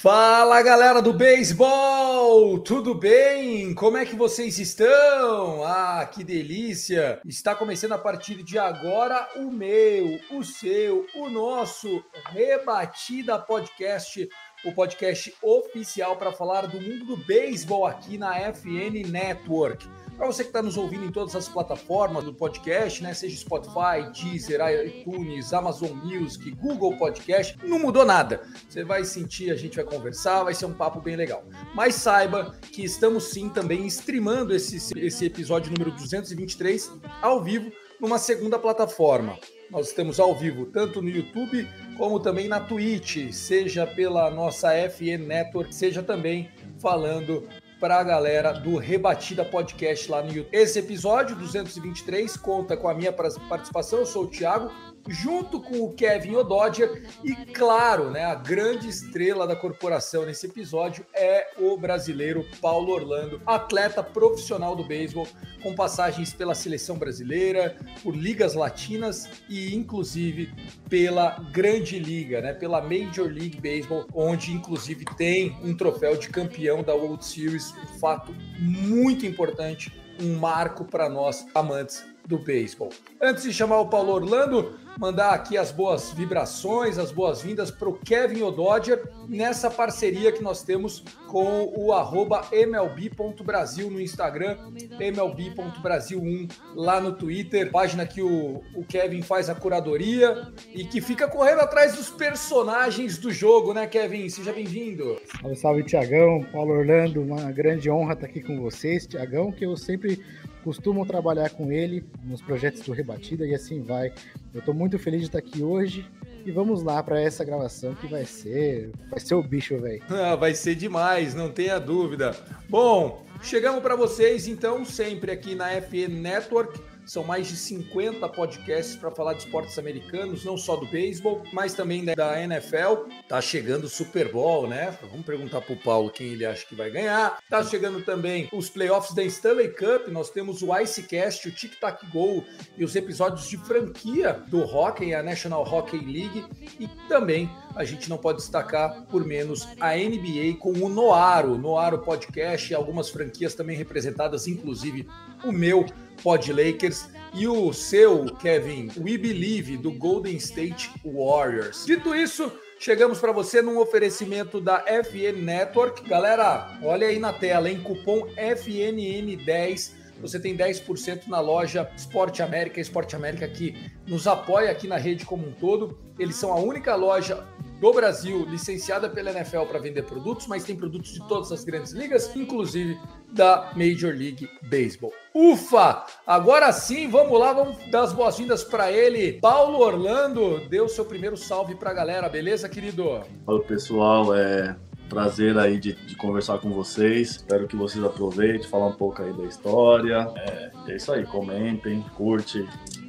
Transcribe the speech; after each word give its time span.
Fala 0.00 0.62
galera 0.62 1.02
do 1.02 1.12
beisebol, 1.12 2.58
tudo 2.60 2.94
bem? 2.94 3.74
Como 3.74 3.98
é 3.98 4.06
que 4.06 4.16
vocês 4.16 4.58
estão? 4.58 5.62
Ah, 5.62 6.08
que 6.10 6.24
delícia! 6.24 7.20
Está 7.26 7.54
começando 7.54 7.92
a 7.92 7.98
partir 7.98 8.42
de 8.42 8.58
agora 8.58 9.28
o 9.36 9.50
meu, 9.50 10.18
o 10.30 10.42
seu, 10.42 11.04
o 11.14 11.28
nosso 11.28 12.02
Rebatida 12.30 13.38
Podcast, 13.38 14.26
o 14.64 14.72
podcast 14.72 15.34
oficial 15.42 16.16
para 16.16 16.32
falar 16.32 16.66
do 16.66 16.80
mundo 16.80 17.04
do 17.04 17.18
beisebol 17.18 17.86
aqui 17.86 18.16
na 18.16 18.36
FN 18.54 19.06
Network. 19.06 19.86
Para 20.20 20.26
você 20.26 20.42
que 20.42 20.50
está 20.50 20.60
nos 20.60 20.76
ouvindo 20.76 21.06
em 21.06 21.10
todas 21.10 21.34
as 21.34 21.48
plataformas 21.48 22.24
do 22.24 22.34
podcast, 22.34 23.02
né? 23.02 23.14
Seja 23.14 23.34
Spotify, 23.38 24.12
Deezer, 24.12 24.60
iTunes, 24.84 25.54
Amazon 25.54 25.92
Music, 25.92 26.50
Google 26.50 26.94
Podcast, 26.98 27.56
não 27.64 27.78
mudou 27.78 28.04
nada. 28.04 28.42
Você 28.68 28.84
vai 28.84 29.02
sentir, 29.02 29.50
a 29.50 29.56
gente 29.56 29.76
vai 29.76 29.84
conversar, 29.86 30.44
vai 30.44 30.52
ser 30.52 30.66
um 30.66 30.74
papo 30.74 31.00
bem 31.00 31.16
legal. 31.16 31.42
Mas 31.74 31.94
saiba 31.94 32.54
que 32.70 32.84
estamos 32.84 33.30
sim 33.30 33.48
também 33.48 33.86
streamando 33.86 34.54
esse, 34.54 34.92
esse 34.98 35.24
episódio 35.24 35.72
número 35.72 35.90
223 35.92 36.92
ao 37.22 37.42
vivo 37.42 37.72
numa 37.98 38.18
segunda 38.18 38.58
plataforma. 38.58 39.38
Nós 39.70 39.88
estamos 39.88 40.20
ao 40.20 40.34
vivo 40.34 40.66
tanto 40.66 41.00
no 41.00 41.08
YouTube 41.08 41.66
como 41.96 42.20
também 42.20 42.46
na 42.46 42.60
Twitch, 42.60 43.32
seja 43.32 43.86
pela 43.86 44.30
nossa 44.30 44.70
FN 44.90 45.26
Network, 45.26 45.74
seja 45.74 46.02
também 46.02 46.50
falando 46.78 47.48
para 47.80 47.98
a 47.98 48.04
galera 48.04 48.52
do 48.52 48.76
Rebatida 48.76 49.42
Podcast 49.42 50.10
lá 50.10 50.22
no 50.22 50.28
YouTube. 50.28 50.50
Esse 50.52 50.78
episódio 50.78 51.34
223 51.34 52.36
conta 52.36 52.76
com 52.76 52.88
a 52.88 52.94
minha 52.94 53.10
participação, 53.10 54.00
eu 54.00 54.06
sou 54.06 54.24
o 54.24 54.26
Thiago, 54.26 54.70
junto 55.08 55.60
com 55.60 55.80
o 55.80 55.92
Kevin 55.92 56.36
Ododja. 56.36 56.90
E 57.24 57.34
claro, 57.52 58.10
né, 58.10 58.24
a 58.24 58.34
grande 58.34 58.88
estrela 58.88 59.46
da 59.46 59.56
corporação 59.56 60.24
nesse 60.24 60.46
episódio 60.46 61.04
é 61.14 61.48
o 61.58 61.76
brasileiro 61.76 62.46
Paulo 62.60 62.92
Orlando, 62.92 63.40
atleta 63.46 64.02
profissional 64.02 64.76
do 64.76 64.84
beisebol, 64.84 65.26
com 65.62 65.74
passagens 65.74 66.32
pela 66.32 66.54
seleção 66.54 66.96
brasileira, 66.96 67.76
por 68.02 68.14
ligas 68.14 68.54
latinas 68.54 69.28
e 69.48 69.74
inclusive 69.74 70.52
pela 70.88 71.38
Grande 71.52 71.98
Liga, 71.98 72.40
né, 72.40 72.52
pela 72.52 72.80
Major 72.80 73.26
League 73.26 73.60
Baseball, 73.60 74.06
onde 74.14 74.52
inclusive 74.52 75.04
tem 75.16 75.56
um 75.62 75.76
troféu 75.76 76.16
de 76.16 76.28
campeão 76.28 76.82
da 76.82 76.94
World 76.94 77.24
Series, 77.24 77.72
um 77.72 77.98
fato 77.98 78.34
muito 78.58 79.26
importante, 79.26 79.92
um 80.20 80.36
marco 80.36 80.84
para 80.84 81.08
nós 81.08 81.46
amantes 81.54 82.04
do 82.30 82.38
beisebol. 82.38 82.90
Antes 83.20 83.42
de 83.42 83.52
chamar 83.52 83.80
o 83.80 83.88
Paulo 83.88 84.12
Orlando, 84.12 84.78
mandar 84.96 85.32
aqui 85.32 85.58
as 85.58 85.72
boas 85.72 86.12
vibrações, 86.12 86.96
as 86.96 87.10
boas-vindas 87.10 87.70
para 87.70 87.88
o 87.88 87.94
Kevin 87.94 88.42
Ododger 88.42 89.02
nessa 89.28 89.68
parceria 89.68 90.30
que 90.30 90.42
nós 90.42 90.62
temos 90.62 91.02
com 91.26 91.72
o 91.76 91.92
arroba 91.92 92.46
MLB.Brasil 92.52 93.90
no 93.90 94.00
Instagram, 94.00 94.56
MLB.Brasil1 94.98 96.50
lá 96.74 97.00
no 97.00 97.12
Twitter, 97.12 97.70
página 97.70 98.06
que 98.06 98.22
o, 98.22 98.62
o 98.74 98.84
Kevin 98.84 99.22
faz 99.22 99.50
a 99.50 99.54
curadoria 99.54 100.52
e 100.72 100.84
que 100.84 101.00
fica 101.00 101.26
correndo 101.26 101.60
atrás 101.60 101.96
dos 101.96 102.10
personagens 102.10 103.18
do 103.18 103.32
jogo, 103.32 103.74
né, 103.74 103.86
Kevin? 103.88 104.28
Seja 104.28 104.52
bem-vindo. 104.52 105.20
Salve, 105.40 105.56
salve, 105.56 105.84
Tiagão, 105.84 106.46
Paulo 106.52 106.74
Orlando, 106.74 107.20
uma 107.22 107.50
grande 107.50 107.90
honra 107.90 108.12
estar 108.12 108.26
aqui 108.26 108.40
com 108.40 108.60
vocês, 108.60 109.06
Tiagão, 109.06 109.50
que 109.50 109.66
eu 109.66 109.76
sempre 109.76 110.22
costumo 110.60 111.04
trabalhar 111.06 111.50
com 111.50 111.72
ele 111.72 112.04
nos 112.24 112.40
projetos 112.40 112.82
do 112.82 112.92
Rebatida 112.92 113.46
e 113.46 113.54
assim 113.54 113.82
vai. 113.82 114.12
Eu 114.52 114.60
estou 114.60 114.74
muito 114.74 114.98
feliz 114.98 115.20
de 115.20 115.26
estar 115.26 115.38
aqui 115.38 115.62
hoje 115.62 116.06
e 116.44 116.50
vamos 116.50 116.82
lá 116.82 117.02
para 117.02 117.20
essa 117.20 117.44
gravação 117.44 117.94
que 117.94 118.06
vai 118.06 118.24
ser, 118.24 118.90
vai 119.10 119.20
ser 119.20 119.34
o 119.34 119.42
bicho, 119.42 119.78
velho. 119.78 120.02
Ah, 120.10 120.36
vai 120.36 120.54
ser 120.54 120.74
demais, 120.74 121.34
não 121.34 121.50
tenha 121.50 121.78
dúvida. 121.78 122.36
Bom, 122.68 123.24
chegamos 123.42 123.82
para 123.82 123.96
vocês 123.96 124.46
então 124.46 124.84
sempre 124.84 125.32
aqui 125.32 125.54
na 125.54 125.70
FN 125.80 126.20
Network 126.20 126.80
são 127.10 127.24
mais 127.24 127.48
de 127.48 127.56
50 127.56 128.28
podcasts 128.28 128.94
para 128.94 129.10
falar 129.10 129.32
de 129.32 129.40
esportes 129.40 129.76
americanos, 129.80 130.44
não 130.44 130.56
só 130.56 130.76
do 130.76 130.86
beisebol, 130.86 131.42
mas 131.52 131.74
também 131.74 132.04
da 132.04 132.40
NFL. 132.40 133.10
Tá 133.28 133.40
chegando 133.40 133.84
o 133.84 133.88
Super 133.88 134.30
Bowl, 134.30 134.68
né? 134.68 134.96
Vamos 135.10 135.26
perguntar 135.26 135.60
pro 135.60 135.74
Paulo 135.74 136.08
quem 136.08 136.28
ele 136.28 136.46
acha 136.46 136.64
que 136.64 136.76
vai 136.76 136.88
ganhar. 136.88 137.40
Tá 137.50 137.64
chegando 137.64 138.00
também 138.04 138.48
os 138.52 138.70
playoffs 138.70 139.12
da 139.12 139.24
Stanley 139.24 139.70
Cup. 139.70 140.06
Nós 140.06 140.30
temos 140.30 140.62
o 140.62 140.72
Icecast, 140.72 141.48
o 141.48 141.50
Tic 141.50 141.80
Tac 141.80 142.00
Go 142.12 142.44
e 142.78 142.84
os 142.84 142.94
episódios 142.94 143.48
de 143.48 143.56
franquia 143.56 144.40
do 144.46 144.60
hockey, 144.60 145.12
a 145.12 145.20
National 145.20 145.64
Hockey 145.64 145.98
League. 145.98 146.44
E 146.78 146.86
também 147.08 147.50
a 147.74 147.82
gente 147.82 148.08
não 148.08 148.18
pode 148.18 148.38
destacar 148.38 149.04
por 149.06 149.24
menos 149.24 149.66
a 149.80 149.96
NBA 149.96 150.58
com 150.60 150.72
o 150.74 150.88
Noaro, 150.88 151.58
Noaro 151.58 151.98
Podcast 151.98 152.70
e 152.70 152.74
algumas 152.76 153.10
franquias 153.10 153.52
também 153.56 153.76
representadas, 153.76 154.46
inclusive 154.46 155.08
o 155.44 155.52
meu 155.52 155.86
Pod 156.22 156.52
Lakers 156.52 157.08
e 157.32 157.46
o 157.46 157.72
seu, 157.72 158.26
Kevin, 158.36 158.90
We 158.96 159.16
Believe, 159.16 159.76
do 159.76 159.92
Golden 159.92 160.36
State 160.36 160.90
Warriors. 161.04 161.86
Dito 161.86 162.14
isso, 162.14 162.52
chegamos 162.78 163.18
para 163.18 163.32
você 163.32 163.62
num 163.62 163.78
oferecimento 163.78 164.60
da 164.60 164.84
FN 165.04 165.40
Network. 165.42 166.08
Galera, 166.08 166.78
olha 166.82 167.06
aí 167.06 167.18
na 167.18 167.32
tela, 167.32 167.70
em 167.70 167.80
cupom 167.80 168.26
FNN10 168.36 170.00
você 170.20 170.38
tem 170.38 170.56
10% 170.56 171.26
na 171.28 171.40
loja 171.40 171.90
Esporte 171.96 172.42
América, 172.42 172.80
Esporte 172.80 173.16
América 173.16 173.48
que 173.48 173.90
nos 174.06 174.26
apoia 174.26 174.70
aqui 174.70 174.86
na 174.86 174.96
rede 174.96 175.24
como 175.24 175.48
um 175.48 175.52
todo. 175.52 175.98
Eles 176.18 176.36
são 176.36 176.52
a 176.52 176.56
única 176.56 176.94
loja 176.94 177.46
do 177.80 177.92
Brasil 177.92 178.44
licenciada 178.44 179.08
pela 179.08 179.30
NFL 179.30 179.62
para 179.62 179.78
vender 179.78 180.02
produtos, 180.02 180.46
mas 180.46 180.64
tem 180.64 180.76
produtos 180.76 181.12
de 181.12 181.26
todas 181.26 181.50
as 181.50 181.64
grandes 181.64 181.92
ligas, 181.92 182.34
inclusive 182.36 182.98
da 183.32 183.72
Major 183.74 184.14
League 184.14 184.48
Baseball. 184.62 185.12
Ufa! 185.34 186.04
Agora 186.26 186.70
sim, 186.72 187.08
vamos 187.08 187.38
lá, 187.40 187.52
vamos 187.52 187.76
dar 187.90 188.02
as 188.02 188.12
boas-vindas 188.12 188.62
para 188.62 188.92
ele. 188.92 189.40
Paulo 189.40 189.78
Orlando, 189.78 190.60
deu 190.68 190.88
seu 190.88 191.04
primeiro 191.04 191.36
salve 191.36 191.74
para 191.74 191.90
a 191.90 191.94
galera, 191.94 192.28
beleza, 192.28 192.68
querido? 192.68 193.22
Fala 193.46 193.60
pessoal, 193.62 194.34
é 194.34 194.76
prazer 195.08 195.58
aí 195.58 195.78
de, 195.78 195.94
de, 195.94 196.14
conversar 196.16 196.58
com 196.58 196.70
vocês. 196.70 197.32
Espero 197.32 197.66
que 197.66 197.76
vocês 197.76 198.02
aproveitem, 198.04 198.68
falar 198.68 198.86
um 198.86 198.92
pouco 198.92 199.22
aí 199.22 199.32
da 199.32 199.44
história. 199.44 200.32
É, 200.36 200.70
é 200.86 200.96
isso 200.96 201.12
aí, 201.12 201.24
comentem, 201.26 202.04
curte, 202.14 202.66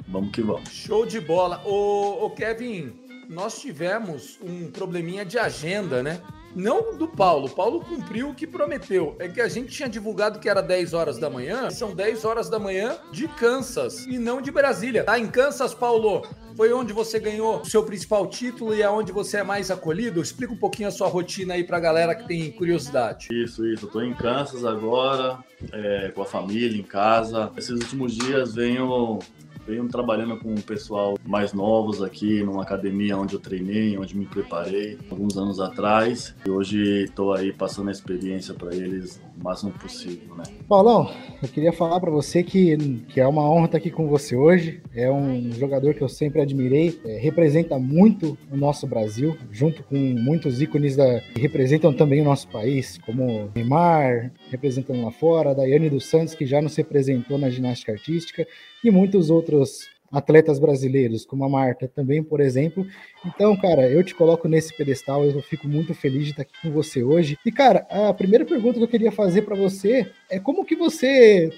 vamos 0.08 0.32
que 0.32 0.42
vamos. 0.42 0.68
Show 0.68 1.06
de 1.06 1.20
bola. 1.20 1.62
Ô, 1.64 2.26
ô 2.26 2.30
Kevin, 2.30 2.92
nós 3.32 3.58
tivemos 3.58 4.38
um 4.42 4.70
probleminha 4.70 5.24
de 5.24 5.38
agenda, 5.38 6.02
né? 6.02 6.20
Não 6.54 6.94
do 6.98 7.08
Paulo. 7.08 7.48
Paulo 7.48 7.80
cumpriu 7.80 8.28
o 8.28 8.34
que 8.34 8.46
prometeu. 8.46 9.16
É 9.18 9.26
que 9.26 9.40
a 9.40 9.48
gente 9.48 9.72
tinha 9.72 9.88
divulgado 9.88 10.38
que 10.38 10.50
era 10.50 10.60
10 10.60 10.92
horas 10.92 11.18
da 11.18 11.30
manhã. 11.30 11.70
São 11.70 11.94
10 11.94 12.26
horas 12.26 12.50
da 12.50 12.58
manhã 12.58 12.98
de 13.10 13.26
Kansas 13.26 14.04
e 14.06 14.18
não 14.18 14.42
de 14.42 14.50
Brasília. 14.50 15.02
Tá 15.02 15.18
em 15.18 15.28
Kansas, 15.28 15.72
Paulo? 15.72 16.26
Foi 16.54 16.70
onde 16.70 16.92
você 16.92 17.18
ganhou 17.18 17.62
o 17.62 17.64
seu 17.64 17.82
principal 17.82 18.26
título 18.26 18.74
e 18.74 18.82
é 18.82 18.90
onde 18.90 19.10
você 19.12 19.38
é 19.38 19.42
mais 19.42 19.70
acolhido? 19.70 20.20
Explica 20.20 20.52
um 20.52 20.58
pouquinho 20.58 20.88
a 20.88 20.92
sua 20.92 21.08
rotina 21.08 21.54
aí 21.54 21.64
pra 21.64 21.80
galera 21.80 22.14
que 22.14 22.28
tem 22.28 22.52
curiosidade. 22.52 23.28
Isso, 23.32 23.66
isso. 23.66 23.86
Eu 23.86 23.90
tô 23.90 24.02
em 24.02 24.12
Kansas 24.12 24.62
agora, 24.62 25.38
é, 25.72 26.12
com 26.14 26.20
a 26.20 26.26
família, 26.26 26.78
em 26.78 26.84
casa. 26.84 27.50
Esses 27.56 27.70
últimos 27.70 28.14
dias 28.14 28.54
venho 28.54 29.20
venho 29.66 29.88
trabalhando 29.88 30.36
com 30.38 30.54
o 30.54 30.62
pessoal 30.62 31.16
mais 31.24 31.52
novos 31.52 32.02
aqui 32.02 32.42
numa 32.42 32.62
academia 32.62 33.16
onde 33.16 33.34
eu 33.34 33.40
treinei, 33.40 33.96
onde 33.96 34.16
me 34.16 34.26
preparei 34.26 34.98
alguns 35.10 35.36
anos 35.36 35.60
atrás. 35.60 36.34
E 36.46 36.50
hoje 36.50 37.04
estou 37.04 37.32
aí 37.32 37.52
passando 37.52 37.88
a 37.88 37.92
experiência 37.92 38.54
para 38.54 38.74
eles 38.74 39.20
o 39.38 39.44
máximo 39.44 39.72
possível, 39.72 40.36
né? 40.36 40.44
Paulão, 40.68 41.10
eu 41.42 41.48
queria 41.48 41.72
falar 41.72 42.00
para 42.00 42.10
você 42.10 42.42
que, 42.42 42.76
que 43.08 43.20
é 43.20 43.26
uma 43.26 43.48
honra 43.50 43.66
estar 43.66 43.78
aqui 43.78 43.90
com 43.90 44.08
você 44.08 44.36
hoje. 44.36 44.82
É 44.94 45.10
um 45.10 45.50
jogador 45.52 45.94
que 45.94 46.02
eu 46.02 46.08
sempre 46.08 46.40
admirei, 46.40 47.00
é, 47.04 47.18
representa 47.18 47.78
muito 47.78 48.36
o 48.50 48.56
nosso 48.56 48.86
Brasil, 48.86 49.36
junto 49.50 49.82
com 49.82 49.96
muitos 49.96 50.60
ícones 50.60 50.96
da, 50.96 51.20
que 51.20 51.40
representam 51.40 51.92
também 51.92 52.20
o 52.20 52.24
nosso 52.24 52.48
país, 52.48 52.98
como 52.98 53.50
Neymar, 53.54 54.32
representando 54.50 55.02
lá 55.02 55.10
fora, 55.10 55.54
Daiane 55.54 55.90
dos 55.90 56.06
Santos, 56.06 56.34
que 56.34 56.46
já 56.46 56.60
nos 56.60 56.76
representou 56.76 57.38
na 57.38 57.50
ginástica 57.50 57.92
artística, 57.92 58.46
e 58.84 58.90
muitos 58.90 59.30
outros 59.30 59.88
atletas 60.12 60.58
brasileiros, 60.58 61.24
como 61.24 61.44
a 61.44 61.48
Marta 61.48 61.88
também, 61.88 62.22
por 62.22 62.40
exemplo. 62.40 62.86
Então, 63.24 63.56
cara, 63.56 63.88
eu 63.88 64.04
te 64.04 64.14
coloco 64.14 64.46
nesse 64.46 64.76
pedestal, 64.76 65.24
eu 65.24 65.42
fico 65.42 65.66
muito 65.66 65.94
feliz 65.94 66.24
de 66.24 66.30
estar 66.30 66.42
aqui 66.42 66.52
com 66.62 66.70
você 66.70 67.02
hoje. 67.02 67.38
E, 67.46 67.50
cara, 67.50 67.86
a 67.90 68.12
primeira 68.12 68.44
pergunta 68.44 68.78
que 68.78 68.84
eu 68.84 68.88
queria 68.88 69.10
fazer 69.10 69.42
para 69.42 69.56
você 69.56 70.10
é 70.30 70.38
como 70.38 70.64
que 70.64 70.76
você 70.76 71.50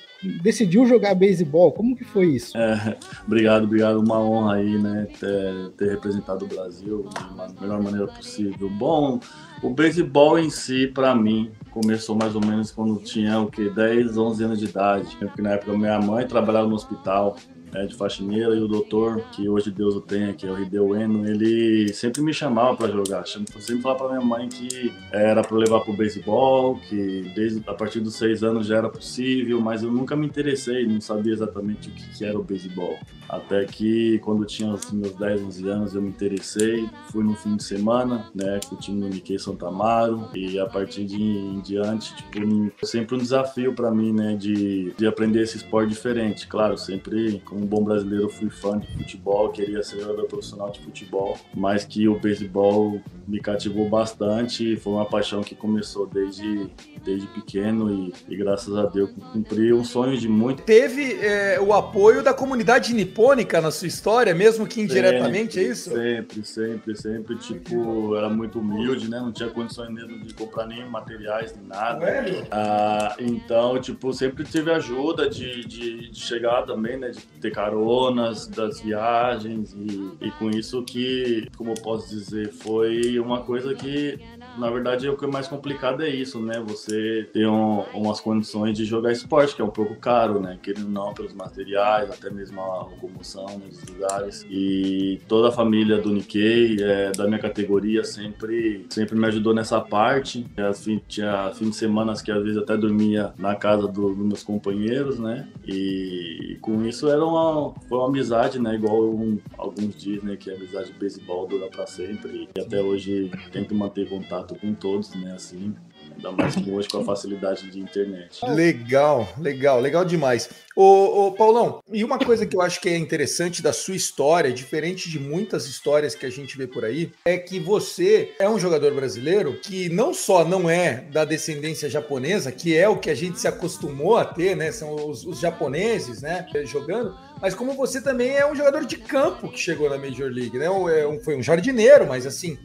decidiu 0.43 0.87
jogar 0.87 1.15
beisebol? 1.15 1.73
Como 1.73 1.97
que 1.97 2.05
foi 2.05 2.27
isso? 2.27 2.57
É, 2.57 2.97
obrigado, 3.27 3.65
obrigado. 3.65 3.99
Uma 3.99 4.21
honra 4.21 4.57
aí, 4.57 4.79
né, 4.79 5.09
ter, 5.19 5.71
ter 5.77 5.91
representado 5.91 6.45
o 6.45 6.49
Brasil 6.49 7.09
da 7.37 7.49
melhor 7.61 7.83
maneira 7.83 8.07
possível. 8.07 8.71
Bom, 8.71 9.19
o 9.63 9.71
beisebol 9.71 10.39
em 10.39 10.51
si, 10.51 10.87
para 10.87 11.15
mim, 11.15 11.51
começou 11.71 12.15
mais 12.15 12.35
ou 12.35 12.45
menos 12.45 12.71
quando 12.71 13.03
tinha 13.03 13.41
o 13.41 13.51
que 13.51 13.69
10, 13.69 14.17
11 14.17 14.45
anos 14.45 14.59
de 14.61 14.67
idade. 14.67 15.17
Porque 15.17 15.43
na 15.43 15.53
época 15.53 15.77
minha 15.77 16.01
mãe 16.01 16.27
trabalhava 16.27 16.69
no 16.69 16.75
hospital 16.75 17.37
de 17.83 17.95
faxineira, 17.95 18.55
e 18.55 18.61
o 18.61 18.69
doutor, 18.69 19.21
que 19.33 19.49
hoje 19.49 19.71
Deus 19.71 19.95
o 19.97 20.01
tenha, 20.01 20.33
que 20.33 20.47
é 20.47 20.51
o 20.51 20.61
Hideo 20.61 20.95
Eno, 20.95 21.29
ele 21.29 21.93
sempre 21.93 22.23
me 22.23 22.33
chamava 22.33 22.77
para 22.77 22.89
jogar. 22.89 23.27
Sempre 23.27 23.83
falava 23.83 24.05
para 24.05 24.17
minha 24.17 24.25
mãe 24.25 24.49
que 24.49 24.93
era 25.13 25.43
para 25.43 25.57
levar 25.57 25.81
para 25.81 25.93
o 25.93 25.97
beisebol, 25.97 26.77
que 26.89 27.33
desde 27.35 27.63
a 27.67 27.75
partir 27.75 28.01
dos 28.01 28.15
seis 28.17 28.43
anos 28.43 28.67
já 28.67 28.79
era 28.79 28.89
possível, 28.89 29.61
mas 29.61 29.83
eu 29.83 29.91
nunca 29.91 30.15
me 30.15 30.27
interessei, 30.27 30.87
não 30.87 31.01
sabia 31.01 31.33
exatamente 31.33 31.89
o 31.89 31.93
que, 31.93 32.19
que 32.19 32.25
era 32.25 32.39
o 32.39 32.43
beisebol. 32.43 32.99
Até 33.29 33.65
que 33.65 34.19
quando 34.21 34.45
tinha 34.45 34.73
assim, 34.73 34.97
meus 34.97 35.15
10, 35.15 35.43
11 35.43 35.69
anos 35.69 35.95
eu 35.95 36.03
me 36.03 36.09
interessei, 36.09 36.89
fui 37.11 37.25
no 37.25 37.35
fim 37.35 37.57
de 37.57 37.65
semana, 37.65 38.27
né, 38.35 38.61
com 38.69 38.77
o 38.77 38.79
time 38.79 39.01
do 39.01 39.09
Nikkei 39.09 39.39
Santa 39.39 39.69
Amaro, 39.69 40.29
e 40.35 40.59
a 40.59 40.67
partir 40.67 41.05
de 41.05 41.21
em 41.21 41.61
diante, 41.61 42.15
tipo, 42.17 42.87
sempre 42.87 43.17
um 43.17 43.19
desafio 43.19 43.75
para 43.75 43.91
mim, 43.91 44.13
né, 44.13 44.37
de, 44.37 44.93
de 44.97 45.07
aprender 45.07 45.43
esse 45.43 45.57
esporte 45.57 45.89
diferente. 45.89 46.47
Claro, 46.47 46.77
sempre 46.77 47.41
com 47.45 47.64
um 47.65 47.67
bom 47.67 47.83
brasileiro, 47.83 48.29
fui 48.29 48.51
fã 48.51 48.79
de 48.79 48.87
futebol, 48.93 49.51
queria 49.51 49.83
ser 49.83 50.01
jogador 50.01 50.27
profissional 50.27 50.71
de 50.71 50.81
futebol, 50.81 51.37
mas 51.55 51.85
que 51.85 52.07
o 52.07 52.19
beisebol 52.21 53.01
me 53.27 53.41
cativou 53.41 53.89
bastante. 53.89 54.77
Foi 54.77 54.93
uma 54.93 55.07
paixão 55.07 55.43
que 55.43 55.55
começou 55.55 56.07
desde, 56.07 56.69
desde 57.05 57.27
pequeno 57.29 57.91
e, 57.91 58.13
e 58.29 58.37
graças 58.37 58.75
a 58.77 58.87
Deus 58.87 59.11
cumpri 59.33 59.73
um 59.73 59.85
sonho 59.85 60.17
de 60.17 60.29
muito. 60.29 60.63
Teve 60.63 61.15
é, 61.21 61.61
o 61.61 61.73
apoio 61.73 62.23
da 62.23 62.35
comunidade 62.35 62.95
nipônica 62.95 63.61
na 63.61 63.71
sua 63.71 63.89
história, 63.89 64.35
mesmo 64.35 64.67
que 64.67 64.81
indiretamente, 64.81 65.55
sempre, 65.55 65.67
é 65.67 65.73
isso? 65.73 65.91
Sempre, 65.91 66.45
sempre, 66.45 66.97
sempre. 66.97 67.37
Tipo, 67.37 68.17
era 68.17 68.29
muito 68.29 68.59
humilde, 68.59 69.09
né? 69.09 69.19
Não 69.19 69.33
tinha 69.33 69.49
condições 69.49 69.91
mesmo 69.91 70.19
de 70.21 70.35
comprar 70.35 70.67
nem 70.67 70.89
materiais, 70.89 71.55
nem 71.57 71.67
nada. 71.67 72.07
Ah, 72.51 73.17
então, 73.19 73.81
tipo, 73.81 74.13
sempre 74.13 74.45
tive 74.45 74.71
ajuda 74.71 75.29
de, 75.29 75.65
de, 75.67 76.11
de 76.11 76.21
chegar 76.21 76.63
também, 76.63 76.99
né? 76.99 77.11
De 77.11 77.21
ter 77.41 77.51
caronas 77.51 78.47
das 78.47 78.81
viagens 78.81 79.75
e, 79.75 80.11
e 80.21 80.31
com 80.33 80.51
isso 80.51 80.83
que, 80.83 81.49
como 81.57 81.71
eu 81.71 81.83
posso 81.83 82.09
dizer, 82.09 82.53
foi 82.53 83.14
uma 83.21 83.43
coisa 83.45 83.75
que 83.75 84.19
na 84.59 84.71
verdade, 84.71 85.09
o 85.09 85.17
que 85.17 85.25
é 85.25 85.29
mais 85.29 85.49
complicado 85.49 86.03
é 86.03 86.09
isso, 86.09 86.41
né? 86.41 86.63
Você 86.67 87.29
ter 87.33 87.47
um, 87.47 87.81
umas 87.95 88.21
condições 88.21 88.77
de 88.77 88.85
jogar 88.85 89.13
esporte, 89.13 89.55
que 89.55 89.63
é 89.63 89.65
um 89.65 89.71
pouco 89.71 89.97
caro, 89.97 90.41
né? 90.41 90.59
Querendo 90.63 90.89
não, 90.89 91.13
pelos 91.13 91.33
materiais, 91.33 92.11
até 92.11 92.31
mesmo 92.31 92.61
a 92.61 92.85
locomoção 92.85 93.47
nos 93.59 93.83
lugares. 93.85 94.47
E 94.49 95.21
toda 95.29 95.49
a 95.49 95.53
família 95.53 95.99
do 95.99 96.13
Nikkei, 96.13 96.77
é, 96.81 97.13
da 97.13 97.27
minha 97.27 97.39
categoria, 97.39 98.05
sempre, 98.05 98.87
sempre 98.91 99.17
me 99.17 99.27
ajudou 99.27 99.55
nessa 99.55 99.81
parte. 99.81 100.47
Assim, 100.57 101.01
tinha 101.09 101.51
fim 101.53 101.71
de 101.71 101.77
semana 101.77 102.15
que 102.15 102.31
às 102.31 102.43
vezes 102.43 102.59
até 102.59 102.77
dormia 102.77 103.33
na 103.39 103.57
casa 103.57 103.89
do, 103.89 104.15
dos 104.15 104.27
meus 104.27 104.43
companheiros, 104.43 105.19
né? 105.19 105.49
E 105.67 106.59
com 106.61 106.85
isso 106.85 107.09
era 107.09 107.25
uma, 107.25 107.75
foi 107.89 107.99
uma 107.99 108.09
amizade, 108.09 108.59
né? 108.59 108.75
Igual 108.75 109.05
um, 109.05 109.39
alguns 109.59 109.97
dizem, 109.97 110.25
né? 110.25 110.37
Que 110.37 110.51
a 110.51 110.55
amizade 110.55 110.93
de 110.93 110.99
beisebol 110.99 111.47
dura 111.47 111.67
para 111.69 111.87
sempre. 111.87 112.49
E 112.57 112.61
até 112.61 112.81
hoje 112.81 113.31
tento 113.53 113.75
manter 113.75 114.09
contato 114.09 114.44
contato 114.45 114.55
com 114.55 114.75
todos, 114.75 115.15
né? 115.15 115.33
Assim, 115.35 115.75
ainda 116.15 116.31
mais 116.33 116.57
hoje 116.57 116.89
com 116.89 116.99
a 116.99 117.05
facilidade 117.05 117.71
de 117.71 117.81
internet. 117.81 118.45
Legal, 118.47 119.27
legal, 119.39 119.81
legal 119.81 120.05
demais. 120.05 120.51
Ô, 120.77 121.27
ô, 121.27 121.33
Paulão, 121.33 121.81
e 121.91 122.05
uma 122.05 122.19
coisa 122.19 122.45
que 122.47 122.55
eu 122.55 122.61
acho 122.61 122.81
que 122.81 122.89
é 122.89 122.97
interessante 122.97 123.63
da 123.63 123.73
sua 123.73 123.97
história, 123.97 124.53
diferente 124.53 125.11
de 125.11 125.19
muitas 125.19 125.67
histórias 125.67 126.15
que 126.15 126.27
a 126.27 126.31
gente 126.31 126.57
vê 126.57 126.67
por 126.67 126.85
aí, 126.85 127.13
é 127.25 127.39
que 127.39 127.59
você 127.59 128.35
é 128.39 128.49
um 128.49 128.59
jogador 128.59 128.95
brasileiro 128.95 129.59
que 129.61 129.89
não 129.89 130.13
só 130.13 130.45
não 130.45 130.69
é 130.69 131.07
da 131.11 131.25
descendência 131.25 131.89
japonesa, 131.89 132.53
que 132.53 132.77
é 132.77 132.89
o 132.89 132.99
que 132.99 133.11
a 133.11 133.15
gente 133.15 133.41
se 133.41 133.49
acostumou 133.49 134.17
a 134.17 134.25
ter, 134.25 134.57
né? 134.57 134.71
São 134.71 134.95
os, 134.95 135.25
os 135.25 135.41
japoneses, 135.41 136.23
né? 136.23 136.47
Jogando, 136.65 137.17
mas 137.41 137.55
como 137.55 137.75
você 137.75 138.01
também 138.01 138.37
é 138.37 138.51
um 138.51 138.55
jogador 138.55 138.85
de 138.85 138.97
campo 138.97 139.49
que 139.49 139.59
chegou 139.59 139.89
na 139.89 139.99
Major 139.99 140.31
League, 140.31 140.59
né? 140.59 140.69
Um, 140.71 141.21
foi 141.21 141.37
um 141.37 141.43
jardineiro, 141.43 142.07
mas 142.07 142.27
assim, 142.27 142.59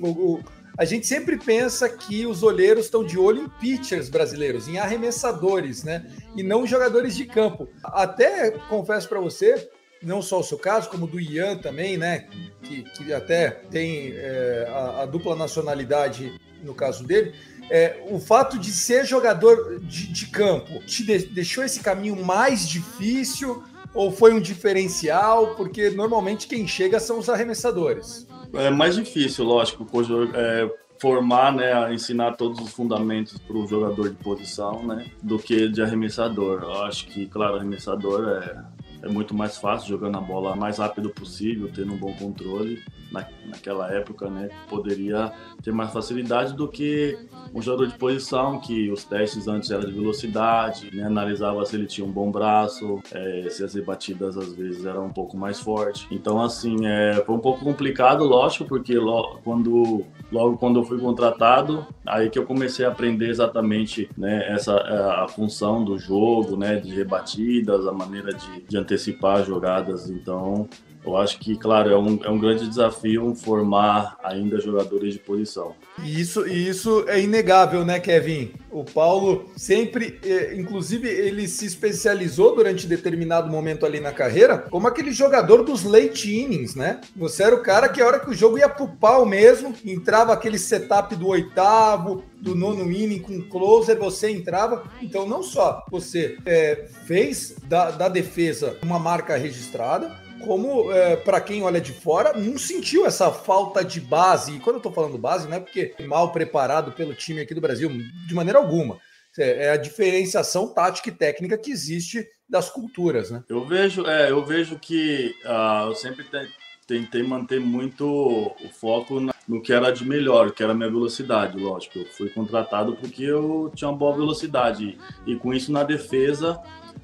o, 0.00 0.34
o 0.34 0.44
a 0.78 0.84
gente 0.84 1.06
sempre 1.06 1.38
pensa 1.38 1.88
que 1.88 2.26
os 2.26 2.42
olheiros 2.42 2.84
estão 2.84 3.04
de 3.04 3.18
olho 3.18 3.44
em 3.44 3.48
pitchers 3.48 4.08
brasileiros, 4.08 4.68
em 4.68 4.78
arremessadores, 4.78 5.82
né? 5.82 6.06
E 6.36 6.42
não 6.42 6.66
jogadores 6.66 7.16
de 7.16 7.24
campo. 7.24 7.68
Até 7.82 8.50
confesso 8.50 9.08
para 9.08 9.20
você, 9.20 9.70
não 10.02 10.20
só 10.20 10.40
o 10.40 10.44
seu 10.44 10.58
caso, 10.58 10.90
como 10.90 11.06
do 11.06 11.18
Ian 11.18 11.56
também, 11.56 11.96
né? 11.96 12.28
Que, 12.62 12.82
que 12.82 13.12
até 13.12 13.50
tem 13.50 14.12
é, 14.14 14.66
a, 14.68 15.02
a, 15.02 15.06
dupla 15.06 15.34
nacionalidade 15.34 16.38
no 16.62 16.74
caso 16.74 17.04
dele. 17.04 17.34
É, 17.70 18.04
o 18.10 18.20
fato 18.20 18.58
de 18.58 18.70
ser 18.70 19.04
jogador 19.04 19.80
de, 19.80 20.12
de 20.12 20.26
campo 20.26 20.84
te 20.84 21.04
de, 21.04 21.26
deixou 21.26 21.64
esse 21.64 21.80
caminho 21.80 22.16
mais 22.16 22.68
difícil 22.68 23.62
ou 23.94 24.10
foi 24.10 24.32
um 24.32 24.40
diferencial? 24.40 25.54
Porque 25.54 25.90
normalmente 25.90 26.46
quem 26.46 26.66
chega 26.66 27.00
são 27.00 27.18
os 27.18 27.28
arremessadores. 27.28 28.26
É 28.52 28.70
mais 28.70 28.94
difícil, 28.94 29.44
lógico, 29.44 29.86
é, 30.34 30.70
formar, 31.00 31.52
né, 31.52 31.92
ensinar 31.92 32.32
todos 32.36 32.60
os 32.60 32.70
fundamentos 32.70 33.38
para 33.38 33.56
o 33.56 33.66
jogador 33.66 34.08
de 34.08 34.16
posição, 34.16 34.86
né, 34.86 35.06
do 35.22 35.38
que 35.38 35.68
de 35.68 35.82
arremessador. 35.82 36.62
Eu 36.62 36.82
acho 36.84 37.06
que, 37.08 37.26
claro, 37.26 37.56
arremessador 37.56 38.28
é, 38.28 38.64
é 39.02 39.08
muito 39.08 39.34
mais 39.34 39.58
fácil 39.58 39.88
jogando 39.88 40.16
a 40.16 40.20
bola 40.20 40.56
mais 40.56 40.78
rápido 40.78 41.10
possível, 41.10 41.70
tendo 41.74 41.92
um 41.92 41.96
bom 41.96 42.12
controle 42.14 42.82
na, 43.10 43.26
naquela 43.46 43.92
época, 43.92 44.28
né, 44.28 44.48
poderia 44.68 45.32
ter 45.62 45.72
mais 45.72 45.92
facilidade 45.92 46.54
do 46.54 46.68
que 46.68 47.18
um 47.54 47.62
jogador 47.62 47.86
de 47.86 47.96
posição, 47.96 48.58
que 48.58 48.90
os 48.90 49.04
testes 49.04 49.48
antes 49.48 49.70
eram 49.70 49.84
de 49.84 49.92
velocidade, 49.92 50.94
né, 50.94 51.04
analisava 51.04 51.64
se 51.64 51.76
ele 51.76 51.86
tinha 51.86 52.06
um 52.06 52.10
bom 52.10 52.30
braço, 52.30 53.00
é, 53.12 53.48
se 53.50 53.64
as 53.64 53.74
rebatidas 53.74 54.36
às 54.36 54.52
vezes 54.52 54.84
eram 54.84 55.06
um 55.06 55.12
pouco 55.12 55.36
mais 55.36 55.60
fortes. 55.60 56.06
Então, 56.10 56.40
assim, 56.40 56.86
é, 56.86 57.22
foi 57.24 57.34
um 57.34 57.40
pouco 57.40 57.64
complicado, 57.64 58.24
lógico, 58.24 58.64
porque 58.64 58.94
lo, 58.94 59.38
quando, 59.44 60.04
logo 60.30 60.56
quando 60.56 60.80
eu 60.80 60.84
fui 60.84 60.98
contratado, 60.98 61.86
aí 62.04 62.28
que 62.28 62.38
eu 62.38 62.44
comecei 62.44 62.84
a 62.84 62.88
aprender 62.88 63.28
exatamente 63.28 64.08
né, 64.16 64.52
essa, 64.52 64.76
a 64.76 65.28
função 65.28 65.84
do 65.84 65.98
jogo, 65.98 66.56
né, 66.56 66.76
de 66.76 66.94
rebatidas, 66.94 67.86
a 67.86 67.92
maneira 67.92 68.32
de, 68.32 68.62
de 68.62 68.76
antecipar 68.76 69.44
jogadas. 69.44 70.10
Então, 70.10 70.68
eu 71.06 71.16
acho 71.16 71.38
que, 71.38 71.56
claro, 71.56 71.90
é 71.90 71.96
um, 71.96 72.18
é 72.24 72.30
um 72.30 72.38
grande 72.38 72.68
desafio 72.68 73.34
formar 73.34 74.18
ainda 74.22 74.60
jogadores 74.60 75.12
de 75.12 75.18
posição. 75.18 75.74
E 76.02 76.20
isso, 76.20 76.46
isso 76.46 77.04
é 77.08 77.20
inegável, 77.20 77.84
né, 77.84 77.98
Kevin? 77.98 78.52
O 78.70 78.84
Paulo 78.84 79.48
sempre, 79.56 80.18
é, 80.22 80.54
inclusive, 80.54 81.08
ele 81.08 81.48
se 81.48 81.64
especializou 81.64 82.54
durante 82.54 82.86
determinado 82.86 83.50
momento 83.50 83.86
ali 83.86 84.00
na 84.00 84.12
carreira 84.12 84.58
como 84.58 84.86
aquele 84.86 85.12
jogador 85.12 85.62
dos 85.62 85.84
late 85.84 86.34
innings, 86.34 86.74
né? 86.74 87.00
Você 87.16 87.42
era 87.42 87.54
o 87.54 87.62
cara 87.62 87.88
que 87.88 88.02
a 88.02 88.06
hora 88.06 88.20
que 88.20 88.30
o 88.30 88.34
jogo 88.34 88.58
ia 88.58 88.68
pro 88.68 88.88
pau 88.88 89.24
mesmo, 89.24 89.74
entrava 89.84 90.32
aquele 90.32 90.58
setup 90.58 91.14
do 91.16 91.28
oitavo, 91.28 92.22
do 92.40 92.54
nono 92.54 92.90
inning 92.90 93.20
com 93.20 93.40
closer, 93.42 93.98
você 93.98 94.30
entrava. 94.30 94.84
Então, 95.00 95.26
não 95.26 95.42
só 95.42 95.84
você 95.90 96.36
é, 96.44 96.86
fez 97.06 97.56
da, 97.64 97.90
da 97.90 98.08
defesa 98.08 98.76
uma 98.82 98.98
marca 98.98 99.36
registrada, 99.36 100.25
como 100.44 100.92
é, 100.92 101.16
para 101.16 101.40
quem 101.40 101.62
olha 101.62 101.80
de 101.80 101.92
fora, 101.92 102.32
não 102.32 102.58
sentiu 102.58 103.06
essa 103.06 103.30
falta 103.30 103.84
de 103.84 104.00
base. 104.00 104.56
E 104.56 104.60
quando 104.60 104.76
eu 104.76 104.80
estou 104.80 104.92
falando 104.92 105.18
base, 105.18 105.48
não 105.48 105.56
é 105.56 105.60
porque 105.60 105.94
é 105.98 106.06
mal 106.06 106.32
preparado 106.32 106.92
pelo 106.92 107.14
time 107.14 107.40
aqui 107.40 107.54
do 107.54 107.60
Brasil, 107.60 107.90
de 108.26 108.34
maneira 108.34 108.58
alguma. 108.58 108.98
É, 109.38 109.66
é 109.66 109.70
a 109.70 109.76
diferenciação 109.76 110.68
tática 110.68 111.08
e 111.08 111.12
técnica 111.12 111.58
que 111.58 111.70
existe 111.70 112.26
das 112.48 112.70
culturas, 112.70 113.30
né? 113.30 113.44
Eu 113.48 113.64
vejo, 113.64 114.06
é, 114.06 114.30
eu 114.30 114.44
vejo 114.44 114.78
que 114.78 115.34
uh, 115.44 115.88
eu 115.88 115.94
sempre 115.94 116.24
te, 116.24 116.48
tentei 116.86 117.22
manter 117.22 117.60
muito 117.60 118.06
o 118.06 118.68
foco 118.72 119.20
na, 119.20 119.34
no 119.46 119.60
que 119.60 119.72
era 119.72 119.90
de 119.90 120.06
melhor, 120.06 120.52
que 120.52 120.62
era 120.62 120.72
a 120.72 120.74
minha 120.74 120.88
velocidade, 120.88 121.58
lógico. 121.58 121.98
Eu 121.98 122.06
fui 122.06 122.30
contratado 122.30 122.96
porque 122.96 123.24
eu 123.24 123.70
tinha 123.74 123.90
uma 123.90 123.98
boa 123.98 124.16
velocidade 124.16 124.96
e 125.26 125.36
com 125.36 125.52
isso 125.52 125.72
na 125.72 125.82
defesa 125.82 126.60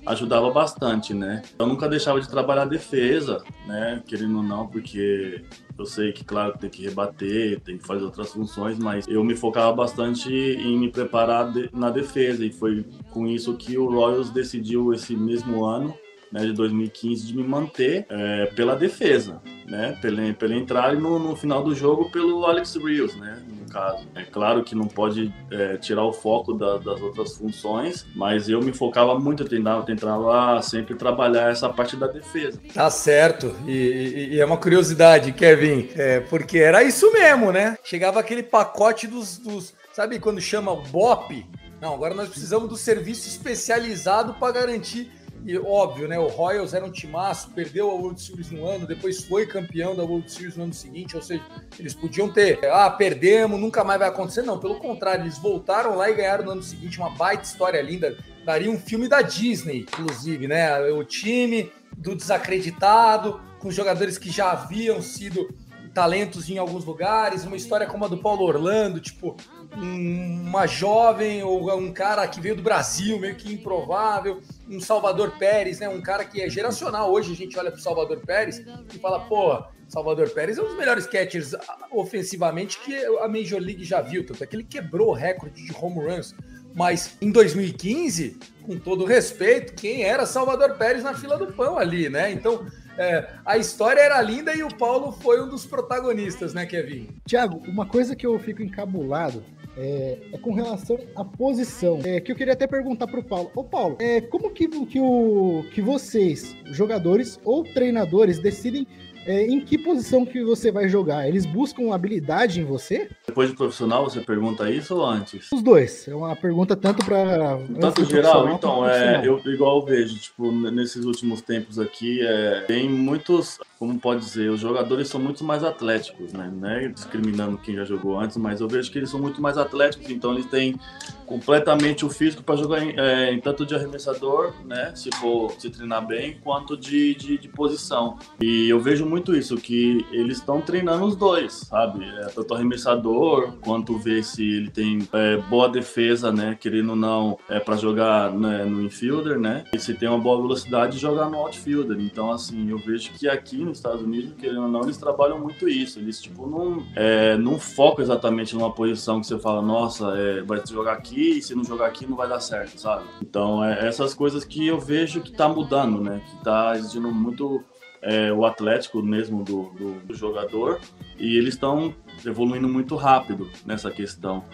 ajudava 0.07 0.51
bastante, 0.51 1.15
né? 1.15 1.43
Eu 1.59 1.67
nunca 1.67 1.89
deixava 1.89 2.21
de 2.21 2.29
trabalhar 2.29 2.63
a 2.63 2.67
defesa, 2.67 3.43
né? 3.67 4.03
Querendo 4.07 4.39
ou 4.39 4.43
não, 4.43 4.67
porque 4.67 5.45
eu 5.79 5.87
sei 5.87 6.13
que, 6.13 6.25
claro, 6.25 6.59
tem 6.59 6.71
que 6.71 6.83
rebater, 6.83 7.61
tem 7.61 7.79
que 7.79 7.87
fazer 7.87 8.05
outras 8.05 8.33
funções, 8.33 8.79
mas 8.79 9.07
eu 9.09 9.23
me 9.25 9.35
focava 9.35 9.73
bastante 9.73 10.33
em 10.33 10.79
me 10.79 10.91
preparar 10.91 11.53
de, 11.53 11.71
na 11.73 11.91
defesa 11.91 12.45
e 12.45 12.53
foi 12.53 12.85
com 13.11 13.27
isso 13.27 13.57
que 13.57 13.79
o 13.79 13.89
Royals 13.89 14.31
decidiu 14.31 14.93
esse 14.93 15.17
mesmo 15.17 15.65
ano 15.65 15.95
né, 16.33 16.47
de 16.47 16.53
2015 16.55 17.27
de 17.27 17.37
me 17.37 17.45
manter 17.45 18.07
é, 18.09 18.47
pela 18.47 18.75
defesa, 18.75 19.43
né, 19.67 19.99
pela, 20.01 20.33
pela 20.33 20.55
entrar 20.55 20.97
no, 20.97 21.19
no, 21.19 21.37
final 21.37 21.63
do 21.63 21.75
jogo 21.75 22.11
pelo 22.11 22.47
Alex 22.47 22.75
Rios, 22.77 23.15
né, 23.17 23.43
caso. 23.73 24.07
É 24.15 24.23
claro 24.23 24.63
que 24.63 24.75
não 24.75 24.87
pode 24.87 25.33
é, 25.51 25.77
tirar 25.77 26.05
o 26.05 26.13
foco 26.13 26.53
da, 26.53 26.77
das 26.79 27.01
outras 27.01 27.37
funções, 27.37 28.07
mas 28.15 28.49
eu 28.49 28.61
me 28.61 28.73
focava 28.73 29.19
muito, 29.19 29.43
eu 29.43 29.49
tentava, 29.49 29.83
tentava 29.85 30.61
sempre 30.63 30.95
trabalhar 30.95 31.51
essa 31.51 31.69
parte 31.69 31.97
da 31.97 32.07
defesa. 32.07 32.61
Tá 32.75 32.91
certo, 32.91 33.55
e, 33.67 33.73
e, 33.73 34.35
e 34.35 34.41
é 34.41 34.45
uma 34.45 34.57
curiosidade, 34.57 35.33
Kevin, 35.33 35.89
é, 35.97 36.21
porque 36.21 36.59
era 36.59 36.83
isso 36.83 37.13
mesmo, 37.13 37.51
né? 37.51 37.77
Chegava 37.83 38.21
aquele 38.21 38.43
pacote 38.43 39.07
dos, 39.07 39.39
dos 39.39 39.73
sabe 39.93 40.19
quando 40.19 40.41
chama 40.41 40.73
o 40.73 40.83
BOP? 40.83 41.47
Não, 41.81 41.95
agora 41.95 42.15
nós 42.15 42.29
precisamos 42.29 42.69
do 42.69 42.77
serviço 42.77 43.29
especializado 43.29 44.35
para 44.35 44.53
garantir 44.53 45.11
e 45.45 45.59
óbvio, 45.59 46.07
né? 46.07 46.19
O 46.19 46.29
Royals 46.29 46.73
era 46.75 46.85
um 46.85 46.91
timaço, 46.91 47.51
perdeu 47.51 47.91
a 47.91 47.95
World 47.95 48.21
Series 48.21 48.51
no 48.51 48.67
ano, 48.67 48.87
depois 48.87 49.25
foi 49.25 49.47
campeão 49.47 49.95
da 49.95 50.03
World 50.03 50.31
Series 50.31 50.57
no 50.57 50.65
ano 50.65 50.73
seguinte. 50.73 51.17
Ou 51.17 51.23
seja, 51.23 51.43
eles 51.79 51.95
podiam 51.95 52.33
ter, 52.33 52.65
ah, 52.67 52.91
perdemos, 52.91 53.61
nunca 53.61 53.83
mais 53.83 53.99
vai 53.99 54.09
acontecer. 54.09 54.43
Não, 54.43 54.59
pelo 54.59 54.77
contrário, 54.77 55.25
eles 55.25 55.39
voltaram 55.39 55.97
lá 55.97 56.11
e 56.11 56.15
ganharam 56.15 56.45
no 56.45 56.51
ano 56.53 56.63
seguinte 56.63 56.99
uma 56.99 57.11
baita 57.11 57.45
história 57.45 57.81
linda. 57.83 58.17
Daria 58.45 58.71
um 58.71 58.79
filme 58.79 59.09
da 59.09 59.23
Disney, 59.23 59.81
inclusive, 59.81 60.47
né? 60.47 60.81
O 60.91 61.05
time 61.05 61.71
do 61.97 62.15
desacreditado, 62.15 63.41
com 63.59 63.71
jogadores 63.71 64.19
que 64.19 64.31
já 64.31 64.51
haviam 64.51 65.01
sido 65.01 65.49
talentos 65.93 66.49
em 66.49 66.59
alguns 66.59 66.85
lugares, 66.85 67.45
uma 67.45 67.57
história 67.57 67.87
como 67.87 68.05
a 68.05 68.09
do 68.09 68.19
Paulo 68.19 68.45
Orlando, 68.45 69.01
tipo, 69.01 69.37
um, 69.77 70.43
uma 70.49 70.67
jovem 70.67 71.43
ou 71.43 71.75
um 71.77 71.93
cara 71.93 72.27
que 72.27 72.41
veio 72.41 72.57
do 72.57 72.63
Brasil, 72.63 73.19
meio 73.19 73.35
que 73.35 73.53
improvável, 73.53 74.41
um 74.69 74.81
Salvador 74.81 75.33
Pérez, 75.39 75.81
né? 75.81 75.89
Um 75.89 76.01
cara 76.01 76.25
que 76.25 76.41
é 76.41 76.49
geracional. 76.49 77.13
Hoje 77.13 77.33
a 77.33 77.37
gente 77.37 77.59
olha 77.59 77.71
para 77.71 77.79
o 77.79 77.83
Salvador 77.83 78.21
Pérez 78.21 78.63
e 78.93 78.99
fala, 78.99 79.21
pô, 79.21 79.63
Salvador 79.89 80.31
Pérez 80.31 80.57
é 80.57 80.63
um 80.63 80.67
dos 80.67 80.77
melhores 80.77 81.07
catchers 81.07 81.55
ofensivamente 81.91 82.79
que 82.81 82.95
a 82.95 83.29
Major 83.29 83.61
League 83.61 83.85
já 83.85 84.01
viu, 84.01 84.25
tanto 84.25 84.43
é 84.43 84.47
que 84.47 84.57
ele 84.57 84.65
quebrou 84.65 85.11
o 85.11 85.15
recorde 85.15 85.63
de 85.63 85.75
home 85.79 86.07
runs. 86.07 86.35
Mas 86.75 87.17
em 87.21 87.31
2015, 87.31 88.39
com 88.63 88.79
todo 88.79 89.05
respeito, 89.05 89.75
quem 89.75 90.05
era 90.05 90.25
Salvador 90.25 90.77
Pérez 90.79 91.03
na 91.05 91.13
fila 91.13 91.37
do 91.37 91.53
pão 91.53 91.79
ali, 91.79 92.09
né? 92.09 92.33
Então, 92.33 92.67
é, 92.99 93.29
a 93.45 93.57
história 93.57 94.01
era 94.01 94.21
linda 94.21 94.55
e 94.55 94.63
o 94.63 94.75
Paulo 94.75 95.13
foi 95.13 95.43
um 95.43 95.49
dos 95.49 95.67
protagonistas, 95.67 96.55
né, 96.55 96.67
Kevin? 96.67 97.09
Tiago, 97.27 97.63
uma 97.67 97.87
coisa 97.87 98.15
que 98.15 98.27
eu 98.27 98.39
fico 98.39 98.63
encabulado 98.63 99.43
é, 99.77 100.19
é, 100.33 100.39
com 100.39 100.53
relação 100.53 100.99
à 101.17 101.25
posição. 101.25 102.01
É, 102.05 102.21
que 102.21 102.33
eu 102.33 102.37
queria 102.37 102.53
até 102.53 102.67
perguntar 102.67 103.07
para 103.07 103.21
o 103.21 103.25
Paulo. 103.25 103.51
Ô 103.55 103.65
Paulo, 103.65 103.97
é, 104.01 104.21
como 104.21 104.51
que, 104.51 104.69
que, 104.87 105.01
o, 105.01 105.65
que 105.73 105.81
vocês, 105.81 106.55
jogadores 106.67 107.41
ou 107.45 107.65
treinadores, 107.65 108.39
decidem 108.39 108.87
é, 109.27 109.47
em 109.47 109.61
que 109.61 109.79
posição 109.79 110.25
que 110.25 110.43
você 110.43 110.71
vai 110.71 110.89
jogar? 110.89 111.29
Eles 111.29 111.47
buscam 111.47 111.93
habilidade 111.93 112.61
em 112.61 112.65
você? 112.65 113.09
Depois 113.27 113.51
de 113.51 113.57
profissional, 113.57 114.05
você 114.05 114.21
pergunta 114.21 114.71
isso 114.71 114.97
ou 114.97 115.05
antes? 115.05 115.51
Os 115.53 115.63
dois. 115.63 116.07
É 116.09 116.15
uma 116.15 116.35
pergunta 116.37 116.77
tanto 116.77 117.05
para. 117.05 117.59
Tanto 117.81 118.05
geral, 118.05 118.49
então, 118.51 118.89
é, 118.89 119.27
eu 119.27 119.41
igual 119.47 119.81
eu 119.81 119.87
vejo, 119.87 120.19
tipo, 120.19 120.51
nesses 120.51 121.05
últimos 121.05 121.41
tempos 121.41 121.79
aqui, 121.79 122.21
é, 122.23 122.65
tem 122.67 122.89
muitos 122.89 123.59
como 123.83 123.99
pode 123.99 124.21
dizer, 124.21 124.49
os 124.49 124.61
jogadores 124.61 125.09
são 125.09 125.21
muito 125.21 125.43
mais 125.43 125.65
atléticos, 125.65 126.33
né? 126.33 126.49
né? 126.55 126.87
Discriminando 126.87 127.59
quem 127.59 127.75
já 127.75 127.85
jogou 127.85 128.17
antes, 128.17 128.37
mas 128.37 128.61
eu 128.61 128.69
vejo 128.69 128.93
que 128.93 128.97
eles 128.97 129.11
são 129.11 129.19
muito 129.19 129.43
mais 129.43 129.59
atléticos, 129.59 130.09
então 130.09 130.33
eles 130.33 130.47
têm 130.47 130.79
completamente 131.27 132.05
o 132.05 132.09
físico 132.09 132.45
para 132.45 132.55
jogar 132.55 132.81
em, 132.81 132.97
é, 132.97 133.33
em, 133.33 133.41
tanto 133.41 133.67
de 133.67 133.75
arremessador, 133.75 134.55
né? 134.65 134.93
Se 134.95 135.11
for 135.17 135.51
se 135.59 135.69
treinar 135.69 136.07
bem, 136.07 136.39
quanto 136.45 136.77
de, 136.77 137.13
de, 137.17 137.37
de 137.37 137.49
posição. 137.49 138.19
E 138.41 138.69
eu 138.69 138.79
vejo 138.79 139.05
muito 139.13 139.37
isso, 139.37 139.57
que 139.57 140.07
eles 140.11 140.39
estão 140.39 140.63
treinando 140.63 141.05
os 141.05 141.15
dois, 141.15 141.53
sabe? 141.53 142.03
É, 142.03 142.29
tanto 142.29 142.55
arremessador, 142.55 143.53
quanto 143.61 143.99
ver 143.99 144.25
se 144.25 144.43
ele 144.43 144.71
tem 144.71 145.07
é, 145.13 145.37
boa 145.37 145.69
defesa, 145.69 146.33
né? 146.33 146.57
Querendo 146.59 146.91
ou 146.91 146.97
não, 146.97 147.39
é 147.47 147.61
para 147.61 147.77
jogar 147.77 148.33
né, 148.33 148.65
no 148.65 148.81
infielder, 148.81 149.39
né? 149.39 149.65
E 149.75 149.79
se 149.79 149.93
tem 149.93 150.09
uma 150.09 150.19
boa 150.19 150.41
velocidade, 150.41 150.99
jogar 150.99 151.29
no 151.29 151.37
outfielder. 151.37 152.01
Então, 152.01 152.33
assim, 152.33 152.71
eu 152.71 152.79
vejo 152.79 153.13
que 153.13 153.29
aqui 153.29 153.59
nos 153.59 153.77
Estados 153.77 154.01
Unidos, 154.01 154.33
querendo 154.39 154.63
ou 154.63 154.69
não, 154.69 154.81
eles 154.81 154.97
trabalham 154.97 155.39
muito 155.39 155.69
isso. 155.69 155.99
Eles, 155.99 156.19
tipo, 156.19 156.47
não, 156.47 156.83
é, 156.97 157.37
não 157.37 157.59
focam 157.59 158.03
exatamente 158.03 158.55
numa 158.55 158.73
posição 158.73 159.21
que 159.21 159.27
você 159.27 159.39
fala, 159.39 159.61
nossa, 159.61 160.17
é, 160.17 160.41
vai 160.41 160.63
jogar 160.67 160.95
aqui 160.95 161.37
e 161.37 161.43
se 161.43 161.55
não 161.55 161.65
jogar 161.65 161.89
aqui 161.89 162.07
não 162.07 162.17
vai 162.17 162.29
dar 162.29 162.41
certo, 162.41 162.81
sabe? 162.81 163.05
Então, 163.21 163.63
é 163.63 163.87
essas 163.87 164.15
coisas 164.15 164.43
que 164.43 164.67
eu 164.67 164.81
vejo 164.81 165.21
que 165.21 165.33
tá 165.33 165.47
mudando, 165.47 166.01
né? 166.01 166.23
Que 166.31 166.43
tá 166.43 166.75
exigindo 166.79 167.13
muito 167.13 167.63
é, 168.03 168.33
o 168.33 168.45
atlético 168.45 169.03
mesmo 169.03 169.43
do, 169.45 169.71
do, 169.71 169.93
do 170.01 170.15
jogador 170.15 170.81
e 171.19 171.37
eles 171.37 171.55
estão 171.55 171.95
evoluindo 172.27 172.69
muito 172.69 172.97
rápido 172.97 173.49
nessa 173.65 173.91
questão. 173.91 174.45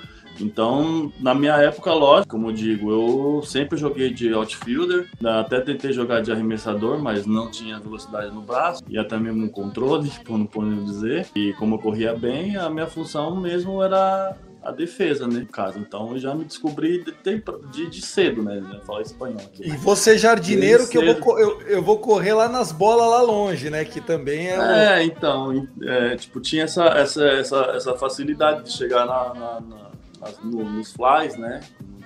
Então, 0.40 1.12
na 1.18 1.34
minha 1.34 1.56
época, 1.56 1.92
lógico, 1.92 2.30
como 2.30 2.48
eu 2.48 2.52
digo, 2.52 2.90
eu 2.90 3.42
sempre 3.42 3.76
joguei 3.76 4.12
de 4.12 4.32
outfielder, 4.32 5.08
até 5.24 5.60
tentei 5.60 5.92
jogar 5.92 6.20
de 6.20 6.30
arremessador, 6.30 6.98
mas 6.98 7.26
não 7.26 7.50
tinha 7.50 7.80
velocidade 7.80 8.32
no 8.32 8.40
braço 8.40 8.82
e 8.88 8.96
até 8.96 9.18
mesmo 9.18 9.40
no 9.40 9.50
controle, 9.50 10.10
como 10.26 10.46
podemos 10.46 10.84
dizer. 10.84 11.26
E 11.34 11.52
como 11.54 11.74
eu 11.74 11.78
corria 11.78 12.14
bem, 12.14 12.56
a 12.56 12.70
minha 12.70 12.86
função 12.86 13.34
mesmo 13.40 13.82
era 13.82 14.36
a 14.62 14.72
defesa, 14.72 15.26
né, 15.26 15.40
no 15.40 15.46
caso. 15.46 15.78
Então 15.78 16.12
eu 16.12 16.18
já 16.18 16.34
me 16.34 16.44
descobri 16.44 17.04
de, 17.04 17.14
de, 17.72 17.90
de 17.90 18.02
cedo, 18.02 18.42
né? 18.42 18.62
Já 18.72 18.80
falar 18.80 19.02
espanhol 19.02 19.40
aqui. 19.40 19.68
E 19.68 19.76
você 19.76 20.18
jardineiro 20.18 20.88
que 20.88 20.98
eu 20.98 21.14
vou, 21.14 21.38
eu, 21.38 21.62
eu, 21.62 21.82
vou 21.82 21.98
correr 21.98 22.34
lá 22.34 22.48
nas 22.48 22.72
bolas 22.72 23.08
lá 23.08 23.22
longe, 23.22 23.70
né? 23.70 23.84
Que 23.84 24.00
também 24.00 24.48
é. 24.48 24.98
É, 24.98 25.04
então, 25.04 25.68
é, 25.82 26.16
tipo, 26.16 26.40
tinha 26.40 26.64
essa, 26.64 26.84
essa, 26.84 27.24
essa, 27.24 27.56
essa 27.74 27.94
facilidade 27.96 28.64
de 28.64 28.72
chegar 28.72 29.06
na, 29.06 29.34
na, 29.34 29.60
na 29.60 29.88
no, 30.42 30.64
nos 30.64 30.92
flies, 30.92 31.36
né? 31.36 31.60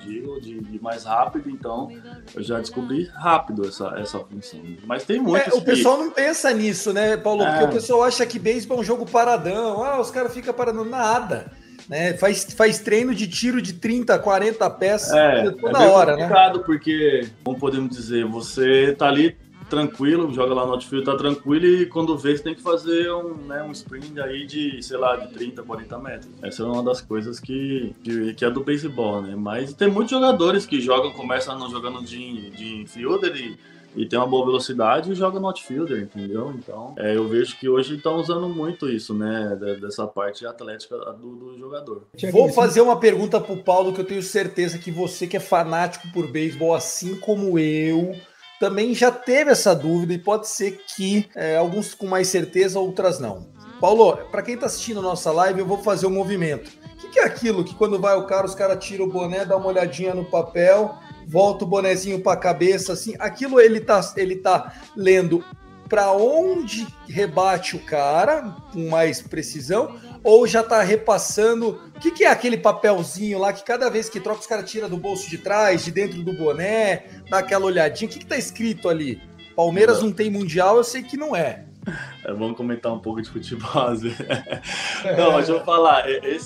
Digo, 0.04 0.40
de, 0.40 0.60
de, 0.60 0.82
mais 0.82 1.04
rápido, 1.04 1.48
então 1.48 1.88
eu 2.34 2.42
já 2.42 2.58
descobri 2.58 3.04
rápido 3.14 3.68
essa, 3.68 3.94
essa 3.96 4.18
função. 4.18 4.60
Mas 4.84 5.04
tem 5.04 5.20
muitos. 5.20 5.54
É, 5.54 5.56
o 5.56 5.62
pessoal 5.62 5.96
não 5.96 6.10
pensa 6.10 6.52
nisso, 6.52 6.92
né, 6.92 7.16
Paulo? 7.16 7.44
É. 7.44 7.50
Porque 7.50 7.64
o 7.64 7.68
pessoal 7.68 8.02
acha 8.02 8.26
que 8.26 8.36
beisebol 8.36 8.78
é 8.78 8.80
um 8.80 8.84
jogo 8.84 9.06
paradão. 9.08 9.84
Ah, 9.84 10.00
os 10.00 10.10
caras 10.10 10.34
ficam 10.34 10.52
paradão. 10.52 10.84
Nada. 10.84 11.52
Né? 11.88 12.14
Faz, 12.14 12.44
faz 12.54 12.78
treino 12.78 13.14
de 13.14 13.26
tiro 13.26 13.60
de 13.60 13.74
30, 13.74 14.18
40 14.18 14.70
pés 14.70 15.10
é, 15.12 15.50
toda 15.50 15.82
é 15.82 15.88
hora, 15.88 16.16
né? 16.16 16.22
É 16.22 16.26
complicado 16.26 16.60
porque, 16.60 17.28
como 17.44 17.58
podemos 17.58 17.90
dizer, 17.90 18.24
você 18.24 18.94
tá 18.96 19.08
ali 19.08 19.36
tranquilo, 19.72 20.30
joga 20.34 20.52
lá 20.52 20.66
no 20.66 20.72
outfield, 20.72 21.06
tá 21.06 21.16
tranquilo 21.16 21.64
e 21.64 21.86
quando 21.86 22.18
vê 22.18 22.36
você 22.36 22.42
tem 22.42 22.54
que 22.54 22.60
fazer 22.60 23.10
um, 23.10 23.34
né, 23.46 23.62
um 23.62 23.72
sprint 23.72 24.20
aí 24.20 24.44
de, 24.44 24.82
sei 24.82 24.98
lá, 24.98 25.16
de 25.16 25.32
30, 25.32 25.62
40 25.62 25.98
metros. 25.98 26.30
Essa 26.42 26.62
é 26.62 26.66
uma 26.66 26.82
das 26.82 27.00
coisas 27.00 27.40
que, 27.40 27.94
que, 28.04 28.34
que 28.34 28.44
é 28.44 28.50
do 28.50 28.62
beisebol, 28.62 29.22
né? 29.22 29.34
Mas 29.34 29.72
tem 29.72 29.88
muitos 29.88 30.10
jogadores 30.10 30.66
que 30.66 30.78
jogam, 30.78 31.10
começam 31.12 31.70
jogando 31.70 32.04
de, 32.04 32.50
de 32.50 32.82
infielder 32.82 33.34
e 33.34 33.56
e 33.94 34.06
tem 34.06 34.18
uma 34.18 34.26
boa 34.26 34.46
velocidade 34.46 35.12
e 35.12 35.14
joga 35.14 35.38
no 35.38 35.46
outfielder, 35.46 36.02
entendeu? 36.02 36.52
Então, 36.56 36.94
é, 36.98 37.16
eu 37.16 37.28
vejo 37.28 37.58
que 37.58 37.68
hoje 37.68 37.96
estão 37.96 38.16
usando 38.16 38.48
muito 38.48 38.88
isso, 38.88 39.14
né? 39.14 39.56
Dessa 39.80 40.06
parte 40.06 40.46
atlética 40.46 40.96
do, 40.96 41.36
do, 41.36 41.58
jogador. 41.58 42.06
Vou 42.30 42.48
fazer 42.50 42.80
uma 42.80 42.98
pergunta 42.98 43.40
pro 43.40 43.56
Paulo 43.56 43.92
que 43.92 44.00
eu 44.00 44.06
tenho 44.06 44.22
certeza 44.22 44.78
que 44.78 44.90
você 44.90 45.26
que 45.26 45.36
é 45.36 45.40
fanático 45.40 46.08
por 46.12 46.30
beisebol, 46.30 46.74
assim 46.74 47.16
como 47.16 47.58
eu, 47.58 48.14
também 48.58 48.94
já 48.94 49.10
teve 49.10 49.50
essa 49.50 49.74
dúvida 49.74 50.14
e 50.14 50.18
pode 50.18 50.48
ser 50.48 50.80
que 50.86 51.28
é, 51.34 51.56
alguns 51.56 51.94
com 51.94 52.06
mais 52.06 52.28
certeza, 52.28 52.78
outras 52.78 53.18
não. 53.18 53.48
Paulo, 53.80 54.16
para 54.30 54.42
quem 54.42 54.54
está 54.54 54.66
assistindo 54.66 55.00
a 55.00 55.02
nossa 55.02 55.32
live, 55.32 55.58
eu 55.58 55.66
vou 55.66 55.78
fazer 55.78 56.06
um 56.06 56.10
movimento. 56.10 56.70
O 56.94 56.96
que, 56.98 57.08
que, 57.08 57.18
é 57.18 57.24
aquilo 57.24 57.64
que 57.64 57.74
quando 57.74 57.98
vai 57.98 58.14
o 58.16 58.24
cara, 58.24 58.46
os 58.46 58.54
caras 58.54 58.84
tiram 58.84 59.06
o 59.06 59.10
boné, 59.10 59.44
dá 59.44 59.56
uma 59.56 59.66
olhadinha 59.66 60.14
no 60.14 60.24
papel, 60.24 60.96
volta 61.26 61.64
o 61.64 61.68
bonezinho 61.68 62.20
para 62.20 62.32
a 62.32 62.36
cabeça, 62.36 62.92
assim. 62.92 63.14
Aquilo 63.18 63.60
ele 63.60 63.80
tá, 63.80 64.00
ele 64.16 64.36
tá 64.36 64.72
lendo 64.96 65.44
para 65.88 66.10
onde 66.10 66.86
rebate 67.06 67.76
o 67.76 67.78
cara, 67.78 68.56
com 68.72 68.88
mais 68.88 69.20
precisão, 69.20 69.98
ou 70.24 70.46
já 70.46 70.62
tá 70.62 70.82
repassando. 70.82 71.80
O 71.94 72.00
que, 72.00 72.10
que, 72.10 72.24
é 72.24 72.30
aquele 72.30 72.56
papelzinho 72.56 73.38
lá 73.38 73.52
que 73.52 73.62
cada 73.62 73.90
vez 73.90 74.08
que 74.08 74.18
troca 74.18 74.40
os 74.40 74.46
caras 74.46 74.70
tira 74.70 74.88
do 74.88 74.96
bolso 74.96 75.28
de 75.28 75.36
trás, 75.36 75.84
de 75.84 75.90
dentro 75.90 76.22
do 76.22 76.32
boné, 76.32 77.04
dá 77.28 77.40
aquela 77.40 77.66
olhadinha? 77.66 78.08
O 78.08 78.12
que, 78.12 78.20
que 78.20 78.26
tá 78.26 78.38
escrito 78.38 78.88
ali? 78.88 79.20
Palmeiras 79.54 80.02
não 80.02 80.10
tem 80.10 80.30
mundial, 80.30 80.78
eu 80.78 80.84
sei 80.84 81.02
que 81.02 81.16
não 81.16 81.36
é. 81.36 81.66
é 82.24 82.32
vamos 82.32 82.56
comentar 82.56 82.92
um 82.92 82.98
pouco 82.98 83.20
de 83.20 83.28
futebol. 83.28 83.70
não, 85.16 85.32
mas 85.32 85.48
eu 85.48 85.56
vou 85.56 85.64
falar, 85.64 86.04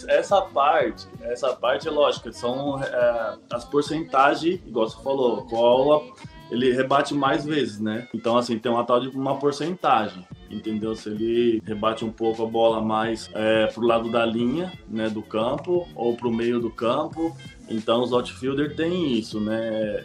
essa 0.09 0.43
parte, 0.43 1.07
essa 1.23 1.55
parte 1.55 1.89
é 1.89 1.91
lógica, 1.91 2.33
são 2.33 2.83
é, 2.83 3.35
as 3.53 3.65
porcentagens, 3.65 4.61
igual 4.67 4.89
você 4.89 5.03
falou, 5.03 5.47
qual 5.47 6.05
ele 6.51 6.73
rebate 6.73 7.13
mais 7.13 7.45
vezes, 7.45 7.81
né? 7.81 8.09
Então, 8.15 8.37
assim, 8.37 8.59
tem 8.59 8.71
uma 8.71 8.85
tal 8.85 9.01
de 9.01 9.09
uma 9.09 9.37
porcentagem 9.39 10.25
entendeu? 10.51 10.95
Se 10.95 11.09
ele 11.09 11.63
rebate 11.65 12.05
um 12.05 12.11
pouco 12.11 12.43
a 12.45 12.47
bola 12.47 12.81
mais 12.81 13.31
é, 13.35 13.67
pro 13.67 13.87
lado 13.87 14.11
da 14.11 14.25
linha, 14.25 14.73
né, 14.89 15.09
do 15.09 15.23
campo, 15.23 15.89
ou 15.95 16.17
pro 16.17 16.31
meio 16.31 16.61
do 16.61 16.71
campo. 16.71 17.37
Então 17.69 18.03
os 18.03 18.13
outfielder 18.13 18.77
tem 18.77 19.13
isso, 19.13 19.41
né? 19.41 19.59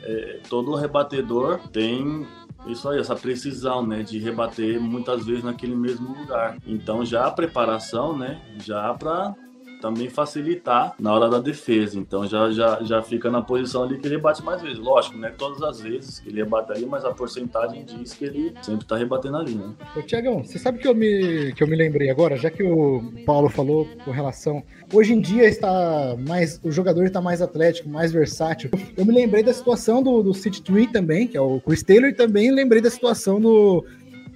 É, 0.03 0.39
todo 0.49 0.75
rebatedor 0.75 1.59
tem 1.71 2.25
Isso 2.65 2.87
aí, 2.87 2.99
essa 2.99 3.15
precisão, 3.15 3.85
né, 3.85 4.03
de 4.03 4.19
rebater 4.19 4.79
muitas 4.79 5.25
vezes 5.25 5.43
naquele 5.43 5.75
mesmo 5.75 6.15
lugar. 6.15 6.57
Então 6.65 7.03
já 7.03 7.25
a 7.25 7.31
preparação, 7.31 8.17
né, 8.17 8.41
já 8.59 8.93
para 8.93 9.33
também 9.81 10.09
facilitar 10.09 10.93
na 10.99 11.13
hora 11.13 11.29
da 11.29 11.39
defesa. 11.39 11.97
Então 11.97 12.25
já, 12.27 12.51
já, 12.51 12.81
já 12.83 13.01
fica 13.01 13.29
na 13.29 13.41
posição 13.41 13.83
ali 13.83 13.97
que 13.97 14.07
ele 14.07 14.15
rebate 14.15 14.43
mais 14.43 14.61
vezes. 14.61 14.77
Lógico, 14.77 15.17
né? 15.17 15.33
Todas 15.37 15.61
as 15.61 15.81
vezes 15.81 16.19
que 16.19 16.29
ele 16.29 16.43
rebate 16.43 16.71
ali, 16.71 16.85
mas 16.85 17.03
a 17.03 17.11
porcentagem 17.11 17.83
diz 17.83 18.13
que 18.13 18.25
ele 18.25 18.53
sempre 18.61 18.85
tá 18.85 18.95
rebatendo 18.95 19.37
ali, 19.37 19.55
né? 19.55 19.71
Ô, 19.95 20.01
Tiagão, 20.01 20.43
você 20.43 20.59
sabe 20.59 20.79
que 20.79 20.87
eu, 20.87 20.95
me, 20.95 21.53
que 21.53 21.63
eu 21.63 21.67
me 21.67 21.75
lembrei 21.75 22.09
agora, 22.09 22.37
já 22.37 22.49
que 22.49 22.63
o 22.63 23.01
Paulo 23.25 23.49
falou 23.49 23.87
com 24.05 24.11
relação. 24.11 24.63
Hoje 24.93 25.13
em 25.13 25.19
dia 25.19 25.45
está 25.45 26.15
mais. 26.19 26.59
O 26.63 26.71
jogador 26.71 27.05
está 27.05 27.21
mais 27.21 27.41
atlético, 27.41 27.89
mais 27.89 28.11
versátil. 28.11 28.69
Eu 28.95 29.05
me 29.05 29.13
lembrei 29.13 29.41
da 29.41 29.53
situação 29.53 30.03
do, 30.03 30.21
do 30.21 30.33
City 30.33 30.61
Tree 30.61 30.87
também, 30.87 31.27
que 31.27 31.35
é 31.35 31.41
o 31.41 31.59
Chris 31.61 31.81
Taylor, 31.81 32.09
e 32.09 32.13
também 32.13 32.51
lembrei 32.51 32.81
da 32.81 32.89
situação 32.89 33.39
do. 33.39 33.85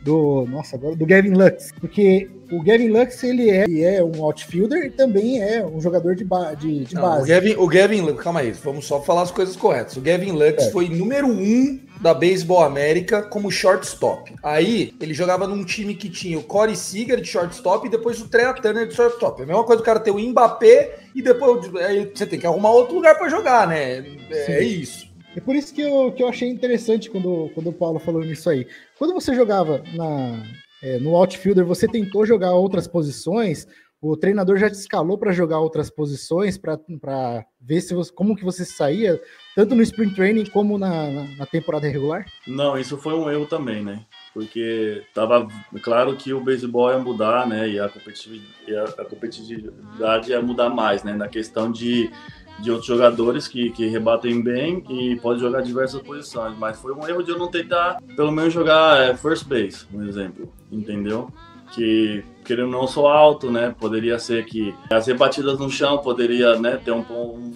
Do, 0.05 0.45
nossa, 0.47 0.75
agora 0.75 0.95
do 0.95 1.03
Gavin 1.03 1.31
Lux, 1.31 1.71
porque 1.81 2.29
o 2.51 2.61
Gavin 2.61 2.89
Lux 2.89 3.23
ele 3.23 3.49
é, 3.49 3.63
ele 3.63 3.81
é 3.83 4.03
um 4.03 4.23
outfielder 4.23 4.85
e 4.85 4.91
também 4.91 5.41
é 5.41 5.65
um 5.65 5.81
jogador 5.81 6.15
de, 6.15 6.23
ba 6.23 6.53
de, 6.53 6.85
de 6.85 6.93
Não, 6.93 7.01
base. 7.01 7.23
o 7.23 7.25
Gavin, 7.25 7.55
o 7.57 7.67
Gavin 7.67 8.01
Lux, 8.01 8.21
calma 8.23 8.41
aí, 8.41 8.51
vamos 8.51 8.85
só 8.85 9.01
falar 9.01 9.23
as 9.23 9.31
coisas 9.31 9.55
corretas. 9.55 9.97
O 9.97 10.01
Gavin 10.01 10.31
Lux 10.31 10.65
É. 10.65 10.69
foi 10.69 10.89
número 10.89 11.25
um 11.27 11.79
da 11.99 12.13
Baseball 12.13 12.63
América 12.63 13.23
como 13.23 13.49
shortstop. 13.49 14.31
Aí 14.43 14.93
ele 15.01 15.13
jogava 15.15 15.47
num 15.47 15.63
time 15.63 15.95
que 15.95 16.07
tinha 16.07 16.37
o 16.37 16.43
Corey 16.43 16.75
Seager 16.75 17.19
de 17.19 17.27
shortstop 17.27 17.87
e 17.87 17.89
depois 17.89 18.21
o 18.21 18.27
Trey 18.27 18.45
Turner 18.61 18.87
de 18.87 18.93
shortstop. 18.93 19.41
É 19.41 19.43
a 19.43 19.47
mesma 19.47 19.63
coisa 19.63 19.81
o 19.81 19.85
cara 19.85 19.99
ter 19.99 20.11
o 20.11 20.19
Mbappé 20.19 20.97
e 21.15 21.21
depois 21.23 21.73
aí 21.77 22.11
você 22.13 22.27
tem 22.27 22.37
que 22.37 22.45
arrumar 22.45 22.69
outro 22.69 22.93
lugar 22.93 23.17
para 23.17 23.27
jogar, 23.27 23.67
né? 23.67 24.05
É 24.29 24.59
Sim. 24.59 24.67
isso. 24.81 25.14
É 25.35 25.41
por 25.41 25.55
isso 25.55 25.73
que 25.73 25.81
eu, 25.81 26.11
que 26.13 26.23
eu 26.23 26.27
achei 26.27 26.49
interessante 26.49 27.09
quando, 27.09 27.51
quando 27.53 27.69
o 27.69 27.73
Paulo 27.73 27.99
falou 27.99 28.23
nisso 28.23 28.49
aí. 28.49 28.65
Quando 28.97 29.13
você 29.13 29.35
jogava 29.35 29.83
na, 29.93 30.43
é, 30.81 30.97
no 30.99 31.15
outfielder, 31.15 31.65
você 31.65 31.87
tentou 31.87 32.25
jogar 32.25 32.53
outras 32.53 32.87
posições, 32.87 33.67
o 34.01 34.15
treinador 34.15 34.57
já 34.57 34.69
te 34.69 34.75
escalou 34.75 35.17
para 35.17 35.31
jogar 35.31 35.59
outras 35.59 35.89
posições, 35.89 36.57
para 36.57 37.45
ver 37.59 37.81
se 37.81 37.93
você, 37.93 38.13
como 38.13 38.35
que 38.35 38.43
você 38.43 38.63
saía, 38.63 39.19
tanto 39.55 39.73
no 39.73 39.81
sprint 39.81 40.13
training 40.13 40.45
como 40.45 40.77
na, 40.77 41.09
na, 41.37 41.45
temporada 41.45 41.87
regular? 41.87 42.25
Não, 42.45 42.77
isso 42.77 42.97
foi 42.97 43.13
um 43.13 43.29
erro 43.29 43.47
também, 43.47 43.83
né? 43.83 44.05
Porque 44.33 45.01
tava 45.13 45.47
claro 45.81 46.15
que 46.15 46.33
o 46.33 46.43
beisebol 46.43 46.91
ia 46.91 46.99
mudar, 46.99 47.47
né? 47.47 47.67
E 47.67 47.79
a 47.79 47.89
competitividade, 47.89 48.53
e 48.67 48.75
a, 48.75 48.83
a 48.83 49.05
competitividade 49.05 50.29
ia 50.29 50.41
mudar 50.41 50.69
mais, 50.69 51.03
né? 51.03 51.13
Na 51.13 51.27
questão 51.27 51.71
de, 51.71 52.11
de 52.59 52.71
outros 52.71 52.87
jogadores 52.87 53.47
que, 53.47 53.69
que 53.71 53.87
rebatem 53.87 54.41
bem 54.41 54.83
e 54.89 55.15
pode 55.17 55.39
jogar 55.39 55.61
diversas 55.61 56.01
posições. 56.01 56.57
Mas 56.57 56.79
foi 56.79 56.93
um 56.93 57.07
erro 57.07 57.23
de 57.23 57.31
eu 57.31 57.37
não 57.37 57.49
tentar, 57.49 58.01
pelo 58.15 58.31
menos, 58.31 58.53
jogar 58.53 59.01
é, 59.01 59.15
first 59.15 59.45
base, 59.45 59.85
um 59.93 60.03
exemplo, 60.03 60.51
entendeu? 60.71 61.29
Que 61.73 62.23
querendo 62.43 62.69
não 62.69 62.87
sou 62.87 63.07
alto, 63.07 63.51
né? 63.51 63.75
Poderia 63.79 64.19
ser 64.19 64.45
que 64.45 64.73
as 64.91 65.07
rebatidas 65.07 65.59
no 65.59 65.69
chão 65.69 65.97
poderia 65.97 66.57
né, 66.57 66.77
ter 66.77 66.91
um, 66.91 67.03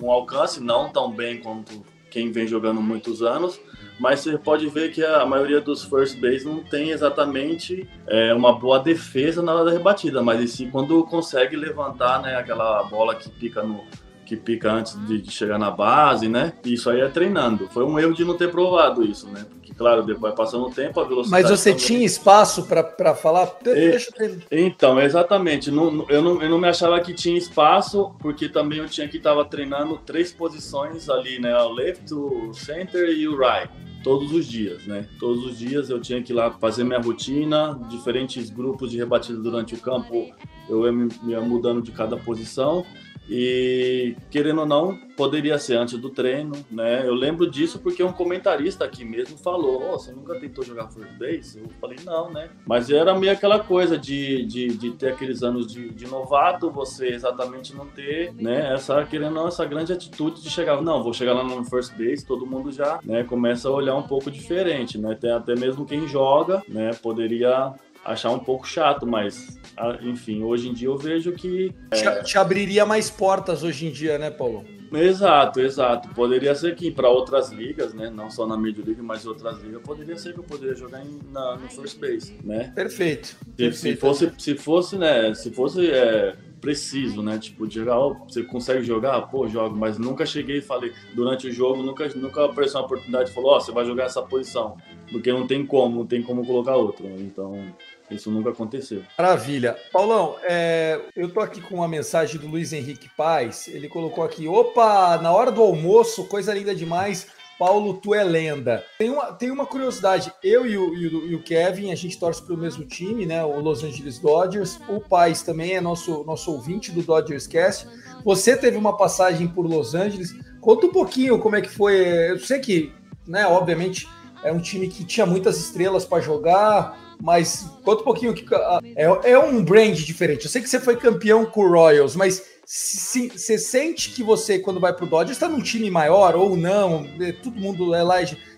um 0.01 0.11
alcance 0.11 0.61
não 0.61 0.89
tão 0.89 1.11
bem 1.11 1.39
quanto 1.39 1.83
quem 2.09 2.31
vem 2.31 2.47
jogando 2.47 2.81
muitos 2.81 3.21
anos, 3.21 3.61
mas 3.99 4.21
você 4.21 4.37
pode 4.37 4.67
ver 4.67 4.91
que 4.91 5.03
a 5.03 5.25
maioria 5.25 5.61
dos 5.61 5.83
first 5.83 6.19
base 6.19 6.45
não 6.45 6.63
tem 6.63 6.89
exatamente 6.91 7.87
é, 8.07 8.33
uma 8.33 8.57
boa 8.57 8.79
defesa 8.79 9.41
na 9.41 9.53
hora 9.53 9.65
da 9.65 9.71
rebatida, 9.71 10.21
mas 10.21 10.41
e 10.41 10.47
sim 10.47 10.69
quando 10.71 11.03
consegue 11.03 11.55
levantar 11.55 12.21
né, 12.21 12.35
aquela 12.35 12.83
bola 12.83 13.13
que 13.13 13.29
pica 13.29 13.61
no 13.61 13.83
que 14.29 14.35
pica 14.35 14.71
antes 14.71 14.95
de, 15.07 15.29
chegar 15.31 15.57
na 15.57 15.71
base, 15.71 16.29
né? 16.29 16.53
Isso 16.63 16.87
aí 16.87 17.01
é 17.01 17.07
treinando. 17.07 17.67
Foi 17.69 17.83
um 17.83 17.97
erro 17.97 18.13
de 18.13 18.23
não 18.23 18.37
ter 18.37 18.51
provado 18.51 19.03
isso, 19.03 19.27
né? 19.27 19.43
Porque, 19.49 19.73
claro, 19.73 20.03
depois 20.03 20.35
passando 20.35 20.67
o 20.67 20.69
tempo, 20.69 20.99
a 20.99 21.03
velocidade. 21.03 21.41
Mas 21.43 21.49
você 21.59 21.71
também- 21.71 21.85
tinha 21.87 22.05
espaço 22.05 22.67
para 22.67 23.15
falar? 23.15 23.49
Deixa 23.63 24.11
eu. 24.19 24.37
Então, 24.51 25.01
exatamente. 25.01 25.71
Não- 25.71 26.05
eu, 26.07 26.21
não, 26.21 26.41
eu 26.43 26.47
não 26.49 26.59
me 26.59 26.67
achava 26.67 26.99
que 26.99 27.11
tinha 27.11 27.35
espaço, 27.35 28.11
porque 28.19 28.47
também 28.47 28.77
eu 28.77 28.85
tinha 28.85 29.07
que 29.07 29.17
estar 29.17 29.43
treinando 29.45 29.97
três 30.05 30.31
posições 30.31 31.09
ali, 31.09 31.39
né? 31.39 31.57
O 31.63 31.69
left, 31.73 32.13
o 32.13 32.53
center 32.53 33.09
e 33.09 33.27
o 33.27 33.35
right. 33.35 33.67
Todos 34.03 34.31
os 34.31 34.45
dias, 34.45 34.85
né? 34.85 35.07
Todos 35.19 35.43
os 35.43 35.57
dias 35.57 35.89
eu 35.89 35.99
tinha 35.99 36.21
que 36.21 36.31
ir 36.31 36.35
lá 36.35 36.51
fazer 36.51 36.83
minha 36.83 37.01
rotina, 37.01 37.77
diferentes 37.89 38.49
grupos 38.51 38.91
de 38.91 38.97
rebatida 38.97 39.39
durante 39.39 39.73
o 39.73 39.79
campo, 39.79 40.31
eu 40.69 40.85
ia 40.85 40.91
me 40.91 41.09
ia 41.25 41.41
mudando 41.41 41.81
de 41.81 41.91
cada 41.91 42.15
posição. 42.15 42.85
E 43.29 44.15
querendo 44.31 44.61
ou 44.61 44.65
não, 44.65 44.97
poderia 45.15 45.59
ser 45.59 45.75
antes 45.75 45.97
do 45.99 46.09
treino, 46.09 46.53
né? 46.71 47.05
Eu 47.05 47.13
lembro 47.13 47.49
disso 47.49 47.79
porque 47.79 48.03
um 48.03 48.11
comentarista 48.11 48.85
aqui 48.85 49.05
mesmo 49.05 49.37
falou: 49.37 49.93
oh, 49.93 49.99
você 49.99 50.11
nunca 50.11 50.39
tentou 50.39 50.63
jogar 50.63 50.87
first 50.87 51.11
base? 51.17 51.59
Eu 51.59 51.69
falei: 51.79 51.97
não, 52.03 52.31
né? 52.31 52.49
Mas 52.65 52.89
era 52.89 53.13
meio 53.17 53.31
aquela 53.31 53.59
coisa 53.59 53.97
de, 53.97 54.45
de, 54.45 54.67
de 54.69 54.91
ter 54.91 55.09
aqueles 55.09 55.43
anos 55.43 55.67
de, 55.67 55.89
de 55.89 56.07
novato, 56.07 56.71
você 56.71 57.09
exatamente 57.09 57.75
não 57.75 57.85
ter, 57.85 58.33
né? 58.33 58.73
Essa, 58.73 59.03
querendo 59.05 59.35
ou 59.35 59.43
não, 59.43 59.47
essa 59.47 59.65
grande 59.65 59.93
atitude 59.93 60.41
de 60.41 60.49
chegar, 60.49 60.81
não, 60.81 61.03
vou 61.03 61.13
chegar 61.13 61.33
lá 61.33 61.43
no 61.43 61.63
first 61.65 61.93
base, 61.95 62.25
todo 62.25 62.47
mundo 62.47 62.71
já 62.71 62.99
né, 63.03 63.23
começa 63.23 63.67
a 63.67 63.71
olhar 63.71 63.95
um 63.95 64.03
pouco 64.03 64.31
diferente, 64.31 64.97
né? 64.97 65.15
Tem 65.15 65.31
até 65.31 65.55
mesmo 65.55 65.85
quem 65.85 66.07
joga, 66.07 66.63
né? 66.67 66.91
Poderia 67.01 67.73
achar 68.03 68.31
um 68.31 68.39
pouco 68.39 68.67
chato, 68.67 69.05
mas 69.05 69.59
enfim, 70.01 70.43
hoje 70.43 70.69
em 70.69 70.73
dia 70.73 70.87
eu 70.87 70.97
vejo 70.97 71.31
que 71.33 71.73
Te, 71.91 72.23
te 72.23 72.37
abriria 72.37 72.85
mais 72.85 73.09
portas 73.09 73.63
hoje 73.63 73.87
em 73.87 73.91
dia, 73.91 74.17
né, 74.17 74.29
Paulo? 74.29 74.65
Exato, 74.91 75.59
exato. 75.59 76.09
Poderia 76.09 76.55
ser 76.55 76.75
que 76.75 76.89
para 76.89 77.09
outras 77.09 77.51
ligas, 77.51 77.93
né? 77.93 78.09
Não 78.09 78.29
só 78.29 78.47
na 78.47 78.57
Major 78.57 78.83
League, 78.85 79.01
mas 79.01 79.25
outras 79.25 79.61
ligas, 79.61 79.81
poderia 79.83 80.17
ser 80.17 80.33
que 80.33 80.39
eu 80.39 80.43
poderia 80.43 80.75
jogar 80.75 81.05
em, 81.05 81.19
na, 81.31 81.57
no 81.57 81.69
first 81.69 81.99
base, 81.99 82.35
né? 82.43 82.71
Perfeito. 82.73 83.27
Se, 83.27 83.35
se 83.35 83.55
Perfeito. 83.55 83.99
fosse, 83.99 84.31
se 84.37 84.55
fosse, 84.55 84.97
né? 84.97 85.33
Se 85.35 85.51
fosse 85.51 85.91
é, 85.91 86.35
preciso, 86.59 87.21
né? 87.21 87.37
Tipo, 87.37 87.67
de 87.67 87.75
jogar, 87.75 87.99
ó, 87.99 88.15
você 88.27 88.43
consegue 88.43 88.83
jogar? 88.83 89.21
Pô, 89.23 89.47
jogo, 89.47 89.75
mas 89.75 89.97
nunca 89.97 90.25
cheguei 90.25 90.57
e 90.57 90.61
falei, 90.61 90.91
durante 91.13 91.47
o 91.47 91.51
jogo, 91.51 91.81
nunca, 91.81 92.07
nunca 92.15 92.45
apareceu 92.45 92.79
uma 92.79 92.85
oportunidade 92.85 93.29
e 93.29 93.33
falou, 93.33 93.51
ó, 93.51 93.59
você 93.59 93.71
vai 93.71 93.85
jogar 93.85 94.05
essa 94.05 94.21
posição. 94.21 94.77
Porque 95.11 95.31
não 95.31 95.47
tem 95.47 95.65
como, 95.65 95.97
não 95.97 96.05
tem 96.05 96.21
como 96.21 96.45
colocar 96.45 96.75
outro. 96.75 97.07
Então, 97.19 97.63
isso 98.11 98.29
nunca 98.31 98.49
aconteceu. 98.49 99.03
Maravilha. 99.17 99.75
Paulão, 99.91 100.35
é, 100.43 100.99
eu 101.15 101.29
tô 101.29 101.39
aqui 101.39 101.61
com 101.61 101.75
uma 101.75 101.87
mensagem 101.87 102.39
do 102.39 102.47
Luiz 102.47 102.73
Henrique 102.73 103.09
Paz. 103.15 103.67
Ele 103.67 103.87
colocou 103.87 104.23
aqui: 104.23 104.47
opa, 104.47 105.17
na 105.21 105.31
hora 105.31 105.51
do 105.51 105.61
almoço, 105.61 106.25
coisa 106.25 106.53
linda 106.53 106.73
demais. 106.75 107.27
Paulo, 107.57 107.95
tu 107.95 108.15
é 108.15 108.23
lenda. 108.23 108.85
Tem 108.97 109.09
uma, 109.09 109.33
tem 109.33 109.51
uma 109.51 109.65
curiosidade. 109.65 110.31
Eu 110.41 110.65
e 110.65 110.77
o, 110.77 110.95
e 110.95 111.35
o- 111.35 111.43
Kevin, 111.43 111.91
a 111.91 111.95
gente 111.95 112.17
torce 112.17 112.41
para 112.41 112.55
o 112.55 112.57
mesmo 112.57 112.85
time, 112.85 113.25
né? 113.25 113.43
O 113.43 113.59
Los 113.59 113.83
Angeles 113.83 114.17
Dodgers. 114.17 114.79
O 114.87 115.01
Paz 115.01 115.41
também 115.43 115.73
é 115.75 115.81
nosso, 115.81 116.23
nosso 116.23 116.53
ouvinte 116.53 116.89
do 116.89 117.01
Dodgers 117.01 117.47
Cast. 117.47 117.85
Você 118.23 118.55
teve 118.55 118.77
uma 118.77 118.95
passagem 118.95 119.45
por 119.45 119.65
Los 119.67 119.93
Angeles. 119.93 120.33
Conta 120.61 120.85
um 120.85 120.91
pouquinho 120.93 121.37
como 121.37 121.57
é 121.57 121.61
que 121.61 121.67
foi. 121.69 122.31
Eu 122.31 122.39
sei 122.39 122.59
que, 122.59 122.93
né, 123.27 123.45
obviamente, 123.45 124.07
é 124.41 124.53
um 124.53 124.59
time 124.61 124.87
que 124.87 125.03
tinha 125.03 125.25
muitas 125.25 125.57
estrelas 125.57 126.05
para 126.05 126.21
jogar, 126.21 127.08
mas 127.21 127.69
conta 127.83 128.01
um 128.01 128.05
pouquinho 128.05 128.33
que 128.33 128.45
ah, 128.53 128.79
é, 128.95 129.31
é 129.31 129.39
um 129.39 129.63
brand 129.63 129.97
diferente. 129.97 130.45
Eu 130.45 130.49
sei 130.49 130.61
que 130.61 130.69
você 130.69 130.79
foi 130.79 130.95
campeão 130.95 131.45
com 131.45 131.61
o 131.61 131.69
Royals, 131.69 132.15
mas 132.15 132.59
você 132.65 133.57
sente 133.57 134.11
que 134.11 134.21
você, 134.21 134.59
quando 134.59 134.79
vai 134.79 134.93
pro 134.93 135.07
Dodgers, 135.07 135.31
está 135.31 135.49
num 135.49 135.59
time 135.59 135.89
maior 135.89 136.35
ou 136.35 136.55
não? 136.55 137.03
É, 137.19 137.31
Todo 137.31 137.59
mundo 137.59 137.95
é 137.95 138.03
lá, 138.03 138.17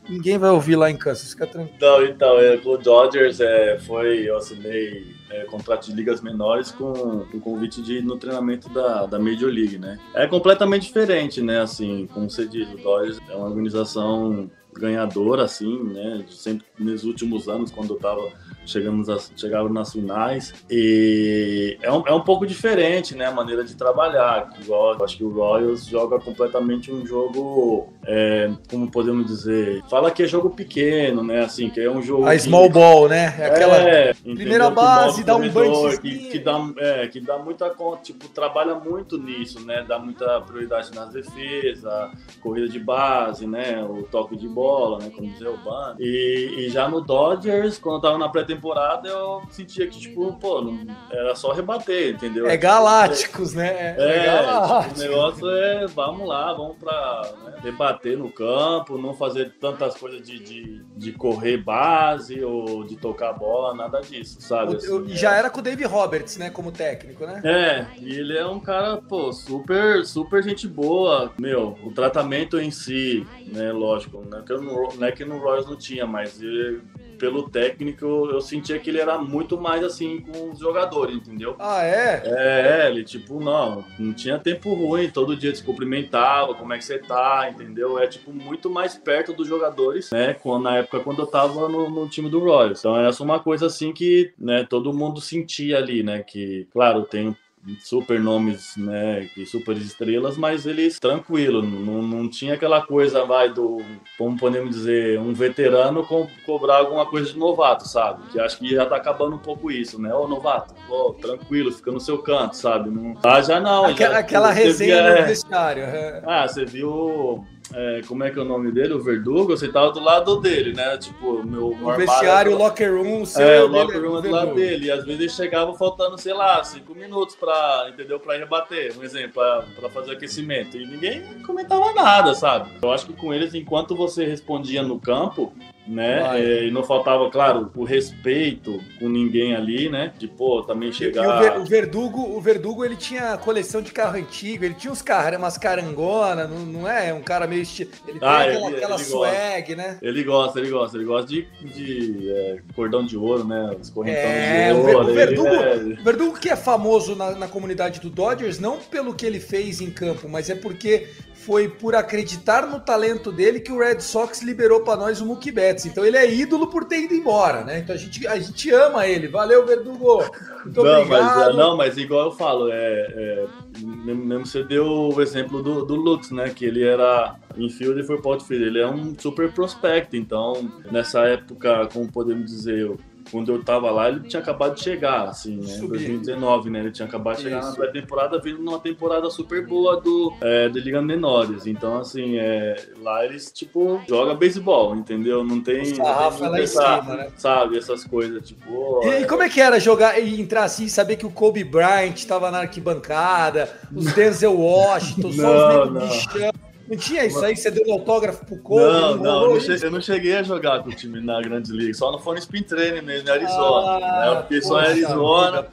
ninguém 0.10 0.38
vai 0.38 0.50
ouvir 0.50 0.76
lá 0.76 0.92
em 0.92 0.98
Kansas, 0.98 1.32
fica 1.32 1.48
tranquilo. 1.48 1.78
Então, 1.78 2.06
então 2.06 2.40
é, 2.40 2.60
o 2.64 2.78
Dodgers 2.78 3.40
é, 3.40 3.80
foi, 3.80 4.30
eu 4.30 4.36
assinei 4.36 5.16
é, 5.30 5.46
contrato 5.46 5.86
de 5.86 5.94
ligas 5.94 6.20
menores 6.20 6.72
com 6.72 6.92
o 7.34 7.40
convite 7.40 7.82
de 7.82 8.00
ir 8.00 8.04
no 8.04 8.18
treinamento 8.18 8.68
da, 8.68 9.06
da 9.06 9.18
Major 9.18 9.50
League, 9.50 9.78
né? 9.78 9.98
É 10.14 10.28
completamente 10.28 10.88
diferente, 10.88 11.42
né? 11.42 11.62
Assim, 11.62 12.06
como 12.14 12.30
você 12.30 12.46
diz, 12.46 12.70
o 12.70 12.78
Dodgers 12.78 13.18
é 13.30 13.36
uma 13.36 13.48
organização 13.48 14.52
ganhadora, 14.74 15.46
assim, 15.46 15.82
né? 15.84 16.26
Sempre 16.30 16.66
nos 16.78 17.06
últimos 17.06 17.48
anos, 17.48 17.72
quando 17.72 17.94
eu 17.94 18.00
tava 18.00 18.30
chegamos 18.66 19.10
a, 19.10 19.18
chegava 19.36 19.68
nas 19.70 19.92
finais 19.92 20.54
e 20.70 21.78
é 21.82 21.92
um, 21.92 22.04
é 22.08 22.14
um 22.14 22.22
pouco 22.22 22.46
diferente, 22.46 23.16
né? 23.16 23.26
A 23.26 23.32
maneira 23.32 23.64
de 23.64 23.76
trabalhar. 23.76 24.50
Igual, 24.62 25.04
acho 25.04 25.18
que 25.18 25.24
o 25.24 25.30
Royals 25.32 25.86
joga 25.86 26.20
completamente 26.20 26.92
um 26.92 27.06
jogo, 27.06 27.90
é, 28.06 28.52
como 28.70 28.90
podemos 28.90 29.26
dizer, 29.26 29.84
fala 29.90 30.12
que 30.12 30.24
é 30.24 30.28
jogo 30.28 30.50
pequeno, 30.52 31.24
né? 31.24 31.42
Assim, 31.44 31.70
que 31.70 31.80
é 31.82 31.90
um 31.90 32.02
jogo 32.02 32.26
A 32.26 32.32
que- 32.34 32.40
small 32.40 32.70
ball, 32.70 33.10
né? 33.10 33.36
É 33.40 33.46
aquela. 33.48 33.78
é, 33.78 34.14
primeira 34.14 34.70
base, 34.70 35.24
dá 35.24 35.36
um 35.36 35.50
bunchzinho. 35.50 36.02
que, 36.02 36.30
que 36.30 36.40
dá, 36.40 36.60
é, 36.78 37.08
que 37.08 37.20
dá 37.20 37.38
muita 37.38 37.70
conta, 37.70 38.04
tipo, 38.04 38.28
trabalha 38.30 38.76
muito 38.76 39.18
nisso, 39.18 39.60
né? 39.66 39.84
Dá 39.88 39.98
muita 40.00 40.40
prioridade 40.42 40.94
nas 40.96 41.10
defesas, 41.10 42.12
corrida 42.42 42.68
de 42.68 42.80
base, 42.80 43.46
né? 43.48 43.84
O 43.84 44.04
toque 44.04 44.36
de 44.36 44.48
bola, 44.48 45.00
né? 45.00 45.12
Como 45.16 45.30
dizer, 45.32 45.48
o 45.50 45.58
ban. 45.58 45.96
E, 46.00 46.56
e 46.60 46.70
já 46.70 46.88
no 46.88 47.02
Dodgers, 47.02 47.78
quando 47.78 47.96
eu 47.96 48.02
tava 48.02 48.18
na 48.18 48.30
pré 48.30 48.44
pré-temporada 48.56 49.08
eu 49.08 49.42
sentia 49.50 49.88
que, 49.88 50.00
tipo, 50.00 50.34
pô, 50.34 50.62
não, 50.62 50.80
era 51.10 51.36
só 51.36 51.52
rebater, 51.52 52.14
entendeu? 52.16 52.48
É 52.48 52.58
galácticos, 52.58 53.54
né? 53.54 53.96
É, 53.98 54.14
tipo, 54.14 54.26
galácticos. 54.26 55.00
o 55.00 55.04
negócio 55.04 55.50
é, 55.50 55.88
vamos 55.88 56.28
lá, 56.28 56.54
vamos 56.54 56.78
pra 56.78 57.32
né, 57.46 57.54
debater 57.64 58.18
no 58.18 58.32
campo, 58.32 58.98
não 58.98 59.14
fazer 59.14 59.54
tantas 59.60 59.96
coisas 59.96 60.22
de, 60.22 60.40
de, 60.40 60.84
de 60.96 61.12
correr 61.14 61.58
base 61.58 62.44
ou 62.44 62.84
de 62.84 62.96
tocar 62.98 63.34
bola, 63.34 63.74
nada 63.76 64.02
disso, 64.02 64.42
sabe? 64.42 64.76
Assim, 64.76 65.06
E 65.08 65.16
já 65.16 65.36
era 65.36 65.50
com 65.50 65.60
o 65.60 65.64
Dave 65.64 65.84
Roberts, 65.86 66.38
né? 66.38 66.50
Como 66.50 66.72
técnico, 66.72 67.26
né? 67.26 67.42
é, 67.44 67.86
e 68.02 68.14
ele 68.16 68.38
é 68.38 68.46
um 68.46 68.60
cara, 68.60 68.98
pô, 68.98 69.32
super, 69.32 70.06
super 70.06 70.44
gente 70.44 70.68
boa. 70.68 71.32
Meu, 71.40 71.78
o 71.84 71.92
tratamento 71.92 72.60
em 72.60 72.72
si, 72.72 73.26
né, 73.46 73.72
lógico, 73.72 74.24
não 74.30 74.40
é 74.40 74.42
que, 74.42 74.54
no, 74.54 74.90
não 74.96 75.08
é 75.08 75.12
que 75.12 75.26
no 75.26 75.38
Royals 75.40 75.68
não 75.68 75.76
tinha, 75.76 76.06
mas 76.06 76.42
ele- 76.42 76.82
pelo 77.22 77.48
técnico 77.48 78.04
eu 78.04 78.42
sentia 78.42 78.80
que 78.80 78.90
ele 78.90 79.00
era 79.00 79.16
muito 79.20 79.56
mais 79.56 79.84
assim 79.84 80.22
com 80.22 80.50
os 80.50 80.60
jogadores, 80.60 81.18
entendeu? 81.18 81.56
Ah, 81.60 81.84
é? 81.84 82.24
É, 82.26 82.88
ele, 82.90 83.04
tipo, 83.04 83.40
não, 83.40 83.86
não 84.00 84.12
tinha 84.12 84.40
tempo 84.40 84.74
ruim, 84.74 85.08
todo 85.08 85.36
dia 85.36 85.54
se 85.54 85.64
cumprimentava, 85.64 86.56
como 86.56 86.74
é 86.74 86.80
que 86.80 86.84
você 86.84 86.98
tá, 86.98 87.48
entendeu? 87.48 88.00
É, 88.00 88.08
tipo, 88.08 88.34
muito 88.34 88.72
mais 88.72 88.98
perto 88.98 89.34
dos 89.34 89.48
jogadores, 89.48 90.10
né, 90.10 90.34
quando, 90.34 90.64
na 90.64 90.78
época 90.78 91.00
quando 91.02 91.22
eu 91.22 91.28
tava 91.28 91.70
no, 91.70 91.92
no 91.92 92.10
time 92.10 92.28
do 92.28 92.40
Royals. 92.40 92.80
Então, 92.80 92.98
essa 92.98 93.22
é 93.22 93.26
uma 93.26 93.40
coisa, 93.40 93.68
assim, 93.68 93.94
que, 93.94 94.34
né, 94.40 94.66
todo 94.68 94.92
mundo 94.92 95.22
sentia 95.22 95.78
ali, 95.78 96.02
né, 96.02 96.24
que, 96.24 96.68
claro, 96.74 97.04
tem 97.04 97.38
super 97.80 98.20
nomes, 98.20 98.76
né, 98.78 99.30
e 99.38 99.46
super 99.46 99.78
estrelas, 99.78 100.38
mas 100.38 100.66
eles 100.66 101.00
tranquilo, 101.00 101.62
não, 101.62 102.02
não 102.02 102.30
tinha 102.30 102.56
aquela 102.56 102.82
coisa, 102.82 103.26
vai, 103.26 103.54
do, 103.54 103.82
como 104.18 104.38
podemos 104.38 104.76
dizer, 104.76 105.20
um 105.20 105.34
veterano 105.34 106.06
co 106.06 106.28
cobrar 106.46 106.78
alguma 106.78 107.06
coisa 107.06 107.32
de 107.32 107.38
novato, 107.38 107.88
sabe? 107.88 108.24
Que 108.32 108.40
acho 108.40 108.58
que 108.58 108.70
já 108.70 108.86
tá 108.86 108.96
acabando 108.96 109.36
um 109.36 109.40
pouco 109.40 109.72
isso, 109.72 110.02
né? 110.02 110.14
Ô, 110.14 110.28
novato, 110.28 110.74
ô, 110.90 111.14
tranquilo, 111.14 111.72
fica 111.72 111.92
no 111.92 112.00
seu 112.00 112.18
canto, 112.20 112.56
sabe? 112.56 112.90
Não... 112.90 113.16
Ah, 113.24 113.42
já 113.42 113.60
não. 113.60 113.86
Aquela, 113.86 114.14
já, 114.14 114.20
aquela 114.20 114.52
resenha 114.52 114.96
via- 114.96 115.12
no 115.12 115.18
é. 115.18 115.22
vestiário. 115.24 115.84
é. 115.84 116.24
Ah, 116.26 116.48
você 116.48 116.66
viu. 116.66 117.46
É, 117.74 118.02
como 118.08 118.24
é 118.24 118.30
que 118.30 118.38
é 118.38 118.42
o 118.42 118.46
nome 118.46 118.72
dele? 118.72 118.94
O 118.94 119.02
Verdugo? 119.02 119.56
Você 119.56 119.72
tava 119.72 119.92
do 119.92 120.00
lado 120.00 120.40
dele, 120.40 120.74
né? 120.74 120.98
Tipo, 120.98 121.36
o 121.36 121.46
meu. 121.46 121.68
O 121.68 121.96
vestiário, 121.96 122.54
o 122.54 122.58
locker 122.58 122.94
room, 122.94 123.22
o 123.22 123.26
seu 123.26 123.48
É, 123.48 123.64
o 123.64 123.68
locker 123.68 124.02
room 124.02 124.20
é 124.20 124.22
do 124.22 124.30
lado 124.30 124.56
dele. 124.56 124.88
E 124.88 124.92
às 124.92 125.06
vezes 125.06 125.20
ele 125.20 125.30
chegava 125.30 125.74
faltando, 125.74 126.18
sei 126.18 126.34
lá, 126.34 126.64
cinco 126.64 126.94
minutos 126.94 127.36
pra, 127.36 127.88
entendeu? 127.90 128.20
Pra 128.20 128.38
rebater, 128.38 128.98
um 128.98 129.04
exemplo, 129.04 129.42
pra 129.76 129.90
fazer 129.90 130.12
aquecimento. 130.14 130.78
E 130.78 130.86
ninguém 130.86 131.22
comentava 131.46 131.94
nada, 131.94 132.34
sabe? 132.34 132.72
Eu 132.82 132.92
acho 132.92 133.06
que 133.06 133.14
com 133.14 133.34
eles, 133.34 133.54
enquanto 133.54 133.96
você 133.96 134.26
respondia 134.26 134.84
no 134.84 135.00
campo, 135.00 135.54
né? 135.92 136.22
Vai. 136.22 136.42
é, 136.42 136.64
e 136.68 136.72
não 136.72 136.84
faltava, 136.84 137.30
claro, 137.30 137.70
o 137.76 137.84
respeito 137.84 138.80
com 139.00 139.10
ninguém 139.10 139.56
ali, 139.56 139.90
né? 139.90 140.12
De, 140.18 140.28
pô, 140.28 140.64
também 140.64 140.90
E 140.90 140.92
o, 140.92 140.96
chegar. 140.96 141.40
Ver- 141.40 141.58
o 141.60 141.66
Verdugo, 141.66 142.22
o 142.36 142.40
Verdugo, 142.42 142.86
ele 142.86 142.96
tinha 142.96 143.38
coleção 143.38 143.82
de 143.82 143.92
carro 143.92 144.18
antigo, 144.18 144.64
ele 144.64 144.74
tinha 144.74 144.92
uns 144.92 145.02
carros, 145.02 145.38
umas 145.38 145.58
carangona, 145.58 146.48
não, 146.48 146.60
não 146.60 146.88
é? 146.90 147.14
Um 147.14 147.22
cara 147.22 147.46
meio 147.48 147.62
estilo. 147.62 147.92
Ele 148.08 148.20
tem 148.20 148.28
Ah, 148.28 148.42
aquela, 148.42 148.68
ele- 148.68 148.76
aquela 148.78 148.96
ele 148.96 149.04
swag, 149.04 149.76
né? 149.76 149.98
Ele 150.02 150.24
gosta, 150.24 150.60
ele 150.60 150.70
gosta, 150.70 150.98
ele 150.98 151.06
gosta 151.06 151.28
de, 151.28 151.48
de 151.74 152.30
é, 152.32 152.60
cordão 152.76 153.06
de 153.06 153.18
ouro, 153.18 153.44
né? 153.44 153.76
Os 153.80 153.90
correntões 153.90 154.24
É, 154.26 154.74
de 154.74 154.80
ouro. 154.80 155.10
o 155.12 155.14
Verdugo- 155.14 155.48
ele- 155.48 155.94
O 156.00 156.04
Verdugo 156.04 156.40
que 156.40 156.50
é 156.50 156.56
famoso 156.56 157.16
na, 157.16 157.32
na 157.32 157.48
comunidade 157.48 158.00
do 158.00 158.10
Dodgers, 158.10 158.60
não 158.60 158.78
pelo 158.78 159.14
que 159.14 159.26
ele 159.26 159.40
fez 159.40 159.82
em 159.82 159.90
campo, 159.92 160.28
mas 160.30 160.50
é 160.50 160.56
porque 160.56 161.08
foi 161.46 161.68
por 161.68 161.96
acreditar 161.96 162.68
no 162.68 162.80
talento 162.80 163.32
dele 163.32 163.60
que 163.60 163.72
o 163.72 163.80
Red 163.80 164.00
Sox 164.00 164.42
liberou 164.42 164.82
pra 164.82 164.96
nós 164.96 165.20
o 165.22 165.26
Mookie 165.26 165.52
Betts. 165.52 165.86
Então 165.86 166.06
ele 166.06 166.18
é 166.18 166.32
ídolo 166.32 166.68
por 166.68 166.86
ter 166.86 167.02
ido 167.02 167.14
embora, 167.14 167.64
né? 167.64 167.80
Então 167.80 167.96
a 167.96 167.98
gente, 167.98 168.28
a 168.28 168.38
gente 168.38 168.70
ama 168.72 169.08
ele. 169.08 169.28
Valeu, 169.28 169.66
Verdugo. 169.66 170.24
Muito 170.64 170.84
não, 170.84 171.06
mas, 171.06 171.22
obrigado. 171.22 171.50
é, 171.50 171.54
não, 171.54 171.78
mas 171.78 171.98
igual 171.98 172.26
eu 172.26 172.32
falo, 172.32 172.70
é, 172.72 172.76
é, 172.76 173.46
mesmo 173.82 174.46
você 174.46 174.64
deu 174.64 174.86
o 174.86 175.22
exemplo 175.22 175.64
do, 175.64 175.84
do 175.84 175.96
Lux, 175.96 176.30
né? 176.32 176.50
Que 176.50 176.66
ele 176.66 176.84
era 176.84 177.36
infield 177.58 178.00
e 178.00 178.04
foi 178.04 178.22
para 178.22 178.32
outfield. 178.32 178.66
Ele 178.66 178.80
é 178.80 178.88
um 178.88 179.18
super 179.18 179.52
prospect, 179.52 180.16
então 180.16 180.72
nessa 180.92 181.22
época, 181.22 181.88
como 181.92 182.12
podemos 182.12 182.46
dizer, 182.46 182.92
quando 183.32 183.52
eu 183.52 183.64
tava 183.64 183.90
lá, 183.90 184.10
ele 184.10 184.22
tinha 184.28 184.42
acabado 184.42 184.76
de 184.76 184.82
chegar, 184.82 185.30
assim, 185.30 185.56
né? 185.56 185.64
Em 185.64 185.80
Subir. 185.80 186.00
2019, 186.00 186.70
né? 186.70 186.80
Ele 186.80 186.92
tinha 186.92 187.08
acabado 187.08 187.38
de 187.38 187.44
chegar 187.44 187.60
Isso. 187.60 187.70
na 187.70 187.76
pré-temporada, 187.76 188.40
vindo 188.40 188.62
numa 188.62 188.80
temporada 188.80 189.30
super 189.30 189.66
boa 189.66 190.00
do, 190.02 190.34
é, 190.42 190.68
de 190.68 190.80
Liga 190.80 191.02
Menores. 191.02 191.66
Então, 191.66 192.00
assim, 192.00 192.38
é, 192.38 192.76
lá 193.00 193.24
eles, 193.24 193.52
tipo, 193.52 194.02
jogam 194.08 194.36
beisebol, 194.36 194.96
entendeu? 194.96 195.44
Não 195.44 195.62
tem. 195.62 195.82
O 195.82 195.96
sarrafo 195.96 196.44
é 196.44 196.50
lá 196.50 196.62
em 196.62 196.68
cima, 196.68 197.16
né? 197.16 197.28
Sabe, 197.38 197.78
essas 197.78 198.04
coisas, 198.04 198.46
tipo. 198.48 199.02
E, 199.06 199.22
e 199.22 199.26
como 199.26 199.44
é 199.44 199.50
que 199.50 199.62
era 199.62 199.80
jogar 199.80 200.20
e 200.20 200.42
entrar 200.42 200.66
assim, 200.66 200.88
saber 200.88 201.16
que 201.16 201.26
o 201.26 201.32
Kobe 201.32 201.64
Bryant 201.64 202.16
estava 202.16 202.52
na 202.52 202.60
arquibancada, 202.60 203.70
os 203.96 204.14
Denzel 204.14 204.54
Washington, 204.60 205.32
só 205.32 205.86
os 205.86 205.94
negros 205.94 206.10
bichão. 206.10 206.71
Não 206.92 206.98
tinha 206.98 207.26
isso 207.26 207.44
aí? 207.44 207.56
Você 207.56 207.72
deu 207.72 207.90
autógrafo 207.94 208.46
pro 208.46 208.58
Kobe? 208.58 208.82
Não, 208.82 209.16
não, 209.16 209.50
não, 209.54 209.60
cheguei, 209.62 209.88
eu 209.88 209.92
não 209.92 210.02
cheguei 210.02 210.36
a 210.36 210.44
jogar 210.44 210.84
com 210.84 210.90
o 210.90 210.94
time 210.94 211.22
na 211.22 211.40
Grande 211.42 211.72
Liga, 211.72 211.94
só 211.94 212.12
no 212.12 212.20
Fone 212.20 212.40
Spin 212.40 212.64
Training 212.64 213.02
mesmo, 213.02 213.30
em 213.30 213.32
Arizona. 213.32 214.00
né? 214.00 214.28
Eu 214.28 214.42
fiquei 214.44 214.62
só 214.62 214.82
em 214.82 214.86
Ah, 214.86 214.90
Arizona, 214.90 215.68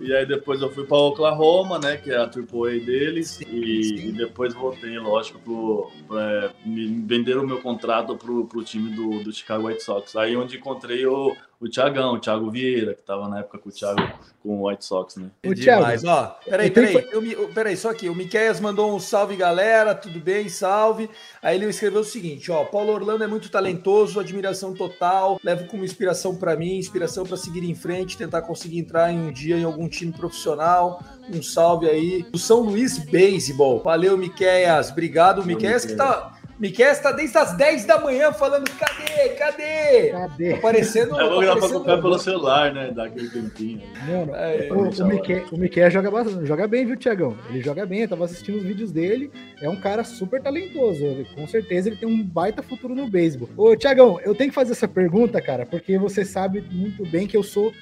e 0.00 0.12
aí 0.12 0.26
depois 0.26 0.60
eu 0.60 0.70
fui 0.72 0.84
para 0.84 0.96
Oklahoma, 0.96 1.78
né, 1.78 1.96
que 1.96 2.10
é 2.10 2.16
a 2.16 2.22
AAA 2.24 2.80
deles, 2.84 3.28
Sim, 3.30 3.44
e, 3.48 3.84
sim. 3.84 4.08
e 4.08 4.12
depois 4.12 4.52
voltei, 4.52 4.98
lógico, 4.98 5.38
pro, 5.38 5.90
pra, 6.08 6.50
me 6.66 6.88
me 6.88 7.06
venderam 7.06 7.42
o 7.42 7.46
meu 7.46 7.60
contrato 7.60 8.16
pro, 8.16 8.44
pro 8.46 8.64
time 8.64 8.90
do, 8.90 9.22
do 9.22 9.32
Chicago 9.32 9.68
White 9.68 9.82
Sox. 9.84 10.16
Aí 10.16 10.36
onde 10.36 10.56
encontrei 10.56 11.06
o, 11.06 11.36
o 11.66 11.70
Thiagão, 11.70 12.14
o 12.14 12.18
Thiago 12.18 12.50
Vieira, 12.50 12.94
que 12.94 13.02
tava 13.02 13.28
na 13.28 13.40
época 13.40 13.58
com 13.58 13.68
o 13.68 13.72
Thiago, 13.72 14.00
com 14.42 14.60
o 14.60 14.68
White 14.68 14.84
Sox, 14.84 15.16
né. 15.16 15.28
Ô, 15.46 15.54
Thiago, 15.54 15.80
Demais, 15.82 16.04
ó. 16.04 16.38
Peraí, 16.44 16.68
eu 16.68 16.72
tenho 16.74 16.86
peraí. 16.92 17.08
Eu, 17.12 17.22
me- 17.22 17.34
peraí, 17.54 17.76
só 17.76 17.90
aqui. 17.90 18.08
O 18.08 18.14
Miqueias 18.14 18.60
mandou 18.60 18.94
um 18.94 19.00
salve, 19.00 19.36
galera. 19.36 19.94
Tudo 19.94 20.20
bem? 20.20 20.48
Salve. 20.48 21.08
Aí 21.42 21.56
ele 21.56 21.66
escreveu 21.66 22.02
o 22.02 22.04
seguinte, 22.04 22.52
ó. 22.52 22.64
Paulo 22.64 22.92
Orlando 22.92 23.24
é 23.24 23.26
muito 23.26 23.50
talentoso, 23.50 24.20
admiração 24.20 24.74
total. 24.74 25.40
Levo 25.42 25.66
como 25.66 25.84
inspiração 25.84 26.36
pra 26.36 26.54
mim, 26.56 26.76
inspiração 26.76 27.24
pra 27.24 27.36
seguir 27.36 27.64
em 27.68 27.74
frente, 27.74 28.18
tentar 28.18 28.42
conseguir 28.42 28.78
entrar 28.78 29.10
em 29.12 29.18
um 29.18 29.32
dia 29.32 29.56
em 29.56 29.64
algum 29.64 29.88
time 29.88 30.12
profissional. 30.12 31.02
Um 31.32 31.42
salve 31.42 31.88
aí. 31.88 32.26
O 32.32 32.38
São 32.38 32.60
Luís 32.60 32.98
Baseball. 32.98 33.82
Valeu, 33.82 34.18
Miqueias. 34.18 34.90
Obrigado. 34.90 35.40
O 35.40 35.46
Miqueias 35.46 35.84
que 35.86 35.94
tá... 35.94 36.33
Miqueias 36.68 36.98
tá 37.00 37.12
desde 37.12 37.36
as 37.36 37.52
10 37.56 37.84
da 37.84 38.00
manhã 38.00 38.32
falando, 38.32 38.64
cadê? 38.70 39.28
Cadê? 39.30 40.08
Cadê? 40.10 40.52
Aparecendo... 40.54 41.20
Eu 41.20 41.28
vou 41.30 41.40
gravar 41.40 41.52
aparecendo- 41.52 41.76
acompanhar 41.76 42.02
pelo 42.02 42.18
celular, 42.18 42.72
né, 42.72 42.90
dá 42.94 43.04
aquele 43.04 43.28
tempinho. 43.28 43.82
Mano, 44.08 44.34
É, 44.34 44.68
o, 44.72 45.02
o, 45.02 45.06
Miquel, 45.06 45.44
o 45.52 45.56
Miquel 45.58 45.90
joga, 45.90 46.10
bastante- 46.10 46.46
joga 46.46 46.66
bem, 46.66 46.86
viu, 46.86 46.96
Tiagão? 46.96 47.36
Ele 47.50 47.60
joga 47.62 47.84
bem, 47.84 48.00
eu 48.00 48.08
tava 48.08 48.24
assistindo 48.24 48.56
os 48.56 48.62
vídeos 48.64 48.90
dele. 48.90 49.30
É 49.60 49.68
um 49.68 49.76
cara 49.76 50.02
super 50.04 50.40
talentoso. 50.42 51.04
Com 51.34 51.46
certeza 51.46 51.88
ele 51.88 51.96
tem 51.96 52.08
um 52.08 52.22
baita 52.22 52.62
futuro 52.62 52.94
no 52.94 53.06
beisebol. 53.08 53.48
Ô, 53.56 53.76
Tiagão, 53.76 54.18
eu 54.24 54.34
tenho 54.34 54.50
que 54.50 54.54
fazer 54.54 54.72
essa 54.72 54.88
pergunta, 54.88 55.40
cara, 55.42 55.66
porque 55.66 55.98
você 55.98 56.24
sabe 56.24 56.64
muito 56.72 57.04
bem 57.04 57.26
que 57.26 57.36
eu 57.36 57.42
sou 57.42 57.72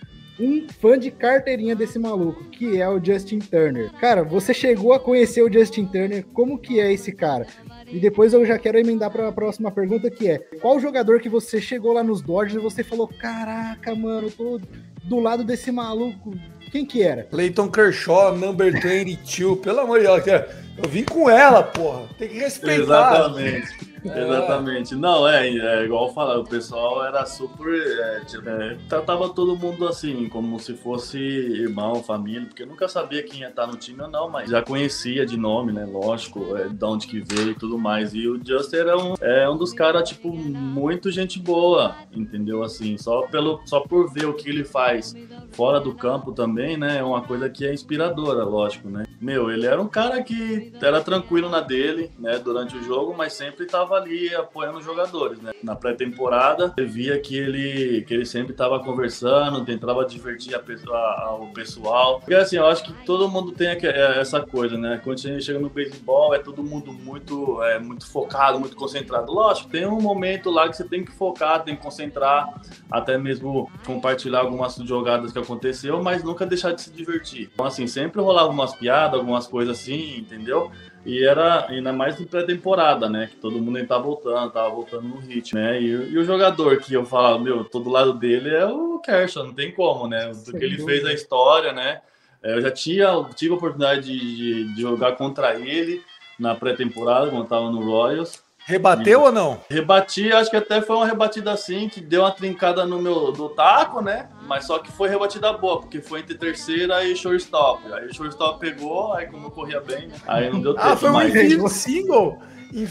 um 0.40 0.66
fã 0.80 0.98
de 0.98 1.10
carteirinha 1.10 1.76
desse 1.76 1.98
maluco, 1.98 2.44
que 2.44 2.80
é 2.80 2.88
o 2.88 2.98
Justin 3.04 3.38
Turner. 3.38 3.92
Cara, 4.00 4.24
você 4.24 4.52
chegou 4.54 4.92
a 4.94 4.98
conhecer 4.98 5.42
o 5.42 5.52
Justin 5.52 5.84
Turner, 5.86 6.24
como 6.32 6.58
que 6.58 6.80
é 6.80 6.90
esse 6.92 7.12
cara? 7.12 7.46
E 7.92 8.00
depois 8.00 8.32
eu 8.32 8.44
já 8.46 8.58
quero 8.58 8.78
emendar 8.78 9.10
para 9.10 9.28
a 9.28 9.32
próxima 9.32 9.70
pergunta, 9.70 10.10
que 10.10 10.28
é: 10.28 10.38
qual 10.60 10.80
jogador 10.80 11.20
que 11.20 11.28
você 11.28 11.60
chegou 11.60 11.92
lá 11.92 12.02
nos 12.02 12.22
Dodgers 12.22 12.54
e 12.54 12.58
você 12.58 12.82
falou, 12.82 13.06
caraca, 13.06 13.94
mano, 13.94 14.28
eu 14.28 14.30
tô 14.30 14.60
do 15.04 15.20
lado 15.20 15.44
desse 15.44 15.70
maluco? 15.70 16.34
Quem 16.70 16.86
que 16.86 17.02
era? 17.02 17.24
Clayton 17.24 17.68
Kershaw, 17.68 18.34
number 18.34 18.72
22. 18.72 19.58
Pelo 19.60 19.80
amor 19.80 20.00
de 20.00 20.06
Deus, 20.06 20.46
eu 20.82 20.88
vim 20.88 21.04
com 21.04 21.28
ela, 21.28 21.62
porra. 21.62 22.08
Tem 22.18 22.28
que 22.28 22.38
respeitar. 22.38 22.82
Exatamente. 22.82 23.81
É. 24.04 24.22
Exatamente. 24.22 24.94
Não, 24.94 25.26
é, 25.28 25.48
é 25.48 25.84
igual 25.84 26.12
falar, 26.12 26.38
o 26.38 26.44
pessoal 26.44 27.04
era 27.04 27.24
super. 27.26 27.72
É, 27.72 28.20
tipo, 28.24 28.48
é, 28.48 28.76
tratava 28.88 29.28
todo 29.28 29.56
mundo 29.56 29.86
assim, 29.86 30.28
como 30.28 30.58
se 30.58 30.74
fosse 30.74 31.18
irmão, 31.18 32.02
família, 32.02 32.46
porque 32.46 32.62
eu 32.62 32.66
nunca 32.66 32.88
sabia 32.88 33.22
quem 33.22 33.40
ia 33.40 33.48
estar 33.48 33.66
no 33.66 33.76
time 33.76 34.02
ou 34.02 34.08
não, 34.08 34.28
mas 34.28 34.50
já 34.50 34.62
conhecia 34.62 35.24
de 35.26 35.36
nome, 35.36 35.72
né? 35.72 35.84
Lógico, 35.84 36.56
é, 36.56 36.68
de 36.68 36.84
onde 36.84 37.06
que 37.06 37.20
veio 37.20 37.50
e 37.50 37.54
tudo 37.54 37.78
mais. 37.78 38.14
E 38.14 38.26
o 38.28 38.40
Justin 38.44 38.76
era 38.76 38.98
um, 38.98 39.14
é 39.20 39.48
um 39.48 39.56
dos 39.56 39.72
caras, 39.72 40.08
tipo, 40.08 40.32
muito 40.32 41.10
gente 41.10 41.38
boa, 41.38 41.96
entendeu? 42.12 42.62
Assim, 42.62 42.96
só, 42.98 43.22
pelo, 43.22 43.60
só 43.64 43.80
por 43.80 44.12
ver 44.12 44.26
o 44.26 44.34
que 44.34 44.48
ele 44.48 44.64
faz 44.64 45.14
fora 45.52 45.80
do 45.80 45.94
campo 45.94 46.32
também, 46.32 46.76
né? 46.76 46.98
É 46.98 47.02
uma 47.04 47.22
coisa 47.22 47.48
que 47.48 47.66
é 47.66 47.72
inspiradora, 47.72 48.44
lógico, 48.44 48.88
né? 48.88 49.04
Meu, 49.20 49.50
ele 49.50 49.66
era 49.66 49.80
um 49.80 49.88
cara 49.88 50.22
que 50.22 50.72
era 50.80 51.00
tranquilo 51.00 51.48
na 51.48 51.60
dele, 51.60 52.10
né? 52.18 52.38
Durante 52.38 52.76
o 52.76 52.82
jogo, 52.82 53.14
mas 53.16 53.34
sempre 53.34 53.66
tava 53.66 53.91
estava 53.92 53.96
ali 53.96 54.34
apoiando 54.34 54.78
os 54.78 54.84
jogadores, 54.84 55.40
né? 55.40 55.50
Na 55.62 55.76
pré-temporada, 55.76 56.68
você 56.76 56.84
via 56.84 57.20
que 57.20 57.36
ele, 57.36 58.02
que 58.02 58.14
ele 58.14 58.24
sempre 58.26 58.52
estava 58.52 58.80
conversando, 58.80 59.64
tentava 59.64 60.04
divertir 60.04 60.54
a 60.54 60.58
pessoa, 60.58 60.96
a- 60.98 61.34
o 61.34 61.52
pessoal. 61.52 62.18
Porque 62.20 62.34
assim, 62.34 62.56
eu 62.56 62.66
acho 62.66 62.84
que 62.84 62.92
todo 63.04 63.28
mundo 63.28 63.52
tem 63.52 63.68
é, 63.68 64.20
essa 64.20 64.40
coisa, 64.40 64.76
né? 64.76 65.00
Quando 65.02 65.18
a 65.18 65.20
gente 65.20 65.44
chega 65.44 65.58
no 65.58 65.68
beisebol, 65.70 66.34
é 66.34 66.38
todo 66.38 66.62
mundo 66.62 66.92
muito, 66.92 67.62
é, 67.62 67.78
muito 67.78 68.10
focado, 68.10 68.58
muito 68.58 68.76
concentrado. 68.76 69.32
Lógico, 69.32 69.70
tem 69.70 69.86
um 69.86 70.00
momento 70.00 70.50
lá 70.50 70.68
que 70.68 70.76
você 70.76 70.84
tem 70.84 71.04
que 71.04 71.12
focar, 71.12 71.62
tem 71.62 71.76
que 71.76 71.82
concentrar, 71.82 72.48
até 72.90 73.16
mesmo 73.18 73.70
compartilhar 73.86 74.40
algumas 74.40 74.74
jogadas 74.76 75.32
que 75.32 75.38
aconteceu, 75.38 76.02
mas 76.02 76.24
nunca 76.24 76.46
deixar 76.46 76.72
de 76.72 76.82
se 76.82 76.90
divertir. 76.92 77.50
Então, 77.52 77.66
assim, 77.66 77.86
sempre 77.86 78.20
rolava 78.20 78.48
umas 78.48 78.74
piadas, 78.74 79.18
algumas 79.18 79.46
coisas 79.46 79.78
assim, 79.78 80.18
entendeu? 80.18 80.70
E 81.04 81.24
era 81.24 81.68
ainda 81.68 81.92
mais 81.92 82.20
em 82.20 82.24
pré-temporada, 82.24 83.08
né? 83.08 83.26
Que 83.28 83.36
todo 83.36 83.58
mundo 83.58 83.76
ainda 83.76 83.88
tá 83.88 83.98
voltando, 83.98 84.50
tava 84.52 84.70
voltando 84.70 85.08
no 85.08 85.16
ritmo, 85.18 85.58
né? 85.58 85.80
E, 85.80 85.86
e 85.86 86.18
o 86.18 86.24
jogador 86.24 86.76
que 86.78 86.94
eu 86.94 87.04
falo, 87.04 87.40
meu, 87.40 87.64
tô 87.64 87.80
do 87.80 87.90
lado 87.90 88.12
dele 88.14 88.50
é 88.50 88.64
o 88.66 89.00
Kershaw, 89.00 89.44
não 89.44 89.52
tem 89.52 89.72
como, 89.72 90.06
né? 90.06 90.28
Do 90.28 90.34
Sem 90.36 90.58
que 90.58 90.64
ele 90.64 90.76
fez 90.84 91.04
a 91.04 91.12
história, 91.12 91.72
né? 91.72 92.00
É, 92.42 92.54
Eu 92.54 92.60
já 92.60 92.70
tinha, 92.70 93.08
tive 93.34 93.52
a 93.52 93.56
oportunidade 93.56 94.02
de, 94.02 94.18
de- 94.18 94.74
de 94.74 94.80
jogar 94.80 95.12
contra 95.16 95.54
ele 95.58 96.00
na 96.38 96.54
pré-temporada, 96.54 97.30
quando 97.30 97.42
eu 97.42 97.48
tava 97.48 97.70
no 97.70 97.82
Royals. 97.84 98.42
Rebateu 98.64 99.22
ou 99.22 99.32
não? 99.32 99.60
Rebati, 99.68 100.32
acho 100.32 100.50
que 100.50 100.56
até 100.56 100.80
foi 100.80 100.96
uma 100.96 101.06
rebatida 101.06 101.52
assim, 101.52 101.88
que 101.88 102.00
deu 102.00 102.22
uma 102.22 102.30
trincada 102.30 102.86
no 102.86 103.00
meu 103.00 103.32
do 103.32 103.48
taco, 103.48 104.00
né? 104.00 104.28
Mas 104.46 104.66
só 104.66 104.78
que 104.78 104.90
foi 104.90 105.08
rebatida 105.08 105.52
boa, 105.52 105.80
porque 105.80 106.00
foi 106.00 106.20
entre 106.20 106.36
terceira 106.36 107.04
e 107.04 107.16
shortstop. 107.16 107.92
Aí 107.92 108.06
o 108.06 108.14
shortstop 108.14 108.60
pegou, 108.60 109.12
aí 109.14 109.26
como 109.26 109.48
eu 109.48 109.50
corria 109.50 109.80
bem, 109.80 110.10
aí 110.26 110.48
não 110.50 110.60
deu 110.60 110.74
tempo. 110.74 110.86
Ah, 110.86 110.96
foi 110.96 111.10
um 111.10 111.14
mas 111.14 111.72
single? 111.72 112.40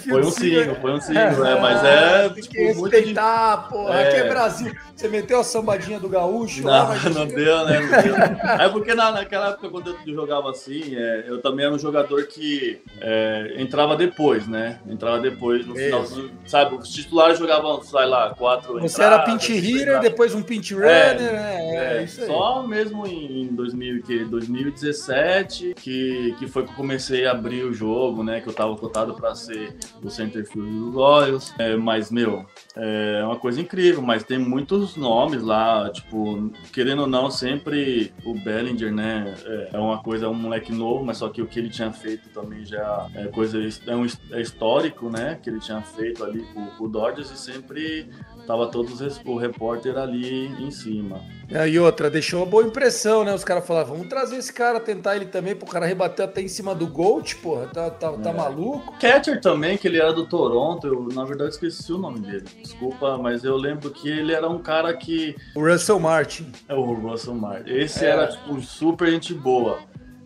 Foi 0.07 0.21
um 0.21 0.31
single, 0.31 0.75
foi 0.75 0.91
um 0.91 1.01
single, 1.01 1.43
né? 1.43 1.59
Mas 1.59 1.83
é, 1.83 2.29
tem 2.29 2.43
tipo, 2.43 2.55
que 2.55 2.73
muito 2.75 2.89
de... 2.91 2.95
respeitar, 2.97 3.67
porra. 3.69 3.95
É. 3.95 4.07
Aqui 4.07 4.17
é 4.17 4.29
Brasil. 4.29 4.75
Você 4.95 5.07
meteu 5.07 5.39
a 5.39 5.43
sambadinha 5.43 5.99
do 5.99 6.07
gaúcho 6.07 6.63
lá, 6.63 6.93
Não, 7.05 7.09
não 7.25 7.27
deu, 7.27 7.65
né? 7.65 7.79
Não 7.79 8.01
deu. 8.03 8.15
É 8.59 8.69
porque 8.69 8.93
na, 8.93 9.11
naquela 9.11 9.49
época, 9.49 9.69
quando 9.69 9.89
eu 10.05 10.13
jogava 10.13 10.51
assim, 10.51 10.95
é, 10.95 11.25
eu 11.27 11.41
também 11.41 11.65
era 11.65 11.73
um 11.73 11.79
jogador 11.79 12.23
que 12.27 12.79
é, 12.99 13.55
entrava 13.57 13.95
depois, 13.95 14.47
né? 14.47 14.79
Entrava 14.87 15.19
depois 15.19 15.65
no 15.65 15.75
final. 15.75 16.03
Isso. 16.03 16.15
do- 16.21 16.31
Sabe, 16.45 16.75
os 16.75 16.89
titulares 16.89 17.39
jogavam, 17.39 17.81
sei 17.81 18.05
lá, 18.05 18.35
quatro 18.37 18.79
Você 18.79 19.01
era 19.01 19.15
entradas, 19.15 19.45
pinch 19.45 19.59
cinco 19.61 19.77
hitter, 19.77 19.99
depois 19.99 20.35
um 20.35 20.43
pinch 20.43 20.73
runner, 20.73 20.89
é, 20.89 21.75
é, 21.75 21.97
É, 21.99 22.03
isso 22.03 22.21
aí. 22.21 22.27
só 22.27 22.61
mesmo 22.67 23.07
em 23.07 23.47
2000, 23.47 23.97
e 23.97 24.01
que, 24.03 24.25
2017 24.25 25.73
que, 25.75 26.35
que 26.37 26.47
foi 26.47 26.63
que 26.63 26.71
eu 26.71 26.75
comecei 26.75 27.25
a 27.25 27.31
abrir 27.31 27.63
o 27.63 27.73
jogo, 27.73 28.23
né? 28.23 28.41
Que 28.41 28.47
eu 28.49 28.53
tava 28.53 28.75
cotado 28.75 29.13
para 29.15 29.33
ser 29.35 29.70
o 30.01 30.09
center 30.09 30.45
field 30.45 30.69
do 30.69 30.91
Royals. 30.91 31.53
É, 31.57 31.75
mas, 31.75 32.11
meu, 32.11 32.45
é 32.75 33.23
uma 33.23 33.37
coisa 33.37 33.61
incrível, 33.61 34.01
mas 34.01 34.23
tem 34.23 34.37
muitos 34.37 34.95
nomes 34.95 35.41
lá, 35.41 35.89
tipo, 35.89 36.51
querendo 36.71 37.01
ou 37.01 37.07
não, 37.07 37.29
sempre 37.29 38.13
o 38.25 38.33
Bellinger, 38.33 38.93
né? 38.93 39.35
É, 39.45 39.69
é 39.73 39.79
uma 39.79 40.01
coisa, 40.01 40.25
é 40.25 40.29
um 40.29 40.33
moleque 40.33 40.71
novo, 40.71 41.03
mas 41.03 41.17
só 41.17 41.29
que 41.29 41.41
o 41.41 41.47
que 41.47 41.59
ele 41.59 41.69
tinha 41.69 41.91
feito 41.91 42.29
também 42.29 42.65
já 42.65 43.07
é 43.15 43.27
coisa, 43.27 43.57
é, 43.87 43.95
um, 43.95 44.05
é 44.31 44.41
histórico, 44.41 45.09
né? 45.09 45.39
Que 45.41 45.49
ele 45.49 45.59
tinha 45.59 45.81
feito 45.81 46.23
ali 46.23 46.45
com 46.53 46.83
o 46.83 46.87
Dodgers 46.87 47.31
e 47.31 47.37
sempre 47.37 48.09
tava 48.47 48.67
todos 48.67 48.99
os- 49.01 49.21
o 49.25 49.35
repórter 49.37 49.97
ali 49.97 50.47
em 50.47 50.71
cima. 50.71 51.21
É, 51.49 51.67
E 51.67 51.77
outra, 51.79 52.09
deixou 52.09 52.39
uma 52.41 52.45
boa 52.45 52.63
impressão, 52.63 53.23
né? 53.25 53.33
Os 53.33 53.43
caras 53.43 53.65
falaram, 53.67 53.89
vamos 53.89 54.07
trazer 54.07 54.37
esse 54.37 54.53
cara, 54.53 54.79
tentar 54.79 55.15
ele 55.17 55.25
também, 55.25 55.53
pro 55.55 55.67
cara 55.67 55.85
rebater 55.85 56.23
até 56.25 56.41
em 56.41 56.47
cima 56.47 56.73
do 56.73 56.87
Gold, 56.87 57.35
porra, 57.37 57.67
tá, 57.67 57.89
tá, 57.89 58.11
tá 58.13 58.29
É. 58.29 58.33
maluco? 58.33 58.93
Catcher 58.99 59.41
também, 59.41 59.77
que 59.77 59.87
ele 59.87 59.99
era 59.99 60.13
do 60.13 60.25
Toronto, 60.25 60.87
eu 60.87 61.09
na 61.13 61.25
verdade 61.25 61.51
esqueci 61.51 61.91
o 61.91 61.97
nome 61.97 62.19
dele. 62.21 62.45
Desculpa, 62.61 63.17
mas 63.17 63.43
eu 63.43 63.57
lembro 63.57 63.89
que 63.89 64.09
ele 64.09 64.31
era 64.33 64.49
um 64.49 64.59
cara 64.59 64.93
que. 64.95 65.35
O 65.55 65.59
Russell 65.67 65.99
Martin. 65.99 66.51
É 66.69 66.73
o 66.73 66.93
Russell 66.93 67.35
Martin. 67.35 67.69
Esse 67.71 68.05
É. 68.05 68.09
era, 68.09 68.27
tipo, 68.27 68.61
super 68.61 69.09
gente 69.11 69.33
boa. 69.33 69.79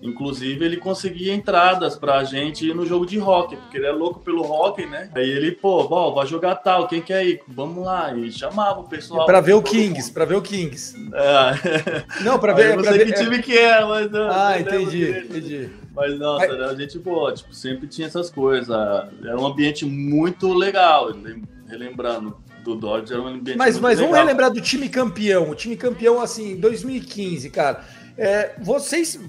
Inclusive, 0.05 0.63
ele 0.63 0.77
conseguia 0.77 1.33
entradas 1.33 1.95
pra 1.97 2.23
gente 2.23 2.67
ir 2.69 2.75
no 2.75 2.85
jogo 2.85 3.05
de 3.05 3.19
hockey, 3.19 3.57
porque 3.57 3.77
ele 3.77 3.87
é 3.87 3.91
louco 3.91 4.19
pelo 4.19 4.43
hockey, 4.43 4.85
né? 4.85 5.09
Aí 5.15 5.29
ele, 5.29 5.51
pô, 5.51 5.87
bom, 5.87 6.13
vai 6.13 6.25
jogar 6.27 6.55
tal, 6.55 6.87
quem 6.87 7.01
quer 7.01 7.25
ir? 7.25 7.41
Vamos 7.47 7.83
lá. 7.83 8.13
E 8.15 8.31
chamava 8.31 8.79
o 8.81 8.83
pessoal. 8.87 9.25
Pra 9.25 9.41
ver 9.41 9.53
o 9.53 9.61
Kings, 9.61 10.11
pra 10.11 10.25
ver 10.25 10.35
o 10.35 10.41
Kings. 10.41 10.95
É. 11.13 12.23
Não, 12.23 12.37
pra 12.39 12.53
Aí 12.55 12.63
ver. 12.63 12.71
eu 12.71 12.77
não 12.77 12.83
sei 12.83 12.97
ver 12.99 13.05
que 13.05 13.13
é- 13.13 13.23
time 13.23 13.41
que 13.41 13.57
é, 13.57 13.85
mas. 13.85 14.13
eu- 14.13 14.31
Ah, 14.31 14.51
eu 14.59 14.65
lembro 14.65 14.75
entendi, 14.81 15.05
dele. 15.05 15.27
entendi. 15.29 15.69
Mas 15.95 16.19
nossa, 16.19 16.47
Mas- 16.47 16.55
era 16.57 16.75
gente 16.75 16.99
boa, 16.99 17.33
tipo, 17.33 17.53
sempre 17.53 17.87
tinha 17.87 18.07
essas 18.07 18.29
coisas. 18.29 18.69
Era 19.23 19.39
um 19.39 19.45
ambiente 19.45 19.85
muito 19.85 20.53
legal. 20.53 21.07
lem- 21.09 21.43
Relembrando 21.67 22.37
do 22.63 22.75
Dodge, 22.75 23.11
era 23.11 23.21
um 23.21 23.27
ambiente 23.27 23.57
Mas, 23.57 23.79
mas 23.79 23.97
vamos 23.99 24.11
legal. 24.13 24.25
relembrar 24.27 24.51
do 24.51 24.61
time 24.61 24.87
campeão. 24.87 25.49
O 25.49 25.55
time 25.55 25.75
campeão, 25.75 26.21
assim, 26.21 26.51
em 26.51 26.59
2015, 26.59 27.49
cara. 27.49 27.83
É, 28.17 28.53
vocês 28.61 29.19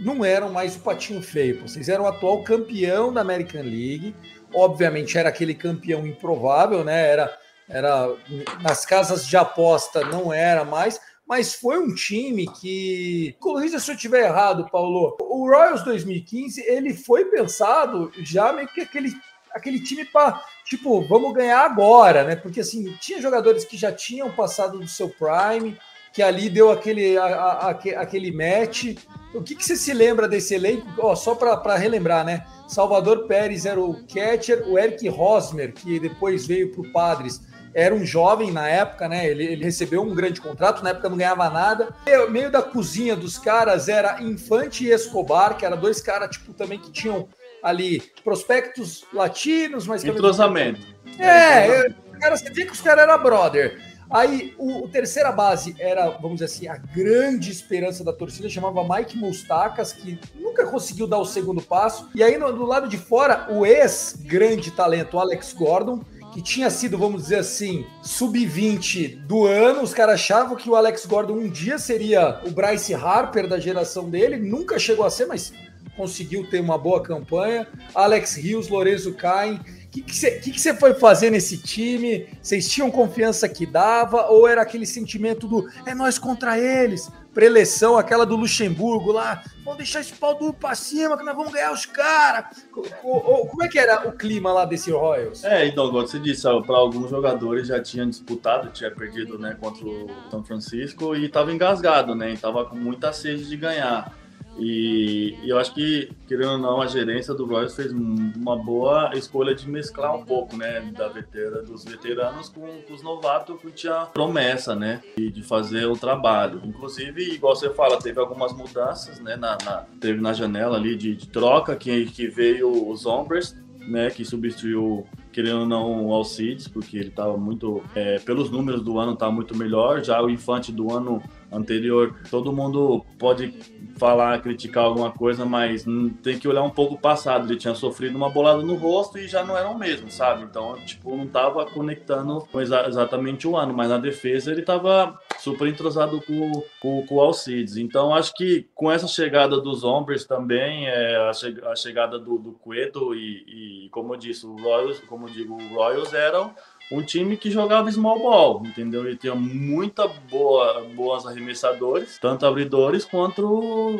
não 0.00 0.24
eram 0.24 0.50
mais 0.52 0.76
o 0.76 0.80
patinho 0.80 1.22
feio, 1.22 1.60
vocês 1.62 1.88
eram 1.88 2.04
o 2.04 2.06
atual 2.08 2.42
campeão 2.42 3.12
da 3.12 3.20
American 3.20 3.62
League. 3.62 4.14
Obviamente 4.52 5.16
era 5.18 5.28
aquele 5.28 5.54
campeão 5.54 6.06
improvável, 6.06 6.84
né? 6.84 7.08
Era, 7.10 7.38
era 7.68 8.14
nas 8.62 8.84
casas 8.86 9.26
de 9.26 9.36
aposta 9.36 10.04
não 10.04 10.32
era 10.32 10.64
mais, 10.64 11.00
mas 11.26 11.54
foi 11.54 11.78
um 11.78 11.94
time 11.94 12.46
que, 12.60 13.34
corrija 13.40 13.78
se 13.80 13.90
eu 13.90 13.94
estiver 13.94 14.24
errado, 14.26 14.68
Paulo. 14.70 15.16
O 15.20 15.48
Royals 15.48 15.82
2015 15.82 16.60
ele 16.66 16.94
foi 16.94 17.24
pensado 17.26 18.12
já 18.22 18.52
meio 18.52 18.68
que 18.68 18.80
aquele 18.82 19.12
aquele 19.52 19.78
time 19.80 20.04
para 20.04 20.42
tipo, 20.64 21.00
vamos 21.02 21.32
ganhar 21.32 21.60
agora, 21.64 22.24
né? 22.24 22.34
Porque 22.34 22.58
assim, 22.60 22.92
tinha 23.00 23.20
jogadores 23.22 23.64
que 23.64 23.76
já 23.76 23.92
tinham 23.92 24.28
passado 24.32 24.80
do 24.80 24.88
seu 24.88 25.08
prime, 25.08 25.78
que 26.12 26.20
ali 26.22 26.50
deu 26.50 26.72
aquele, 26.72 27.16
a- 27.16 27.24
a- 27.24 27.70
aque- 27.70 27.94
aquele 27.94 28.32
match. 28.32 28.96
O 29.34 29.42
que, 29.42 29.54
que 29.54 29.64
você 29.64 29.76
se 29.76 29.92
lembra 29.92 30.28
desse 30.28 30.54
elenco? 30.54 30.86
Ó, 30.98 31.14
só 31.14 31.34
para 31.34 31.76
relembrar, 31.76 32.24
né? 32.24 32.44
Salvador 32.68 33.26
Pérez 33.26 33.66
era 33.66 33.80
o 33.80 33.94
catcher, 34.06 34.64
o 34.68 34.78
Eric 34.78 35.08
Rosmer, 35.08 35.72
que 35.72 35.98
depois 35.98 36.46
veio 36.46 36.70
para 36.70 36.80
o 36.80 36.92
Padres, 36.92 37.40
era 37.74 37.92
um 37.94 38.06
jovem 38.06 38.52
na 38.52 38.68
época, 38.68 39.08
né? 39.08 39.26
Ele, 39.26 39.44
ele 39.44 39.64
recebeu 39.64 40.00
um 40.02 40.14
grande 40.14 40.40
contrato, 40.40 40.82
na 40.82 40.90
época 40.90 41.08
não 41.08 41.16
ganhava 41.16 41.50
nada. 41.50 41.88
Meio, 42.06 42.30
meio 42.30 42.50
da 42.50 42.62
cozinha 42.62 43.16
dos 43.16 43.36
caras 43.36 43.88
era 43.88 44.22
Infante 44.22 44.84
e 44.84 44.92
Escobar, 44.92 45.56
que 45.56 45.66
eram 45.66 45.76
dois 45.76 46.00
caras, 46.00 46.30
tipo, 46.30 46.54
também 46.54 46.78
que 46.78 46.92
tinham 46.92 47.28
ali 47.62 48.00
prospectos 48.22 49.04
latinos, 49.12 49.86
mas... 49.86 50.04
Entrosamento. 50.04 50.80
É, 51.18 51.86
eu- 51.88 51.94
cara, 52.20 52.36
você 52.36 52.48
via 52.50 52.66
que 52.66 52.72
os 52.72 52.80
caras 52.80 53.02
eram 53.02 53.20
brother. 53.22 53.80
Aí 54.10 54.54
o, 54.58 54.84
o 54.84 54.88
terceira 54.88 55.32
base 55.32 55.74
era, 55.78 56.10
vamos 56.10 56.34
dizer 56.34 56.46
assim, 56.46 56.68
a 56.68 56.76
grande 56.76 57.50
esperança 57.50 58.04
da 58.04 58.12
torcida, 58.12 58.48
chamava 58.48 58.86
Mike 58.88 59.16
Mustakas, 59.16 59.92
que 59.92 60.18
nunca 60.34 60.66
conseguiu 60.66 61.06
dar 61.06 61.18
o 61.18 61.24
segundo 61.24 61.62
passo. 61.62 62.08
E 62.14 62.22
aí 62.22 62.38
no, 62.38 62.52
do 62.52 62.64
lado 62.64 62.88
de 62.88 62.96
fora, 62.96 63.48
o 63.50 63.64
ex-grande 63.64 64.70
talento 64.70 65.18
Alex 65.18 65.52
Gordon, 65.52 66.00
que 66.32 66.42
tinha 66.42 66.68
sido, 66.68 66.98
vamos 66.98 67.22
dizer 67.22 67.36
assim, 67.36 67.86
sub-20 68.02 69.24
do 69.24 69.46
ano. 69.46 69.82
Os 69.82 69.94
caras 69.94 70.14
achavam 70.16 70.56
que 70.56 70.68
o 70.68 70.74
Alex 70.74 71.06
Gordon 71.06 71.34
um 71.34 71.48
dia 71.48 71.78
seria 71.78 72.40
o 72.44 72.50
Bryce 72.50 72.92
Harper 72.92 73.46
da 73.46 73.60
geração 73.60 74.10
dele, 74.10 74.36
nunca 74.36 74.78
chegou 74.78 75.06
a 75.06 75.10
ser, 75.10 75.26
mas 75.26 75.52
conseguiu 75.96 76.44
ter 76.48 76.60
uma 76.60 76.76
boa 76.76 77.00
campanha. 77.00 77.66
Alex 77.94 78.34
Rios, 78.34 78.68
Lorenzo 78.68 79.14
Cain. 79.14 79.60
O 80.00 80.04
que 80.04 80.58
você 80.58 80.74
foi 80.74 80.94
fazer 80.94 81.30
nesse 81.30 81.58
time? 81.58 82.26
Vocês 82.42 82.68
tinham 82.68 82.90
confiança 82.90 83.48
que 83.48 83.64
dava? 83.64 84.26
Ou 84.28 84.48
era 84.48 84.62
aquele 84.62 84.86
sentimento 84.86 85.46
do 85.46 85.68
é 85.86 85.94
nós 85.94 86.18
contra 86.18 86.58
eles? 86.58 87.10
Preleção, 87.32 87.96
aquela 87.98 88.24
do 88.24 88.36
Luxemburgo 88.36 89.10
lá, 89.10 89.42
vamos 89.64 89.78
deixar 89.78 90.00
esse 90.00 90.12
pau 90.12 90.38
duro 90.38 90.52
pra 90.52 90.76
cima 90.76 91.18
que 91.18 91.24
nós 91.24 91.34
vamos 91.34 91.52
ganhar 91.52 91.72
os 91.72 91.84
caras. 91.84 92.64
Como 92.70 93.62
é 93.62 93.68
que 93.68 93.76
era 93.76 94.08
o 94.08 94.12
clima 94.12 94.52
lá 94.52 94.64
desse 94.64 94.92
Royals? 94.92 95.42
É, 95.42 95.66
então, 95.66 95.90
como 95.90 96.06
você 96.06 96.20
disse, 96.20 96.42
para 96.42 96.76
alguns 96.76 97.10
jogadores 97.10 97.66
já 97.66 97.82
tinham 97.82 98.08
disputado, 98.08 98.70
tinha 98.70 98.90
perdido 98.90 99.36
né, 99.36 99.56
contra 99.60 99.84
o 99.84 100.06
São 100.30 100.44
Francisco 100.44 101.16
e 101.16 101.26
estava 101.26 101.52
engasgado, 101.52 102.14
né? 102.14 102.32
Estava 102.32 102.64
com 102.64 102.76
muita 102.76 103.12
sede 103.12 103.48
de 103.48 103.56
ganhar. 103.56 104.12
E, 104.56 105.36
e 105.42 105.48
eu 105.48 105.58
acho 105.58 105.74
que, 105.74 106.10
querendo 106.28 106.52
ou 106.52 106.58
não, 106.58 106.80
a 106.80 106.86
gerência 106.86 107.34
do 107.34 107.44
Royals 107.44 107.74
fez 107.74 107.92
um- 107.92 108.32
uma 108.36 108.56
boa 108.56 109.10
escolha 109.14 109.54
de 109.54 109.68
mesclar 109.68 110.14
um 110.14 110.24
pouco, 110.24 110.56
né, 110.56 110.80
da 110.96 111.08
vetera, 111.08 111.62
dos 111.62 111.84
veteranos 111.84 112.48
com, 112.48 112.82
com 112.82 112.94
os 112.94 113.02
novatos 113.02 113.60
que 113.60 113.70
tinha 113.72 114.06
promessa, 114.06 114.74
né, 114.76 115.00
e 115.16 115.30
de 115.30 115.42
fazer 115.42 115.86
o 115.86 115.94
trabalho. 115.96 116.60
Inclusive, 116.64 117.34
igual 117.34 117.56
você 117.56 117.70
fala, 117.70 117.98
teve 117.98 118.20
algumas 118.20 118.52
mudanças, 118.52 119.18
né, 119.20 119.36
na, 119.36 119.58
na- 119.64 119.84
teve 120.00 120.20
na 120.20 120.32
janela 120.32 120.76
ali 120.76 120.96
de, 120.96 121.16
de 121.16 121.28
troca, 121.28 121.74
que, 121.76 122.06
que 122.06 122.28
veio 122.28 122.88
os 122.90 123.04
Ombres, 123.06 123.56
né, 123.86 124.08
que 124.10 124.24
substituiu 124.24 125.06
querendo 125.32 125.62
ou 125.62 125.66
não, 125.66 126.06
o 126.06 126.14
Alcides, 126.14 126.68
porque 126.68 126.96
ele 126.96 127.08
estava 127.08 127.36
muito, 127.36 127.82
é, 127.92 128.20
pelos 128.20 128.50
números 128.52 128.82
do 128.82 129.00
ano, 129.00 129.16
tá 129.16 129.28
muito 129.32 129.52
melhor. 129.56 130.00
Já 130.04 130.22
o 130.22 130.30
Infante 130.30 130.70
do 130.70 130.96
ano 130.96 131.20
anterior, 131.54 132.14
todo 132.30 132.52
mundo 132.52 133.04
pode 133.18 133.54
falar, 133.96 134.40
criticar 134.42 134.84
alguma 134.84 135.10
coisa, 135.10 135.44
mas 135.44 135.84
tem 136.22 136.38
que 136.38 136.48
olhar 136.48 136.62
um 136.62 136.70
pouco 136.70 136.94
o 136.94 136.98
passado. 136.98 137.46
Ele 137.46 137.58
tinha 137.58 137.74
sofrido 137.74 138.16
uma 138.16 138.28
bolada 138.28 138.62
no 138.62 138.74
rosto 138.74 139.18
e 139.18 139.28
já 139.28 139.44
não 139.44 139.56
era 139.56 139.68
o 139.68 139.78
mesmo, 139.78 140.10
sabe? 140.10 140.42
Então, 140.42 140.74
tipo, 140.84 141.16
não 141.16 141.26
tava 141.26 141.64
conectando 141.66 142.46
exa 142.56 142.86
exatamente 142.88 143.46
o 143.46 143.56
ano, 143.56 143.72
mas 143.72 143.88
na 143.88 143.98
defesa 143.98 144.50
ele 144.50 144.62
tava 144.62 145.18
super 145.38 145.68
entrosado 145.68 146.20
com, 146.22 146.62
com, 146.80 147.06
com 147.06 147.14
o 147.14 147.20
Alcides. 147.20 147.76
Então, 147.76 148.14
acho 148.14 148.34
que 148.34 148.68
com 148.74 148.90
essa 148.90 149.06
chegada 149.06 149.60
dos 149.60 149.84
Ombres 149.84 150.24
também, 150.24 150.88
é, 150.88 151.16
a, 151.16 151.32
che 151.32 151.54
a 151.64 151.76
chegada 151.76 152.18
do, 152.18 152.38
do 152.38 152.52
Cueto 152.52 153.14
e, 153.14 153.84
e, 153.86 153.88
como 153.90 154.14
eu 154.14 154.18
disse, 154.18 154.46
o 154.46 154.56
Royals, 154.56 155.00
como 155.00 155.30
digo, 155.30 155.54
o 155.54 155.74
Royals 155.74 156.12
eram 156.12 156.54
um 156.90 157.02
time 157.02 157.36
que 157.36 157.50
jogava 157.50 157.90
small 157.90 158.18
ball, 158.18 158.62
entendeu? 158.64 159.06
Ele 159.06 159.16
tinha 159.16 159.34
muita 159.34 160.06
boa, 160.30 160.86
boas 160.94 161.26
arremessadores, 161.26 162.18
tanto 162.20 162.46
abridores 162.46 163.04
quanto 163.04 163.42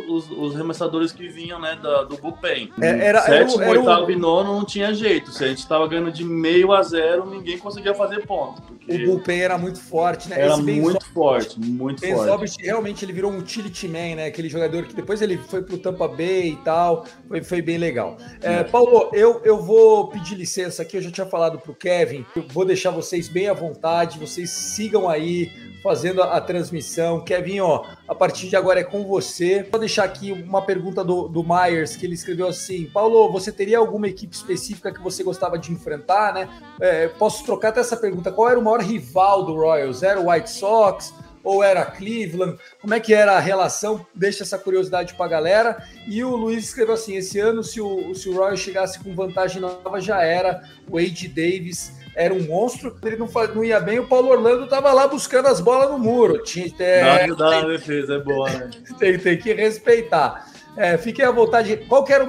os, 0.09 0.31
os 0.31 0.55
arremessadores 0.55 1.13
que 1.13 1.29
vinham, 1.29 1.59
né, 1.59 1.79
da, 1.83 2.03
do 2.03 2.17
bullpen. 2.17 2.71
É, 2.81 3.07
era, 3.07 3.23
Sétimo, 3.23 3.63
era, 3.63 3.79
oitavo 3.79 4.11
e 4.11 4.17
nono 4.17 4.55
não 4.55 4.65
tinha 4.65 4.93
jeito. 4.95 5.33
Se 5.33 5.45
a 5.45 5.49
gente 5.49 5.59
estava 5.59 5.87
ganhando 5.87 6.13
de 6.13 6.25
meio 6.25 6.73
a 6.73 6.83
zero, 6.83 7.29
ninguém 7.29 7.59
conseguia 7.59 7.95
fazer 7.95 8.27
ponto. 8.27 8.63
O 8.89 9.07
bullpen 9.07 9.41
era 9.41 9.57
muito 9.57 9.79
forte, 9.79 10.29
né? 10.29 10.41
Era 10.41 10.57
muito 10.57 11.05
forte, 11.07 11.59
muito 11.59 12.01
ben 12.01 12.15
forte. 12.15 12.63
realmente 12.63 13.05
ele 13.05 13.13
virou 13.13 13.33
um 13.33 13.39
utility 13.39 13.89
man, 13.89 14.17
né? 14.17 14.27
Aquele 14.27 14.49
jogador 14.49 14.87
que 14.87 14.95
depois 14.95 15.23
ele 15.23 15.39
foi 15.39 15.63
pro 15.63 15.79
Tampa 15.79 16.07
Bay 16.07 16.51
e 16.51 16.57
tal, 16.57 17.07
foi, 17.27 17.43
foi 17.43 17.63
bem 17.63 17.79
legal. 17.79 18.19
É, 18.43 18.63
Paulo, 18.65 19.11
eu, 19.13 19.41
eu 19.45 19.63
vou 19.63 20.09
pedir 20.09 20.35
licença 20.35 20.83
aqui, 20.83 20.97
eu 20.97 21.03
já 21.03 21.11
tinha 21.11 21.27
falado 21.27 21.59
pro 21.59 21.75
Kevin, 21.75 22.27
eu 22.37 22.45
vou 22.49 22.65
deixar 22.65 22.91
vocês 22.91 23.29
bem 23.29 23.49
à 23.49 23.55
vontade, 23.55 24.19
vocês 24.19 24.51
sigam 24.51 25.09
aí 25.09 25.51
fazendo 25.85 26.23
a, 26.23 26.39
a 26.39 26.41
transmissão. 26.41 27.21
Kevin, 27.21 27.61
ó, 27.61 27.85
a 28.09 28.15
partir 28.15 28.49
de 28.49 28.57
agora 28.57 28.81
é 28.81 28.85
com 28.85 29.05
você. 29.05 29.63
Vou 29.71 29.79
deixar 29.79 30.05
aqui 30.05 30.33
uma 30.33 30.63
pergunta 30.63 31.05
do, 31.05 31.29
do 31.29 31.45
Myers, 31.45 31.95
que 31.95 32.07
ele 32.07 32.15
escreveu 32.15 32.49
assim: 32.49 32.87
Paulo, 32.87 33.31
você 33.31 33.53
teria 33.53 33.77
alguma 33.77 34.09
equipe 34.09 34.35
específica 34.35 34.91
que 34.91 35.03
você 35.03 35.23
gostava 35.23 35.59
de 35.59 35.71
enfrentar, 35.71 36.33
né? 36.33 36.49
É, 36.81 37.09
posso 37.09 37.45
trocar 37.45 37.69
até 37.69 37.81
essa 37.81 37.99
pergunta: 37.99 38.33
qual 38.33 38.49
era 38.49 38.59
o 38.59 38.63
maior 38.63 38.81
rival 38.81 39.45
do 39.45 39.55
Royals? 39.55 40.03
Era 40.03 40.19
o 40.19 40.31
White 40.31 40.49
Sox? 40.51 41.13
ou 41.45 41.63
era 41.63 41.85
Cleveland? 41.85 42.59
Como 42.81 42.95
é 42.95 42.99
que 42.99 43.13
era 43.13 43.37
a 43.37 43.39
relação? 43.39 44.05
Deixa 44.15 44.43
essa 44.43 44.59
curiosidade 44.59 45.13
para 45.13 45.27
a 45.27 45.29
galera. 45.29 45.87
E 46.09 46.25
o 46.25 46.35
Luiz 46.35 46.65
escreveu 46.65 46.95
assim: 46.95 47.17
esse 47.17 47.39
ano, 47.39 47.63
se 47.63 47.83
o, 47.83 48.15
se 48.15 48.31
o 48.31 48.35
Royals 48.35 48.61
chegasse 48.61 48.99
com 48.99 49.15
vantagem 49.15 49.61
nova, 49.61 50.01
já 50.01 50.23
era. 50.23 50.65
O 50.89 50.97
Wade 50.99 51.29
Davis 51.29 51.93
era 52.15 52.33
um 52.33 52.43
monstro, 52.43 52.97
ele 53.05 53.17
não, 53.17 53.29
não 53.55 53.65
ia 53.65 53.81
bem, 53.81 53.99
o 53.99 54.07
Paulo 54.07 54.29
Orlando 54.29 54.65
estava 54.65 54.93
lá 54.93 55.09
buscando 55.09 55.47
as 55.47 55.61
bolas 55.61 55.91
no 55.91 55.99
muro. 55.99 56.43
Tinha, 56.43 56.73
é, 56.79 57.27
dá, 57.29 57.35
dá 57.35 57.61
defesa, 57.63 58.15
é 58.15 58.19
boa, 58.19 58.49
né? 58.51 58.71
Tem, 58.99 59.19
tem 59.19 59.39
que 59.39 59.53
respeitar. 59.53 60.47
É, 60.77 60.97
fiquem 60.97 61.25
à 61.25 61.31
vontade. 61.31 61.77
Qual 61.89 62.05
que 62.05 62.13
era 62.13 62.25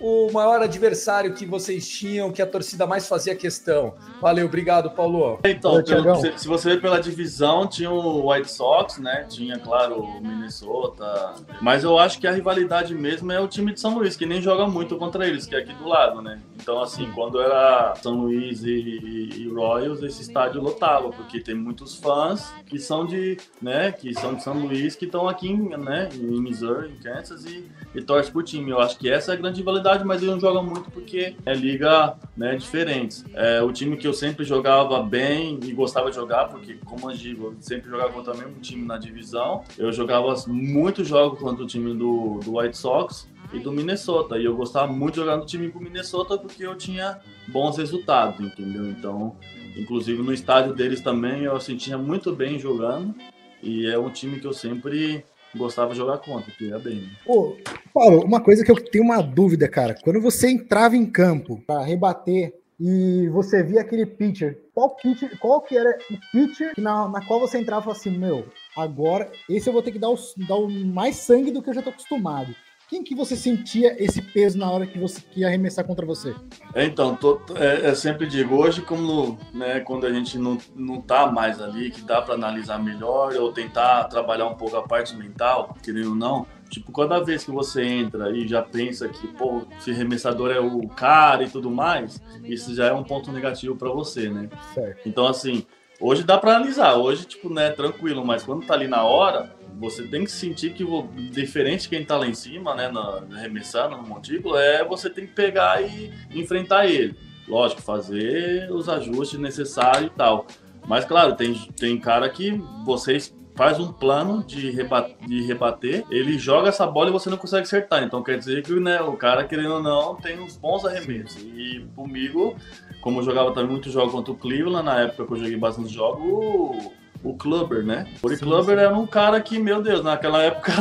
o 0.00 0.30
maior 0.32 0.62
adversário 0.62 1.32
que 1.34 1.46
vocês 1.46 1.88
tinham, 1.88 2.30
que 2.30 2.42
a 2.42 2.46
torcida 2.46 2.86
mais 2.86 3.08
fazia 3.08 3.34
questão? 3.34 3.94
Valeu, 4.20 4.46
obrigado, 4.46 4.90
Paulo. 4.90 5.38
Então, 5.44 5.82
pelo, 5.82 6.16
se, 6.16 6.38
se, 6.38 6.48
você 6.48 6.70
ver 6.70 6.80
pela 6.80 7.00
divisão, 7.00 7.66
tinha 7.66 7.90
o 7.90 8.30
White 8.30 8.50
Sox, 8.50 8.98
né? 8.98 9.26
Tinha, 9.28 9.58
claro, 9.58 10.00
o 10.00 10.20
Minnesota. 10.20 11.34
Mas 11.60 11.84
eu 11.84 11.98
acho 11.98 12.18
que 12.20 12.26
a 12.26 12.32
rivalidade 12.32 12.94
mesmo 12.94 13.32
é 13.32 13.40
o 13.40 13.48
time 13.48 13.72
de 13.72 13.80
São 13.80 13.96
Luís, 13.96 14.16
que 14.16 14.26
nem 14.26 14.40
joga 14.40 14.66
muito 14.66 14.96
contra 14.96 15.26
eles, 15.26 15.46
que 15.46 15.54
é 15.54 15.58
aqui 15.58 15.72
do 15.74 15.88
lado, 15.88 16.20
né? 16.20 16.40
Então, 16.60 16.82
assim, 16.82 17.10
quando 17.14 17.40
era 17.40 17.94
São 18.02 18.22
Luís 18.22 18.62
e, 18.62 18.70
e, 18.70 19.42
e 19.42 19.48
Royals, 19.48 20.02
esse 20.02 20.22
estádio 20.22 20.60
lotava, 20.60 21.10
porque 21.10 21.40
tem 21.40 21.54
muitos 21.54 21.94
fãs 21.94 22.52
que 22.66 22.78
são 22.78 23.06
de, 23.06 23.36
né, 23.62 23.92
que 23.92 24.12
são 24.14 24.34
de 24.34 24.42
São 24.42 24.54
Luís, 24.58 24.96
que 24.96 25.04
estão 25.04 25.28
aqui, 25.28 25.52
né, 25.54 26.08
em 26.14 26.40
Missouri, 26.40 26.90
em 26.90 26.96
Kansas, 26.96 27.44
e, 27.44 27.64
e 27.94 28.02
torcem 28.02 28.32
pro 28.32 28.42
time. 28.42 28.70
Eu 28.70 28.80
acho 28.80 28.98
que 28.98 29.08
essa 29.08 29.32
é 29.32 29.34
a 29.34 29.36
grande 29.38 29.58
rivalidade 29.58 29.85
mas 30.04 30.22
ele 30.22 30.30
não 30.30 30.40
joga 30.40 30.62
muito 30.62 30.90
porque 30.90 31.36
é 31.44 31.54
liga 31.54 32.16
né, 32.36 32.56
diferentes. 32.56 33.24
É, 33.34 33.62
o 33.62 33.72
time 33.72 33.96
que 33.96 34.06
eu 34.06 34.12
sempre 34.12 34.44
jogava 34.44 35.02
bem 35.02 35.58
e 35.62 35.72
gostava 35.72 36.10
de 36.10 36.16
jogar, 36.16 36.46
porque, 36.46 36.74
como 36.84 37.10
eu 37.10 37.16
digo, 37.16 37.46
eu 37.46 37.56
sempre 37.60 37.90
jogava 37.90 38.12
contra 38.12 38.34
o 38.34 38.38
mesmo 38.38 38.60
time 38.60 38.84
na 38.84 38.98
divisão. 38.98 39.62
Eu 39.78 39.92
jogava 39.92 40.34
muitos 40.46 41.06
jogos 41.06 41.38
contra 41.38 41.62
o 41.62 41.66
time 41.66 41.94
do, 41.94 42.40
do 42.44 42.58
White 42.58 42.76
Sox 42.76 43.28
e 43.52 43.58
do 43.58 43.72
Minnesota. 43.72 44.38
E 44.38 44.44
eu 44.44 44.56
gostava 44.56 44.92
muito 44.92 45.14
de 45.14 45.20
jogar 45.20 45.36
no 45.36 45.46
time 45.46 45.70
com 45.70 45.78
o 45.78 45.82
Minnesota 45.82 46.38
porque 46.38 46.64
eu 46.66 46.74
tinha 46.76 47.20
bons 47.48 47.76
resultados, 47.76 48.40
entendeu? 48.40 48.86
Então, 48.88 49.36
inclusive 49.76 50.22
no 50.22 50.32
estádio 50.32 50.74
deles 50.74 51.00
também 51.00 51.44
eu 51.44 51.58
sentia 51.60 51.96
muito 51.96 52.34
bem 52.34 52.58
jogando. 52.58 53.14
E 53.62 53.86
é 53.86 53.98
um 53.98 54.10
time 54.10 54.38
que 54.38 54.46
eu 54.46 54.52
sempre 54.52 55.24
gostava 55.56 55.92
de 55.92 55.98
jogar 55.98 56.18
contra, 56.18 56.50
que 56.52 56.66
ia 56.66 56.78
bem. 56.78 56.96
Né? 56.96 57.08
Ô, 57.26 57.56
Paulo, 57.92 58.24
uma 58.24 58.40
coisa 58.40 58.64
que 58.64 58.70
eu 58.70 58.76
tenho 58.76 59.04
uma 59.04 59.22
dúvida, 59.22 59.68
cara. 59.68 59.94
Quando 60.02 60.20
você 60.20 60.50
entrava 60.50 60.96
em 60.96 61.06
campo 61.06 61.62
para 61.66 61.84
rebater 61.84 62.54
e 62.78 63.28
você 63.28 63.62
via 63.62 63.80
aquele 63.80 64.04
pitcher, 64.04 64.60
qual 64.74 64.94
pitcher, 64.96 65.38
qual 65.38 65.62
que 65.62 65.76
era 65.76 65.98
o 66.10 66.18
pitcher 66.30 66.72
na, 66.76 67.08
na 67.08 67.24
qual 67.24 67.40
você 67.40 67.58
entrava 67.58 67.80
e 67.80 67.84
falava 67.84 67.98
assim, 67.98 68.10
meu, 68.10 68.46
agora 68.76 69.30
esse 69.48 69.68
eu 69.68 69.72
vou 69.72 69.82
ter 69.82 69.92
que 69.92 69.98
dar 69.98 70.10
o, 70.10 70.16
dar 70.46 70.56
o 70.56 70.68
mais 70.68 71.16
sangue 71.16 71.50
do 71.50 71.62
que 71.62 71.70
eu 71.70 71.74
já 71.74 71.82
tô 71.82 71.90
acostumado. 71.90 72.54
Quem 72.88 73.02
que 73.02 73.16
você 73.16 73.34
sentia 73.34 74.00
esse 74.02 74.22
peso 74.22 74.56
na 74.56 74.70
hora 74.70 74.86
que 74.86 74.96
você 74.96 75.20
que 75.20 75.40
ia 75.40 75.48
arremessar 75.48 75.84
contra 75.84 76.06
você? 76.06 76.32
Então, 76.74 77.16
tô, 77.16 77.40
é, 77.56 77.90
eu 77.90 77.96
sempre 77.96 78.28
digo, 78.28 78.54
hoje 78.54 78.80
como 78.80 79.36
né, 79.52 79.80
quando 79.80 80.06
a 80.06 80.12
gente 80.12 80.38
não, 80.38 80.56
não 80.74 81.00
tá 81.00 81.26
mais 81.26 81.60
ali, 81.60 81.90
que 81.90 82.02
dá 82.02 82.22
para 82.22 82.34
analisar 82.34 82.78
melhor 82.78 83.34
ou 83.34 83.52
tentar 83.52 84.04
trabalhar 84.04 84.46
um 84.46 84.54
pouco 84.54 84.76
a 84.76 84.86
parte 84.86 85.16
mental, 85.16 85.76
querendo 85.82 86.10
ou 86.10 86.14
não, 86.14 86.46
tipo, 86.70 86.92
cada 86.92 87.18
vez 87.18 87.44
que 87.44 87.50
você 87.50 87.82
entra 87.82 88.30
e 88.30 88.46
já 88.46 88.62
pensa 88.62 89.08
que, 89.08 89.26
pô, 89.26 89.62
esse 89.78 89.90
arremessador 89.90 90.52
é 90.52 90.60
o 90.60 90.86
cara 90.86 91.42
e 91.42 91.50
tudo 91.50 91.68
mais, 91.68 92.22
isso 92.44 92.72
já 92.72 92.86
é 92.86 92.92
um 92.92 93.02
ponto 93.02 93.32
negativo 93.32 93.74
para 93.74 93.90
você, 93.90 94.28
né? 94.28 94.48
Certo. 94.72 95.00
Então, 95.04 95.26
assim, 95.26 95.66
hoje 96.00 96.22
dá 96.22 96.38
para 96.38 96.54
analisar, 96.54 96.94
hoje, 96.94 97.24
tipo, 97.24 97.52
né, 97.52 97.70
tranquilo, 97.70 98.24
mas 98.24 98.44
quando 98.44 98.64
tá 98.64 98.74
ali 98.74 98.86
na 98.86 99.02
hora, 99.02 99.52
você 99.78 100.04
tem 100.04 100.24
que 100.24 100.30
sentir 100.30 100.72
que, 100.72 100.84
diferente 101.30 101.82
de 101.82 101.88
quem 101.88 102.04
tá 102.04 102.16
lá 102.16 102.26
em 102.26 102.34
cima, 102.34 102.74
né, 102.74 102.88
na, 102.88 103.22
arremessando 103.32 103.96
no 103.96 104.02
montículo, 104.02 104.56
é 104.56 104.84
você 104.84 105.10
tem 105.10 105.26
que 105.26 105.32
pegar 105.32 105.82
e 105.82 106.12
enfrentar 106.34 106.86
ele. 106.86 107.16
Lógico, 107.46 107.82
fazer 107.82 108.70
os 108.72 108.88
ajustes 108.88 109.38
necessários 109.38 110.10
e 110.10 110.16
tal. 110.16 110.46
Mas, 110.86 111.04
claro, 111.04 111.34
tem, 111.34 111.54
tem 111.76 111.98
cara 111.98 112.28
que 112.28 112.52
vocês 112.84 113.34
faz 113.56 113.80
um 113.80 113.90
plano 113.90 114.44
de, 114.44 114.70
rebater, 114.70 115.16
de 115.26 115.42
rebater, 115.42 116.04
ele 116.10 116.38
joga 116.38 116.68
essa 116.68 116.86
bola 116.86 117.08
e 117.08 117.12
você 117.12 117.30
não 117.30 117.38
consegue 117.38 117.62
acertar. 117.62 118.02
Então 118.02 118.22
quer 118.22 118.38
dizer 118.38 118.62
que 118.62 118.78
né, 118.78 119.00
o 119.00 119.16
cara, 119.16 119.44
querendo 119.44 119.74
ou 119.74 119.82
não, 119.82 120.14
tem 120.14 120.38
uns 120.38 120.56
bons 120.56 120.84
arremessos. 120.84 121.42
E 121.42 121.86
comigo, 121.96 122.54
como 123.00 123.20
eu 123.20 123.24
jogava 123.24 123.52
também 123.52 123.70
muito 123.70 123.90
jogo 123.90 124.12
contra 124.12 124.32
o 124.32 124.36
Cleveland, 124.36 124.84
na 124.84 125.00
época 125.00 125.26
que 125.26 125.32
eu 125.32 125.36
joguei 125.38 125.56
bastante 125.56 125.92
jogos, 125.92 126.92
o 127.22 127.34
Clubber, 127.34 127.84
né? 127.84 128.06
O 128.18 128.20
Corey 128.22 128.38
Clubber 128.38 128.78
era 128.78 128.96
um 128.96 129.06
cara 129.06 129.40
que, 129.40 129.58
meu 129.58 129.82
Deus, 129.82 130.02
naquela 130.02 130.42
época, 130.42 130.72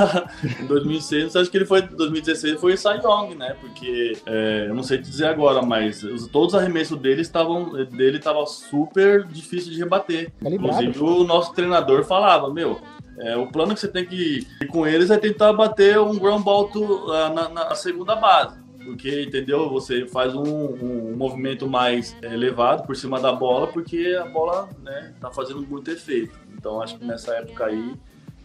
em 0.62 0.65
2006, 0.65 1.36
acho 1.36 1.50
que 1.50 1.58
ele 1.58 1.65
foi, 1.65 1.82
2016 1.82 2.60
foi 2.60 2.78
Cy 2.78 3.00
Young, 3.04 3.36
né? 3.36 3.56
Porque, 3.60 4.17
é, 4.26 4.65
eu 4.67 4.76
não 4.76 4.84
sei 4.84 4.98
te 4.98 5.10
dizer 5.10 5.28
agora, 5.28 5.62
mas 5.62 6.04
os, 6.04 6.28
todos 6.28 6.54
os 6.54 6.60
arremessos 6.60 6.98
dele 7.00 7.21
estavam, 7.21 7.71
dele 7.86 8.17
estava 8.17 8.45
super 8.45 9.26
difícil 9.26 9.71
de 9.71 9.80
rebater. 9.80 10.32
Inclusive, 10.41 11.00
o 11.00 11.24
nosso 11.24 11.54
treinador 11.54 12.04
falava, 12.04 12.54
meu, 12.54 12.80
é, 13.19 13.38
o 13.38 13.48
plano 13.48 13.74
que 13.74 13.80
você 13.80 13.88
tem 13.88 14.06
que 14.06 14.45
ir 14.62 14.67
com 14.67 14.86
eles 14.86 15.10
é 15.10 15.17
tentar 15.17 15.54
bater 15.54 16.00
um 16.00 16.17
ground 16.17 16.43
ball 16.43 16.67
to, 16.67 16.84
uh, 16.84 17.34
na, 17.34 17.50
na 17.50 17.76
segunda 17.76 18.15
base 18.15 18.64
porque 18.86 19.24
entendeu? 19.24 19.69
Você 19.69 20.06
faz 20.06 20.34
um, 20.36 20.43
um, 20.43 21.15
movimento 21.15 21.67
mais 21.67 22.15
elevado 22.21 22.86
por 22.86 22.95
cima 22.95 23.19
da 23.19 23.34
bola, 23.34 23.67
porque 23.67 24.17
a 24.19 24.26
bola 24.26 24.69
né, 24.84 25.13
tá 25.19 25.32
fazendo 25.32 25.62
muito 25.62 25.89
efeito. 25.91 26.39
Então 26.58 26.82
acho 26.82 26.98
que 26.98 27.06
nessa 27.06 27.34
época 27.36 27.65
aí 27.65 27.95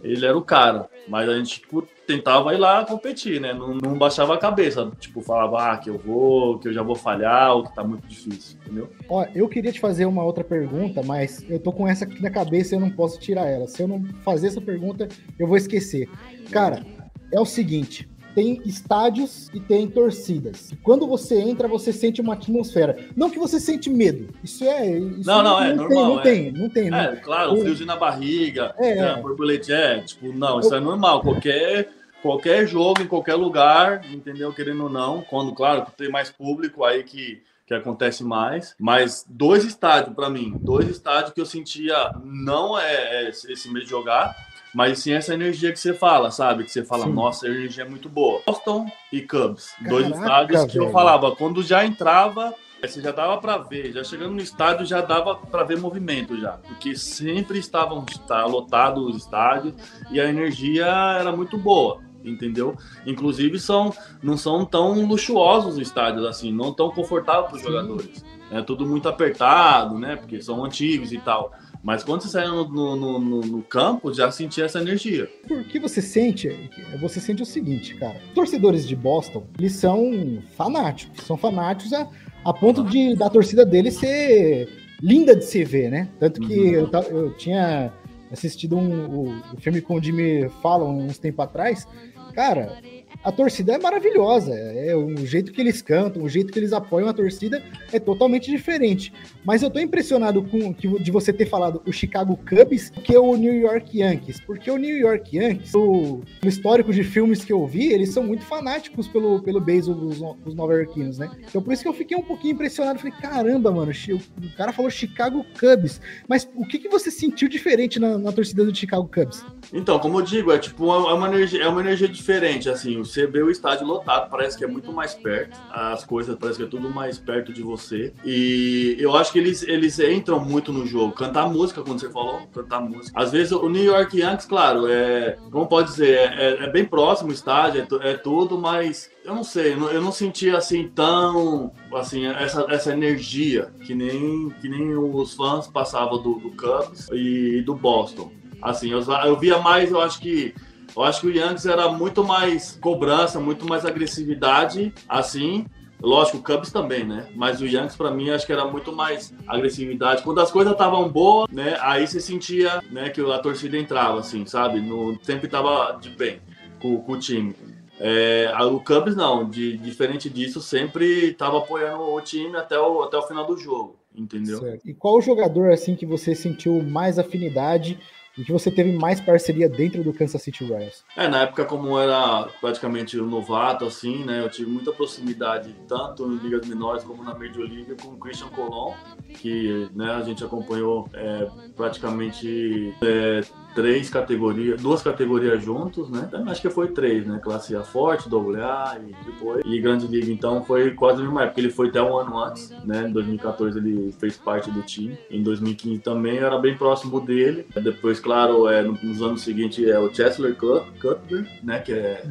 ele 0.02 0.24
era 0.24 0.36
o 0.36 0.42
cara, 0.42 0.88
mas 1.06 1.28
a 1.28 1.36
gente 1.36 1.60
tipo, 1.60 1.86
tentava 2.06 2.54
ir 2.54 2.58
lá 2.58 2.84
competir, 2.84 3.40
né? 3.40 3.52
Não, 3.52 3.74
não, 3.74 3.98
baixava 3.98 4.34
a 4.34 4.38
cabeça, 4.38 4.90
tipo, 4.98 5.20
falava 5.20 5.72
ah, 5.72 5.76
que 5.76 5.90
eu 5.90 5.98
vou, 5.98 6.58
que 6.58 6.68
eu 6.68 6.72
já 6.72 6.82
vou 6.82 6.96
falhar, 6.96 7.54
ou 7.54 7.64
que 7.64 7.74
tá 7.74 7.84
muito 7.84 8.06
difícil, 8.08 8.58
entendeu? 8.64 8.90
Ó, 9.08 9.26
eu 9.34 9.46
queria 9.48 9.70
te 9.70 9.78
fazer 9.78 10.06
uma 10.06 10.24
outra 10.24 10.42
pergunta, 10.42 11.02
mas 11.02 11.44
eu 11.50 11.58
tô 11.58 11.70
com 11.70 11.86
essa 11.86 12.04
aqui 12.04 12.22
na 12.22 12.30
cabeça 12.30 12.74
e 12.74 12.76
eu 12.76 12.80
não 12.80 12.90
posso 12.90 13.20
tirar 13.20 13.46
ela. 13.46 13.66
Se 13.66 13.82
eu 13.82 13.88
não 13.88 14.02
fazer 14.24 14.46
essa 14.46 14.60
pergunta, 14.60 15.06
eu 15.38 15.46
vou 15.46 15.56
esquecer. 15.56 16.08
Cara, 16.50 16.82
é 17.30 17.38
o 17.38 17.44
seguinte, 17.44 18.08
tem 18.34 18.60
estádios 18.64 19.48
e 19.52 19.60
tem 19.60 19.88
torcidas. 19.88 20.72
E 20.72 20.76
quando 20.76 21.06
você 21.06 21.38
entra, 21.38 21.68
você 21.68 21.92
sente 21.92 22.20
uma 22.20 22.34
atmosfera. 22.34 22.96
Não 23.16 23.30
que 23.30 23.38
você 23.38 23.60
sente 23.60 23.88
medo. 23.88 24.28
Isso 24.42 24.64
é. 24.64 24.98
Isso 24.98 25.26
não, 25.26 25.42
não, 25.42 25.62
é 25.62 25.74
não 25.74 25.88
normal. 25.88 26.20
Tem, 26.22 26.52
não 26.52 26.66
é. 26.66 26.68
tem, 26.68 26.88
não 26.88 26.90
tem. 26.90 26.94
É, 26.94 27.16
claro, 27.16 27.54
o 27.54 27.60
friozinho 27.60 27.86
na 27.86 27.96
barriga, 27.96 28.74
é, 28.78 28.98
é. 28.98 29.16
borbolete, 29.16 29.72
é, 29.72 30.00
tipo, 30.00 30.32
não, 30.32 30.60
isso 30.60 30.74
é 30.74 30.80
normal. 30.80 31.22
Qualquer 31.22 31.88
qualquer 32.22 32.66
jogo, 32.66 33.02
em 33.02 33.06
qualquer 33.06 33.34
lugar, 33.34 34.02
entendeu? 34.12 34.52
Querendo 34.52 34.84
ou 34.84 34.90
não, 34.90 35.22
quando, 35.22 35.54
claro, 35.54 35.86
tem 35.96 36.10
mais 36.10 36.30
público 36.30 36.84
aí 36.84 37.02
que, 37.02 37.42
que 37.66 37.74
acontece 37.74 38.22
mais, 38.22 38.74
mas 38.78 39.24
dois 39.28 39.64
estádios 39.64 40.14
para 40.14 40.28
mim, 40.28 40.54
dois 40.60 40.88
estádios 40.88 41.32
que 41.32 41.40
eu 41.40 41.46
sentia 41.46 42.12
não 42.24 42.78
é, 42.78 43.26
é 43.26 43.28
esse 43.28 43.68
medo 43.68 43.84
de 43.84 43.90
jogar, 43.90 44.34
mas 44.74 45.00
sim 45.00 45.12
essa 45.12 45.34
energia 45.34 45.72
que 45.72 45.78
você 45.78 45.92
fala, 45.92 46.30
sabe? 46.30 46.64
Que 46.64 46.70
você 46.70 46.84
fala, 46.84 47.04
sim. 47.04 47.12
nossa, 47.12 47.46
a 47.46 47.50
energia 47.50 47.84
é 47.84 47.88
muito 47.88 48.08
boa. 48.08 48.42
Boston 48.46 48.86
e 49.12 49.20
Cubs, 49.20 49.70
Caraca, 49.70 49.90
dois 49.90 50.06
estádios 50.08 50.64
que 50.64 50.78
velho. 50.78 50.88
eu 50.88 50.92
falava, 50.92 51.34
quando 51.34 51.62
já 51.62 51.84
entrava, 51.84 52.54
você 52.80 53.00
já 53.00 53.12
dava 53.12 53.38
para 53.38 53.58
ver, 53.58 53.92
já 53.92 54.02
chegando 54.02 54.32
no 54.32 54.40
estádio 54.40 54.86
já 54.86 55.00
dava 55.00 55.34
para 55.34 55.64
ver 55.64 55.78
movimento 55.78 56.38
já, 56.40 56.52
porque 56.52 56.96
sempre 56.96 57.58
estavam 57.58 58.04
tá, 58.26 58.44
lotados 58.46 59.06
os 59.06 59.16
estádios 59.22 59.74
e 60.10 60.20
a 60.20 60.28
energia 60.28 60.86
era 61.18 61.30
muito 61.30 61.58
boa 61.58 62.00
entendeu? 62.24 62.76
Inclusive 63.06 63.58
são 63.58 63.94
não 64.22 64.36
são 64.36 64.64
tão 64.64 65.06
luxuosos 65.06 65.74
os 65.74 65.80
estádios 65.80 66.24
assim, 66.24 66.52
não 66.52 66.72
tão 66.72 66.90
confortáveis 66.90 67.46
para 67.48 67.56
os 67.56 67.62
jogadores. 67.62 68.24
É 68.50 68.62
tudo 68.62 68.86
muito 68.86 69.08
apertado, 69.08 69.98
né? 69.98 70.16
Porque 70.16 70.42
são 70.42 70.64
antigos 70.64 71.12
e 71.12 71.18
tal. 71.18 71.52
Mas 71.82 72.04
quando 72.04 72.22
você 72.22 72.28
sai 72.28 72.46
no, 72.46 72.68
no, 72.68 72.96
no, 72.96 73.40
no, 73.40 73.62
campo, 73.62 74.12
já 74.12 74.30
sentia 74.30 74.64
essa 74.64 74.80
energia. 74.80 75.30
O 75.50 75.64
que 75.64 75.78
você 75.78 76.02
sente? 76.02 76.70
Você 77.00 77.20
sente 77.20 77.42
o 77.42 77.46
seguinte, 77.46 77.94
cara. 77.94 78.20
Torcedores 78.34 78.86
de 78.86 78.94
Boston, 78.94 79.46
eles 79.58 79.72
são 79.72 80.42
fanáticos. 80.56 81.24
São 81.24 81.38
fanáticos 81.38 81.92
a, 81.94 82.06
a 82.44 82.52
ponto 82.52 82.84
de 82.84 83.16
da 83.16 83.30
torcida 83.30 83.64
deles 83.64 83.94
ser 83.94 84.68
linda 85.00 85.34
de 85.34 85.44
se 85.44 85.64
ver, 85.64 85.90
né? 85.90 86.08
Tanto 86.18 86.40
que 86.40 86.76
uhum. 86.76 86.90
eu, 86.92 87.02
eu, 87.10 87.36
tinha 87.36 87.90
assistido 88.30 88.76
um, 88.76 89.06
o, 89.06 89.42
o 89.54 89.60
filme 89.60 89.80
com 89.80 89.94
o 89.94 90.02
Jimmy 90.02 90.50
Fallon 90.62 91.06
uns 91.06 91.18
tempo 91.18 91.40
atrás. 91.40 91.88
Cara, 92.34 92.78
a 93.22 93.30
torcida 93.30 93.74
é 93.74 93.78
maravilhosa. 93.78 94.54
É, 94.54 94.96
o 94.96 95.14
jeito 95.26 95.52
que 95.52 95.60
eles 95.60 95.82
cantam, 95.82 96.22
o 96.22 96.28
jeito 96.28 96.52
que 96.52 96.58
eles 96.58 96.72
apoiam 96.72 97.08
a 97.08 97.12
torcida 97.12 97.62
é 97.92 97.98
totalmente 97.98 98.50
diferente. 98.50 99.12
Mas 99.44 99.62
eu 99.62 99.70
tô 99.70 99.78
impressionado 99.78 100.42
com 100.42 100.72
que, 100.72 100.88
de 101.00 101.10
você 101.10 101.32
ter 101.32 101.46
falado 101.46 101.82
o 101.86 101.92
Chicago 101.92 102.38
Cubs 102.48 102.90
que 102.90 103.16
o 103.16 103.36
New 103.36 103.54
York 103.54 103.98
Yankees. 103.98 104.40
Porque 104.40 104.70
o 104.70 104.76
New 104.76 104.96
York 104.96 105.36
Yankees, 105.36 105.74
o, 105.74 106.22
no 106.42 106.48
histórico 106.48 106.92
de 106.92 107.04
filmes 107.04 107.44
que 107.44 107.52
eu 107.52 107.66
vi, 107.66 107.92
eles 107.92 108.10
são 108.10 108.22
muito 108.22 108.44
fanáticos 108.44 109.06
pelo, 109.06 109.42
pelo 109.42 109.60
beisebol 109.60 109.96
dos, 109.96 110.18
dos 110.42 110.54
nova-iorquinos, 110.54 111.18
né? 111.18 111.30
Então 111.46 111.62
por 111.62 111.72
isso 111.72 111.82
que 111.82 111.88
eu 111.88 111.94
fiquei 111.94 112.16
um 112.16 112.22
pouquinho 112.22 112.54
impressionado. 112.54 112.98
Falei, 112.98 113.14
caramba, 113.20 113.70
mano, 113.70 113.92
o 113.92 114.56
cara 114.56 114.72
falou 114.72 114.90
Chicago 114.90 115.44
Cubs. 115.58 116.00
Mas 116.26 116.48
o 116.54 116.66
que, 116.66 116.78
que 116.78 116.88
você 116.88 117.10
sentiu 117.10 117.48
diferente 117.48 117.98
na, 117.98 118.16
na 118.16 118.32
torcida 118.32 118.64
do 118.64 118.74
Chicago 118.74 119.08
Cubs? 119.12 119.44
Então, 119.72 119.98
como 119.98 120.20
eu 120.20 120.22
digo, 120.22 120.52
é 120.52 120.58
tipo 120.58 120.84
uma, 120.84 121.10
é 121.10 121.12
uma, 121.12 121.28
energia, 121.28 121.62
é 121.62 121.68
uma 121.68 121.80
energia 121.80 122.08
diferente, 122.08 122.68
assim 122.68 123.02
você 123.10 123.26
vê 123.26 123.42
o 123.42 123.50
estádio 123.50 123.86
lotado, 123.86 124.30
parece 124.30 124.56
que 124.56 124.64
é 124.64 124.66
muito 124.66 124.92
mais 124.92 125.14
perto, 125.14 125.58
as 125.70 126.04
coisas 126.04 126.36
parece 126.36 126.58
que 126.58 126.64
é 126.64 126.68
tudo 126.68 126.90
mais 126.90 127.18
perto 127.18 127.52
de 127.52 127.62
você. 127.62 128.12
E 128.24 128.96
eu 128.98 129.16
acho 129.16 129.32
que 129.32 129.38
eles, 129.38 129.62
eles 129.62 129.98
entram 129.98 130.40
muito 130.40 130.72
no 130.72 130.86
jogo. 130.86 131.12
Cantar 131.12 131.48
música, 131.48 131.82
quando 131.82 132.00
você 132.00 132.10
falou, 132.10 132.46
cantar 132.52 132.80
música. 132.80 133.20
Às 133.20 133.32
vezes 133.32 133.52
o 133.52 133.68
New 133.68 133.84
York 133.84 134.18
Yankees, 134.18 134.46
claro, 134.46 134.86
é. 134.86 135.36
Como 135.50 135.66
pode 135.66 135.88
dizer, 135.88 136.16
é, 136.16 136.24
é, 136.24 136.64
é 136.64 136.70
bem 136.70 136.84
próximo 136.84 137.30
o 137.30 137.32
estádio, 137.32 137.86
é, 138.00 138.10
é 138.10 138.14
tudo, 138.16 138.58
mas 138.58 139.10
eu 139.24 139.34
não 139.34 139.44
sei, 139.44 139.72
eu 139.72 140.00
não 140.00 140.12
sentia 140.12 140.56
assim 140.56 140.88
tão 140.88 141.72
assim 141.94 142.26
essa, 142.26 142.66
essa 142.68 142.92
energia 142.92 143.70
que 143.84 143.94
nem 143.94 144.48
que 144.60 144.68
nem 144.68 144.96
os 144.96 145.34
fãs 145.34 145.68
passavam 145.68 146.22
do, 146.22 146.34
do 146.34 146.50
Cubs 146.50 147.08
e 147.12 147.62
do 147.62 147.74
Boston. 147.74 148.32
Assim, 148.62 148.90
eu, 148.90 149.00
eu 149.00 149.38
via 149.38 149.58
mais, 149.58 149.90
eu 149.90 150.00
acho 150.00 150.20
que 150.20 150.54
eu 150.96 151.02
acho 151.02 151.20
que 151.20 151.26
o 151.26 151.34
Yankees 151.34 151.66
era 151.66 151.88
muito 151.88 152.24
mais 152.24 152.78
cobrança, 152.80 153.40
muito 153.40 153.66
mais 153.66 153.84
agressividade, 153.84 154.92
assim. 155.08 155.66
Lógico, 156.02 156.38
o 156.38 156.42
Cubs 156.42 156.72
também, 156.72 157.04
né? 157.04 157.28
Mas 157.34 157.60
o 157.60 157.66
Yankees, 157.66 157.94
para 157.94 158.10
mim, 158.10 158.30
acho 158.30 158.46
que 158.46 158.52
era 158.52 158.64
muito 158.64 158.90
mais 158.90 159.34
agressividade. 159.46 160.22
Quando 160.22 160.40
as 160.40 160.50
coisas 160.50 160.72
estavam 160.72 161.08
boas, 161.08 161.50
né? 161.50 161.76
Aí 161.80 162.06
você 162.06 162.20
sentia 162.20 162.82
né, 162.90 163.10
que 163.10 163.20
a 163.20 163.38
torcida 163.38 163.76
entrava, 163.76 164.18
assim, 164.18 164.46
sabe? 164.46 164.80
No, 164.80 165.18
sempre 165.22 165.46
tava 165.46 165.98
de 166.00 166.08
bem 166.08 166.40
com, 166.80 167.00
com 167.02 167.12
o 167.12 167.18
time. 167.18 167.54
É, 168.02 168.50
o 168.62 168.80
Cubs 168.80 169.14
não, 169.14 169.48
de, 169.48 169.76
diferente 169.76 170.30
disso, 170.30 170.62
sempre 170.62 171.32
estava 171.32 171.58
apoiando 171.58 172.02
o 172.02 172.20
time 172.22 172.56
até 172.56 172.80
o, 172.80 173.02
até 173.02 173.18
o 173.18 173.22
final 173.22 173.46
do 173.46 173.58
jogo, 173.58 173.96
entendeu? 174.16 174.58
Certo. 174.58 174.88
E 174.88 174.94
qual 174.94 175.20
jogador 175.20 175.70
assim 175.70 175.94
que 175.94 176.06
você 176.06 176.34
sentiu 176.34 176.82
mais 176.82 177.18
afinidade 177.18 177.98
e 178.36 178.44
que 178.44 178.52
você 178.52 178.70
teve 178.70 178.92
mais 178.92 179.20
parceria 179.20 179.68
dentro 179.68 180.02
do 180.02 180.12
Kansas 180.12 180.42
City 180.42 180.64
Royals? 180.64 181.04
É, 181.16 181.28
na 181.28 181.42
época 181.42 181.64
como 181.64 181.98
era 181.98 182.48
praticamente 182.60 183.18
um 183.20 183.26
novato, 183.26 183.84
assim, 183.84 184.24
né, 184.24 184.42
eu 184.42 184.48
tive 184.48 184.70
muita 184.70 184.92
proximidade 184.92 185.74
tanto 185.88 186.26
em 186.26 186.36
ligas 186.36 186.66
menores 186.66 187.04
como 187.04 187.22
na 187.22 187.34
Major 187.34 187.62
League 187.62 187.94
com 188.02 188.08
o 188.08 188.18
Christian 188.18 188.48
Colon, 188.48 188.94
que 189.34 189.88
né, 189.94 190.10
a 190.10 190.22
gente 190.22 190.44
acompanhou 190.44 191.08
é, 191.14 191.48
praticamente 191.76 192.94
é, 193.02 193.40
três 193.74 194.10
categorias, 194.10 194.80
duas 194.80 195.02
categorias 195.02 195.62
juntos, 195.62 196.08
né? 196.10 196.24
Então, 196.26 196.48
acho 196.48 196.60
que 196.60 196.70
foi 196.70 196.88
três, 196.88 197.26
né? 197.26 197.40
Classe 197.42 197.74
A 197.74 197.82
forte, 197.82 198.28
AA 198.28 198.98
e 198.98 199.24
depois 199.24 199.62
e 199.64 199.80
Grande 199.80 200.06
Liga. 200.06 200.30
Então 200.30 200.62
foi 200.64 200.90
quase 200.92 201.20
a 201.20 201.24
mesma 201.24 201.44
época. 201.44 201.60
Ele 201.60 201.70
foi 201.70 201.88
até 201.88 202.02
um 202.02 202.16
ano 202.16 202.38
antes, 202.38 202.70
né? 202.84 203.06
Em 203.08 203.12
2014 203.12 203.78
ele 203.78 204.12
fez 204.18 204.36
parte 204.36 204.70
do 204.70 204.82
time. 204.82 205.18
Em 205.30 205.42
2015 205.42 206.00
também 206.00 206.38
era 206.38 206.58
bem 206.58 206.76
próximo 206.76 207.20
dele. 207.20 207.66
Depois, 207.82 208.20
claro, 208.20 208.68
é, 208.68 208.82
nos 208.82 209.22
anos 209.22 209.42
seguintes 209.42 209.86
é 209.86 209.98
o 209.98 210.12
Chesler 210.12 210.56
Cutler, 210.56 211.46
né? 211.62 211.80
Que 211.80 211.92
é 211.92 212.24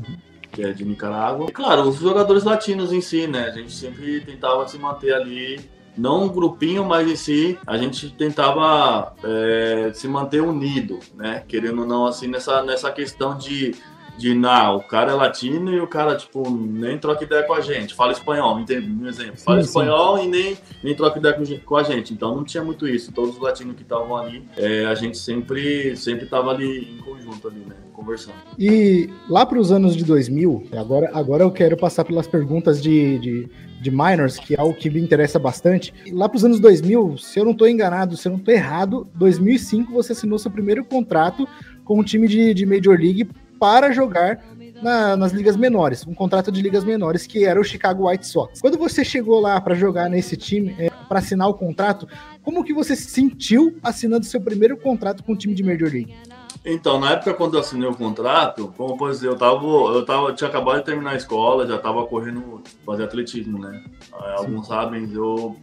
que 0.51 0.63
é 0.63 0.73
de 0.73 0.83
Nicarágua. 0.83 1.47
E 1.47 1.51
claro, 1.51 1.83
os 1.83 1.99
jogadores 1.99 2.43
latinos 2.43 2.91
em 2.91 3.01
si, 3.01 3.27
né? 3.27 3.45
A 3.45 3.51
gente 3.51 3.71
sempre 3.71 4.19
tentava 4.21 4.67
se 4.67 4.77
manter 4.79 5.13
ali 5.13 5.59
não 5.97 6.23
um 6.23 6.29
grupinho, 6.29 6.85
mas 6.85 7.09
em 7.09 7.15
si 7.15 7.59
a 7.65 7.77
gente 7.77 8.09
tentava 8.11 9.13
é, 9.23 9.91
se 9.93 10.07
manter 10.07 10.41
unido, 10.41 10.99
né? 11.15 11.43
Querendo 11.47 11.81
ou 11.81 11.87
não, 11.87 12.05
assim, 12.05 12.27
nessa, 12.27 12.63
nessa 12.63 12.91
questão 12.91 13.37
de 13.37 13.75
de 14.19 14.33
não, 14.33 14.75
o 14.75 14.83
cara 14.83 15.13
é 15.13 15.15
latino 15.15 15.71
e 15.71 15.79
o 15.79 15.87
cara, 15.87 16.13
tipo, 16.17 16.49
nem 16.51 16.97
troca 16.97 17.23
ideia 17.23 17.41
com 17.43 17.53
a 17.53 17.61
gente, 17.61 17.93
fala 17.93 18.11
espanhol, 18.11 18.59
entende? 18.59 18.91
Um 18.91 19.07
exemplo, 19.07 19.37
fala 19.37 19.61
sim, 19.61 19.67
espanhol 19.67 20.17
sim. 20.17 20.25
e 20.25 20.27
nem, 20.27 20.57
nem 20.83 20.93
troca 20.93 21.17
ideia 21.17 21.33
com, 21.65 21.77
a 21.77 21.83
gente. 21.83 22.13
Então 22.13 22.35
não 22.35 22.43
tinha 22.43 22.61
muito 22.61 22.85
isso. 22.85 23.13
Todos 23.13 23.35
os 23.35 23.41
latinos 23.41 23.77
que 23.77 23.81
estavam 23.81 24.17
ali, 24.17 24.43
é, 24.57 24.85
a 24.85 24.93
gente 24.93 25.17
sempre 25.17 25.95
sempre 25.95 26.25
tava 26.25 26.51
ali 26.51 26.95
em 26.95 26.97
conjunto 26.97 27.47
ali, 27.47 27.61
né? 27.61 27.75
Conversando. 27.93 28.35
E 28.57 29.09
lá 29.29 29.45
para 29.45 29.57
os 29.57 29.71
anos 29.71 29.95
de 29.95 30.03
2000, 30.03 30.67
agora, 30.73 31.09
agora 31.13 31.43
eu 31.43 31.51
quero 31.51 31.77
passar 31.77 32.03
pelas 32.03 32.27
perguntas 32.27 32.81
de, 32.81 33.19
de, 33.19 33.49
de 33.81 33.89
minors, 33.89 34.37
que 34.37 34.53
é 34.53 34.61
o 34.61 34.73
que 34.73 34.89
me 34.89 34.99
interessa 34.99 35.39
bastante. 35.39 35.93
Lá 36.11 36.27
para 36.27 36.35
os 36.35 36.43
anos 36.43 36.59
2000, 36.59 37.17
se 37.17 37.39
eu 37.39 37.45
não 37.45 37.53
estou 37.53 37.69
enganado, 37.69 38.17
se 38.17 38.27
eu 38.27 38.33
não 38.33 38.39
estou 38.39 38.53
errado, 38.53 39.07
2005 39.15 39.93
você 39.93 40.11
assinou 40.11 40.37
seu 40.37 40.51
primeiro 40.51 40.83
contrato 40.83 41.47
com 41.85 41.99
um 41.99 42.03
time 42.03 42.27
de, 42.27 42.53
de 42.53 42.65
Major 42.65 42.97
League 42.99 43.29
para 43.59 43.91
jogar 43.91 44.41
na, 44.81 45.17
nas 45.17 45.31
ligas 45.31 45.55
menores, 45.55 46.05
um 46.07 46.13
contrato 46.13 46.51
de 46.51 46.61
ligas 46.61 46.83
menores 46.83 47.27
que 47.27 47.45
era 47.45 47.59
o 47.59 47.63
Chicago 47.63 48.09
White 48.09 48.25
Sox. 48.25 48.61
Quando 48.61 48.77
você 48.77 49.03
chegou 49.03 49.39
lá 49.39 49.59
para 49.59 49.75
jogar 49.75 50.09
nesse 50.09 50.37
time, 50.37 50.75
é, 50.79 50.89
para 51.07 51.19
assinar 51.19 51.49
o 51.49 51.53
contrato, 51.53 52.07
como 52.41 52.63
que 52.63 52.73
você 52.73 52.95
se 52.95 53.09
sentiu 53.09 53.77
assinando 53.83 54.25
seu 54.25 54.39
primeiro 54.39 54.77
contrato 54.77 55.23
com 55.23 55.33
o 55.33 55.35
time 55.35 55.53
de 55.53 55.63
Major 55.63 55.91
League? 55.91 56.15
Então, 56.65 56.99
na 56.99 57.11
época 57.11 57.33
quando 57.33 57.55
eu 57.55 57.61
assinei 57.61 57.87
o 57.87 57.95
contrato, 57.95 58.73
como 58.75 58.97
posso 58.97 59.13
dizer, 59.13 59.27
eu 59.27 59.37
tava, 59.37 59.65
eu 59.65 60.05
tava, 60.05 60.33
tinha 60.33 60.49
acabado 60.49 60.79
de 60.79 60.85
terminar 60.85 61.11
a 61.11 61.15
escola, 61.15 61.65
já 61.65 61.77
tava 61.77 62.05
correndo, 62.05 62.61
fazer 62.85 63.03
atletismo, 63.03 63.57
né? 63.59 63.83
Alguns 64.37 64.67
sabem, 64.67 65.09
eu 65.13 65.55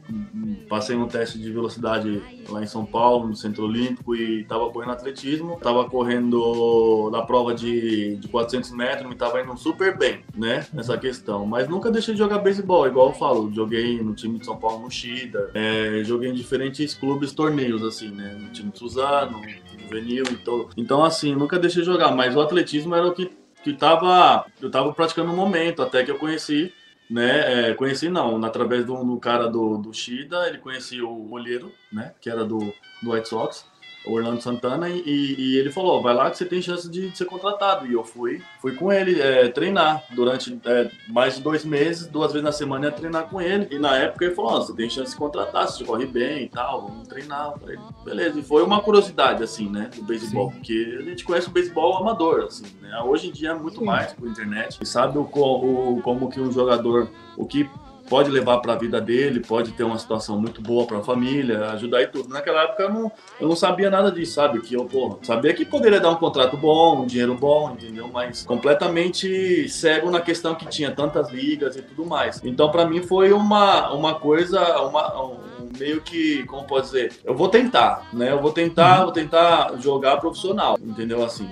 passei 0.68 0.96
um 0.96 1.06
teste 1.06 1.38
de 1.38 1.52
velocidade 1.52 2.22
lá 2.48 2.62
em 2.62 2.66
São 2.66 2.84
Paulo, 2.84 3.28
no 3.28 3.36
Centro 3.36 3.64
Olímpico, 3.64 4.14
e 4.16 4.44
tava 4.44 4.70
correndo 4.70 4.92
atletismo, 4.92 5.58
tava 5.60 5.88
correndo 5.88 7.10
na 7.12 7.22
prova 7.22 7.54
de, 7.54 8.16
de 8.16 8.28
400 8.28 8.70
metros, 8.70 9.08
me 9.08 9.14
tava 9.14 9.40
indo 9.40 9.56
super 9.56 9.96
bem, 9.96 10.20
né? 10.34 10.66
Nessa 10.72 10.96
questão. 10.96 11.46
Mas 11.46 11.68
nunca 11.68 11.90
deixei 11.90 12.14
de 12.14 12.18
jogar 12.18 12.38
beisebol, 12.38 12.86
igual 12.86 13.08
eu 13.08 13.14
falo, 13.14 13.52
joguei 13.52 14.02
no 14.02 14.14
time 14.14 14.38
de 14.38 14.46
São 14.46 14.56
Paulo 14.56 14.82
no 14.82 14.90
Chida, 14.90 15.50
é, 15.54 16.02
joguei 16.04 16.30
em 16.30 16.34
diferentes 16.34 16.94
clubes, 16.94 17.32
torneios, 17.32 17.82
assim, 17.82 18.10
né? 18.10 18.36
No 18.38 18.48
time 18.48 18.70
de 18.70 18.78
Suzano, 18.78 19.42
juvenil, 19.86 20.24
então, 20.30 20.68
então 20.76 21.04
assim, 21.04 21.34
nunca 21.34 21.58
deixei 21.58 21.82
de 21.82 21.86
jogar, 21.86 22.10
mas 22.10 22.36
o 22.36 22.40
atletismo 22.40 22.94
era 22.94 23.06
o 23.06 23.14
que, 23.14 23.30
que 23.62 23.72
tava, 23.72 24.46
eu 24.60 24.70
tava 24.70 24.92
praticando 24.92 25.30
no 25.30 25.36
momento, 25.36 25.82
até 25.82 26.04
que 26.04 26.10
eu 26.10 26.18
conheci, 26.18 26.72
né, 27.08 27.70
é, 27.70 27.74
conheci 27.74 28.08
não, 28.08 28.44
através 28.44 28.84
do, 28.84 29.02
do 29.04 29.16
cara 29.18 29.48
do, 29.48 29.78
do 29.78 29.92
Shida, 29.94 30.48
ele 30.48 30.58
conhecia 30.58 31.04
o 31.04 31.32
olheiro, 31.32 31.72
né, 31.92 32.12
que 32.20 32.28
era 32.28 32.44
do, 32.44 32.58
do 33.02 33.12
White 33.12 33.28
Sox, 33.28 33.64
o 34.06 34.12
Orlando 34.12 34.40
Santana, 34.40 34.88
e, 34.88 35.34
e 35.38 35.58
ele 35.58 35.70
falou: 35.70 36.00
vai 36.00 36.14
lá 36.14 36.30
que 36.30 36.38
você 36.38 36.44
tem 36.44 36.62
chance 36.62 36.88
de, 36.88 37.10
de 37.10 37.16
ser 37.16 37.24
contratado. 37.24 37.86
E 37.86 37.92
eu 37.92 38.04
fui, 38.04 38.40
fui 38.60 38.74
com 38.74 38.92
ele 38.92 39.20
é, 39.20 39.48
treinar 39.48 40.04
durante 40.10 40.58
é, 40.64 40.90
mais 41.08 41.36
de 41.36 41.42
dois 41.42 41.64
meses, 41.64 42.06
duas 42.06 42.32
vezes 42.32 42.44
na 42.44 42.52
semana 42.52 42.86
ia 42.86 42.92
treinar 42.92 43.28
com 43.28 43.40
ele. 43.40 43.68
E 43.70 43.78
na 43.78 43.96
época 43.96 44.24
ele 44.24 44.34
falou: 44.34 44.52
oh, 44.54 44.62
você 44.62 44.74
tem 44.74 44.88
chance 44.88 45.10
de 45.12 45.16
contratar, 45.16 45.68
você 45.68 45.84
corre 45.84 46.06
bem 46.06 46.44
e 46.44 46.48
tal, 46.48 46.88
vamos 46.88 47.08
treinar. 47.08 47.52
Eu 47.52 47.58
falei, 47.58 47.78
beleza. 48.04 48.38
E 48.38 48.42
foi 48.42 48.62
uma 48.62 48.80
curiosidade, 48.80 49.42
assim, 49.42 49.68
né, 49.68 49.90
do 49.94 50.02
beisebol, 50.02 50.50
porque 50.52 50.96
a 50.98 51.02
gente 51.02 51.24
conhece 51.24 51.48
o 51.48 51.52
beisebol 51.52 51.96
amador, 51.96 52.44
assim, 52.44 52.66
né? 52.80 53.00
Hoje 53.02 53.28
em 53.28 53.32
dia 53.32 53.50
é 53.50 53.54
muito 53.54 53.80
Sim. 53.80 53.84
mais 53.84 54.12
por 54.12 54.28
internet. 54.28 54.78
E 54.80 54.86
sabe 54.86 55.18
o, 55.18 55.22
o, 55.22 56.00
como 56.02 56.30
que 56.30 56.40
um 56.40 56.52
jogador, 56.52 57.08
o 57.36 57.44
que 57.44 57.68
pode 58.08 58.30
levar 58.30 58.58
para 58.58 58.74
a 58.74 58.76
vida 58.76 59.00
dele, 59.00 59.40
pode 59.40 59.72
ter 59.72 59.84
uma 59.84 59.98
situação 59.98 60.40
muito 60.40 60.60
boa 60.60 60.86
para 60.86 60.98
a 60.98 61.02
família, 61.02 61.70
ajudar 61.70 62.02
e 62.02 62.06
tudo. 62.06 62.28
Naquela 62.28 62.62
época 62.62 62.84
eu 62.84 62.92
não, 62.92 63.12
eu 63.40 63.48
não 63.48 63.56
sabia 63.56 63.90
nada 63.90 64.10
disso, 64.10 64.34
sabe? 64.34 64.60
Que 64.60 64.74
eu, 64.74 64.84
porra, 64.84 65.18
sabia 65.22 65.52
que 65.54 65.64
poderia 65.64 66.00
dar 66.00 66.10
um 66.10 66.16
contrato 66.16 66.56
bom, 66.56 67.02
um 67.02 67.06
dinheiro 67.06 67.34
bom, 67.34 67.72
entendeu? 67.72 68.08
Mas 68.12 68.44
completamente 68.44 69.68
cego 69.68 70.10
na 70.10 70.20
questão 70.20 70.54
que 70.54 70.66
tinha 70.66 70.90
tantas 70.90 71.30
ligas 71.30 71.76
e 71.76 71.82
tudo 71.82 72.06
mais. 72.06 72.40
Então, 72.44 72.70
para 72.70 72.86
mim 72.86 73.02
foi 73.02 73.32
uma, 73.32 73.92
uma 73.92 74.14
coisa, 74.14 74.60
uma, 74.82 75.22
um, 75.22 75.36
meio 75.78 76.00
que, 76.00 76.44
como 76.44 76.64
pode 76.64 76.86
dizer, 76.86 77.12
eu 77.24 77.34
vou 77.34 77.48
tentar, 77.48 78.08
né? 78.12 78.32
Eu 78.32 78.40
vou 78.40 78.52
tentar, 78.52 79.04
vou 79.04 79.12
tentar 79.12 79.74
jogar 79.78 80.18
profissional, 80.18 80.78
entendeu? 80.82 81.24
Assim, 81.24 81.48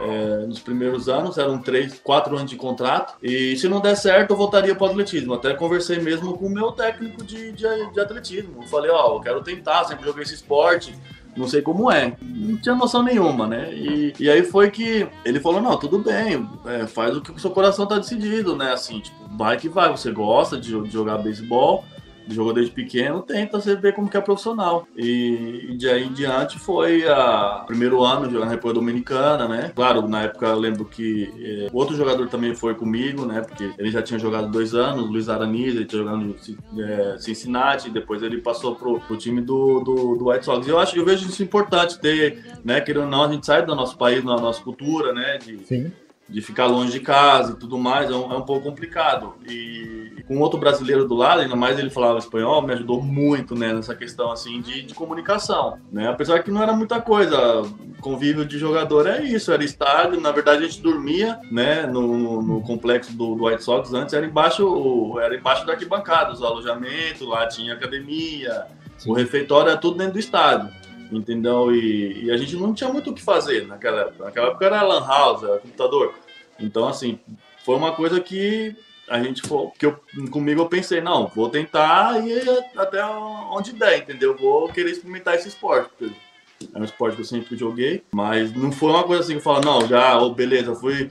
é, 0.00 0.46
nos 0.46 0.60
primeiros 0.60 1.08
anos, 1.08 1.38
eram 1.38 1.58
três, 1.58 2.00
quatro 2.02 2.36
anos 2.36 2.50
de 2.50 2.56
contrato. 2.56 3.14
E 3.22 3.56
se 3.56 3.68
não 3.68 3.80
der 3.80 3.96
certo, 3.96 4.30
eu 4.30 4.36
voltaria 4.36 4.74
para 4.74 4.86
o 4.86 4.90
atletismo. 4.90 5.34
Até 5.34 5.54
conversei 5.54 5.98
mesmo 5.98 6.36
com 6.36 6.46
o 6.46 6.50
meu 6.50 6.72
técnico 6.72 7.24
de, 7.24 7.52
de, 7.52 7.92
de 7.92 8.00
atletismo. 8.00 8.66
Falei, 8.68 8.90
ó, 8.90 9.12
oh, 9.12 9.16
eu 9.16 9.20
quero 9.20 9.42
tentar, 9.42 9.84
sempre 9.84 10.04
joguei 10.04 10.22
esse 10.22 10.34
esporte 10.34 10.94
não 11.38 11.46
sei 11.46 11.62
como 11.62 11.90
é. 11.90 12.16
Não 12.20 12.56
tinha 12.56 12.74
noção 12.74 13.02
nenhuma, 13.02 13.46
né? 13.46 13.72
E, 13.72 14.12
e 14.18 14.28
aí 14.28 14.42
foi 14.42 14.70
que 14.70 15.06
ele 15.24 15.40
falou, 15.40 15.60
não, 15.60 15.78
tudo 15.78 15.98
bem, 15.98 16.48
é, 16.66 16.86
faz 16.86 17.16
o 17.16 17.20
que 17.20 17.30
o 17.30 17.38
seu 17.38 17.50
coração 17.50 17.86
tá 17.86 17.96
decidido, 17.96 18.56
né? 18.56 18.72
Assim, 18.72 19.00
tipo, 19.00 19.16
vai 19.36 19.56
que 19.56 19.68
vai, 19.68 19.88
você 19.90 20.10
gosta 20.10 20.58
de, 20.58 20.78
de 20.82 20.90
jogar 20.90 21.18
beisebol, 21.18 21.84
jogou 22.28 22.52
desde 22.52 22.72
pequeno, 22.72 23.22
tenta 23.22 23.60
você 23.60 23.74
ver 23.74 23.94
como 23.94 24.08
que 24.08 24.16
é 24.16 24.20
profissional. 24.20 24.86
E, 24.96 25.68
e 25.70 25.76
de 25.76 25.88
aí 25.88 26.04
em 26.04 26.12
diante 26.12 26.58
foi 26.58 27.04
o 27.04 27.64
primeiro 27.66 28.04
ano 28.04 28.26
jogando 28.26 28.44
na 28.44 28.50
República 28.50 28.80
Dominicana, 28.80 29.48
né? 29.48 29.72
Claro, 29.74 30.06
na 30.08 30.22
época 30.22 30.46
eu 30.46 30.58
lembro 30.58 30.84
que 30.84 31.30
é, 31.40 31.68
outro 31.72 31.96
jogador 31.96 32.28
também 32.28 32.54
foi 32.54 32.74
comigo, 32.74 33.24
né? 33.24 33.40
Porque 33.40 33.72
ele 33.78 33.90
já 33.90 34.02
tinha 34.02 34.18
jogado 34.18 34.50
dois 34.50 34.74
anos, 34.74 35.08
Luiz 35.08 35.28
Araniz, 35.28 35.74
ele 35.74 35.84
tinha 35.84 36.02
jogado 36.02 36.18
no 36.18 36.82
é, 36.82 37.18
Cincinnati, 37.18 37.90
depois 37.90 38.22
ele 38.22 38.40
passou 38.40 38.74
pro, 38.74 39.00
pro 39.00 39.16
time 39.16 39.40
do, 39.40 39.80
do, 39.80 40.16
do, 40.16 40.28
White 40.28 40.44
Sox. 40.44 40.66
E 40.66 40.70
eu 40.70 40.78
acho, 40.78 40.96
eu 40.96 41.04
vejo 41.04 41.28
isso 41.28 41.42
importante 41.42 41.98
ter, 41.98 42.42
né? 42.64 42.80
Querendo 42.80 43.04
ou 43.04 43.10
não, 43.10 43.24
a 43.24 43.32
gente 43.32 43.46
sai 43.46 43.64
do 43.64 43.74
nosso 43.74 43.96
país, 43.96 44.24
da 44.24 44.36
nossa 44.36 44.62
cultura, 44.62 45.12
né? 45.12 45.38
De, 45.38 45.64
Sim 45.64 45.92
de 46.28 46.42
ficar 46.42 46.66
longe 46.66 46.92
de 46.92 47.00
casa 47.00 47.52
e 47.52 47.56
tudo 47.56 47.78
mais, 47.78 48.10
é 48.10 48.14
um, 48.14 48.32
é 48.32 48.36
um 48.36 48.42
pouco 48.42 48.68
complicado. 48.68 49.34
E, 49.48 50.12
e, 50.18 50.22
com 50.22 50.38
outro 50.38 50.60
brasileiro 50.60 51.08
do 51.08 51.14
lado, 51.14 51.40
ainda 51.40 51.56
mais 51.56 51.78
ele 51.78 51.88
falava 51.88 52.18
espanhol, 52.18 52.60
me 52.60 52.74
ajudou 52.74 53.02
muito 53.02 53.54
né, 53.54 53.72
nessa 53.72 53.94
questão 53.94 54.30
assim 54.30 54.60
de, 54.60 54.82
de 54.82 54.94
comunicação. 54.94 55.78
Né? 55.90 56.06
Apesar 56.08 56.42
que 56.42 56.50
não 56.50 56.62
era 56.62 56.74
muita 56.74 57.00
coisa, 57.00 57.62
convívio 58.00 58.44
de 58.44 58.58
jogador 58.58 59.06
é 59.06 59.22
isso, 59.22 59.50
era 59.50 59.64
estádio, 59.64 60.20
na 60.20 60.30
verdade 60.30 60.64
a 60.64 60.68
gente 60.68 60.82
dormia 60.82 61.40
né, 61.50 61.86
no, 61.86 62.42
no 62.42 62.60
complexo 62.60 63.16
do, 63.16 63.34
do, 63.34 63.46
White 63.46 63.64
Sox 63.64 63.94
antes, 63.94 64.12
era 64.12 64.26
embaixo, 64.26 65.18
era 65.20 65.34
embaixo 65.34 65.66
da 65.66 65.72
arquibancada, 65.72 66.38
o 66.38 66.46
alojamento, 66.46 67.24
lá 67.24 67.48
tinha 67.48 67.72
academia, 67.72 68.66
Sim. 68.98 69.10
o 69.10 69.14
refeitório 69.14 69.70
era 69.70 69.78
tudo 69.78 69.96
dentro 69.96 70.14
do 70.14 70.18
estádio 70.18 70.68
entendeu? 71.10 71.72
E, 71.74 72.24
e, 72.24 72.30
a 72.30 72.36
gente 72.36 72.56
não 72.56 72.74
tinha 72.74 72.92
muito 72.92 73.10
o 73.10 73.14
que 73.14 73.22
fazer 73.22 73.66
naquela 73.66 74.02
época. 74.02 74.24
Naquela 74.24 74.48
época 74.48 74.66
era 74.66 74.82
lan 74.82 75.06
house, 75.06 75.42
era 75.42 75.58
computador. 75.58 76.14
Então, 76.58 76.88
assim, 76.88 77.18
foi 77.64 77.76
uma 77.76 77.92
coisa 77.92 78.20
que 78.20 78.76
a 79.08 79.22
gente 79.22 79.42
que 79.78 79.86
eu, 79.86 79.98
comigo 80.30 80.62
eu 80.62 80.68
pensei, 80.68 81.00
não, 81.00 81.26
vou 81.28 81.48
tentar 81.48 82.26
e 82.26 82.40
até 82.76 83.04
onde 83.04 83.72
der, 83.72 83.98
entendeu? 83.98 84.36
Vou 84.36 84.68
querer 84.68 84.90
experimentar 84.90 85.34
esse 85.34 85.48
esporte. 85.48 86.12
É 86.74 86.78
um 86.78 86.84
esporte 86.84 87.14
que 87.14 87.22
eu 87.22 87.26
sempre 87.26 87.56
joguei, 87.56 88.02
mas 88.12 88.52
não 88.52 88.72
foi 88.72 88.90
uma 88.90 89.04
coisa 89.04 89.22
assim 89.22 89.32
que 89.32 89.38
eu 89.38 89.42
falo, 89.42 89.64
não, 89.64 89.86
já, 89.86 90.20
oh, 90.20 90.34
beleza, 90.34 90.74
fui 90.74 91.08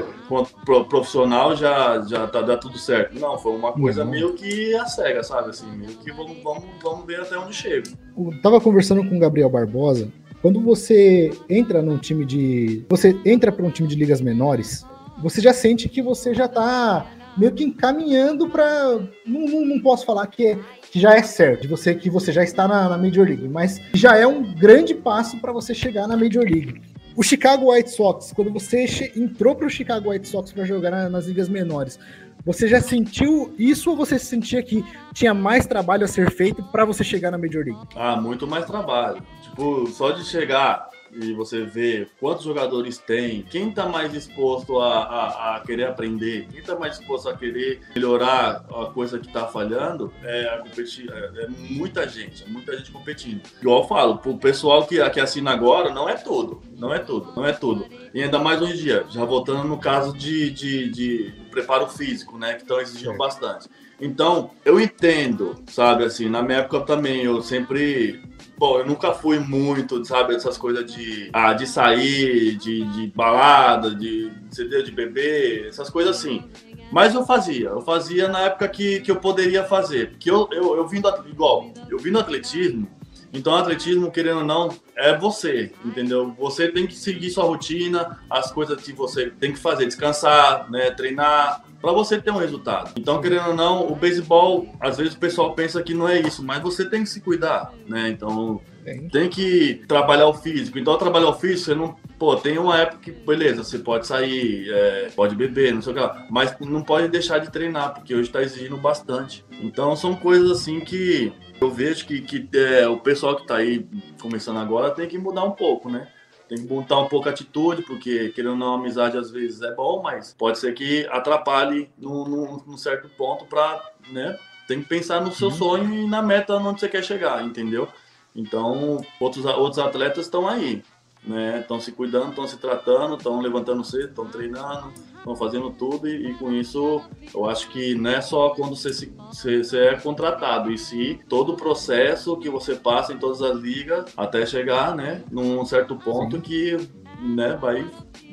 profissional, 0.90 1.56
já, 1.56 2.02
já 2.02 2.28
tá 2.28 2.42
dá 2.42 2.58
tudo 2.58 2.78
certo. 2.78 3.18
Não, 3.18 3.38
foi 3.38 3.54
uma 3.54 3.72
coisa 3.72 4.04
uhum. 4.04 4.10
meio 4.10 4.34
que 4.34 4.76
a 4.76 4.86
cega, 4.86 5.24
sabe? 5.24 5.50
Assim, 5.50 5.70
meio 5.72 5.94
que 5.98 6.12
vamos, 6.12 6.44
vamos, 6.44 6.66
vamos 6.84 7.06
ver 7.06 7.22
até 7.22 7.38
onde 7.38 7.54
chega. 7.54 7.90
Eu 8.18 8.32
tava 8.42 8.60
conversando 8.60 9.08
com 9.08 9.16
o 9.16 9.20
Gabriel 9.20 9.50
Barbosa. 9.50 10.12
Quando 10.42 10.62
você 10.62 11.32
entra 11.50 11.82
num 11.82 11.98
time 11.98 12.26
de. 12.26 12.86
Você 12.90 13.18
entra 13.26 13.52
para 13.52 13.66
um 13.66 13.72
time 13.72 13.88
de 13.88 13.96
ligas 13.96 14.22
menores, 14.22 14.86
você 15.22 15.42
já 15.42 15.54
sente 15.54 15.90
que 15.90 16.02
você 16.02 16.34
já 16.34 16.48
tá 16.48 17.06
meio 17.38 17.52
que 17.52 17.64
encaminhando 17.64 18.50
para. 18.50 19.00
Não, 19.26 19.46
não, 19.46 19.66
não, 19.66 19.80
posso 19.82 20.06
falar 20.06 20.28
que 20.28 20.48
é 20.48 20.60
que 20.92 21.00
já 21.00 21.16
é 21.16 21.24
certo, 21.24 21.64
de 21.64 21.68
você 21.68 21.96
que 21.96 22.10
você 22.10 22.32
já 22.32 22.44
está 22.44 22.68
na, 22.68 22.90
na 22.90 22.98
Major 22.98 23.26
League, 23.26 23.48
mas 23.48 23.82
já 23.94 24.18
é 24.18 24.26
um 24.26 24.44
grande 24.54 24.94
passo 24.94 25.38
para 25.40 25.52
você 25.52 25.74
chegar 25.74 26.08
na 26.08 26.16
Major 26.16 26.44
League. 26.44 26.82
O 27.16 27.24
Chicago 27.24 27.72
White 27.72 27.90
Sox, 27.90 28.32
quando 28.32 28.52
você 28.52 29.12
entrou 29.16 29.56
para 29.56 29.66
o 29.66 29.70
Chicago 29.70 30.12
White 30.12 30.28
Sox 30.28 30.52
para 30.52 30.66
jogar 30.66 30.92
na, 30.92 31.10
nas 31.10 31.26
ligas 31.26 31.50
menores, 31.50 32.00
você 32.46 32.68
já 32.68 32.80
sentiu 32.80 33.54
isso 33.58 33.90
ou 33.90 33.98
você 33.98 34.18
sentia 34.18 34.62
que 34.64 34.86
tinha 35.14 35.34
mais 35.34 35.66
trabalho 35.66 36.06
a 36.06 36.08
ser 36.08 36.32
feito 36.32 36.64
para 36.64 36.86
você 36.86 37.04
chegar 37.04 37.32
na 37.32 37.38
Major 37.38 37.66
League? 37.66 37.88
Ah, 37.96 38.16
muito 38.16 38.48
mais 38.48 38.66
trabalho. 38.66 39.22
Tipo, 39.42 39.88
só 39.88 40.12
de 40.12 40.24
chegar 40.24 40.90
e 41.20 41.34
você 41.34 41.64
vê 41.64 42.08
quantos 42.20 42.44
jogadores 42.44 42.98
tem, 42.98 43.42
quem 43.44 43.70
está 43.70 43.88
mais 43.88 44.12
disposto 44.12 44.80
a, 44.80 45.04
a, 45.04 45.56
a, 45.56 45.60
querer 45.62 45.86
aprender, 45.86 46.48
quem 46.52 46.60
está 46.60 46.76
mais 46.78 46.98
disposto 46.98 47.30
a 47.30 47.36
querer 47.36 47.82
melhorar 47.96 48.66
a 48.70 48.86
coisa 48.86 49.18
que 49.20 49.28
está 49.28 49.48
falhando, 49.48 50.14
é, 50.24 50.60
competir, 50.64 51.10
é, 51.12 51.44
é, 51.44 51.48
muita 51.48 52.08
gente, 52.08 52.44
é 52.44 52.48
muita 52.48 52.78
gente 52.78 52.92
competindo. 52.92 53.42
Igual 53.62 53.82
eu 53.82 53.88
falo, 53.88 54.22
o 54.26 54.38
pessoal 54.38 54.86
que, 54.86 55.08
que 55.10 55.20
assina 55.20 55.52
agora, 55.52 55.92
não 55.92 56.08
é 56.08 56.16
todo, 56.16 56.62
não 56.78 56.94
é 56.94 57.00
tudo, 57.00 57.34
não 57.36 57.46
é 57.46 57.54
tudo. 57.54 57.86
E 58.14 58.22
ainda 58.22 58.40
mais 58.40 58.62
hoje 58.62 58.74
em 58.74 58.78
dia, 58.78 59.06
já 59.10 59.26
voltando 59.26 59.64
no 59.68 59.78
caso 59.80 60.16
de, 60.16 60.52
de, 60.52 60.90
de 60.90 61.34
preparo 61.50 61.88
físico, 61.88 62.38
né, 62.38 62.54
que 62.54 62.62
estão 62.62 62.80
exigindo 62.80 63.14
é. 63.14 63.18
bastante. 63.18 63.68
Então, 64.00 64.52
eu 64.64 64.80
entendo, 64.80 65.56
sabe, 65.68 66.04
assim, 66.04 66.30
na 66.30 66.44
minha 66.44 66.60
época 66.60 66.82
também, 66.82 67.24
eu 67.24 67.42
sempre 67.42 68.22
Bom, 68.58 68.80
eu 68.80 68.86
nunca 68.88 69.14
fui 69.14 69.38
muito, 69.38 70.04
sabe, 70.04 70.34
essas 70.34 70.58
coisas 70.58 70.92
de, 70.92 71.30
ah, 71.32 71.54
de 71.54 71.68
sair, 71.68 72.56
de, 72.58 72.84
de 72.86 73.08
balada, 73.16 73.94
de 73.94 74.32
CD 74.50 74.82
de 74.82 74.92
beber, 74.92 75.68
essas 75.68 75.92
coisas 75.92 76.18
assim. 76.18 76.44
Mas 76.92 77.14
eu 77.14 77.24
fazia, 77.24 77.70
eu 77.70 77.82
fazia 77.82 78.28
na 78.28 78.42
época 78.42 78.68
que, 78.68 79.02
que 79.02 79.12
eu 79.12 79.18
poderia 79.18 79.64
fazer. 79.64 80.10
Porque 80.12 80.32
eu, 80.32 80.50
eu, 80.52 80.76
eu 80.76 80.88
vim 80.88 81.00
do 81.00 81.10
igual, 81.30 81.72
eu 81.88 82.00
vim 82.00 82.12
do 82.12 82.20
atletismo, 82.20 82.88
então 83.34 83.56
atletismo, 83.56 84.12
querendo 84.12 84.40
ou 84.40 84.46
não, 84.46 84.70
é 84.96 85.18
você, 85.18 85.72
entendeu? 85.84 86.34
Você 86.40 86.68
tem 86.70 86.88
que 86.88 86.96
seguir 86.96 87.30
sua 87.30 87.46
rotina, 87.46 88.20
as 88.30 88.52
coisas 88.52 88.82
que 88.82 88.94
você 88.94 89.30
tem 89.30 89.52
que 89.52 89.60
fazer, 89.60 89.86
descansar, 89.86 90.70
né, 90.72 90.92
treinar, 90.92 91.64
para 91.82 91.92
você 91.92 92.20
ter 92.20 92.32
um 92.32 92.38
resultado. 92.38 92.92
Então, 92.98 93.22
querendo 93.22 93.50
ou 93.50 93.56
não, 93.56 93.88
o 93.88 93.96
beisebol, 93.96 94.68
às 94.80 94.98
vezes 94.98 95.14
o 95.14 95.20
pessoal 95.20 95.54
pensa 95.54 95.82
que 95.84 95.94
não 95.94 96.08
é 96.08 96.20
isso, 96.20 96.44
mas 96.44 96.62
você 96.62 96.90
tem 96.90 97.04
que 97.04 97.10
se 97.10 97.22
cuidar, 97.22 97.72
né? 97.88 98.10
Então, 98.10 98.60
tem, 98.88 99.10
tem 99.10 99.30
que 99.30 99.84
trabalhar 99.86 100.28
o 100.28 100.34
físico. 100.34 100.80
Então, 100.80 100.98
trabalhar 100.98 101.28
o 101.28 101.34
físico, 101.34 101.66
você 101.66 101.76
não. 101.76 101.94
Pô, 102.18 102.38
tem 102.38 102.58
uma 102.58 102.78
época 102.78 103.00
que, 103.04 103.12
beleza, 103.12 103.62
você 103.62 103.80
pode 103.80 104.08
sair, 104.08 104.72
é, 104.72 105.10
pode 105.14 105.36
beber, 105.36 105.74
não 105.74 105.82
sei 105.82 105.92
o 105.92 105.96
que 105.96 106.02
lá, 106.02 106.26
mas 106.30 106.58
não 106.62 106.82
pode 106.82 107.10
deixar 107.10 107.40
de 107.40 107.52
treinar, 107.52 107.94
porque 107.94 108.16
hoje 108.16 108.30
está 108.30 108.42
exigindo 108.42 108.78
bastante. 108.78 109.44
Então, 109.62 109.94
são 109.94 110.16
coisas 110.16 110.50
assim 110.50 110.80
que 110.80 111.34
eu 111.60 111.70
vejo 111.70 112.08
que, 112.08 112.22
que 112.22 112.48
é, 112.58 112.88
o 112.88 112.98
pessoal 112.98 113.36
que 113.36 113.42
está 113.42 113.58
aí 113.58 113.86
começando 114.22 114.58
agora 114.58 114.92
tem 114.92 115.06
que 115.06 115.18
mudar 115.18 115.44
um 115.44 115.52
pouco, 115.52 115.90
né? 115.90 116.08
tem 116.48 116.60
que 116.60 116.74
montar 116.74 116.98
um 117.02 117.10
pouco 117.10 117.28
a 117.28 117.32
atitude, 117.32 117.82
porque 117.82 118.30
querendo 118.30 118.52
ou 118.52 118.58
não, 118.58 118.76
amizade 118.76 119.18
às 119.18 119.30
vezes 119.30 119.62
é 119.62 119.76
bom, 119.76 120.02
mas 120.02 120.34
pode 120.34 120.58
ser 120.58 120.74
que 120.74 121.06
atrapalhe 121.08 121.90
num, 121.98 122.24
num, 122.24 122.64
num 122.66 122.78
certo 122.78 123.10
ponto 123.10 123.44
para, 123.44 123.84
né? 124.10 124.40
Tem 124.66 124.82
que 124.82 124.88
pensar 124.88 125.20
no 125.20 125.30
seu 125.34 125.50
uhum. 125.50 125.54
sonho 125.54 125.94
e 125.94 126.08
na 126.08 126.22
meta 126.22 126.56
onde 126.56 126.80
você 126.80 126.88
quer 126.88 127.04
chegar, 127.04 127.44
entendeu? 127.44 127.90
Então, 128.38 129.02
outros, 129.20 129.44
outros 129.44 129.80
atletas 129.80 130.26
estão 130.26 130.48
aí 130.48 130.82
né? 131.28 131.60
Estão 131.60 131.80
se 131.80 131.92
cuidando, 131.92 132.30
estão 132.30 132.48
se 132.48 132.58
tratando, 132.58 133.16
estão 133.16 133.40
levantando 133.42 133.84
cedo, 133.84 134.10
estão 134.10 134.26
treinando, 134.26 134.92
estão 135.18 135.36
fazendo 135.36 135.70
tudo 135.72 136.08
e, 136.08 136.32
e, 136.32 136.34
com 136.36 136.52
isso 136.52 137.02
eu 137.34 137.46
acho 137.50 137.70
que 137.70 137.94
não 137.96 138.12
é 138.12 138.22
só 138.22 138.50
quando 138.52 138.76
você, 138.76 138.94
se, 138.94 139.14
você, 139.30 139.64
você, 139.64 139.80
é 139.80 140.00
contratado, 140.00 140.72
e 140.72 140.78
sim 140.78 141.20
todo 141.28 141.54
o 141.54 141.58
processo 141.58 142.38
que 142.38 142.50
você 142.50 142.76
passa 142.76 143.14
em 143.14 143.18
todas 143.18 143.42
as 143.42 143.58
ligas 143.58 144.06
até 144.16 144.46
chegar, 144.46 144.96
né, 144.96 145.24
num 145.30 145.66
certo 145.66 145.96
ponto 145.96 146.38
sim. 146.38 146.42
que, 146.42 146.78
né, 147.22 147.58
vai 147.60 147.86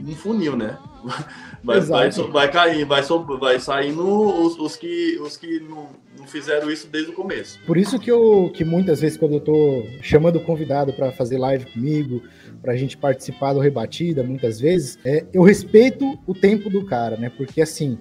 um 0.03 0.15
funil, 0.15 0.57
né? 0.57 0.79
Vai, 1.63 1.81
vai, 1.81 2.11
vai, 2.11 2.51
cair, 2.51 2.85
vai, 2.85 3.01
vai 3.41 3.59
saindo 3.59 4.07
os, 4.07 4.59
os, 4.59 4.77
que, 4.77 5.19
os 5.19 5.35
que 5.35 5.61
não, 5.61 5.89
não 6.19 6.27
fizeram 6.27 6.71
isso 6.71 6.89
desde 6.89 7.11
o 7.11 7.15
começo. 7.15 7.59
Por 7.67 7.79
isso 7.79 7.99
que 7.99 8.11
eu 8.11 8.51
que 8.53 8.67
muitas 8.67 9.01
vezes 9.01 9.17
quando 9.17 9.37
eu 9.37 9.41
tô 9.41 9.83
chamando 10.03 10.37
o 10.37 10.41
convidado 10.41 10.93
para 10.93 11.11
fazer 11.11 11.39
live 11.39 11.65
comigo, 11.73 12.23
para 12.61 12.75
a 12.75 12.77
gente 12.77 12.99
participar 12.99 13.55
do 13.55 13.61
Rebatida, 13.61 14.23
muitas 14.23 14.61
vezes, 14.61 14.99
é, 15.07 15.25
eu 15.33 15.43
respeito 15.43 16.19
o 16.27 16.35
tempo 16.35 16.69
do 16.69 16.85
cara, 16.85 17.17
né? 17.17 17.33
Porque 17.35 17.63
assim, 17.63 17.99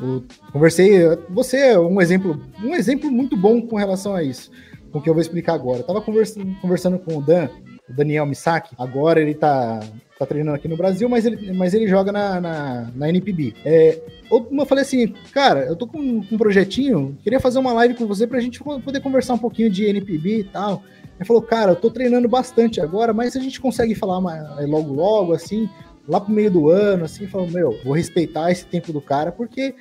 eu 0.00 0.22
conversei, 0.52 1.00
você 1.28 1.56
é 1.56 1.80
um 1.80 2.00
exemplo, 2.00 2.40
um 2.62 2.76
exemplo 2.76 3.10
muito 3.10 3.36
bom 3.36 3.60
com 3.60 3.74
relação 3.74 4.14
a 4.14 4.22
isso, 4.22 4.52
com 4.92 5.00
o 5.00 5.02
que 5.02 5.10
eu 5.10 5.14
vou 5.14 5.20
explicar 5.20 5.54
agora. 5.54 5.80
Eu 5.80 5.86
tava 5.86 6.00
conversando, 6.00 6.54
conversando 6.60 6.96
com 6.96 7.18
o 7.18 7.20
Dan 7.20 7.48
o 7.90 7.92
Daniel 7.92 8.24
Misaki. 8.24 8.74
Agora 8.78 9.20
ele 9.20 9.34
tá, 9.34 9.80
tá 10.20 10.26
treinando 10.26 10.56
aqui 10.56 10.68
no 10.68 10.76
Brasil, 10.76 11.08
mas 11.08 11.24
ele, 11.24 11.50
mas 11.54 11.72
ele 11.72 11.88
joga 11.88 12.12
na, 12.12 12.38
na, 12.38 12.90
na 12.94 13.08
NPB. 13.08 13.54
É, 13.64 13.98
eu 14.30 14.66
falei 14.66 14.82
assim, 14.82 15.14
cara, 15.32 15.64
eu 15.64 15.74
tô 15.74 15.86
com 15.86 15.98
um 15.98 16.36
projetinho, 16.36 17.16
queria 17.22 17.40
fazer 17.40 17.58
uma 17.58 17.72
live 17.72 17.94
com 17.94 18.06
você 18.06 18.26
pra 18.26 18.38
gente 18.38 18.62
poder 18.62 19.00
conversar 19.00 19.32
um 19.32 19.38
pouquinho 19.38 19.70
de 19.70 19.86
NPB 19.86 20.40
e 20.40 20.44
tal. 20.44 20.82
Ele 21.16 21.24
falou, 21.24 21.40
cara, 21.40 21.72
eu 21.72 21.76
tô 21.76 21.90
treinando 21.90 22.28
bastante 22.28 22.82
agora, 22.82 23.14
mas 23.14 23.34
a 23.34 23.40
gente 23.40 23.58
consegue 23.58 23.94
falar 23.94 24.20
mais, 24.20 24.44
logo 24.68 24.92
logo, 24.92 25.32
assim, 25.32 25.66
lá 26.06 26.20
pro 26.20 26.34
meio 26.34 26.50
do 26.50 26.68
ano, 26.68 27.06
assim, 27.06 27.26
falou, 27.26 27.48
meu, 27.48 27.80
vou 27.82 27.94
respeitar 27.94 28.50
esse 28.50 28.66
tempo 28.66 28.92
do 28.92 29.00
cara, 29.00 29.32
porque 29.32 29.74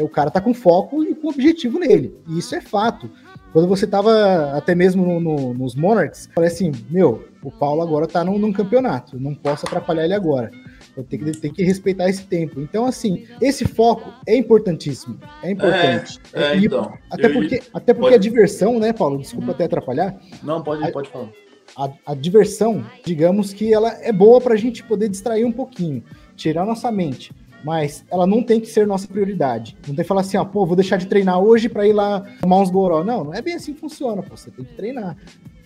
o 0.00 0.08
cara 0.08 0.28
tá 0.28 0.40
com 0.40 0.52
foco 0.52 1.04
e 1.04 1.14
com 1.14 1.28
objetivo 1.28 1.78
nele. 1.78 2.16
E 2.28 2.38
isso 2.40 2.56
é 2.56 2.60
fato. 2.60 3.08
Quando 3.52 3.68
você 3.68 3.86
tava 3.86 4.56
até 4.56 4.74
mesmo 4.74 5.06
no, 5.06 5.20
no, 5.20 5.54
nos 5.54 5.76
Monarchs, 5.76 6.28
falei 6.34 6.50
assim, 6.50 6.72
meu, 6.90 7.22
o 7.44 7.52
Paulo 7.52 7.82
agora 7.82 8.06
tá 8.06 8.24
num, 8.24 8.38
num 8.38 8.52
campeonato, 8.52 9.20
não 9.20 9.34
posso 9.34 9.66
atrapalhar 9.66 10.04
ele 10.04 10.14
agora. 10.14 10.50
Eu 10.96 11.04
tenho 11.04 11.24
que, 11.24 11.32
tenho 11.32 11.54
que 11.54 11.62
respeitar 11.62 12.08
esse 12.08 12.24
tempo. 12.24 12.60
Então, 12.60 12.86
assim, 12.86 13.26
esse 13.40 13.64
foco 13.66 14.12
é 14.26 14.36
importantíssimo. 14.36 15.18
É 15.42 15.50
importante. 15.50 16.20
É, 16.32 16.42
é, 16.42 16.56
e, 16.56 16.66
então. 16.66 16.92
Até 17.10 17.28
porque, 17.28 17.62
até 17.72 17.92
porque 17.92 18.10
pode... 18.10 18.14
a 18.14 18.18
diversão, 18.18 18.78
né, 18.78 18.92
Paulo? 18.92 19.18
Desculpa 19.18 19.50
até 19.50 19.64
atrapalhar. 19.64 20.16
Não, 20.42 20.62
pode, 20.62 20.90
pode 20.92 21.10
falar. 21.10 21.28
A, 21.76 21.90
a, 22.06 22.14
diversão, 22.14 22.84
digamos 23.04 23.52
que 23.52 23.74
ela 23.74 23.90
é 24.00 24.12
boa 24.12 24.40
para 24.40 24.54
a 24.54 24.56
gente 24.56 24.82
poder 24.84 25.08
distrair 25.08 25.44
um 25.44 25.52
pouquinho, 25.52 26.04
tirar 26.36 26.64
nossa 26.64 26.90
mente. 26.92 27.32
Mas 27.64 28.04
ela 28.10 28.26
não 28.26 28.42
tem 28.42 28.60
que 28.60 28.66
ser 28.66 28.86
nossa 28.86 29.08
prioridade. 29.08 29.76
Não 29.88 29.94
tem 29.94 30.04
que 30.04 30.08
falar 30.08 30.20
assim, 30.20 30.36
ó, 30.36 30.44
pô, 30.44 30.64
vou 30.64 30.76
deixar 30.76 30.98
de 30.98 31.06
treinar 31.06 31.40
hoje 31.40 31.68
para 31.68 31.86
ir 31.86 31.94
lá 31.94 32.20
tomar 32.40 32.60
uns 32.60 32.70
goró. 32.70 33.02
Não, 33.02 33.24
não 33.24 33.34
é 33.34 33.42
bem 33.42 33.54
assim 33.54 33.72
que 33.72 33.80
funciona, 33.80 34.22
pô. 34.22 34.36
Você 34.36 34.50
tem 34.50 34.64
que 34.64 34.74
treinar. 34.74 35.16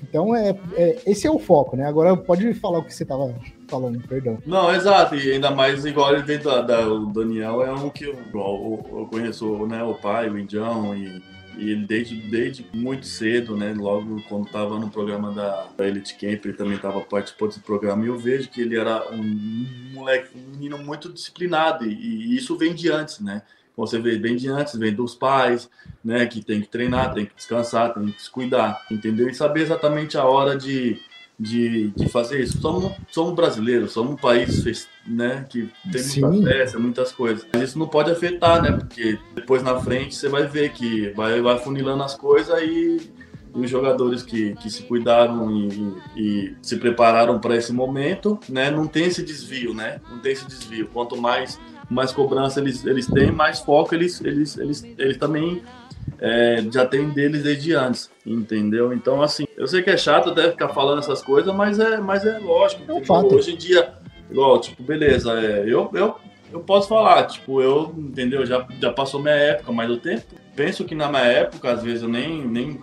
Então, 0.02 0.34
é, 0.34 0.58
é, 0.74 0.98
esse 1.06 1.26
é 1.26 1.30
o 1.30 1.38
foco, 1.38 1.76
né? 1.76 1.86
Agora 1.86 2.16
pode 2.16 2.52
falar 2.54 2.78
o 2.78 2.84
que 2.84 2.94
você 2.94 3.02
estava 3.02 3.34
falando, 3.68 4.00
perdão. 4.06 4.38
Não, 4.46 4.74
exato, 4.74 5.14
e 5.14 5.32
ainda 5.32 5.50
mais 5.50 5.84
igual 5.84 6.14
ele 6.14 6.22
dentro 6.22 6.48
da, 6.50 6.62
da, 6.62 6.88
o 6.88 7.06
Daniel 7.06 7.62
é 7.62 7.72
um 7.72 7.90
que 7.90 8.04
eu, 8.04 8.14
eu, 8.34 8.86
eu 8.90 9.08
conheço 9.10 9.66
né, 9.66 9.82
o 9.82 9.94
pai, 9.94 10.30
o 10.30 10.38
Indião, 10.38 10.94
e, 10.94 11.22
e 11.58 11.70
ele 11.70 11.86
desde, 11.86 12.16
desde 12.16 12.64
muito 12.72 13.06
cedo, 13.06 13.56
né? 13.56 13.74
Logo 13.76 14.22
quando 14.28 14.46
estava 14.46 14.78
no 14.78 14.88
programa 14.88 15.32
da, 15.32 15.66
da 15.76 15.86
Elite 15.86 16.14
Camp, 16.14 16.44
ele 16.44 16.54
também 16.54 16.76
estava 16.76 17.00
participando 17.00 17.48
desse 17.50 17.60
programa, 17.60 18.04
e 18.04 18.08
eu 18.08 18.18
vejo 18.18 18.48
que 18.48 18.60
ele 18.60 18.78
era 18.78 19.10
um 19.10 19.66
moleque, 19.92 20.30
um 20.36 20.52
menino 20.52 20.78
muito 20.78 21.12
disciplinado, 21.12 21.84
e, 21.84 21.92
e 21.92 22.36
isso 22.36 22.56
vem 22.56 22.74
de 22.74 22.90
antes, 22.90 23.20
né? 23.20 23.42
Você 23.78 23.98
vê 24.00 24.18
bem 24.18 24.34
de 24.36 24.48
antes, 24.48 24.76
vem 24.76 24.92
dos 24.92 25.14
pais, 25.14 25.70
né, 26.04 26.26
que 26.26 26.44
tem 26.44 26.60
que 26.60 26.66
treinar, 26.66 27.14
tem 27.14 27.24
que 27.24 27.34
descansar, 27.36 27.94
tem 27.94 28.08
que 28.08 28.20
se 28.20 28.28
cuidar, 28.28 28.84
entendeu? 28.90 29.28
E 29.28 29.34
saber 29.34 29.60
exatamente 29.62 30.18
a 30.18 30.24
hora 30.24 30.56
de, 30.56 30.98
de, 31.38 31.90
de 31.90 32.08
fazer 32.08 32.40
isso. 32.40 32.60
Somos, 32.60 32.92
somos 33.08 33.34
brasileiros, 33.34 33.92
somos 33.92 34.14
um 34.14 34.16
país 34.16 34.88
né, 35.06 35.46
que 35.48 35.70
tem 35.92 36.02
Sim. 36.02 36.22
muita 36.22 36.50
festa, 36.50 36.78
muitas 36.78 37.12
coisas. 37.12 37.46
Mas 37.52 37.70
isso 37.70 37.78
não 37.78 37.86
pode 37.86 38.10
afetar, 38.10 38.60
né? 38.60 38.72
Porque 38.72 39.16
depois 39.36 39.62
na 39.62 39.78
frente 39.78 40.16
você 40.16 40.28
vai 40.28 40.44
ver 40.44 40.72
que 40.72 41.10
vai, 41.10 41.40
vai 41.40 41.58
funilando 41.60 42.02
as 42.02 42.16
coisas 42.16 42.60
e, 42.60 43.12
e 43.54 43.60
os 43.60 43.70
jogadores 43.70 44.24
que, 44.24 44.56
que 44.56 44.68
se 44.68 44.82
cuidaram 44.82 45.52
e, 45.52 45.94
e 46.16 46.56
se 46.60 46.78
prepararam 46.78 47.38
para 47.38 47.54
esse 47.54 47.72
momento, 47.72 48.40
né, 48.48 48.72
não 48.72 48.88
tem 48.88 49.04
esse 49.04 49.22
desvio, 49.22 49.72
né? 49.72 50.00
Não 50.10 50.18
tem 50.18 50.32
esse 50.32 50.46
desvio. 50.46 50.88
Quanto 50.92 51.16
mais 51.16 51.60
mais 51.88 52.12
cobrança 52.12 52.60
eles, 52.60 52.84
eles 52.84 53.06
têm, 53.06 53.30
mais 53.30 53.60
foco 53.60 53.94
eles, 53.94 54.20
eles, 54.20 54.58
eles, 54.58 54.84
eles 54.98 55.16
também 55.16 55.62
é, 56.20 56.64
já 56.72 56.86
tem 56.86 57.08
deles 57.10 57.42
desde 57.42 57.74
antes, 57.74 58.10
entendeu? 58.24 58.92
Então, 58.92 59.22
assim, 59.22 59.44
eu 59.56 59.66
sei 59.66 59.82
que 59.82 59.90
é 59.90 59.96
chato 59.96 60.30
até 60.30 60.50
ficar 60.50 60.68
falando 60.68 61.00
essas 61.00 61.22
coisas, 61.22 61.54
mas 61.54 61.78
é, 61.78 61.98
mas 61.98 62.24
é 62.24 62.38
lógico. 62.38 62.82
É 62.88 62.94
um 62.94 63.04
fato. 63.04 63.34
Hoje 63.34 63.52
em 63.52 63.56
dia, 63.56 63.92
igual, 64.30 64.60
tipo, 64.60 64.82
beleza, 64.82 65.32
é, 65.40 65.64
eu, 65.66 65.90
eu, 65.94 66.16
eu 66.52 66.60
posso 66.60 66.88
falar, 66.88 67.24
tipo, 67.26 67.60
eu, 67.60 67.94
entendeu? 67.96 68.44
Já, 68.44 68.66
já 68.80 68.92
passou 68.92 69.20
minha 69.20 69.34
época, 69.34 69.72
mas 69.72 69.90
o 69.90 69.96
tempo. 69.96 70.24
Penso 70.56 70.84
que 70.84 70.94
na 70.94 71.08
minha 71.08 71.22
época, 71.22 71.70
às 71.70 71.84
vezes, 71.84 72.02
eu 72.02 72.08
nem, 72.08 72.44
nem, 72.44 72.80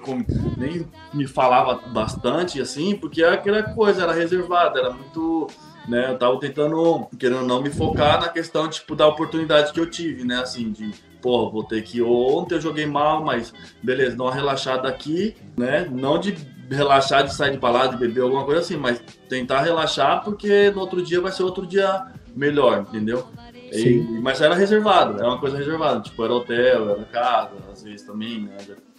nem 0.56 0.88
me 1.14 1.28
falava 1.28 1.76
bastante, 1.90 2.62
assim, 2.62 2.96
porque 2.96 3.22
aquela 3.22 3.64
coisa 3.64 4.04
era 4.04 4.14
reservada, 4.14 4.80
era 4.80 4.92
muito 4.92 5.48
né? 5.88 6.12
Eu 6.12 6.18
tava 6.18 6.40
tentando, 6.40 7.08
querendo 7.20 7.46
não, 7.46 7.62
me 7.62 7.70
focar 7.70 8.20
na 8.20 8.30
questão, 8.30 8.70
tipo, 8.70 8.96
da 8.96 9.08
oportunidade 9.08 9.72
que 9.72 9.80
eu 9.80 9.90
tive, 9.90 10.24
né? 10.24 10.38
Assim, 10.38 10.72
de, 10.72 10.92
pô, 11.22 11.50
vou 11.50 11.64
ter 11.64 11.82
que. 11.84 12.02
Ontem 12.02 12.56
eu 12.56 12.62
joguei 12.62 12.86
mal, 12.86 13.24
mas 13.24 13.54
beleza, 13.82 14.16
dá 14.16 14.24
uma 14.24 14.34
relaxada 14.34 14.88
aqui, 14.88 15.36
né? 15.58 15.88
Não 15.92 16.20
de 16.20 16.36
relaxar 16.70 17.24
de 17.24 17.34
sair 17.34 17.52
de 17.52 17.58
balada, 17.58 17.90
de 17.90 17.98
beber 17.98 18.22
alguma 18.22 18.44
coisa 18.44 18.62
assim, 18.62 18.78
mas 18.78 19.00
tentar 19.30 19.62
relaxar 19.62 20.24
porque 20.24 20.72
no 20.72 20.82
outro 20.82 21.02
dia 21.02 21.22
vai 21.22 21.32
ser 21.32 21.44
outro 21.44 21.66
dia 21.66 22.08
melhor, 22.36 22.82
entendeu? 22.82 23.28
E, 23.72 24.00
mas 24.22 24.42
era 24.42 24.56
reservado, 24.56 25.20
era 25.20 25.28
uma 25.28 25.40
coisa 25.40 25.58
reservada, 25.58 26.02
tipo, 26.02 26.24
era 26.24 26.34
hotel, 26.34 26.90
era 26.92 27.04
casa, 27.06 27.52
às 27.72 27.84
vezes 27.84 28.06
também, 28.06 28.42
né? 28.42 28.58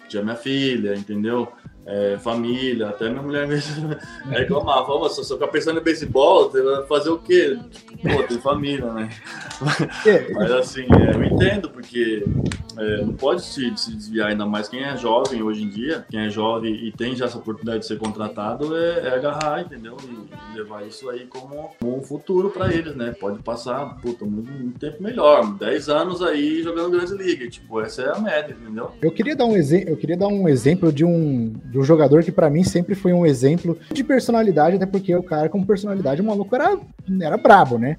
Tinha 0.09 0.23
minha 0.23 0.37
filha, 0.37 0.95
entendeu? 0.95 1.53
É, 1.87 2.19
família, 2.19 2.89
até 2.89 3.09
minha 3.09 3.23
mulher 3.23 3.47
mesmo 3.47 3.97
reclamava, 4.29 4.93
oh, 4.93 4.99
você 4.99 5.23
só 5.23 5.35
fica 5.35 5.47
pensando 5.47 5.79
em 5.79 5.83
beisebol, 5.83 6.51
você 6.51 6.61
vai 6.61 6.85
fazer 6.87 7.11
o 7.11 7.19
quê? 7.19 7.57
Pô, 8.03 8.23
tem 8.25 8.39
família, 8.41 8.93
né? 8.93 9.09
É. 10.05 10.33
Mas 10.33 10.51
assim, 10.51 10.83
é, 10.83 11.15
eu 11.15 11.25
entendo, 11.25 11.71
porque 11.71 12.25
é, 12.77 13.03
não 13.03 13.15
pode 13.15 13.43
se, 13.43 13.73
se, 13.77 13.95
desviar, 13.95 14.31
ainda 14.31 14.45
mais 14.45 14.69
quem 14.69 14.83
é 14.83 14.97
jovem 14.97 15.43
hoje 15.43 15.63
em 15.63 15.69
dia, 15.69 16.05
quem 16.11 16.21
é 16.21 16.29
jovem 16.29 16.75
e 16.75 16.93
tem 16.93 17.15
já 17.15 17.27
essa 17.27 17.39
oportunidade 17.39 17.81
de 17.81 17.87
ser 17.87 17.99
contratado, 17.99 18.77
é, 18.77 19.09
é 19.09 19.15
agarrar, 19.15 19.63
entendeu? 19.63 19.97
E, 20.05 20.57
levar 20.57 20.87
isso 20.87 21.09
aí 21.11 21.27
como, 21.27 21.71
como 21.79 21.99
um 21.99 22.03
futuro 22.03 22.51
para 22.51 22.73
eles, 22.73 22.95
né? 22.95 23.15
Pode 23.19 23.43
passar, 23.43 23.99
puta, 24.01 24.25
muito, 24.25 24.51
muito 24.51 24.79
tempo 24.79 25.03
melhor, 25.03 25.55
10 25.55 25.89
anos 25.89 26.23
aí 26.23 26.63
jogando 26.63 26.91
Grande 26.91 27.15
Liga, 27.15 27.49
tipo, 27.49 27.81
essa 27.81 28.03
é 28.03 28.11
a 28.11 28.19
média, 28.19 28.57
entendeu? 28.61 28.91
Eu 29.01 29.11
queria 29.11 29.37
dar 29.37 29.45
um, 29.45 29.57
eu 29.57 29.97
queria 29.97 30.17
dar 30.17 30.29
um 30.29 30.49
exemplo 30.49 30.93
de 30.93 31.05
um 31.05 31.55
de 31.65 31.76
um 31.79 31.85
jogador 31.85 32.23
que 32.23 32.33
para 32.33 32.51
mim 32.51 32.65
sempre 32.65 32.95
foi 32.95 33.13
um 33.13 33.27
exemplo 33.27 33.79
de 33.93 34.05
personalidade, 34.05 34.77
até 34.77 34.87
porque 34.87 35.15
o 35.15 35.23
cara 35.23 35.49
com 35.49 35.65
personalidade, 35.65 36.21
o 36.21 36.25
maluco 36.25 36.55
era, 36.55 36.79
era 37.21 37.37
brabo, 37.37 37.79
né? 37.79 37.97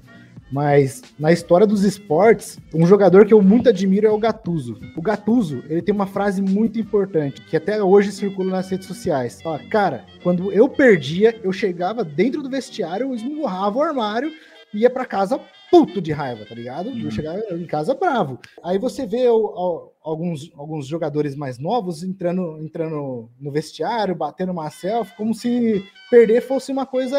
Mas 0.50 1.02
na 1.18 1.30
história 1.30 1.66
dos 1.66 1.84
esportes, 1.84 2.58
um 2.74 2.86
jogador 2.86 3.26
que 3.26 3.34
eu 3.34 3.42
muito 3.42 3.68
admiro 3.68 4.06
é 4.06 4.10
o 4.10 4.18
Gattuso. 4.18 4.78
O 4.96 5.02
Gattuso, 5.02 5.62
ele 5.68 5.82
tem 5.82 5.94
uma 5.94 6.06
frase 6.06 6.40
muito 6.40 6.80
importante, 6.80 7.42
que 7.42 7.56
até 7.56 7.82
hoje 7.82 8.10
circula 8.12 8.52
nas 8.52 8.70
redes 8.70 8.86
sociais. 8.86 9.42
Fala, 9.42 9.58
cara, 9.68 10.04
quando 10.22 10.50
eu 10.50 10.68
perdia, 10.68 11.38
eu 11.42 11.52
chegava 11.52 12.02
dentro 12.02 12.42
do 12.42 12.48
vestiário, 12.48 13.08
eu 13.08 13.14
esmurrava 13.14 13.78
o 13.78 13.82
armário 13.82 14.32
ia 14.72 14.90
para 14.90 15.04
casa 15.04 15.40
puto 15.70 16.00
de 16.00 16.12
raiva, 16.12 16.44
tá 16.46 16.54
ligado? 16.54 16.90
Uhum. 16.90 17.00
Eu 17.00 17.10
chegava 17.10 17.38
em 17.50 17.66
casa 17.66 17.94
bravo. 17.94 18.38
Aí 18.62 18.78
você 18.78 19.06
vê 19.06 19.28
o, 19.28 19.36
o, 19.36 19.92
alguns, 20.02 20.50
alguns 20.56 20.86
jogadores 20.86 21.34
mais 21.34 21.58
novos 21.58 22.02
entrando, 22.02 22.58
entrando 22.62 23.30
no 23.38 23.52
vestiário, 23.52 24.14
batendo 24.14 24.52
uma 24.52 24.70
selfie, 24.70 25.16
como 25.16 25.34
se 25.34 25.84
perder 26.10 26.40
fosse 26.40 26.72
uma 26.72 26.86
coisa 26.86 27.18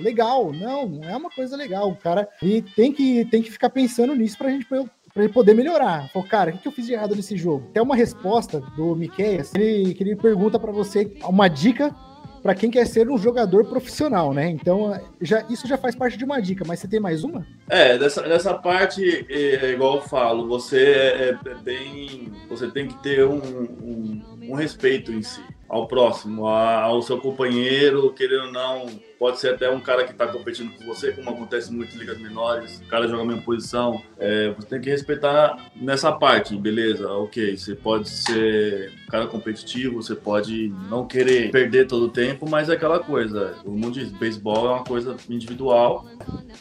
legal. 0.00 0.52
Não, 0.52 0.88
não 0.88 1.08
é 1.08 1.16
uma 1.16 1.30
coisa 1.30 1.56
legal. 1.56 1.90
O 1.90 1.96
cara 1.96 2.28
e 2.42 2.62
tem 2.62 2.92
que, 2.92 3.24
tem 3.26 3.42
que 3.42 3.50
ficar 3.50 3.70
pensando 3.70 4.14
nisso 4.14 4.38
pra 4.38 4.50
gente 4.50 4.66
para 4.66 5.24
ele 5.24 5.32
poder 5.32 5.54
melhorar. 5.54 6.08
Falou, 6.10 6.26
cara, 6.26 6.50
o 6.50 6.58
que 6.58 6.66
eu 6.66 6.72
fiz 6.72 6.86
de 6.86 6.94
errado 6.94 7.14
nesse 7.14 7.36
jogo? 7.36 7.70
Tem 7.72 7.82
uma 7.82 7.96
resposta 7.96 8.60
do 8.76 8.96
Miqueias, 8.96 9.54
ele, 9.54 9.94
que 9.94 10.02
ele 10.02 10.16
pergunta 10.16 10.58
para 10.58 10.72
você 10.72 11.18
uma 11.24 11.48
dica 11.48 11.94
para 12.42 12.54
quem 12.54 12.70
quer 12.70 12.86
ser 12.86 13.08
um 13.08 13.16
jogador 13.16 13.64
profissional, 13.64 14.34
né? 14.34 14.48
Então, 14.50 14.98
já, 15.20 15.44
isso 15.48 15.66
já 15.66 15.78
faz 15.78 15.94
parte 15.94 16.16
de 16.16 16.24
uma 16.24 16.40
dica, 16.40 16.64
mas 16.66 16.80
você 16.80 16.88
tem 16.88 16.98
mais 16.98 17.22
uma? 17.22 17.46
É, 17.68 17.96
dessa, 17.96 18.22
dessa 18.22 18.54
parte, 18.54 19.26
é, 19.28 19.66
é 19.66 19.70
igual 19.70 19.96
eu 19.96 20.02
falo, 20.02 20.48
você 20.48 20.82
é, 20.82 21.38
é, 21.46 21.54
bem. 21.54 22.32
Você 22.48 22.68
tem 22.70 22.88
que 22.88 23.02
ter 23.02 23.24
um, 23.24 23.38
um, 23.38 24.22
um 24.50 24.54
respeito 24.54 25.12
em 25.12 25.22
si 25.22 25.42
ao 25.72 25.86
próximo, 25.86 26.46
ao 26.46 27.00
seu 27.00 27.16
companheiro, 27.16 28.12
querendo 28.12 28.44
ou 28.44 28.52
não, 28.52 28.86
pode 29.18 29.40
ser 29.40 29.54
até 29.54 29.70
um 29.70 29.80
cara 29.80 30.04
que 30.04 30.12
está 30.12 30.26
competindo 30.26 30.70
com 30.76 30.84
você, 30.84 31.12
como 31.12 31.30
acontece 31.30 31.72
muito 31.72 31.96
em 31.96 31.98
ligas 31.98 32.18
menores, 32.18 32.78
o 32.80 32.88
cara 32.88 33.08
joga 33.08 33.22
a 33.22 33.24
mesma 33.24 33.40
posição. 33.40 34.02
É, 34.18 34.50
você 34.50 34.68
tem 34.68 34.80
que 34.82 34.90
respeitar 34.90 35.70
nessa 35.74 36.12
parte, 36.12 36.54
beleza? 36.58 37.10
Ok, 37.10 37.56
você 37.56 37.74
pode 37.74 38.10
ser 38.10 38.92
um 39.06 39.10
cara 39.10 39.26
competitivo, 39.26 40.02
você 40.02 40.14
pode 40.14 40.68
não 40.90 41.06
querer 41.06 41.50
perder 41.50 41.86
todo 41.86 42.02
o 42.02 42.10
tempo, 42.10 42.46
mas 42.46 42.68
é 42.68 42.74
aquela 42.74 42.98
coisa, 42.98 43.54
o 43.64 43.70
mundo 43.70 43.98
de 43.98 44.04
beisebol 44.04 44.66
é 44.66 44.74
uma 44.74 44.84
coisa 44.84 45.16
individual, 45.30 46.04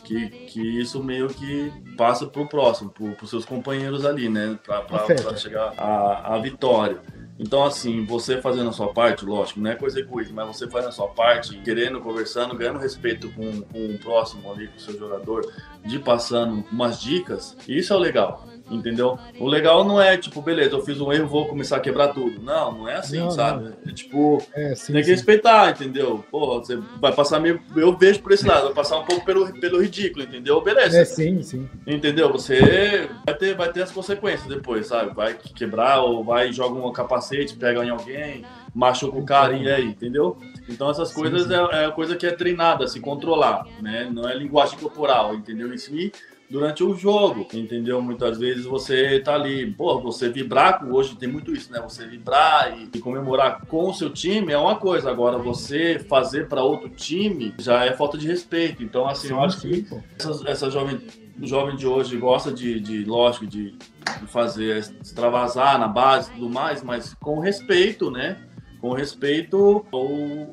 que, 0.05 0.29
que 0.29 0.79
isso 0.79 1.03
meio 1.03 1.27
que 1.27 1.69
passa 1.97 2.27
pro 2.27 2.47
próximo, 2.47 2.89
pro, 2.89 3.11
pros 3.11 3.29
seus 3.29 3.43
companheiros 3.43 4.05
ali, 4.05 4.29
né? 4.29 4.57
Para 4.65 5.35
chegar 5.35 5.73
à, 5.77 6.35
à 6.35 6.39
vitória. 6.39 7.01
Então, 7.41 7.63
assim, 7.63 8.05
você 8.05 8.39
fazendo 8.39 8.69
a 8.69 8.71
sua 8.71 8.93
parte, 8.93 9.25
lógico, 9.25 9.59
não 9.59 9.71
é 9.71 9.75
coisa 9.75 9.99
egoísta, 9.99 10.31
mas 10.31 10.45
você 10.55 10.69
fazendo 10.69 10.89
a 10.89 10.91
sua 10.91 11.07
parte, 11.07 11.57
querendo, 11.61 11.99
conversando, 11.99 12.55
ganhando 12.55 12.77
respeito 12.77 13.31
com, 13.31 13.63
com 13.63 13.85
o 13.87 13.97
próximo 13.97 14.51
ali, 14.53 14.67
com 14.67 14.77
o 14.77 14.79
seu 14.79 14.95
jogador, 14.95 15.51
de 15.83 15.97
passando 15.97 16.63
umas 16.71 17.01
dicas, 17.01 17.57
isso 17.67 17.93
é 17.93 17.95
o 17.95 17.99
legal. 17.99 18.45
Entendeu? 18.71 19.17
O 19.39 19.47
legal 19.47 19.83
não 19.83 20.01
é 20.01 20.17
tipo, 20.17 20.41
beleza, 20.41 20.75
eu 20.75 20.81
fiz 20.83 20.99
um 21.01 21.11
erro, 21.11 21.27
vou 21.27 21.47
começar 21.47 21.77
a 21.77 21.79
quebrar 21.79 22.09
tudo. 22.09 22.41
Não, 22.41 22.71
não 22.71 22.87
é 22.87 22.95
assim, 22.95 23.19
Não, 23.19 23.31
sabe? 23.31 23.73
É 23.87 23.91
tipo, 23.91 24.41
É, 24.53 24.73
sim, 24.75 24.93
tem 24.93 25.01
que 25.01 25.07
sim. 25.07 25.11
respeitar, 25.11 25.69
entendeu? 25.71 26.23
Pô, 26.31 26.59
você 26.59 26.77
vai 26.99 27.13
passar 27.13 27.39
meio. 27.39 27.61
Eu 27.75 27.95
vejo 27.97 28.21
por 28.21 28.31
esse 28.31 28.45
lado, 28.45 28.65
vai 28.65 28.73
passar 28.73 28.99
um 28.99 29.03
pouco 29.05 29.25
pelo, 29.25 29.51
pelo 29.59 29.81
ridículo, 29.81 30.23
entendeu? 30.23 30.61
Beleza. 30.61 30.99
É, 30.99 31.05
sim, 31.05 31.41
sim. 31.43 31.69
Entendeu? 31.85 32.31
Você 32.31 33.09
vai 33.25 33.35
ter, 33.35 33.55
vai 33.55 33.71
ter 33.71 33.81
as 33.83 33.91
consequências 33.91 34.47
depois, 34.47 34.87
sabe? 34.87 35.13
Vai 35.13 35.33
quebrar 35.33 36.01
ou 36.01 36.23
vai 36.23 36.51
joga 36.51 36.79
um 36.79 36.91
capacete, 36.91 37.55
pega 37.55 37.83
em 37.83 37.89
alguém, 37.89 38.45
machuca 38.73 39.17
o 39.17 39.25
cara 39.25 39.53
e 39.53 39.69
aí, 39.69 39.85
entendeu? 39.85 40.37
Então 40.69 40.89
essas 40.89 41.09
Sim, 41.09 41.15
coisas 41.15 41.43
sim. 41.47 41.53
É, 41.53 41.83
é 41.83 41.85
a 41.85 41.91
coisa 41.91 42.15
que 42.15 42.25
é 42.25 42.31
treinada, 42.31 42.87
se 42.87 42.99
controlar, 42.99 43.65
né? 43.81 44.09
Não 44.11 44.27
é 44.27 44.35
linguagem 44.35 44.77
corporal, 44.79 45.35
entendeu? 45.35 45.73
Isso 45.73 45.93
e 45.95 46.11
durante 46.51 46.83
o 46.83 46.93
jogo, 46.93 47.47
entendeu? 47.53 48.01
Muitas 48.01 48.37
vezes 48.37 48.65
você 48.65 49.21
tá 49.21 49.35
ali, 49.35 49.71
pô, 49.71 50.01
você 50.01 50.27
vibrar 50.27 50.85
hoje 50.85 51.15
tem 51.15 51.29
muito 51.29 51.53
isso, 51.53 51.71
né? 51.71 51.79
Você 51.79 52.05
vibrar 52.05 52.77
e, 52.77 52.89
e 52.93 52.99
comemorar 52.99 53.65
com 53.65 53.89
o 53.89 53.93
seu 53.93 54.09
time 54.09 54.51
é 54.51 54.57
uma 54.57 54.75
coisa, 54.75 55.09
agora 55.09 55.37
você 55.37 55.97
fazer 55.97 56.49
para 56.49 56.61
outro 56.61 56.89
time 56.89 57.55
já 57.57 57.85
é 57.85 57.93
falta 57.93 58.17
de 58.17 58.27
respeito. 58.27 58.83
Então 58.83 59.07
assim, 59.07 59.29
eu 59.29 59.37
Sim, 59.37 59.45
acho 59.45 59.61
que 59.61 59.87
essa, 60.19 60.49
essa 60.49 60.69
jovem, 60.69 60.99
o 61.41 61.47
jovem 61.47 61.77
de 61.77 61.87
hoje 61.87 62.17
gosta 62.17 62.51
de, 62.51 62.81
de 62.81 63.05
lógico, 63.05 63.47
de, 63.47 63.71
de 63.71 64.27
fazer, 64.27 64.79
extravasar 65.01 65.79
na 65.79 65.87
base 65.87 66.31
e 66.31 66.33
tudo 66.33 66.49
mais, 66.49 66.83
mas 66.83 67.13
com 67.13 67.39
respeito, 67.39 68.11
né? 68.11 68.37
Com 68.81 68.93
respeito 68.93 69.85
ao, 69.91 70.01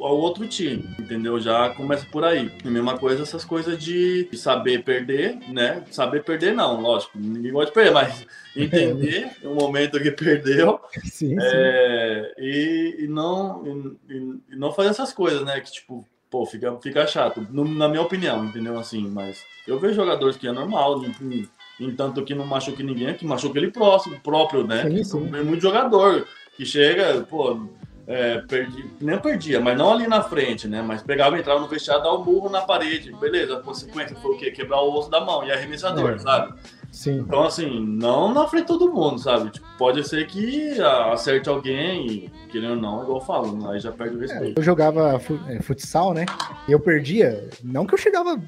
ao 0.05 0.17
outro 0.19 0.47
time, 0.47 0.85
entendeu? 0.99 1.41
Já 1.41 1.71
começa 1.71 2.05
por 2.13 2.23
aí. 2.25 2.53
E 2.63 2.69
a 2.69 2.71
mesma 2.71 2.99
coisa, 2.99 3.23
essas 3.23 3.43
coisas 3.43 3.83
de 3.83 4.29
saber 4.35 4.85
perder, 4.85 5.39
né? 5.49 5.83
Saber 5.91 6.23
perder 6.23 6.53
não, 6.55 6.79
lógico, 6.81 7.13
ninguém 7.19 7.51
gosta 7.51 7.71
de 7.71 7.75
perder, 7.75 7.93
mas 7.95 8.27
entender 8.55 9.33
o 9.43 9.55
momento 9.55 9.99
que 9.99 10.11
perdeu 10.11 10.79
Sim, 11.05 11.11
sim. 11.11 11.37
é, 11.41 12.35
e, 12.39 12.97
e 13.05 13.09
não, 13.09 13.97
e, 14.11 14.53
e 14.53 14.57
não 14.57 14.73
fazer 14.73 14.91
essas 14.91 15.11
coisas, 15.13 15.43
né? 15.45 15.59
Que 15.63 15.73
tipo, 15.73 16.07
pô, 16.31 16.45
fica, 16.45 16.77
fica 16.83 17.07
chato, 17.07 17.47
no- 17.51 17.65
na 17.65 17.89
minha 17.89 18.03
opinião, 18.03 18.45
entendeu? 18.45 18.79
Assim, 18.79 19.09
mas 19.09 19.43
eu 19.67 19.79
vejo 19.79 19.95
jogadores 19.95 20.37
que 20.37 20.47
é 20.47 20.53
normal, 20.53 21.03
em, 21.03 21.15
em- 21.23 21.49
em 21.81 21.95
tanto 21.95 22.23
que 22.25 22.35
não 22.35 22.45
machuque 22.45 22.83
ninguém, 22.83 23.15
que 23.15 23.25
machuca 23.25 23.57
ele 23.59 23.71
próximo, 23.71 24.21
próprio, 24.21 24.67
né? 24.67 24.83
Sim, 24.91 25.03
sim. 25.05 25.31
Tem 25.31 25.43
muito 25.45 25.63
jogador 25.63 26.27
que 26.57 26.67
chega, 26.67 27.21
pô, 27.23 27.69
é, 28.09 28.39
perdi, 28.49 28.87
nem 29.01 29.19
perdia, 29.19 29.61
mas 29.61 29.77
não 29.77 29.93
ali 29.93 30.07
na 30.09 30.23
frente, 30.23 30.67
né? 30.67 30.81
Mas 30.81 31.03
pegava, 31.03 31.39
entrava 31.39 31.61
no 31.61 31.69
vestiário, 31.69 32.03
dava 32.03 32.17
um 32.17 32.23
burro 32.25 32.49
na 32.49 32.63
parede, 32.63 33.13
beleza, 33.21 33.59
a 33.59 33.61
consequência 33.61 34.17
foi 34.17 34.35
o 34.35 34.39
quê? 34.39 34.51
Quebrar 34.51 34.81
o 34.81 34.95
osso 34.97 35.11
da 35.11 35.21
mão 35.21 35.45
e 35.45 35.53
arremessador, 35.53 36.13
É. 36.13 36.19
sabe? 36.19 36.55
Sim. 36.91 37.19
Então, 37.19 37.45
assim, 37.45 37.79
não 37.87 38.33
na 38.33 38.47
frente 38.49 38.63
de 38.63 38.69
todo 38.69 38.91
mundo, 38.91 39.19
sabe? 39.19 39.51
Tipo, 39.51 39.67
pode 39.77 40.09
ser 40.09 40.27
que 40.27 40.81
acerte 41.13 41.47
alguém 41.47 42.07
e, 42.07 42.31
querendo 42.51 42.71
ou 42.71 42.77
não, 42.81 43.03
igual 43.03 43.19
eu 43.19 43.25
falo, 43.25 43.53
né? 43.59 43.75
aí 43.75 43.79
já 43.79 43.93
perde 43.93 44.17
o 44.17 44.21
respeito. 44.21 44.59
Eu 44.59 44.63
jogava 44.65 45.21
é, 45.49 45.61
futsal, 45.61 46.15
né? 46.15 46.25
E 46.67 46.73
eu 46.73 46.81
perdia. 46.81 47.47
Não 47.63 47.85
que 47.85 47.93
eu 47.93 47.99
chegava. 47.99 48.41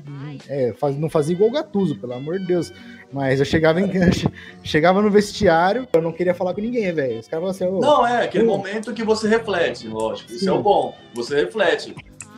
é, 0.48 0.74
não 0.98 1.10
fazia 1.10 1.34
igual 1.34 1.50
o 1.50 1.52
Gatuso, 1.52 1.96
pelo 1.98 2.14
amor 2.14 2.38
de 2.38 2.46
Deus. 2.46 2.72
Mas 3.12 3.40
eu 3.40 3.44
chegava 3.46 3.80
em 3.80 3.90
chegava 4.62 5.02
no 5.02 5.10
vestiário, 5.10 5.86
eu 5.92 6.02
não 6.02 6.12
queria 6.12 6.34
falar 6.34 6.54
com 6.54 6.60
ninguém, 6.60 6.92
velho. 6.92 7.18
Os 7.18 7.26
caras 7.28 7.56
falavam 7.58 7.78
assim, 7.78 7.86
Não, 7.86 8.06
é 8.06 8.24
aquele 8.24 8.44
Hum. 8.44 8.48
momento 8.48 8.92
que 8.94 9.02
você 9.02 9.28
reflete, 9.28 9.88
lógico. 9.88 10.30
Isso 10.30 10.40
Sim. 10.44 10.48
é 10.48 10.52
o 10.52 10.62
bom, 10.62 10.94
você 11.14 11.36
reflete. 11.44 11.94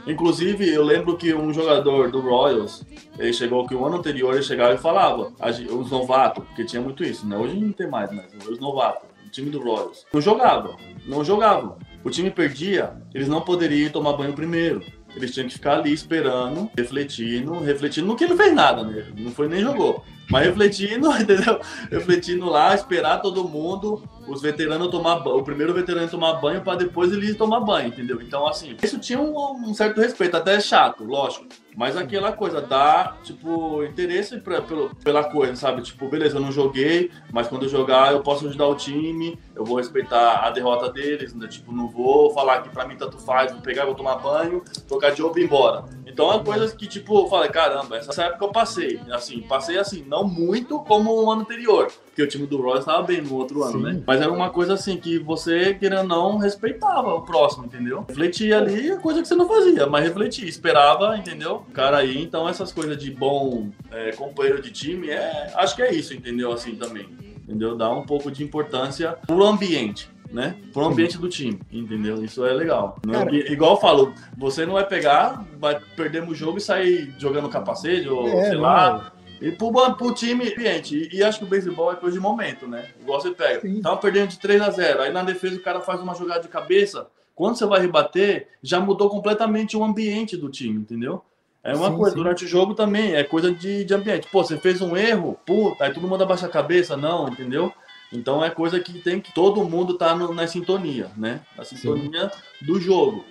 Inclusive, 0.07 0.69
eu 0.69 0.83
lembro 0.83 1.17
que 1.17 1.33
um 1.33 1.53
jogador 1.53 2.11
do 2.11 2.21
Royals, 2.21 2.83
ele 3.19 3.33
chegou 3.33 3.67
que 3.67 3.75
o 3.75 3.85
ano 3.85 3.99
anterior 3.99 4.35
ele 4.35 4.43
chegava 4.43 4.75
e 4.75 4.79
falava, 4.79 5.33
os 5.71 5.91
novatos, 5.91 6.45
porque 6.45 6.65
tinha 6.65 6.83
muito 6.83 7.05
isso, 7.05 7.27
né? 7.27 7.37
Hoje 7.37 7.55
não 7.55 7.71
tem 7.71 7.87
mais, 7.89 8.11
mas 8.11 8.27
os 8.49 8.59
novatos, 8.59 9.09
o 9.25 9.31
time 9.31 9.49
do 9.51 9.61
Royals, 9.63 10.05
não 10.13 10.21
jogava, 10.21 10.77
não 11.07 11.25
jogavam. 11.25 11.77
O 12.03 12.11
time 12.11 12.31
perdia, 12.33 12.95
eles 13.15 13.29
não 13.29 13.41
poderiam 13.43 13.91
tomar 13.93 14.15
banho 14.15 14.33
primeiro. 14.33 14.83
Eles 15.15 15.33
tinham 15.33 15.47
que 15.47 15.55
ficar 15.55 15.75
ali 15.79 15.93
esperando, 15.93 16.69
refletindo, 16.77 17.53
refletindo 17.61 18.07
no 18.09 18.17
que 18.17 18.25
ele 18.25 18.31
não 18.35 18.39
fez 18.43 18.53
nada, 18.55 18.83
né? 18.83 19.07
Não 19.17 19.31
foi 19.31 19.47
nem 19.47 19.61
jogou. 19.61 20.03
Mas 20.31 20.47
refletindo, 20.47 21.11
entendeu? 21.21 21.61
Refletindo 21.91 22.47
lá, 22.47 22.75
esperar 22.75 23.21
todo 23.21 23.49
mundo, 23.49 24.03
os 24.27 24.41
veteranos 24.41 24.89
tomar 24.89 25.17
banho, 25.17 25.39
o 25.39 25.45
primeiro 25.45 25.75
veterano 25.75 26.09
tomar 26.09 26.35
banho 26.35 26.63
para 26.63 26.79
depois 26.79 27.13
ele 27.13 27.35
tomar 27.35 27.61
banho, 27.61 27.89
entendeu? 27.89 28.21
Então, 28.21 28.47
assim, 28.47 28.77
isso 28.83 28.99
tinha 28.99 29.21
um, 29.21 29.69
um 29.69 29.75
certo 29.75 30.01
respeito, 30.01 30.37
até 30.37 30.61
chato, 30.61 31.05
lógico. 31.05 31.47
Mas 31.75 31.97
aquela 31.97 32.33
coisa, 32.33 32.61
dá, 32.61 33.17
tipo, 33.23 33.83
interesse 33.85 34.39
pra, 34.39 34.61
pelo, 34.61 34.95
pela 34.97 35.25
coisa, 35.25 35.57
sabe? 35.57 35.81
Tipo, 35.83 36.09
beleza, 36.09 36.37
eu 36.37 36.41
não 36.41 36.53
joguei, 36.53 37.11
mas 37.33 37.49
quando 37.49 37.65
eu 37.65 37.69
jogar 37.69 38.13
eu 38.13 38.21
posso 38.21 38.47
ajudar 38.47 38.67
o 38.67 38.75
time, 38.75 39.39
eu 39.57 39.65
vou 39.65 39.79
respeitar 39.79 40.47
a 40.47 40.51
derrota 40.51 40.91
deles, 40.93 41.35
né? 41.35 41.49
Tipo, 41.49 41.73
não 41.73 41.89
vou 41.89 42.31
falar 42.33 42.61
que 42.61 42.69
pra 42.69 42.87
mim 42.87 42.97
tanto 42.97 43.19
faz, 43.19 43.53
vou 43.53 43.63
pegar, 43.63 43.87
vou 43.87 43.95
tomar 43.95 44.17
banho, 44.17 44.63
trocar 44.87 45.13
de 45.13 45.23
roupa 45.23 45.39
e 45.39 45.43
ir 45.43 45.47
embora. 45.47 45.85
Então 46.07 46.31
é 46.31 46.45
coisas 46.45 46.75
que, 46.75 46.87
tipo, 46.87 47.21
eu 47.21 47.27
falei, 47.27 47.49
caramba, 47.49 47.97
essa 47.97 48.25
época 48.25 48.45
eu 48.45 48.53
passei. 48.53 49.01
Assim, 49.11 49.41
passei 49.41 49.79
assim, 49.79 50.05
não 50.13 50.25
muito 50.25 50.79
como 50.81 51.11
o 51.11 51.31
ano 51.31 51.41
anterior. 51.41 51.91
Porque 52.07 52.23
o 52.23 52.29
time 52.29 52.47
do 52.47 52.59
Royals 52.61 52.81
estava 52.81 53.03
bem 53.03 53.23
no 53.23 53.35
outro 53.35 53.63
ano, 53.65 53.79
Sim. 53.79 53.83
né? 53.85 54.03
Mas 54.07 54.21
era 54.21 54.31
uma 54.31 54.51
coisa 54.51 54.75
assim 54.75 54.99
que 54.99 55.19
você, 55.19 55.73
querendo 55.73 56.01
ou 56.03 56.07
não, 56.09 56.37
respeitava 56.37 57.15
o 57.15 57.23
próximo, 57.23 57.65
entendeu? 57.65 58.05
Refletia 58.07 58.59
ali, 58.59 58.91
é 58.91 58.97
coisa 58.97 59.23
que 59.23 59.29
você 59.29 59.35
não 59.35 59.49
fazia, 59.49 59.87
mas 59.87 60.05
refletia, 60.05 60.47
esperava, 60.47 61.17
entendeu? 61.17 61.65
O 61.67 61.73
cara 61.73 61.97
aí, 61.97 62.23
então 62.23 62.47
essas 62.47 62.71
coisas 62.71 62.99
de 62.99 63.11
bom 63.11 63.69
é, 63.91 64.13
companheiro 64.13 64.61
de 64.61 64.71
time, 64.71 65.09
é, 65.09 65.51
acho 65.57 65.75
que 65.75 65.81
é 65.83 65.93
isso, 65.95 66.13
entendeu? 66.13 66.53
Assim 66.53 66.75
também, 66.75 67.09
entendeu? 67.49 67.75
Dá 67.75 67.89
um 67.91 68.05
pouco 68.05 68.31
de 68.31 68.45
importância 68.45 69.17
pro 69.27 69.43
ambiente. 69.47 70.11
Né? 70.33 70.57
Pro 70.73 70.87
ambiente 70.87 71.19
do 71.19 71.29
time, 71.29 71.61
entendeu? 71.71 72.25
Isso 72.25 72.43
é 72.47 72.55
legal. 72.55 72.97
Não- 73.05 73.13
Cara- 73.13 73.37
igual 73.53 73.73
eu 73.75 73.77
falo, 73.83 74.15
você 74.35 74.65
não 74.65 74.73
vai 74.73 74.87
pegar, 74.87 75.45
vai 75.59 75.79
perder 75.95 76.23
o 76.27 76.35
jogo 76.35 76.57
e 76.57 76.61
sair 76.63 77.15
jogando 77.19 77.51
capacete 77.51 78.09
ou 78.09 78.27
É, 78.27 78.45
sei 78.45 78.55
não, 78.55 78.63
lá, 78.63 79.12
e 79.43 79.53
pro, 79.53 79.71
pro 79.97 80.15
time 80.15 80.49
ambiente. 80.53 81.09
E, 81.13 81.17
e 81.19 81.23
acho 81.23 81.39
que 81.41 81.45
o 81.45 81.49
beisebol 81.49 81.93
é 81.93 81.97
coisa 81.97 82.15
de 82.17 82.21
momento, 82.23 82.67
né? 82.67 82.89
Igual 83.01 83.21
você 83.21 83.31
pega. 83.33 83.61
Sim. 83.61 83.81
Tava 83.83 83.97
perdendo 83.97 84.29
de 84.29 84.39
3 84.39 84.61
a 84.63 84.71
0 84.71 85.03
Aí 85.03 85.13
na 85.13 85.23
defesa 85.23 85.57
o 85.57 85.61
cara 85.63 85.81
faz 85.81 86.01
uma 86.01 86.15
jogada 86.15 86.41
de 86.43 86.49
cabeça. 86.49 87.07
Quando 87.35 87.57
você 87.57 87.67
vai 87.67 87.81
rebater, 87.81 88.49
já 88.63 88.79
mudou 88.79 89.09
completamente 89.11 89.77
o 89.77 89.83
ambiente 89.83 90.37
do 90.37 90.49
time, 90.51 90.79
entendeu? 90.81 91.23
É 91.65 91.75
uma 91.75 91.91
Sim, 91.91 91.97
coisa, 91.97 92.11
sim. 92.11 92.17
durante 92.23 92.45
o 92.45 92.49
jogo 92.49 92.75
também, 92.75 93.15
é 93.15 93.23
coisa 93.25 93.53
de, 93.53 93.85
de 93.85 93.95
ambiente. 93.95 94.29
Pô, 94.31 94.43
você 94.43 94.57
fez 94.59 94.81
um 94.81 94.97
erro, 94.97 95.39
puta, 95.47 95.85
aí 95.85 95.93
todo 95.95 96.07
mundo 96.09 96.23
abaixa 96.25 96.47
a 96.47 96.49
cabeça, 96.51 96.97
não, 96.97 97.29
entendeu? 97.29 97.73
Então 98.13 98.45
é 98.45 98.51
coisa 98.51 98.79
que 98.81 98.99
tem 98.99 99.21
que 99.21 99.33
todo 99.33 99.65
mundo 99.65 99.95
tá 99.97 100.15
no- 100.15 100.35
na 100.35 100.47
sintonia, 100.47 101.11
né? 101.17 101.41
Na 101.57 101.65
sintonia 101.65 102.31
do 102.61 102.79
jogo. 102.81 103.25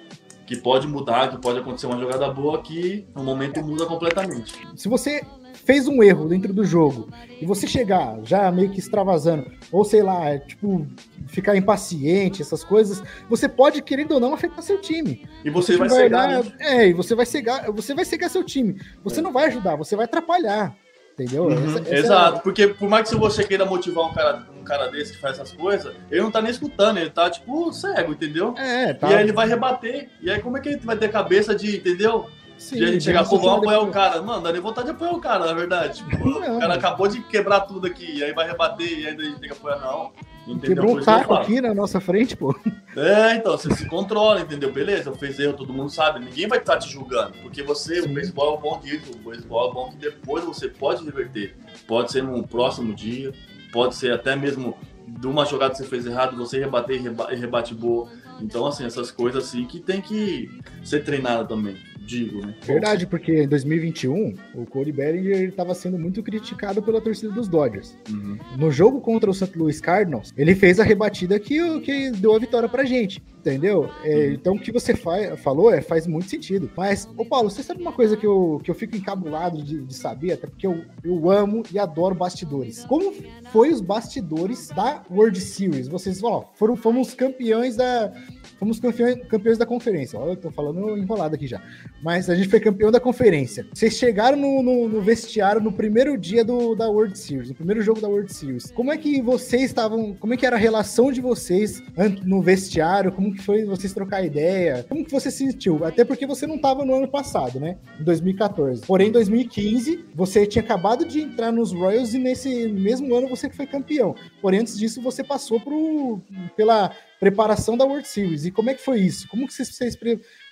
Que 0.48 0.56
pode 0.56 0.88
mudar, 0.88 1.30
que 1.30 1.38
pode 1.38 1.60
acontecer 1.60 1.86
uma 1.88 2.00
jogada 2.00 2.28
boa 2.30 2.62
que 2.62 3.06
no 3.16 3.24
momento 3.24 3.62
muda 3.64 3.86
completamente. 3.86 4.54
se 4.76 4.90
você 4.90 5.24
fez 5.66 5.88
um 5.88 6.02
erro 6.04 6.28
dentro 6.28 6.52
do 6.54 6.64
jogo 6.66 7.10
e 7.42 7.46
você 7.46 7.68
chegar 7.68 8.18
já 8.24 8.52
meio 8.52 8.70
que 8.70 8.80
extravasando, 8.80 9.46
ou 9.72 9.84
sei 9.86 10.02
lá, 10.04 10.30
é, 10.30 10.40
tipo, 10.40 10.86
ficar 11.28 11.56
impaciente, 11.56 12.42
essas 12.42 12.64
coisas, 12.64 13.02
você 13.30 13.48
pode, 13.48 13.82
querendo 13.82 14.14
ou 14.14 14.20
não, 14.20 14.34
afetar 14.34 14.62
seu 14.64 14.80
time. 14.82 15.26
E 15.46 15.50
você 15.50 15.74
Você 15.74 15.78
vai 15.80 15.90
vai 15.90 15.98
cegar, 16.00 16.28
olhar- 16.30 16.44
né? 16.44 16.52
É, 16.60 16.88
e 16.88 16.94
você 16.94 17.16
vai 17.16 17.26
cegar, 17.26 17.72
você 17.72 17.94
vai 17.94 18.06
cegar 18.06 18.30
seu 18.30 18.44
time. 18.44 18.80
Você 19.04 19.20
É. 19.20 19.24
não 19.24 19.32
vai 19.32 19.46
ajudar, 19.48 19.76
você 19.76 19.96
vai 19.96 20.06
atrapalhar. 20.06 20.76
Entendeu? 21.14 21.44
Uhum, 21.44 21.52
Essa- 21.66 21.80
essa 21.80 21.90
é 21.90 21.94
a- 21.96 22.00
Exato, 22.00 22.42
porque 22.42 22.68
por 22.70 22.90
mais 22.90 23.10
que 23.10 23.16
você 23.18 23.44
queira 23.44 23.66
motivar 23.66 24.06
um 24.10 24.14
cara, 24.14 24.48
um 24.60 24.64
cara 24.64 24.88
desse 24.88 25.12
que 25.14 25.20
faz 25.20 25.38
essas 25.38 25.52
coisas, 25.52 25.94
ele 26.10 26.22
não 26.22 26.32
tá 26.32 26.42
nem 26.42 26.50
escutando, 26.50 26.98
ele 26.98 27.10
tá 27.10 27.30
tipo 27.30 27.72
cego, 27.74 28.14
entendeu? 28.14 28.56
É, 28.58 28.94
tá. 28.94 29.12
E 29.12 29.16
aí 29.16 29.24
ele 29.24 29.34
vai 29.34 29.48
rebater. 29.48 30.10
E 30.22 30.32
aí 30.32 30.40
como 30.42 30.58
é 30.58 30.62
que 30.62 30.70
ele 30.70 30.78
vai 30.78 30.96
ter 30.98 31.12
cabeça 31.12 31.54
de, 31.54 31.76
entendeu? 31.78 32.28
Sim, 32.62 32.76
de 32.78 32.84
a 32.86 32.92
gente 32.92 33.04
chegar, 33.04 33.28
pô, 33.28 33.40
fica 33.40 33.54
apoiar 33.56 33.80
o 33.80 33.88
cara. 33.90 34.22
Mano, 34.22 34.44
dá 34.44 34.52
nem 34.52 34.62
vontade 34.62 34.86
de 34.88 34.92
apoiar 34.92 35.14
o 35.14 35.20
cara, 35.20 35.46
na 35.48 35.54
verdade. 35.54 36.04
Tipo, 36.08 36.30
Não. 36.40 36.58
o 36.58 36.60
cara 36.60 36.76
acabou 36.76 37.08
de 37.08 37.20
quebrar 37.24 37.62
tudo 37.62 37.88
aqui, 37.88 38.18
e 38.18 38.24
aí 38.24 38.34
vai 38.34 38.48
rebater 38.48 38.88
e 39.00 39.08
ainda 39.08 39.24
a 39.24 39.26
gente 39.26 39.40
tem 39.40 39.50
que 39.50 39.56
apoiar, 39.58 39.80
não. 39.80 40.12
Entendeu? 40.48 40.76
Quebrou 40.76 40.98
um 40.98 41.02
taco 41.04 41.30
falo. 41.30 41.40
aqui 41.42 41.60
na 41.62 41.74
nossa 41.74 42.00
frente, 42.00 42.36
pô. 42.38 42.56
É, 42.96 43.36
então, 43.36 43.58
você 43.58 43.74
se 43.76 43.88
controla, 43.88 44.42
entendeu? 44.42 44.72
Beleza, 44.72 45.10
eu 45.10 45.16
fiz 45.16 45.40
erro, 45.40 45.54
todo 45.54 45.72
mundo 45.74 45.90
sabe. 45.90 46.20
Ninguém 46.24 46.48
vai 46.48 46.60
estar 46.60 46.78
te 46.78 46.90
julgando. 46.90 47.34
Porque 47.42 47.64
você, 47.64 48.02
Sim. 48.02 48.10
o 48.10 48.14
beisebol 48.14 48.58
é 48.58 48.62
bom 48.62 48.80
disso. 48.80 49.12
O 49.16 49.30
beisebol 49.30 49.70
é 49.70 49.74
bom 49.74 49.90
que 49.90 49.98
depois 49.98 50.44
você 50.44 50.68
pode 50.68 51.04
reverter. 51.06 51.56
Pode 51.88 52.12
ser 52.12 52.22
num 52.24 52.42
próximo 52.44 52.94
dia, 52.94 53.32
pode 53.72 53.96
ser 53.96 54.12
até 54.14 54.36
mesmo 54.36 54.76
de 55.08 55.28
uma 55.28 55.46
jogada 55.46 55.72
que 55.72 55.78
você 55.78 55.86
fez 55.86 56.06
errado, 56.06 56.36
você 56.38 56.60
rebater 56.60 57.02
reba- 57.02 57.32
e 57.32 57.36
rebate 57.36 57.74
boa. 57.76 58.08
Então, 58.40 58.66
assim, 58.66 58.84
essas 58.86 59.12
coisas 59.12 59.46
assim 59.46 59.66
que 59.66 59.80
tem 59.80 60.02
que 60.02 60.50
ser 60.84 61.04
treinada 61.04 61.46
também. 61.46 61.78
Digo, 62.12 62.46
né? 62.46 62.54
Verdade, 62.64 63.08
porque 63.08 63.44
em 63.44 63.48
2021 63.48 64.36
o 64.54 64.66
Cody 64.66 64.92
Bellinger 64.92 65.50
estava 65.50 65.74
sendo 65.74 65.98
muito 65.98 66.22
criticado 66.22 66.82
pela 66.82 67.00
torcida 67.00 67.32
dos 67.32 67.48
Dodgers. 67.48 67.98
Uhum. 68.10 68.38
No 68.58 68.72
jogo 68.72 69.00
contra 69.00 69.30
o 69.30 69.34
St. 69.34 69.58
Louis 69.58 69.80
Cardinals, 69.80 70.34
ele 70.36 70.54
fez 70.54 70.80
a 70.80 70.84
rebatida 70.84 71.40
que, 71.40 71.80
que 71.80 72.12
deu 72.12 72.36
a 72.36 72.40
vitória 72.40 72.68
pra 72.68 72.84
gente. 72.84 73.22
Entendeu? 73.42 73.90
É, 74.04 74.34
então 74.34 74.54
o 74.54 74.60
que 74.60 74.72
você 74.72 74.96
fa 74.96 75.36
falou 75.36 75.74
é, 75.74 75.82
faz 75.82 76.06
muito 76.06 76.30
sentido. 76.30 76.70
Mas, 76.78 77.10
ô 77.18 77.26
Paulo, 77.26 77.50
você 77.50 77.64
sabe 77.64 77.82
uma 77.82 77.92
coisa 77.92 78.16
que 78.16 78.26
eu, 78.26 78.62
que 78.64 78.70
eu 78.70 78.76
fico 78.76 78.96
encabulado 78.96 79.64
de, 79.64 79.82
de 79.82 79.96
saber, 79.96 80.34
até 80.34 80.46
porque 80.46 80.68
eu, 80.68 80.84
eu 81.04 81.30
amo 81.32 81.64
e 81.74 81.80
adoro 81.80 82.14
bastidores. 82.14 82.86
Como 82.86 83.12
foi 83.52 83.72
os 83.72 83.82
bastidores 83.82 84.70
da 84.70 85.04
World 85.10 85.42
Series? 85.42 85.88
Vocês, 85.88 86.22
ó, 86.24 86.52
foram, 86.54 86.76
fomos 86.76 87.16
campeões 87.16 87.76
da. 87.76 88.14
Fomos 88.60 88.80
campeões, 88.80 89.16
campeões 89.28 89.58
da 89.58 89.66
conferência. 89.66 90.20
Olha, 90.20 90.34
eu 90.34 90.38
tô 90.38 90.52
falando 90.52 90.96
enrolado 90.96 91.34
aqui 91.34 91.48
já. 91.48 91.60
Mas 92.04 92.30
a 92.30 92.36
gente 92.36 92.48
foi 92.48 92.60
campeão 92.60 92.92
da 92.92 93.00
conferência. 93.00 93.66
Vocês 93.74 93.96
chegaram 93.96 94.38
no, 94.38 94.62
no, 94.62 94.88
no 94.88 95.02
vestiário 95.02 95.60
no 95.60 95.72
primeiro 95.72 96.16
dia 96.16 96.46
do, 96.46 96.76
da 96.76 96.88
World 96.88 97.18
Series, 97.18 97.50
no 97.50 97.56
primeiro 97.56 97.82
jogo 97.82 98.00
da 98.00 98.08
World 98.08 98.32
Series. 98.32 98.70
Como 98.70 98.92
é 98.92 98.98
que 98.98 99.20
vocês 99.20 99.64
estavam. 99.64 100.14
Como 100.14 100.36
é 100.36 100.38
que 100.38 100.46
era 100.46 100.56
a 100.56 100.60
relação 100.60 101.12
de 101.12 101.22
vocês 101.22 101.82
no 102.24 102.40
vestiário? 102.42 103.12
Como 103.12 103.31
que 103.34 103.44
foi 103.44 103.66
vocês 103.66 103.94
trocar 103.94 104.24
ideia? 104.24 104.86
Como 104.88 105.04
que 105.04 105.12
você 105.12 105.30
se 105.32 105.46
sentiu? 105.46 105.84
Até 105.86 106.04
porque 106.04 106.26
você 106.26 106.46
não 106.46 106.56
estava 106.56 106.86
no 106.86 106.96
ano 106.96 107.08
passado, 107.08 107.60
né? 107.60 107.78
Em 108.00 108.04
2014. 108.04 108.82
Porém, 108.86 109.10
em 109.10 109.12
2015, 109.12 110.06
você 110.14 110.46
tinha 110.46 110.64
acabado 110.64 111.06
de 111.06 111.22
entrar 111.22 111.52
nos 111.52 111.72
Royals 111.72 112.14
e 112.14 112.20
nesse 112.20 112.68
mesmo 112.68 113.14
ano 113.16 113.28
você 113.28 113.50
foi 113.50 113.66
campeão. 113.66 114.16
Porém, 114.42 114.62
antes 114.62 114.78
disso, 114.78 115.02
você 115.02 115.24
passou 115.24 115.60
pro, 115.60 116.22
pela 116.56 116.92
preparação 117.20 117.78
da 117.78 117.86
World 117.86 118.08
Series. 118.08 118.46
E 118.46 118.52
como 118.52 118.70
é 118.72 118.74
que 118.74 118.82
foi 118.82 119.00
isso? 119.00 119.28
Como 119.28 119.46
que 119.46 119.54
vocês, 119.54 119.70
vocês 119.70 119.96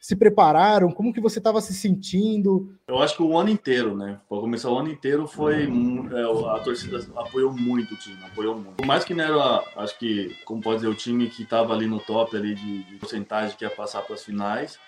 se 0.02 0.16
prepararam? 0.16 0.92
Como 0.92 1.14
que 1.14 1.22
você 1.22 1.40
estava 1.40 1.62
se 1.62 1.74
sentindo? 1.74 2.74
Eu 2.88 3.00
acho 3.00 3.16
que 3.16 3.24
o 3.24 3.38
ano 3.38 3.50
inteiro, 3.50 3.96
né? 3.96 4.20
Para 4.28 4.40
começar 4.40 4.70
o 4.70 4.78
ano 4.78 4.90
inteiro 4.90 5.28
foi 5.28 5.64
é, 5.64 6.56
a 6.56 6.60
torcida 6.60 7.06
apoiou 7.16 7.52
muito 7.52 7.94
o 7.94 7.98
time, 7.98 8.18
apoiou 8.24 8.56
muito. 8.56 8.76
Por 8.76 8.86
mais 8.86 9.04
que 9.04 9.14
não 9.14 9.24
era, 9.24 9.64
acho 9.78 9.98
que, 10.00 10.36
como 10.46 10.62
pode 10.62 10.78
dizer, 10.78 10.88
o 10.88 10.96
time 10.96 11.30
que 11.30 11.44
estava 11.44 11.74
ali 11.74 11.86
no 11.86 12.00
top 12.00 12.36
ali 12.36 12.56
de, 12.56 12.84
de 12.84 12.96
porcentagem 12.96 13.56
que 13.58 13.66
ia 13.66 13.70
passar 13.70 14.02
para 14.02 14.16
as 14.16 14.24
finais, 14.24 14.80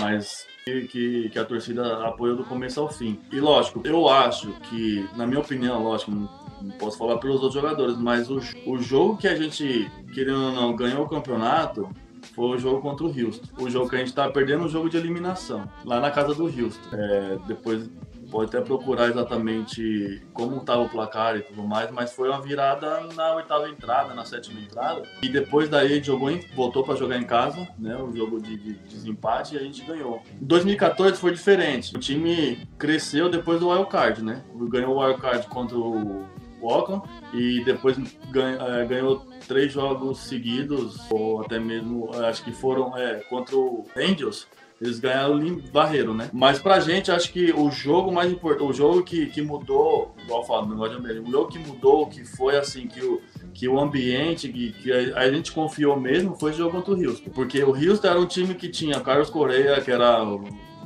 mas 0.00 0.46
que, 0.64 0.82
que, 0.82 1.28
que, 1.30 1.38
a 1.38 1.44
torcida 1.44 2.06
apoiou 2.06 2.36
do 2.36 2.44
começo 2.44 2.80
ao 2.80 2.88
fim. 2.88 3.18
E 3.32 3.40
lógico, 3.40 3.82
eu 3.84 4.08
acho 4.08 4.52
que, 4.70 5.08
na 5.16 5.26
minha 5.26 5.40
opinião, 5.40 5.82
lógico, 5.82 6.12
não, 6.12 6.28
não 6.62 6.70
posso 6.78 6.96
falar 6.96 7.18
pelos 7.18 7.42
outros 7.42 7.54
jogadores, 7.54 7.96
mas 7.96 8.30
o, 8.30 8.40
o 8.66 8.78
jogo 8.78 9.16
que 9.16 9.26
a 9.26 9.34
gente, 9.34 9.90
querendo 10.14 10.44
ou 10.44 10.52
não, 10.52 10.76
ganhou 10.76 11.04
o 11.04 11.08
campeonato 11.08 11.88
foi 12.34 12.56
o 12.56 12.58
jogo 12.58 12.80
contra 12.80 13.04
o 13.04 13.08
Houston. 13.08 13.46
O 13.58 13.70
jogo 13.70 13.88
que 13.88 13.96
a 13.96 13.98
gente 13.98 14.08
estava 14.08 14.32
perdendo, 14.32 14.64
o 14.64 14.68
jogo 14.68 14.88
de 14.88 14.96
eliminação, 14.96 15.68
lá 15.84 16.00
na 16.00 16.10
casa 16.10 16.34
do 16.34 16.44
Houston. 16.44 16.88
É, 16.92 17.38
depois 17.46 17.88
pode 18.32 18.56
até 18.56 18.64
procurar 18.64 19.08
exatamente 19.08 20.22
como 20.32 20.56
estava 20.56 20.80
o 20.80 20.88
placar 20.88 21.36
e 21.36 21.42
tudo 21.42 21.62
mais, 21.62 21.90
mas 21.90 22.14
foi 22.14 22.30
uma 22.30 22.40
virada 22.40 23.00
na 23.14 23.34
oitava 23.34 23.68
entrada, 23.68 24.14
na 24.14 24.24
sétima 24.24 24.58
entrada. 24.58 25.02
E 25.22 25.28
depois 25.28 25.68
daí 25.68 26.02
jogou 26.02 26.30
em, 26.30 26.40
voltou 26.56 26.82
para 26.82 26.96
jogar 26.96 27.18
em 27.18 27.24
casa, 27.24 27.68
né? 27.78 27.94
O 27.96 28.10
jogo 28.16 28.40
de, 28.40 28.56
de, 28.56 28.72
desempate 28.88 29.54
e 29.54 29.58
a 29.58 29.62
gente 29.62 29.84
ganhou. 29.84 30.22
Em 30.40 30.46
2014 30.46 31.20
foi 31.20 31.32
diferente. 31.32 31.94
O 31.94 31.98
time 31.98 32.66
cresceu 32.78 33.28
depois 33.28 33.60
do 33.60 33.68
wild 33.68 33.90
card, 33.90 34.22
né? 34.22 34.42
Ganhou 34.70 34.96
o 34.96 35.04
wild 35.04 35.20
card 35.20 35.46
contra 35.48 35.76
o 35.76 36.24
Oakland 36.62 37.02
e 37.32 37.62
depois 37.64 37.96
é, 37.98 38.84
ganhou 38.86 39.26
três 39.46 39.72
jogos 39.72 40.18
seguidos, 40.18 40.98
ou 41.10 41.40
até 41.40 41.58
mesmo, 41.58 42.10
acho 42.24 42.44
que 42.44 42.52
foram 42.52 42.96
é, 42.96 43.16
contra 43.28 43.56
o 43.56 43.86
Angels. 43.96 44.46
Eles 44.80 44.98
ganharam 44.98 45.38
o 45.38 45.70
Barreiro, 45.70 46.12
né? 46.12 46.28
Mas 46.32 46.58
pra 46.58 46.80
gente, 46.80 47.12
acho 47.12 47.32
que 47.32 47.52
o 47.52 47.70
jogo 47.70 48.10
mais 48.10 48.32
importante, 48.32 48.68
o 48.68 48.72
jogo 48.72 49.04
que, 49.04 49.26
que 49.26 49.40
mudou, 49.40 50.12
igual 50.24 50.44
falo, 50.44 50.68
negócio 50.68 50.98
de 50.98 51.04
América, 51.04 51.28
o 51.28 51.30
jogo 51.30 51.48
que 51.48 51.58
mudou, 51.60 52.06
que 52.08 52.24
foi 52.24 52.56
assim, 52.56 52.88
que 52.88 53.00
o, 53.00 53.22
que 53.54 53.68
o 53.68 53.78
ambiente, 53.78 54.48
que, 54.48 54.72
que 54.72 54.92
a, 54.92 55.30
gente 55.30 55.52
confiou 55.52 55.98
mesmo, 55.98 56.34
foi 56.34 56.50
o 56.50 56.54
jogo 56.54 56.72
contra 56.72 56.94
o 56.94 57.00
Houston. 57.00 57.30
Porque 57.30 57.62
o 57.62 57.70
Houston 57.70 58.08
era 58.08 58.18
um 58.18 58.26
time 58.26 58.54
que 58.54 58.68
tinha 58.68 58.98
Carlos 58.98 59.30
Correia, 59.30 59.80
que 59.80 59.90
era 59.90 60.20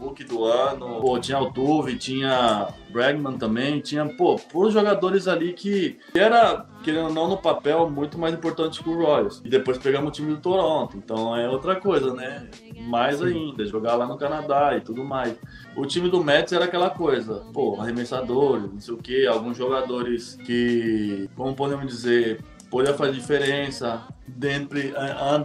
Hulk 0.07 0.25
do 0.25 0.45
ano, 0.45 1.01
pô, 1.01 1.19
tinha 1.19 1.37
Altuve, 1.37 1.97
tinha 1.97 2.69
Bregman 2.91 3.37
também, 3.37 3.81
tinha, 3.81 4.07
pô, 4.17 4.37
puros 4.37 4.73
jogadores 4.73 5.27
ali 5.27 5.53
que 5.53 5.99
era, 6.15 6.67
querendo 6.83 7.09
ou 7.09 7.13
não, 7.13 7.29
no 7.29 7.37
papel, 7.37 7.91
muito 7.91 8.19
mais 8.19 8.35
importante 8.35 8.83
que 8.83 8.89
o 8.89 8.97
Royals. 8.97 9.43
E 9.45 9.49
depois 9.49 9.79
pegamos 9.79 10.09
o 10.09 10.13
time 10.13 10.35
do 10.35 10.41
Toronto, 10.41 10.97
então 10.97 11.37
é 11.37 11.49
outra 11.49 11.77
coisa, 11.77 12.15
né? 12.15 12.49
Mais 12.89 13.21
ainda, 13.21 13.67
jogar 13.67 13.97
lá 13.97 14.07
no 14.07 14.17
Canadá 14.17 14.77
e 14.77 14.81
tudo 14.81 15.05
mais. 15.05 15.37
O 15.77 15.85
time 15.85 16.09
do 16.09 16.23
Mets 16.23 16.53
era 16.53 16.65
aquela 16.65 16.91
coisa, 16.91 17.45
pô, 17.53 17.81
arremessadores, 17.81 18.73
não 18.73 18.81
sei 18.81 18.95
o 18.95 18.99
que, 18.99 19.27
alguns 19.27 19.57
jogadores 19.57 20.37
que, 20.47 21.29
como 21.37 21.55
podemos 21.55 21.87
dizer, 21.87 22.41
podia 22.71 22.95
fazer 22.95 23.13
diferença 23.13 24.03
dentre 24.27 24.93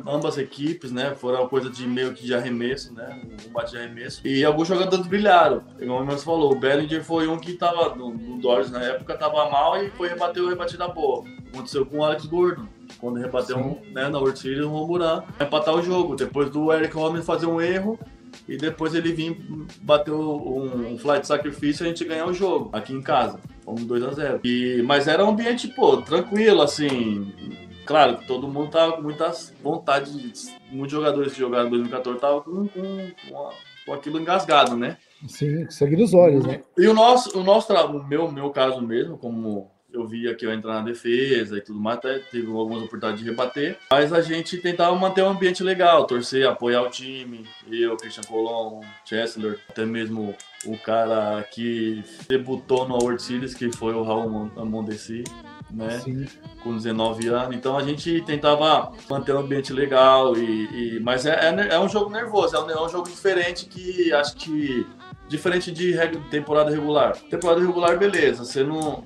ambas 0.08 0.38
equipes, 0.38 0.92
né? 0.92 1.14
Foram 1.16 1.42
uma 1.42 1.50
coisa 1.50 1.70
de 1.70 1.88
meio 1.88 2.14
que 2.14 2.26
de 2.26 2.34
arremesso, 2.34 2.94
né? 2.94 3.22
Um 3.48 3.52
bate 3.52 3.72
de 3.72 3.78
arremesso. 3.78 4.26
E 4.26 4.44
alguns 4.44 4.68
jogadores 4.68 5.06
brilharam. 5.06 5.64
Como 5.80 6.06
você 6.06 6.26
falou, 6.26 6.52
o 6.52 6.60
Bellinger 6.60 7.04
foi 7.04 7.28
um 7.28 7.38
que 7.38 7.54
tava 7.54 7.96
no, 7.96 8.14
no 8.14 8.40
Dodgers 8.40 8.72
na 8.72 8.82
época, 8.82 9.18
tava 9.18 9.50
mal 9.50 9.82
e 9.82 9.90
foi 9.92 10.10
rebater 10.10 10.42
o 10.42 10.50
rebatida 10.50 10.88
boa. 10.88 11.24
Aconteceu 11.54 11.86
com 11.86 12.00
o 12.00 12.04
Alex 12.04 12.26
Gordon. 12.26 12.66
Quando 13.00 13.20
rebateu 13.20 13.58
um, 13.58 13.80
né, 13.94 14.10
na 14.10 14.18
World 14.18 14.38
Series, 14.38 14.66
um 14.66 14.70
Romuran, 14.70 15.24
empatar 15.40 15.76
o 15.76 15.82
jogo. 15.82 16.16
Depois 16.16 16.50
do 16.50 16.72
Eric 16.74 16.94
Holmes 16.96 17.26
fazer 17.26 17.46
um 17.46 17.62
erro, 17.62 18.00
e 18.48 18.58
depois 18.58 18.94
ele 18.94 19.14
vir 19.14 19.38
bater 19.82 20.12
um, 20.12 20.94
um 20.94 20.98
flight 20.98 21.26
sacrifício 21.26 21.84
e 21.84 21.86
a 21.86 21.90
gente 21.90 22.04
ganhar 22.06 22.26
o 22.26 22.34
jogo 22.34 22.70
aqui 22.74 22.94
em 22.94 23.02
casa. 23.02 23.40
Fomos 23.64 23.84
2 23.86 24.04
a 24.04 24.12
0 24.12 24.40
e, 24.44 24.82
Mas 24.84 25.08
era 25.08 25.24
um 25.26 25.30
ambiente, 25.30 25.68
pô, 25.68 25.98
tranquilo, 25.98 26.62
assim. 26.62 27.32
Claro 27.86 28.18
que 28.18 28.28
todo 28.28 28.48
mundo 28.48 28.72
tava 28.72 28.94
com 28.94 29.02
muita 29.02 29.32
vontade. 29.62 30.12
De, 30.12 30.52
muitos 30.72 30.92
jogadores 30.92 31.34
que 31.34 31.40
jogaram 31.40 31.68
em 31.68 31.72
2014 31.72 32.18
estavam 32.18 32.42
com, 32.42 32.68
com, 32.68 33.12
com, 33.30 33.50
com 33.86 33.94
aquilo 33.94 34.20
engasgado, 34.20 34.76
né? 34.76 34.98
Sim, 35.28 35.70
sangue 35.70 35.98
nos 35.98 36.14
olhos, 36.14 36.46
né? 36.46 36.62
E 36.78 36.88
o 36.88 36.94
nosso, 36.94 37.38
o 37.38 37.44
nosso 37.44 37.72
o 37.74 38.04
meu, 38.04 38.32
meu 38.32 38.50
caso 38.50 38.82
mesmo, 38.82 39.18
como 39.18 39.70
eu 39.94 40.08
via 40.08 40.34
que 40.34 40.46
eu 40.46 40.50
ia 40.50 40.56
entrar 40.56 40.76
na 40.76 40.82
defesa 40.82 41.58
e 41.58 41.62
tudo 41.62 41.80
mais, 41.80 41.98
até 41.98 42.20
tive 42.20 42.48
algumas 42.48 42.80
oportunidades 42.84 43.20
de 43.20 43.30
rebater. 43.30 43.78
Mas 43.92 44.14
a 44.14 44.22
gente 44.22 44.58
tentava 44.58 44.96
manter 44.96 45.22
um 45.24 45.30
ambiente 45.30 45.64
legal, 45.64 46.06
torcer, 46.06 46.48
apoiar 46.48 46.82
o 46.82 46.90
time. 46.90 47.46
Eu, 47.70 47.98
Christian 47.98 48.24
Colon, 48.24 48.82
Chesler, 49.06 49.60
até 49.70 49.86
mesmo 49.86 50.36
o 50.66 50.78
cara 50.78 51.44
que 51.44 52.04
debutou 52.28 52.88
no 52.88 52.96
World 52.96 53.22
Series, 53.22 53.54
que 53.54 53.72
foi 53.76 53.94
o 53.94 54.04
Raul 54.04 54.52
Mondesi, 54.66 55.24
né? 55.70 56.00
Sim. 56.00 56.28
Com 56.64 56.76
19 56.76 57.28
anos. 57.28 57.56
Então 57.56 57.78
a 57.78 57.84
gente 57.84 58.22
tentava 58.22 58.92
manter 59.10 59.34
um 59.34 59.40
ambiente 59.40 59.74
legal. 59.74 60.38
E, 60.38 60.98
e 60.98 61.00
mas 61.00 61.26
é, 61.26 61.32
é, 61.32 61.76
é, 61.76 61.80
um 61.80 61.90
jogo 61.90 62.10
nervoso, 62.10 62.56
é 62.56 62.60
um, 62.60 62.70
é 62.70 62.86
um 62.86 62.90
jogo 62.90 63.10
diferente 63.10 63.66
que 63.66 64.14
acho 64.14 64.36
que 64.36 64.86
diferente 65.28 65.72
de 65.72 65.98
temporada 66.30 66.70
regular. 66.70 67.18
Temporada 67.30 67.60
regular, 67.62 67.98
beleza. 67.98 68.44
Você 68.44 68.64
não, 68.64 69.04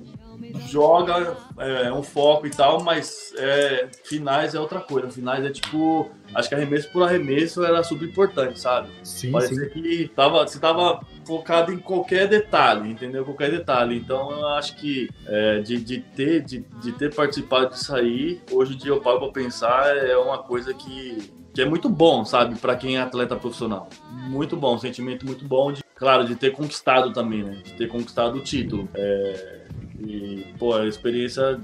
joga, 0.68 1.36
é, 1.58 1.92
um 1.92 2.02
foco 2.02 2.46
e 2.46 2.50
tal, 2.50 2.82
mas 2.82 3.32
é, 3.36 3.88
finais 4.04 4.54
é 4.54 4.60
outra 4.60 4.80
coisa. 4.80 5.10
Finais 5.10 5.44
é 5.44 5.50
tipo. 5.50 6.10
Acho 6.34 6.48
que 6.48 6.54
arremesso 6.54 6.90
por 6.90 7.02
arremesso 7.02 7.64
era 7.64 7.82
super 7.82 8.08
importante, 8.08 8.58
sabe? 8.58 8.88
Sim, 9.02 9.32
Parecia 9.32 9.64
sim. 9.64 9.70
que 9.70 10.10
tava, 10.14 10.46
você 10.46 10.58
tava 10.58 11.00
focado 11.26 11.72
em 11.72 11.78
qualquer 11.78 12.28
detalhe, 12.28 12.90
entendeu? 12.90 13.24
Qualquer 13.24 13.50
detalhe. 13.50 13.96
Então 13.96 14.30
eu 14.30 14.46
acho 14.48 14.76
que 14.76 15.08
é, 15.26 15.58
de, 15.60 15.78
de, 15.78 15.98
ter, 16.00 16.42
de, 16.42 16.64
de 16.80 16.92
ter 16.92 17.14
participado 17.14 17.70
disso 17.70 17.94
aí, 17.94 18.40
hoje 18.50 18.74
em 18.74 18.78
dia 18.78 18.92
eu 18.92 19.00
paro 19.00 19.18
pra 19.18 19.28
pensar, 19.28 19.96
é 19.96 20.16
uma 20.16 20.38
coisa 20.38 20.72
que, 20.72 21.30
que 21.52 21.60
é 21.60 21.64
muito 21.64 21.88
bom, 21.88 22.24
sabe? 22.24 22.54
para 22.56 22.76
quem 22.76 22.96
é 22.96 23.00
atleta 23.00 23.34
profissional. 23.36 23.88
Muito 24.28 24.56
bom, 24.56 24.76
um 24.76 24.78
sentimento 24.78 25.26
muito 25.26 25.44
bom 25.44 25.72
de, 25.72 25.82
claro, 25.94 26.24
de 26.24 26.36
ter 26.36 26.52
conquistado 26.52 27.12
também, 27.12 27.42
né? 27.42 27.62
De 27.64 27.72
ter 27.72 27.88
conquistado 27.88 28.36
o 28.36 28.40
título. 28.40 28.88
É, 28.94 29.66
e, 29.98 30.46
pô, 30.58 30.74
a 30.74 30.86
experiência 30.86 31.60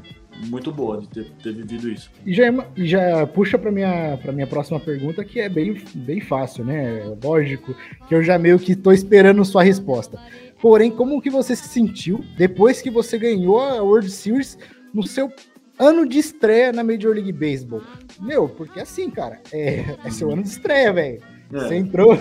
muito 0.49 0.73
boa 0.73 1.01
de 1.01 1.09
ter, 1.09 1.25
ter 1.43 1.53
vivido 1.53 1.91
isso. 1.91 2.11
E 2.25 2.33
já, 2.33 2.47
é 2.47 2.53
já 2.77 3.27
puxa 3.27 3.59
para 3.59 3.71
minha 3.71 4.19
para 4.21 4.33
minha 4.33 4.47
próxima 4.47 4.81
pergunta, 4.81 5.25
que 5.25 5.41
é 5.41 5.49
bem, 5.49 5.83
bem 5.95 6.21
fácil, 6.21 6.65
né? 6.65 7.17
Lógico 7.23 7.75
que 8.09 8.15
eu 8.15 8.23
já 8.23 8.39
meio 8.39 8.59
que 8.59 8.75
tô 8.75 8.93
esperando 8.93 9.45
sua 9.45 9.63
resposta. 9.63 10.19
Porém, 10.61 10.91
como 10.91 11.21
que 11.21 11.31
você 11.31 11.57
se 11.57 11.69
sentiu 11.69 12.25
depois 12.37 12.81
que 12.81 12.91
você 12.91 13.19
ganhou 13.19 13.61
a 13.61 13.83
World 13.83 14.11
Series 14.11 14.57
no 14.95 15.03
seu 15.03 15.31
ano 15.79 16.07
de 16.07 16.19
estreia 16.19 16.73
na 16.73 16.85
Major 16.85 17.15
League 17.15 17.33
Baseball? 17.33 17.83
Meu, 18.21 18.49
porque 18.49 18.81
assim, 18.81 19.11
cara, 19.11 19.41
é, 19.53 19.97
é 20.05 20.11
seu 20.11 20.31
ano 20.31 20.43
de 20.43 20.49
estreia, 20.49 20.93
velho. 20.93 21.21
Você 21.51 21.75
entrou, 21.75 22.17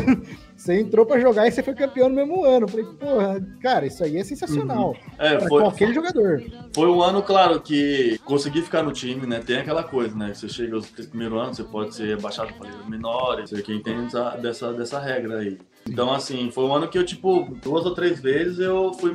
você 0.61 0.79
entrou 0.79 1.05
para 1.05 1.19
jogar 1.19 1.47
e 1.47 1.51
você 1.51 1.63
foi 1.63 1.73
campeão 1.73 2.07
no 2.07 2.15
mesmo 2.15 2.45
ano. 2.45 2.65
Eu 2.65 2.67
falei, 2.67 2.85
porra, 2.85 3.47
cara, 3.61 3.85
isso 3.87 4.03
aí 4.03 4.17
é 4.17 4.23
sensacional. 4.23 4.95
É, 5.17 5.37
Pra 5.37 5.47
foi, 5.47 5.61
qualquer 5.61 5.93
jogador. 5.93 6.43
Foi 6.75 6.87
um 6.87 7.01
ano, 7.01 7.23
claro, 7.23 7.59
que 7.59 8.19
consegui 8.23 8.61
ficar 8.61 8.83
no 8.83 8.91
time, 8.91 9.25
né? 9.25 9.39
Tem 9.39 9.57
aquela 9.57 9.83
coisa, 9.83 10.15
né? 10.15 10.33
Você 10.33 10.47
chega 10.47 10.75
aos 10.75 10.89
três 10.91 11.07
primeiros 11.09 11.41
anos, 11.41 11.57
você 11.57 11.63
pode 11.63 11.95
ser 11.95 12.15
baixado 12.21 12.53
para 12.53 12.69
menores, 12.87 13.49
você 13.49 13.61
quem 13.63 13.81
tem 13.81 14.05
essa- 14.05 14.37
dessa, 14.37 14.71
dessa 14.73 14.99
regra 14.99 15.39
aí. 15.39 15.57
Então, 15.89 16.13
assim, 16.13 16.51
foi 16.51 16.63
um 16.65 16.75
ano 16.75 16.87
que 16.87 16.97
eu, 16.97 17.03
tipo, 17.03 17.57
duas 17.63 17.83
ou 17.85 17.95
três 17.95 18.19
vezes 18.21 18.59
eu 18.59 18.93
fui 18.93 19.11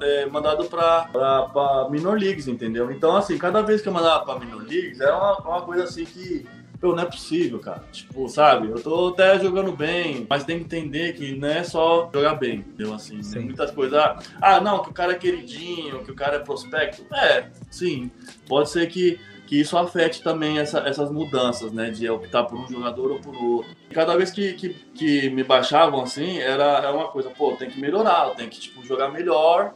é, 0.00 0.24
mandado 0.26 0.64
pra, 0.64 1.02
pra, 1.12 1.42
pra 1.42 1.88
Minor 1.90 2.18
Leagues, 2.18 2.48
entendeu? 2.48 2.90
Então, 2.90 3.14
assim, 3.14 3.36
cada 3.36 3.60
vez 3.60 3.82
que 3.82 3.88
eu 3.88 3.92
mandava 3.92 4.24
pra 4.24 4.38
Minor 4.38 4.62
Leagues, 4.62 4.98
era 5.00 5.14
uma, 5.16 5.38
uma 5.40 5.62
coisa 5.62 5.84
assim 5.84 6.06
que. 6.06 6.46
Pô, 6.80 6.94
não 6.94 7.02
é 7.02 7.06
possível, 7.06 7.58
cara. 7.58 7.82
Tipo, 7.90 8.28
sabe? 8.28 8.68
Eu 8.68 8.80
tô 8.80 9.08
até 9.08 9.38
jogando 9.40 9.72
bem, 9.72 10.24
mas 10.30 10.44
tem 10.44 10.58
que 10.58 10.64
entender 10.64 11.12
que 11.14 11.34
não 11.36 11.48
é 11.48 11.64
só 11.64 12.08
jogar 12.14 12.34
bem, 12.36 12.58
entendeu? 12.60 12.94
Assim, 12.94 13.20
Sim. 13.22 13.32
tem 13.32 13.44
muitas 13.46 13.70
coisas. 13.72 13.98
Ah, 13.98 14.18
ah, 14.40 14.60
não, 14.60 14.82
que 14.82 14.90
o 14.90 14.92
cara 14.92 15.12
é 15.12 15.16
queridinho, 15.16 16.04
que 16.04 16.10
o 16.12 16.14
cara 16.14 16.36
é 16.36 16.38
prospecto. 16.38 17.04
É, 17.12 17.48
sim. 17.68 18.10
Pode 18.46 18.70
ser 18.70 18.86
que, 18.86 19.18
que 19.48 19.60
isso 19.60 19.76
afete 19.76 20.22
também 20.22 20.58
essa- 20.60 20.80
essas 20.86 21.10
mudanças, 21.10 21.72
né? 21.72 21.90
De 21.90 22.08
optar 22.08 22.44
por 22.44 22.56
um 22.60 22.68
jogador 22.68 23.10
ou 23.10 23.18
por 23.18 23.34
outro. 23.34 23.70
E 23.90 23.94
cada 23.94 24.16
vez 24.16 24.30
que, 24.30 24.52
que, 24.52 24.68
que 24.94 25.30
me 25.30 25.42
baixavam 25.42 26.00
assim, 26.02 26.38
era, 26.38 26.78
era 26.78 26.92
uma 26.92 27.08
coisa, 27.08 27.28
pô, 27.30 27.56
tem 27.56 27.68
que 27.68 27.80
melhorar, 27.80 28.30
tem 28.36 28.48
que 28.48 28.60
tipo, 28.60 28.84
jogar 28.84 29.08
melhor. 29.10 29.74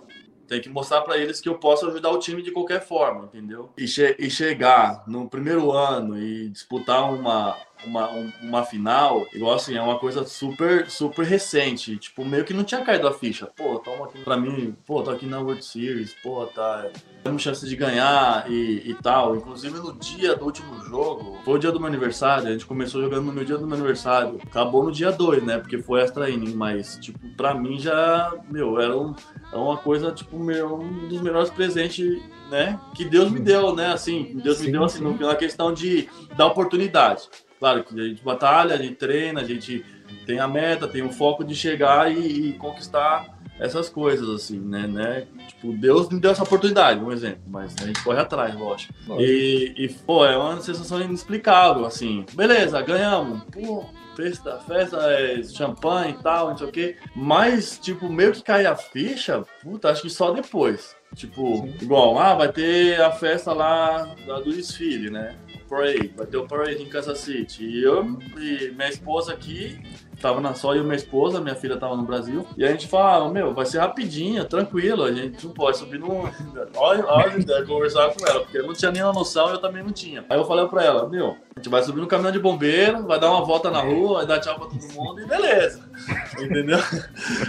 Tem 0.52 0.60
que 0.60 0.68
mostrar 0.68 1.00
pra 1.00 1.16
eles 1.16 1.40
que 1.40 1.48
eu 1.48 1.54
posso 1.54 1.88
ajudar 1.88 2.10
o 2.10 2.18
time 2.18 2.42
de 2.42 2.50
qualquer 2.50 2.84
forma, 2.86 3.24
entendeu? 3.24 3.70
E, 3.74 3.88
che- 3.88 4.14
e 4.18 4.28
chegar 4.28 5.02
no 5.06 5.26
primeiro 5.26 5.72
ano 5.72 6.18
e 6.20 6.50
disputar 6.50 7.10
uma, 7.10 7.56
uma, 7.86 8.10
um- 8.12 8.30
uma 8.42 8.62
final, 8.62 9.26
igual 9.32 9.54
assim, 9.54 9.74
é 9.74 9.80
uma 9.80 9.98
coisa 9.98 10.24
super, 10.26 10.90
super 10.90 11.24
recente. 11.24 11.96
Tipo, 11.96 12.22
meio 12.22 12.44
que 12.44 12.52
não 12.52 12.64
tinha 12.64 12.82
caído 12.82 13.08
a 13.08 13.14
ficha. 13.14 13.46
Pô, 13.56 13.78
toma 13.78 14.04
aqui 14.04 14.18
pra 14.18 14.36
mim, 14.36 14.76
pô, 14.86 15.02
tô 15.02 15.10
aqui 15.10 15.24
na 15.24 15.40
World 15.40 15.64
Series, 15.64 16.14
pô, 16.22 16.44
tá. 16.44 16.86
Temos 17.24 17.40
chance 17.40 17.66
de 17.66 17.74
ganhar 17.76 18.44
e, 18.50 18.90
e 18.90 18.94
tal. 19.02 19.36
Inclusive 19.36 19.78
no 19.78 19.94
dia 19.94 20.36
do 20.36 20.44
último 20.44 20.78
jogo, 20.84 21.38
foi 21.44 21.54
o 21.54 21.58
dia 21.58 21.72
do 21.72 21.78
meu 21.78 21.86
aniversário, 21.88 22.48
a 22.48 22.52
gente 22.52 22.66
começou 22.66 23.00
jogando 23.00 23.24
no 23.24 23.32
meu 23.32 23.44
dia 23.44 23.56
do 23.56 23.66
meu 23.66 23.76
aniversário. 23.76 24.38
Acabou 24.44 24.84
no 24.84 24.92
dia 24.92 25.10
2, 25.12 25.42
né? 25.42 25.56
Porque 25.56 25.78
foi 25.78 26.02
extra 26.02 26.28
inning, 26.28 26.52
mas, 26.52 26.98
tipo, 27.00 27.18
pra 27.36 27.54
mim 27.54 27.78
já, 27.78 28.34
meu, 28.50 28.78
era, 28.78 28.94
um, 28.98 29.14
era 29.52 29.60
uma 29.60 29.76
coisa, 29.76 30.10
tipo, 30.12 30.38
meu, 30.38 30.76
um 30.80 31.08
dos 31.08 31.20
melhores 31.20 31.50
presentes, 31.50 32.22
né? 32.50 32.80
Que 32.94 33.04
Deus 33.04 33.30
me 33.30 33.38
deu, 33.38 33.76
né? 33.76 33.92
Assim, 33.92 34.40
Deus 34.42 34.58
me 34.60 34.66
Sim, 34.66 34.72
deu, 34.72 34.84
assim, 34.84 34.98
sim. 34.98 35.24
na 35.24 35.36
questão 35.36 35.74
de 35.74 36.08
dar 36.36 36.46
oportunidade. 36.46 37.28
Claro 37.60 37.84
que 37.84 38.00
a 38.00 38.04
gente 38.04 38.24
batalha, 38.24 38.74
a 38.74 38.78
gente 38.78 38.94
treina, 38.94 39.42
a 39.42 39.44
gente 39.44 39.84
tem 40.26 40.40
a 40.40 40.48
meta, 40.48 40.88
tem 40.88 41.02
o 41.02 41.12
foco 41.12 41.44
de 41.44 41.54
chegar 41.54 42.10
e, 42.10 42.48
e 42.48 42.52
conquistar 42.54 43.38
essas 43.60 43.88
coisas, 43.90 44.28
assim, 44.28 44.58
né, 44.58 44.86
né? 44.86 45.26
Tipo, 45.48 45.72
Deus 45.74 46.08
me 46.08 46.18
deu 46.18 46.30
essa 46.30 46.42
oportunidade, 46.42 46.98
um 46.98 47.12
exemplo, 47.12 47.42
mas 47.46 47.74
a 47.80 47.86
gente 47.86 48.02
corre 48.02 48.18
atrás, 48.18 48.54
lógico. 48.58 48.92
E, 49.20 49.74
e, 49.76 49.88
pô, 49.88 50.24
é 50.24 50.36
uma 50.36 50.60
sensação 50.60 51.00
inexplicável, 51.00 51.84
assim. 51.84 52.24
Beleza, 52.32 52.80
ganhamos. 52.80 53.42
Pô, 53.52 53.84
festa, 54.16 54.58
festa, 54.66 54.96
é, 55.10 55.42
champanhe 55.42 56.12
e 56.18 56.22
tal, 56.22 56.50
não 56.50 56.56
sei 56.56 56.66
o 56.68 56.72
quê. 56.72 56.96
Mas, 57.14 57.78
tipo, 57.78 58.08
meio 58.08 58.32
que 58.32 58.42
cair 58.42 58.66
a 58.66 58.76
ficha, 58.76 59.44
puta, 59.62 59.90
acho 59.90 60.02
que 60.02 60.10
só 60.10 60.30
depois. 60.32 60.94
Tipo, 61.14 61.68
igual, 61.80 62.18
ah, 62.18 62.34
vai 62.34 62.50
ter 62.50 62.98
a 63.00 63.10
festa 63.12 63.52
lá 63.52 64.14
da- 64.26 64.40
do 64.40 64.52
desfile, 64.52 65.10
né? 65.10 65.36
Parade, 65.68 66.12
vai 66.16 66.26
ter 66.26 66.36
o 66.38 66.46
parade 66.46 66.82
em 66.82 66.88
Kansas 66.88 67.18
City. 67.18 67.64
E 67.64 67.82
eu 67.82 68.18
e 68.38 68.70
minha 68.74 68.88
esposa 68.88 69.32
aqui, 69.32 69.78
tava 70.22 70.40
na 70.40 70.54
só 70.54 70.74
eu 70.74 70.82
e 70.82 70.84
minha 70.84 70.96
esposa, 70.96 71.40
minha 71.40 71.56
filha 71.56 71.76
tava 71.76 71.96
no 71.96 72.04
Brasil. 72.04 72.46
E 72.56 72.64
a 72.64 72.68
gente 72.70 72.86
fala, 72.86 73.28
meu, 73.28 73.52
vai 73.52 73.66
ser 73.66 73.80
rapidinho, 73.80 74.44
tranquilo, 74.44 75.02
a 75.02 75.12
gente 75.12 75.44
não 75.44 75.52
pode 75.52 75.76
subir 75.76 75.98
no. 75.98 76.22
Olha, 76.76 77.04
olha, 77.06 77.66
conversar 77.66 78.12
com 78.14 78.26
ela, 78.26 78.40
porque 78.40 78.58
eu 78.58 78.66
não 78.66 78.72
tinha 78.72 78.90
nem 78.90 79.02
a 79.02 79.12
noção 79.12 79.48
e 79.48 79.52
eu 79.52 79.58
também 79.58 79.82
não 79.82 79.92
tinha. 79.92 80.24
Aí 80.28 80.38
eu 80.38 80.44
falei 80.44 80.66
pra 80.66 80.84
ela, 80.84 81.08
meu, 81.08 81.36
a 81.54 81.58
gente 81.58 81.68
vai 81.68 81.82
subir 81.82 82.00
no 82.00 82.06
caminhão 82.06 82.32
de 82.32 82.38
bombeiro, 82.38 83.06
vai 83.06 83.18
dar 83.18 83.30
uma 83.30 83.44
volta 83.44 83.70
na 83.70 83.80
rua, 83.80 84.18
vai 84.18 84.26
dar 84.26 84.40
tchau 84.40 84.58
pra 84.58 84.68
todo 84.68 84.92
mundo 84.94 85.20
e 85.20 85.26
beleza. 85.26 85.82
Entendeu? 86.38 86.78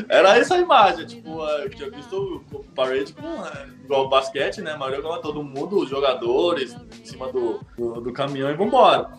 Era 0.10 0.38
essa 0.38 0.56
a 0.56 0.60
imagem, 0.60 1.06
tipo, 1.06 1.44
eu 1.44 1.70
tinha 1.70 1.90
visto 1.90 2.44
o 2.52 2.64
parade 2.76 3.14
com, 3.14 3.46
é, 3.46 3.68
igual 3.84 4.10
basquete, 4.10 4.62
né? 4.62 4.72
A 4.72 4.78
maioria 4.78 5.00
igual 5.00 5.22
todo 5.22 5.44
mundo, 5.44 5.80
os 5.80 5.90
jogadores, 5.90 6.76
em 7.00 7.06
cima 7.06 7.32
do, 7.32 7.60
do, 7.78 8.02
do 8.02 8.14
caminhão 8.14 8.50
e 8.50 8.56
vambora. 8.56 9.10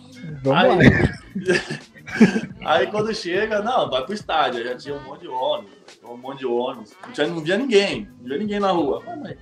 Vamos 0.43 0.81
Aí. 0.81 1.85
aí 2.65 2.87
quando 2.87 3.15
chega, 3.15 3.62
não, 3.62 3.91
vai 3.91 4.05
pro 4.05 4.15
estádio, 4.15 4.65
já 4.65 4.77
tinha 4.77 4.95
um 4.95 5.03
monte 5.03 5.23
de 5.23 5.29
ônibus, 5.29 5.73
um 6.05 6.17
monte 6.17 6.39
de 6.39 6.47
ônibus. 6.47 6.93
Não, 7.03 7.12
tinha, 7.12 7.27
não 7.27 7.41
via 7.41 7.57
ninguém, 7.57 8.09
não 8.21 8.29
via 8.29 8.39
ninguém 8.39 8.61
na 8.61 8.71
rua. 8.71 9.03
Ah, 9.07 9.17
mas 9.17 9.37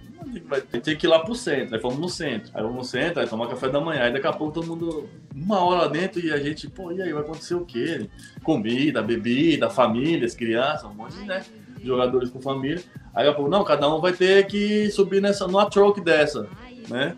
vai 0.47 0.61
ter? 0.61 0.97
Que 0.97 1.07
ir 1.07 1.09
lá 1.09 1.19
pro 1.21 1.35
centro. 1.35 1.75
Aí 1.75 1.81
fomos 1.81 1.99
no 1.99 2.09
centro. 2.09 2.51
Aí 2.55 2.63
vamos 2.63 2.77
no 2.77 2.85
centro, 2.85 3.21
aí 3.21 3.29
tomar 3.29 3.49
café 3.49 3.69
da 3.69 3.81
manhã. 3.81 4.05
Aí 4.05 4.13
daqui 4.13 4.27
a 4.27 4.33
pouco 4.33 4.55
todo 4.55 4.67
mundo, 4.67 5.09
uma 5.35 5.61
hora 5.61 5.89
dentro, 5.89 6.21
e 6.21 6.33
a 6.33 6.39
gente, 6.39 6.69
pô, 6.69 6.93
e 6.93 7.03
aí 7.03 7.13
vai 7.13 7.23
acontecer 7.23 7.55
o 7.55 7.65
quê? 7.65 8.09
Comida, 8.43 9.03
bebida, 9.03 9.69
famílias, 9.69 10.35
crianças, 10.35 10.85
um 10.85 10.95
monte 10.95 11.17
de, 11.17 11.25
né? 11.25 11.45
Jogadores 11.83 12.31
com 12.31 12.41
família. 12.41 12.83
Aí 13.15 13.27
daqui 13.27 13.43
a 13.43 13.49
não, 13.49 13.65
cada 13.65 13.93
um 13.93 14.01
vai 14.01 14.13
ter 14.13 14.47
que 14.47 14.91
subir 14.91 15.21
nessa, 15.21 15.47
numa 15.47 15.69
truck 15.69 16.01
dessa, 16.01 16.49
né? 16.89 17.17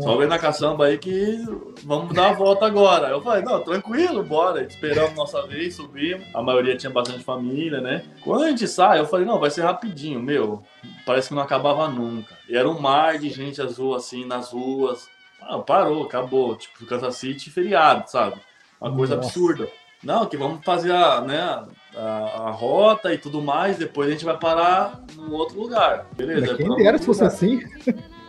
Só 0.00 0.16
vem 0.16 0.28
na 0.28 0.38
caçamba 0.38 0.86
aí 0.86 0.98
que 0.98 1.44
vamos 1.84 2.14
dar 2.14 2.30
a 2.30 2.32
volta 2.32 2.66
agora. 2.66 3.08
Eu 3.08 3.22
falei, 3.22 3.42
não, 3.42 3.60
tranquilo, 3.62 4.22
bora. 4.22 4.62
Esperamos 4.62 5.14
nossa 5.14 5.46
vez, 5.46 5.76
subimos. 5.76 6.26
A 6.34 6.42
maioria 6.42 6.76
tinha 6.76 6.90
bastante 6.90 7.24
família, 7.24 7.80
né? 7.80 8.04
Quando 8.22 8.44
a 8.44 8.48
gente 8.48 8.66
sai, 8.68 8.98
eu 8.98 9.06
falei, 9.06 9.26
não, 9.26 9.38
vai 9.38 9.50
ser 9.50 9.62
rapidinho, 9.62 10.20
meu. 10.20 10.62
Parece 11.06 11.28
que 11.28 11.34
não 11.34 11.42
acabava 11.42 11.88
nunca. 11.88 12.36
E 12.48 12.56
era 12.56 12.68
um 12.68 12.80
mar 12.80 13.18
de 13.18 13.30
gente 13.30 13.60
azul 13.60 13.94
assim 13.94 14.24
nas 14.24 14.52
ruas. 14.52 15.08
Ah, 15.40 15.58
parou, 15.58 16.04
acabou. 16.04 16.56
Tipo, 16.56 16.86
Kansas 16.86 17.16
City 17.16 17.50
feriado, 17.50 18.10
sabe? 18.10 18.36
Uma 18.80 18.94
coisa 18.94 19.16
Nossa. 19.16 19.28
absurda. 19.28 19.68
Não, 20.02 20.26
que 20.26 20.36
vamos 20.36 20.64
fazer 20.64 20.90
a, 20.90 21.20
né, 21.20 21.64
a, 21.96 22.48
a 22.48 22.50
rota 22.50 23.14
e 23.14 23.18
tudo 23.18 23.40
mais, 23.40 23.78
depois 23.78 24.08
a 24.08 24.10
gente 24.10 24.24
vai 24.24 24.36
parar 24.36 25.00
num 25.14 25.32
outro 25.32 25.60
lugar. 25.60 26.06
Beleza? 26.16 26.56
Quem 26.56 26.74
dera 26.76 26.98
se 26.98 27.06
fosse 27.06 27.22
assim. 27.22 27.60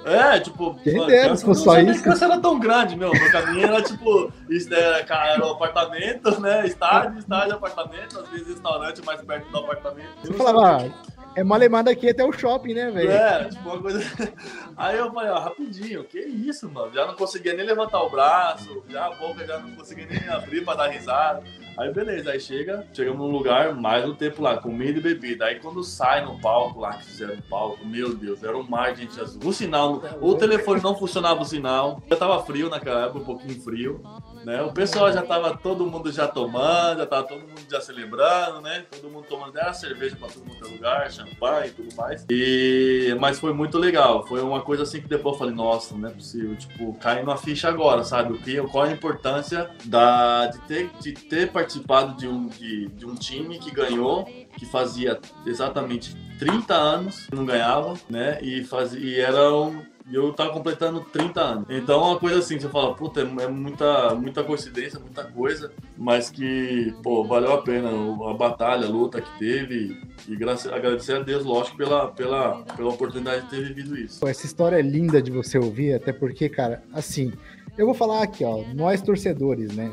É, 0.05 0.39
tipo, 0.39 0.75
Quem 0.83 0.95
mano, 0.95 1.07
dera 1.07 1.35
se 1.35 1.45
fosse 1.45 1.63
só 1.63 1.79
isso. 1.79 2.03
Kansas 2.03 2.21
era 2.21 2.39
tão 2.39 2.59
grande, 2.59 2.95
meu. 2.95 3.11
Meu 3.11 3.31
caminho 3.31 3.67
era 3.67 3.81
tipo, 3.81 4.31
isso 4.49 4.73
era, 4.73 5.03
cara, 5.03 5.33
era 5.33 5.45
um 5.45 5.51
apartamento, 5.51 6.39
né? 6.41 6.65
Estádio, 6.65 7.19
estádio, 7.19 7.53
apartamento, 7.53 8.19
às 8.19 8.29
vezes 8.29 8.47
restaurante 8.47 9.05
mais 9.05 9.21
perto 9.21 9.49
do 9.49 9.57
apartamento. 9.57 10.09
Você 10.21 10.33
falava, 10.33 10.77
ah, 10.77 11.13
é 11.35 11.43
malemar 11.43 11.83
daqui 11.83 12.09
até 12.09 12.23
o 12.23 12.31
shopping, 12.31 12.73
né, 12.73 12.91
velho? 12.91 13.11
é, 13.11 13.45
tipo 13.45 13.69
uma 13.69 13.81
coisa. 13.81 13.99
Aí 14.77 14.97
eu 14.97 15.11
falei, 15.11 15.31
ó, 15.31 15.39
rapidinho, 15.39 16.03
que 16.03 16.19
isso, 16.19 16.69
mano? 16.69 16.93
Já 16.93 17.05
não 17.05 17.15
conseguia 17.15 17.53
nem 17.53 17.65
levantar 17.65 18.01
o 18.01 18.09
braço, 18.09 18.83
já 18.89 19.07
a 19.07 19.11
boca 19.11 19.45
já 19.45 19.57
não 19.59 19.71
conseguia 19.71 20.05
nem 20.05 20.27
abrir 20.29 20.63
pra 20.63 20.75
dar 20.75 20.87
risada. 20.87 21.43
Aí 21.77 21.91
beleza, 21.91 22.31
aí 22.31 22.39
chega, 22.39 22.85
chegamos 22.93 23.19
num 23.19 23.31
lugar, 23.31 23.73
mais 23.73 24.07
um 24.07 24.13
tempo 24.13 24.41
lá, 24.41 24.57
comida 24.57 24.99
e 24.99 25.01
bebida. 25.01 25.45
Aí 25.45 25.59
quando 25.59 25.83
sai 25.83 26.23
no 26.23 26.39
palco 26.39 26.79
lá, 26.79 26.93
que 26.93 27.05
fizeram 27.05 27.33
o 27.33 27.41
palco, 27.43 27.85
meu 27.85 28.15
Deus, 28.15 28.43
era 28.43 28.55
um 28.55 28.63
mar 28.63 28.93
de 28.93 29.01
gente 29.01 29.19
azul. 29.19 29.41
O 29.43 29.51
sinal, 29.51 30.03
o 30.21 30.35
telefone 30.35 30.81
não 30.81 30.95
funcionava 30.95 31.41
o 31.41 31.45
sinal. 31.45 32.01
Já 32.07 32.15
tava 32.15 32.43
frio 32.43 32.69
naquela 32.69 33.05
época, 33.05 33.19
um 33.19 33.25
pouquinho 33.25 33.61
frio. 33.61 34.01
Né? 34.45 34.61
O 34.61 34.71
pessoal 34.71 35.11
já 35.11 35.21
tava 35.21 35.57
todo 35.57 35.85
mundo 35.85 36.11
já 36.11 36.27
tomando, 36.27 36.99
já 36.99 37.05
tava 37.05 37.23
todo 37.27 37.39
mundo 37.39 37.61
já 37.69 37.79
celebrando, 37.79 38.61
né? 38.61 38.85
Todo 38.91 39.09
mundo 39.09 39.25
tomando 39.27 39.57
era 39.57 39.73
cerveja 39.73 40.15
pra 40.17 40.27
todo 40.27 40.45
mundo 40.45 40.67
lugar, 40.69 41.09
champanhe 41.11 41.69
e 41.69 41.71
tudo 41.71 41.95
mais. 41.95 42.25
E 42.29 43.15
mas 43.19 43.39
foi 43.39 43.53
muito 43.53 43.77
legal. 43.77 44.27
Foi 44.27 44.41
uma 44.41 44.61
coisa 44.61 44.83
assim 44.83 45.01
que 45.01 45.07
depois 45.07 45.33
eu 45.35 45.39
falei, 45.39 45.55
nossa, 45.55 45.95
não 45.95 46.09
é 46.09 46.11
possível, 46.11 46.55
tipo, 46.55 46.93
caindo 46.95 47.31
a 47.31 47.37
ficha 47.37 47.69
agora, 47.69 48.03
sabe? 48.03 48.33
O 48.33 48.37
que 48.37 48.61
qual 48.67 48.83
a 48.83 48.91
importância 48.91 49.69
da 49.85 50.47
de 50.47 50.59
ter 50.61 50.89
de 50.99 51.13
ter 51.13 51.51
participado 51.63 52.17
de 52.17 52.27
um 52.27 52.47
de, 52.47 52.87
de 52.89 53.05
um 53.05 53.15
time 53.15 53.57
que 53.57 53.71
ganhou, 53.71 54.25
que 54.57 54.65
fazia 54.65 55.19
exatamente 55.45 56.15
30 56.37 56.73
anos 56.73 57.27
não 57.31 57.45
ganhava, 57.45 57.93
né? 58.09 58.39
E 58.41 58.63
fazia 58.63 58.99
e 58.99 59.19
era 59.19 59.53
um 59.53 59.81
eu 60.11 60.33
tava 60.33 60.51
completando 60.51 60.99
30 60.99 61.41
anos. 61.41 61.65
Então 61.69 62.01
é 62.01 62.07
uma 62.07 62.19
coisa 62.19 62.39
assim, 62.39 62.59
você 62.59 62.67
fala, 62.67 62.93
puta, 62.93 63.21
é 63.21 63.43
é 63.43 63.47
muita, 63.47 64.13
muita 64.15 64.43
coincidência, 64.43 64.99
muita 64.99 65.23
coisa, 65.23 65.71
mas 65.97 66.29
que, 66.29 66.93
pô, 67.01 67.23
valeu 67.23 67.53
a 67.53 67.61
pena 67.61 67.89
a 67.89 68.33
batalha, 68.33 68.85
a 68.85 68.89
luta 68.89 69.21
que 69.21 69.39
teve. 69.39 69.97
E 70.27 70.35
graças, 70.35 70.71
agradecer 70.71 71.13
a 71.13 71.19
Deus, 71.19 71.45
lógico, 71.45 71.77
pela, 71.77 72.07
pela, 72.11 72.63
pela 72.75 72.89
oportunidade 72.89 73.43
de 73.43 73.49
ter 73.49 73.63
vivido 73.63 73.97
isso. 73.97 74.27
Essa 74.27 74.45
história 74.45 74.75
é 74.75 74.81
linda 74.81 75.21
de 75.21 75.31
você 75.31 75.57
ouvir, 75.57 75.93
até 75.93 76.11
porque, 76.11 76.49
cara, 76.49 76.83
assim, 76.91 77.31
eu 77.77 77.85
vou 77.85 77.95
falar 77.95 78.21
aqui, 78.23 78.43
ó, 78.43 78.63
nós 78.73 79.01
torcedores, 79.01 79.75
né? 79.75 79.91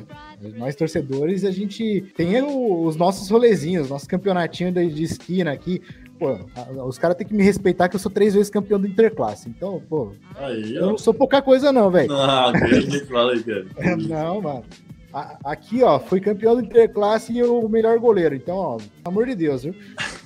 Nós 0.57 0.75
torcedores, 0.75 1.45
a 1.45 1.51
gente 1.51 2.03
tem 2.17 2.43
os 2.43 2.97
nossos 2.97 3.29
rolezinhos, 3.31 3.91
nosso 3.91 4.09
campeonatinho 4.09 4.73
de, 4.73 4.87
de 4.89 5.03
esquina 5.03 5.53
aqui. 5.53 5.83
Pô, 6.19 6.39
os 6.87 6.99
caras 6.99 7.17
têm 7.17 7.27
que 7.27 7.33
me 7.33 7.43
respeitar 7.43 7.89
que 7.89 7.97
eu 7.97 8.01
sou 8.01 8.11
três 8.11 8.35
vezes 8.35 8.51
campeão 8.51 8.79
do 8.79 8.87
Interclasse. 8.87 9.49
Então, 9.49 9.83
pô, 9.89 10.13
Aí, 10.37 10.77
eu 10.77 10.87
não 10.87 10.99
sou 10.99 11.15
pouca 11.15 11.41
coisa, 11.41 11.73
não, 11.73 11.91
velho. 11.91 12.13
Ah, 12.13 12.51
a 12.51 12.69
gente 12.81 13.07
fala 13.07 13.43
cara. 13.43 13.65
Não, 13.97 14.43
mano. 14.43 14.65
Aqui, 15.45 15.83
ó, 15.83 15.99
foi 15.99 16.21
campeão 16.21 16.55
do 16.55 16.63
Interclasse 16.63 17.33
e 17.33 17.43
o 17.43 17.69
melhor 17.69 17.99
goleiro. 17.99 18.35
Então, 18.35 18.57
ó, 18.57 18.77
pelo 18.77 18.89
amor 19.05 19.27
de 19.27 19.35
Deus, 19.35 19.63
viu? 19.65 19.75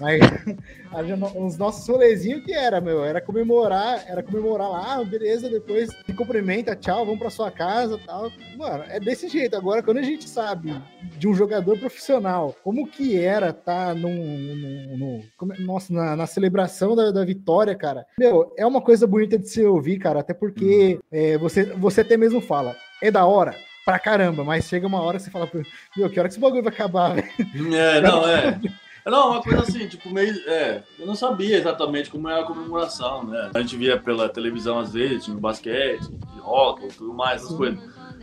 Mas 0.00 0.20
os 1.36 1.56
nossos 1.56 1.86
rolezinhos 1.88 2.44
que 2.44 2.52
era, 2.52 2.80
meu, 2.80 3.04
era 3.04 3.20
comemorar, 3.20 4.04
era 4.08 4.22
comemorar 4.22 4.68
lá, 4.70 4.94
ah, 4.96 5.04
beleza, 5.04 5.48
depois 5.48 5.90
se 6.04 6.12
cumprimenta, 6.12 6.76
tchau, 6.76 7.04
vamos 7.04 7.18
pra 7.20 7.30
sua 7.30 7.50
casa 7.50 7.98
tal. 8.06 8.30
Mano, 8.56 8.84
é 8.88 9.00
desse 9.00 9.28
jeito. 9.28 9.56
Agora, 9.56 9.82
quando 9.82 9.98
a 9.98 10.02
gente 10.02 10.28
sabe 10.28 10.74
de 11.18 11.28
um 11.28 11.34
jogador 11.34 11.78
profissional, 11.78 12.54
como 12.62 12.86
que 12.86 13.18
era 13.18 13.52
tá 13.52 13.94
num, 13.94 14.08
num- 14.14 14.96
num- 15.40 15.52
é- 15.54 15.58
nossa, 15.60 15.92
na, 15.92 16.16
na 16.16 16.26
celebração 16.26 16.94
da, 16.94 17.10
da 17.10 17.24
vitória, 17.24 17.74
cara. 17.74 18.04
Meu, 18.18 18.52
é 18.56 18.66
uma 18.66 18.80
coisa 18.80 19.06
bonita 19.06 19.38
de 19.38 19.48
se 19.48 19.64
ouvir, 19.64 19.98
cara, 19.98 20.20
até 20.20 20.34
porque 20.34 20.98
é, 21.10 21.38
você, 21.38 21.64
você 21.64 22.00
até 22.02 22.16
mesmo 22.16 22.40
fala, 22.40 22.76
é 23.02 23.10
da 23.10 23.24
hora. 23.26 23.54
Pra 23.84 23.98
caramba, 23.98 24.42
mas 24.42 24.66
chega 24.66 24.86
uma 24.86 25.02
hora 25.02 25.18
que 25.18 25.24
você 25.24 25.30
fala, 25.30 25.50
meu, 25.94 26.08
que 26.08 26.18
hora 26.18 26.28
que 26.28 26.34
esse 26.34 26.40
bagulho 26.40 26.62
vai 26.62 26.72
acabar, 26.72 27.14
velho? 27.14 27.74
É, 27.74 28.00
não, 28.02 28.26
é. 28.26 28.58
Não, 29.04 29.32
uma 29.32 29.42
coisa 29.42 29.60
assim, 29.60 29.86
tipo, 29.86 30.10
meio. 30.10 30.32
É, 30.48 30.82
eu 30.98 31.06
não 31.06 31.14
sabia 31.14 31.58
exatamente 31.58 32.10
como 32.10 32.26
era 32.28 32.40
a 32.40 32.46
comemoração, 32.46 33.24
né? 33.24 33.50
A 33.54 33.60
gente 33.60 33.76
via 33.76 34.00
pela 34.00 34.28
televisão 34.30 34.78
às 34.78 34.94
vezes, 34.94 35.26
tinha 35.26 35.36
basquete, 35.36 36.08
de 36.08 36.40
hockey 36.40 36.86
e 36.86 36.92
tudo 36.92 37.12
mais, 37.12 37.42
essas 37.42 37.50
Sim. 37.50 37.56
coisas. 37.58 37.78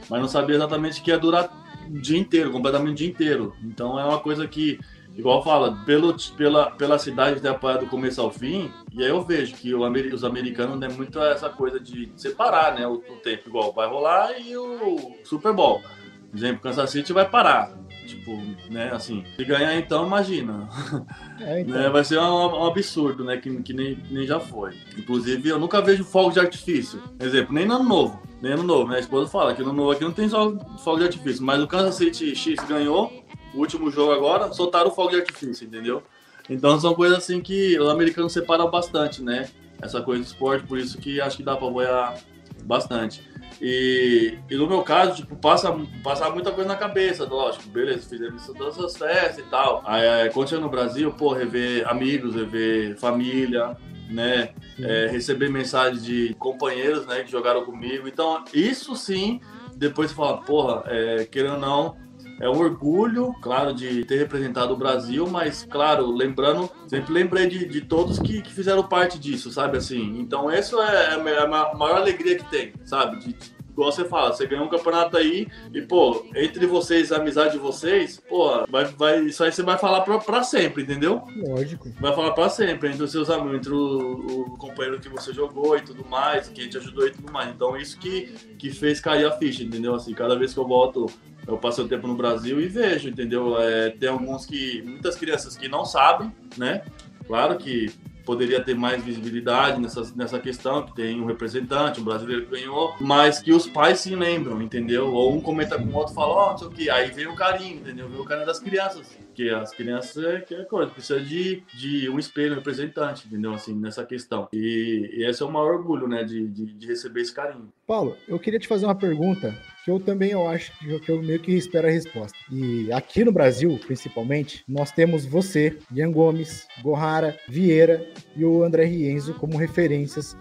Mas 0.09 0.21
não 0.21 0.27
sabia 0.27 0.55
exatamente 0.55 0.99
que 1.01 1.11
ia 1.11 1.19
durar 1.19 1.51
o 1.87 2.01
dia 2.01 2.17
inteiro, 2.17 2.51
completamente 2.51 2.93
o 2.93 2.95
dia 2.95 3.09
inteiro. 3.09 3.55
Então 3.61 3.99
é 3.99 4.03
uma 4.03 4.19
coisa 4.19 4.47
que, 4.47 4.79
igual 5.15 5.43
fala, 5.43 5.77
pelo, 5.85 6.15
pela, 6.37 6.71
pela 6.71 6.97
cidade 6.99 7.41
ter 7.41 7.49
apoiado 7.49 7.81
do 7.81 7.87
começo 7.87 8.21
ao 8.21 8.31
fim, 8.31 8.71
e 8.93 9.03
aí 9.03 9.09
eu 9.09 9.21
vejo 9.21 9.55
que 9.55 9.73
o 9.73 9.81
os 10.13 10.23
americanos 10.23 10.79
não 10.79 10.87
é 10.87 10.91
muito 10.91 11.21
essa 11.21 11.49
coisa 11.49 11.79
de 11.79 12.11
separar, 12.15 12.75
né? 12.75 12.87
O, 12.87 12.93
o 12.93 13.17
tempo, 13.23 13.49
igual 13.49 13.73
vai 13.73 13.87
rolar 13.87 14.39
e 14.39 14.55
o 14.55 15.13
Super 15.23 15.53
Bowl. 15.53 15.81
Por 16.29 16.37
exemplo, 16.37 16.61
Kansas 16.61 16.89
City 16.89 17.11
vai 17.11 17.29
parar. 17.29 17.81
Tipo, 18.05 18.35
né, 18.69 18.89
assim, 18.91 19.23
se 19.35 19.45
ganhar 19.45 19.75
então, 19.77 20.05
imagina. 20.07 20.67
É, 21.39 21.61
então. 21.61 21.73
Né, 21.75 21.89
vai 21.89 22.03
ser 22.03 22.19
um, 22.19 22.23
um 22.23 22.65
absurdo, 22.67 23.23
né? 23.23 23.35
Que, 23.35 23.63
que 23.63 23.73
nem, 23.73 23.97
nem 24.11 24.27
já 24.27 24.39
foi. 24.39 24.75
Inclusive, 24.95 25.49
eu 25.49 25.57
nunca 25.57 25.81
vejo 25.81 26.03
fogo 26.03 26.29
de 26.29 26.39
artifício. 26.39 27.01
Exemplo, 27.19 27.51
nem 27.51 27.65
no 27.65 27.77
ano 27.77 27.83
novo. 27.83 28.21
Nem 28.39 28.53
ano 28.53 28.61
novo. 28.61 28.87
Minha 28.87 28.99
esposa 28.99 29.27
fala 29.27 29.55
que 29.55 29.63
no 29.63 29.69
ano 29.69 29.77
novo 29.77 29.91
aqui 29.91 30.03
não 30.03 30.11
tem 30.11 30.29
só 30.29 30.55
fogo 30.77 30.99
de 30.99 31.05
artifício. 31.05 31.43
Mas 31.43 31.59
o 31.59 31.67
Kansas 31.67 31.95
City 31.95 32.35
X 32.35 32.63
ganhou, 32.67 33.20
o 33.53 33.59
último 33.59 33.91
jogo 33.91 34.11
agora, 34.11 34.51
soltaram 34.53 34.89
o 34.89 34.93
fogo 34.93 35.09
de 35.09 35.17
artifício, 35.17 35.65
entendeu? 35.65 36.03
Então 36.49 36.79
são 36.79 36.93
coisas 36.93 37.19
assim 37.19 37.39
que 37.41 37.79
os 37.79 37.89
americanos 37.89 38.33
separam 38.33 38.69
bastante, 38.69 39.21
né? 39.21 39.49
Essa 39.81 40.01
coisa 40.01 40.21
do 40.21 40.25
esporte, 40.25 40.65
por 40.65 40.77
isso 40.77 40.97
que 40.97 41.19
acho 41.19 41.37
que 41.37 41.43
dá 41.43 41.55
pra 41.55 41.67
apoiar 41.67 42.15
bastante. 42.63 43.23
E, 43.61 44.37
e 44.49 44.55
no 44.55 44.67
meu 44.67 44.81
caso, 44.81 45.15
tipo, 45.15 45.35
passa, 45.35 45.71
passa 46.03 46.29
muita 46.31 46.51
coisa 46.51 46.67
na 46.67 46.75
cabeça, 46.75 47.25
lógico. 47.25 47.69
Beleza, 47.69 48.09
fizemos 48.09 48.45
todas 48.47 48.77
essas 48.77 48.97
festas 48.97 49.45
e 49.45 49.49
tal. 49.49 49.83
Aí, 49.85 50.07
aí, 50.07 50.29
quando 50.31 50.49
chega 50.49 50.61
no 50.61 50.69
Brasil, 50.69 51.11
pô, 51.11 51.31
rever 51.31 51.87
amigos, 51.87 52.35
rever 52.35 52.97
família, 52.97 53.77
né? 54.09 54.53
É, 54.79 55.07
receber 55.11 55.49
mensagens 55.49 56.03
de 56.03 56.33
companheiros, 56.39 57.05
né, 57.05 57.23
que 57.23 57.31
jogaram 57.31 57.63
comigo. 57.63 58.07
Então, 58.07 58.43
isso 58.51 58.95
sim, 58.95 59.39
depois 59.75 60.09
você 60.09 60.15
fala, 60.15 60.37
porra, 60.41 60.83
é, 60.87 61.25
querendo 61.25 61.53
ou 61.53 61.59
não, 61.59 61.97
é 62.41 62.49
um 62.49 62.57
orgulho, 62.59 63.33
claro, 63.41 63.73
de 63.73 64.03
ter 64.05 64.17
representado 64.17 64.73
o 64.73 64.77
Brasil, 64.77 65.27
mas, 65.29 65.65
claro, 65.69 66.11
lembrando, 66.11 66.69
sempre 66.87 67.13
lembrei 67.13 67.47
de, 67.47 67.65
de 67.65 67.81
todos 67.81 68.17
que, 68.19 68.41
que 68.41 68.51
fizeram 68.51 68.83
parte 68.83 69.19
disso, 69.19 69.51
sabe, 69.51 69.77
assim. 69.77 70.19
Então, 70.19 70.51
isso 70.51 70.81
é, 70.81 71.13
é 71.15 71.39
a 71.43 71.47
ma- 71.47 71.73
maior 71.75 71.97
alegria 71.97 72.35
que 72.37 72.49
tem, 72.49 72.73
sabe, 72.83 73.19
de, 73.19 73.33
de- 73.33 73.60
igual 73.81 73.91
você 73.91 74.05
fala, 74.05 74.31
você 74.31 74.45
ganhou 74.45 74.65
um 74.65 74.69
campeonato 74.69 75.17
aí 75.17 75.47
e, 75.73 75.81
pô, 75.81 76.25
entre 76.35 76.67
vocês, 76.67 77.11
a 77.11 77.17
amizade 77.17 77.53
de 77.53 77.57
vocês, 77.57 78.21
pô, 78.29 78.65
vai, 78.69 78.85
vai, 78.85 79.19
isso 79.21 79.43
aí 79.43 79.51
você 79.51 79.63
vai 79.63 79.77
falar 79.77 80.01
pra, 80.01 80.19
pra 80.19 80.43
sempre, 80.43 80.83
entendeu? 80.83 81.23
Lógico. 81.35 81.89
vai 81.99 82.13
falar 82.13 82.31
pra 82.31 82.47
sempre 82.47 82.89
entre 82.89 83.03
os 83.03 83.11
seus 83.11 83.29
amigos, 83.29 83.55
entre 83.55 83.73
o, 83.73 84.53
o 84.53 84.57
companheiro 84.57 84.99
que 84.99 85.09
você 85.09 85.33
jogou 85.33 85.75
e 85.75 85.81
tudo 85.81 86.05
mais, 86.05 86.47
que 86.47 86.69
te 86.69 86.77
ajudou 86.77 87.07
e 87.07 87.11
tudo 87.11 87.31
mais. 87.31 87.49
Então 87.49 87.75
isso 87.75 87.97
que, 87.97 88.33
que 88.59 88.69
fez 88.69 88.99
cair 88.99 89.25
a 89.25 89.31
ficha, 89.31 89.63
entendeu? 89.63 89.95
Assim, 89.95 90.13
cada 90.13 90.37
vez 90.37 90.53
que 90.53 90.59
eu 90.59 90.67
volto, 90.67 91.07
eu 91.47 91.57
passo 91.57 91.81
o 91.81 91.87
tempo 91.87 92.07
no 92.07 92.15
Brasil 92.15 92.61
e 92.61 92.67
vejo, 92.67 93.09
entendeu? 93.09 93.59
É, 93.59 93.89
tem 93.89 94.09
alguns 94.09 94.45
que, 94.45 94.83
muitas 94.83 95.15
crianças 95.15 95.57
que 95.57 95.67
não 95.67 95.85
sabem, 95.85 96.31
né? 96.55 96.83
Claro 97.25 97.57
que 97.57 97.91
poderia 98.25 98.61
ter 98.63 98.75
mais 98.75 99.03
visibilidade 99.03 99.79
nessa, 99.79 100.01
nessa 100.15 100.39
questão, 100.39 100.85
que 100.85 100.95
tem 100.95 101.21
um 101.21 101.25
representante, 101.25 101.99
um 101.99 102.03
brasileiro 102.03 102.45
que 102.45 102.51
ganhou, 102.51 102.95
mas 102.99 103.39
que 103.39 103.51
os 103.51 103.67
pais 103.67 103.99
se 103.99 104.15
lembram, 104.15 104.61
entendeu? 104.61 105.13
Ou 105.13 105.33
um 105.33 105.41
comenta 105.41 105.77
com 105.77 105.85
o 105.85 105.95
outro 105.95 106.13
e 106.13 106.15
fala, 106.15 106.33
ó, 106.33 106.51
não 106.51 106.57
sei 106.57 106.67
o 106.67 106.71
que, 106.71 106.89
aí 106.89 107.11
vem 107.11 107.27
o 107.27 107.35
carinho, 107.35 107.77
entendeu? 107.77 108.07
Vem 108.07 108.19
o 108.19 108.25
carinho 108.25 108.47
das 108.47 108.59
crianças, 108.59 109.07
porque 109.27 109.49
as 109.49 109.71
crianças 109.71 110.23
é 110.23 110.39
que 110.39 110.55
é 110.55 110.63
coisa, 110.63 110.91
precisa 110.91 111.19
de, 111.19 111.63
de 111.73 112.09
um 112.09 112.19
espelho, 112.19 112.55
representante, 112.55 113.27
entendeu? 113.27 113.53
Assim, 113.53 113.73
nessa 113.73 114.05
questão. 114.05 114.47
E, 114.53 115.09
e 115.13 115.25
esse 115.25 115.41
é 115.41 115.45
o 115.45 115.51
maior 115.51 115.75
orgulho, 115.75 116.07
né, 116.07 116.23
de, 116.23 116.47
de, 116.47 116.65
de 116.65 116.87
receber 116.87 117.21
esse 117.21 117.33
carinho. 117.33 117.71
Paulo, 117.87 118.15
eu 118.27 118.39
queria 118.39 118.59
te 118.59 118.67
fazer 118.67 118.85
uma 118.85 118.95
pergunta 118.95 119.55
que 119.83 119.91
eu 119.91 119.99
também 119.99 120.31
eu 120.31 120.47
acho 120.47 120.77
que 120.77 120.89
eu, 120.89 120.99
que 120.99 121.09
eu 121.09 121.21
meio 121.21 121.39
que 121.39 121.51
espero 121.51 121.87
a 121.87 121.91
resposta. 121.91 122.37
E 122.51 122.91
aqui 122.91 123.23
no 123.23 123.31
Brasil, 123.31 123.79
principalmente, 123.85 124.63
nós 124.67 124.91
temos 124.91 125.25
você, 125.25 125.77
Ian 125.93 126.11
Gomes, 126.11 126.67
Gohara, 126.83 127.37
Vieira 127.47 128.05
e 128.35 128.45
o 128.45 128.63
André 128.63 128.85
Rienzo 128.85 129.33
como 129.35 129.57
referências 129.57 130.35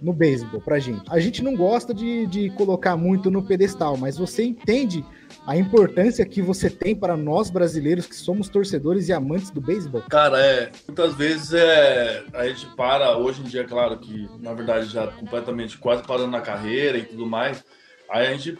no 0.00 0.12
beisebol 0.12 0.60
pra 0.60 0.78
gente. 0.78 1.02
A 1.10 1.20
gente 1.20 1.42
não 1.42 1.54
gosta 1.54 1.92
de, 1.92 2.26
de 2.26 2.50
colocar 2.50 2.96
muito 2.96 3.30
no 3.30 3.42
pedestal, 3.42 3.96
mas 3.96 4.16
você 4.16 4.44
entende 4.44 5.04
a 5.46 5.56
importância 5.56 6.24
que 6.24 6.40
você 6.40 6.70
tem 6.70 6.94
para 6.94 7.16
nós 7.16 7.50
brasileiros 7.50 8.06
que 8.06 8.16
somos 8.16 8.48
torcedores 8.48 9.08
e 9.08 9.12
amantes 9.12 9.50
do 9.50 9.60
beisebol? 9.60 10.02
Cara, 10.08 10.40
é. 10.40 10.70
Muitas 10.88 11.14
vezes 11.14 11.52
é. 11.52 12.24
A 12.32 12.46
gente 12.48 12.66
para, 12.76 13.16
hoje 13.18 13.42
em 13.42 13.44
dia, 13.44 13.64
claro 13.64 13.98
que, 13.98 14.28
na 14.40 14.54
verdade, 14.54 14.86
já 14.86 15.06
completamente 15.06 15.76
quase 15.76 16.02
parando 16.02 16.30
na 16.30 16.40
carreira 16.40 16.96
e 16.98 17.04
tudo 17.04 17.26
mais. 17.26 17.62
Aí 18.10 18.26
a 18.26 18.32
gente 18.32 18.58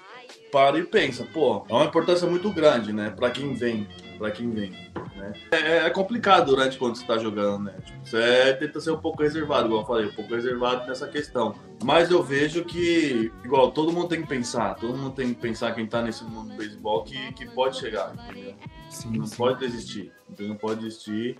para 0.50 0.78
e 0.78 0.84
pensa, 0.84 1.26
pô, 1.32 1.64
é 1.68 1.72
uma 1.72 1.84
importância 1.84 2.26
muito 2.26 2.50
grande, 2.50 2.92
né? 2.92 3.10
Pra 3.10 3.30
quem 3.30 3.54
vem, 3.54 3.88
pra 4.18 4.30
quem 4.30 4.50
vem. 4.50 4.70
Né? 5.16 5.32
É, 5.50 5.86
é 5.86 5.90
complicado 5.90 6.46
durante 6.46 6.78
quando 6.78 6.96
você 6.96 7.06
tá 7.06 7.18
jogando, 7.18 7.64
né? 7.64 7.74
Tipo, 7.84 7.98
você 8.04 8.54
tenta 8.58 8.80
ser 8.80 8.90
um 8.90 8.98
pouco 8.98 9.22
reservado, 9.22 9.66
igual 9.66 9.82
eu 9.82 9.86
falei, 9.86 10.06
um 10.06 10.12
pouco 10.12 10.34
reservado 10.34 10.86
nessa 10.86 11.06
questão. 11.08 11.54
Mas 11.82 12.10
eu 12.10 12.22
vejo 12.22 12.64
que, 12.64 13.32
igual, 13.44 13.70
todo 13.70 13.92
mundo 13.92 14.08
tem 14.08 14.22
que 14.22 14.28
pensar, 14.28 14.74
todo 14.74 14.96
mundo 14.96 15.14
tem 15.14 15.32
que 15.32 15.40
pensar 15.40 15.74
quem 15.74 15.86
tá 15.86 16.02
nesse 16.02 16.24
mundo 16.24 16.50
do 16.50 16.56
beisebol 16.56 17.04
que, 17.04 17.32
que 17.32 17.46
pode 17.46 17.78
chegar, 17.78 18.14
entendeu? 18.14 18.54
Sim, 18.88 19.18
não 19.18 19.28
pode 19.28 19.60
desistir. 19.60 20.12
Não 20.38 20.56
pode 20.56 20.80
desistir, 20.80 21.36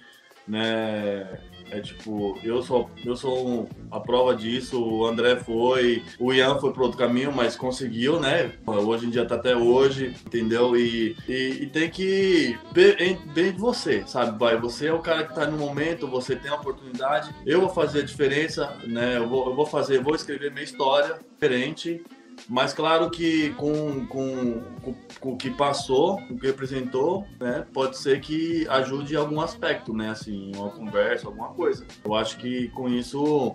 né? 0.51 1.39
É 1.71 1.81
tipo, 1.81 2.37
eu 2.43 2.61
sou, 2.63 2.91
eu 3.05 3.15
sou 3.15 3.69
a 3.93 4.01
prova 4.01 4.35
disso, 4.35 4.83
o 4.83 5.07
André 5.07 5.37
foi, 5.37 6.03
o 6.19 6.33
Ian 6.33 6.59
foi 6.59 6.73
pro 6.73 6.83
outro 6.83 6.99
caminho, 6.99 7.33
mas 7.33 7.55
conseguiu, 7.55 8.19
né? 8.19 8.53
Hoje 8.67 9.07
em 9.07 9.11
dia 9.11 9.25
tá 9.25 9.37
até 9.37 9.57
hoje, 9.57 10.17
entendeu? 10.27 10.77
E, 10.77 11.17
e, 11.29 11.63
e 11.63 11.67
tem 11.69 11.89
que 11.89 12.59
bem 13.33 13.53
de 13.53 13.61
você, 13.61 14.03
sabe? 14.05 14.37
Vai, 14.37 14.57
você 14.57 14.89
é 14.89 14.93
o 14.93 14.99
cara 14.99 15.25
que 15.25 15.35
tá 15.35 15.47
no 15.47 15.57
momento, 15.57 16.09
você 16.09 16.35
tem 16.35 16.51
a 16.51 16.57
oportunidade, 16.57 17.33
eu 17.47 17.61
vou 17.61 17.71
fazer 17.71 18.01
a 18.01 18.05
diferença, 18.05 18.77
né? 18.85 19.19
Eu 19.19 19.29
vou, 19.29 19.49
eu 19.49 19.55
vou 19.55 19.67
fazer, 19.67 20.03
vou 20.03 20.17
escrever 20.17 20.51
minha 20.51 20.65
história 20.65 21.21
diferente, 21.33 22.03
mas 22.49 22.73
claro 22.73 23.11
que 23.11 23.51
com, 23.55 24.07
com, 24.07 24.61
com, 24.83 24.95
com 25.21 25.33
o 25.33 25.37
que 25.37 25.51
passou, 25.51 26.17
com 26.27 26.35
o 26.35 26.39
que 26.39 26.47
representou, 26.47 27.27
né, 27.39 27.67
pode 27.73 27.97
ser 27.99 28.21
que 28.21 28.67
ajude 28.69 29.15
em 29.15 29.17
algum 29.17 29.41
aspecto, 29.41 29.93
né? 29.93 30.11
Assim, 30.11 30.53
uma 30.55 30.71
conversa, 30.71 31.27
alguma 31.27 31.49
coisa. 31.49 31.87
Eu 32.05 32.15
acho 32.15 32.39
que 32.39 32.69
com 32.69 32.89
isso. 32.89 33.55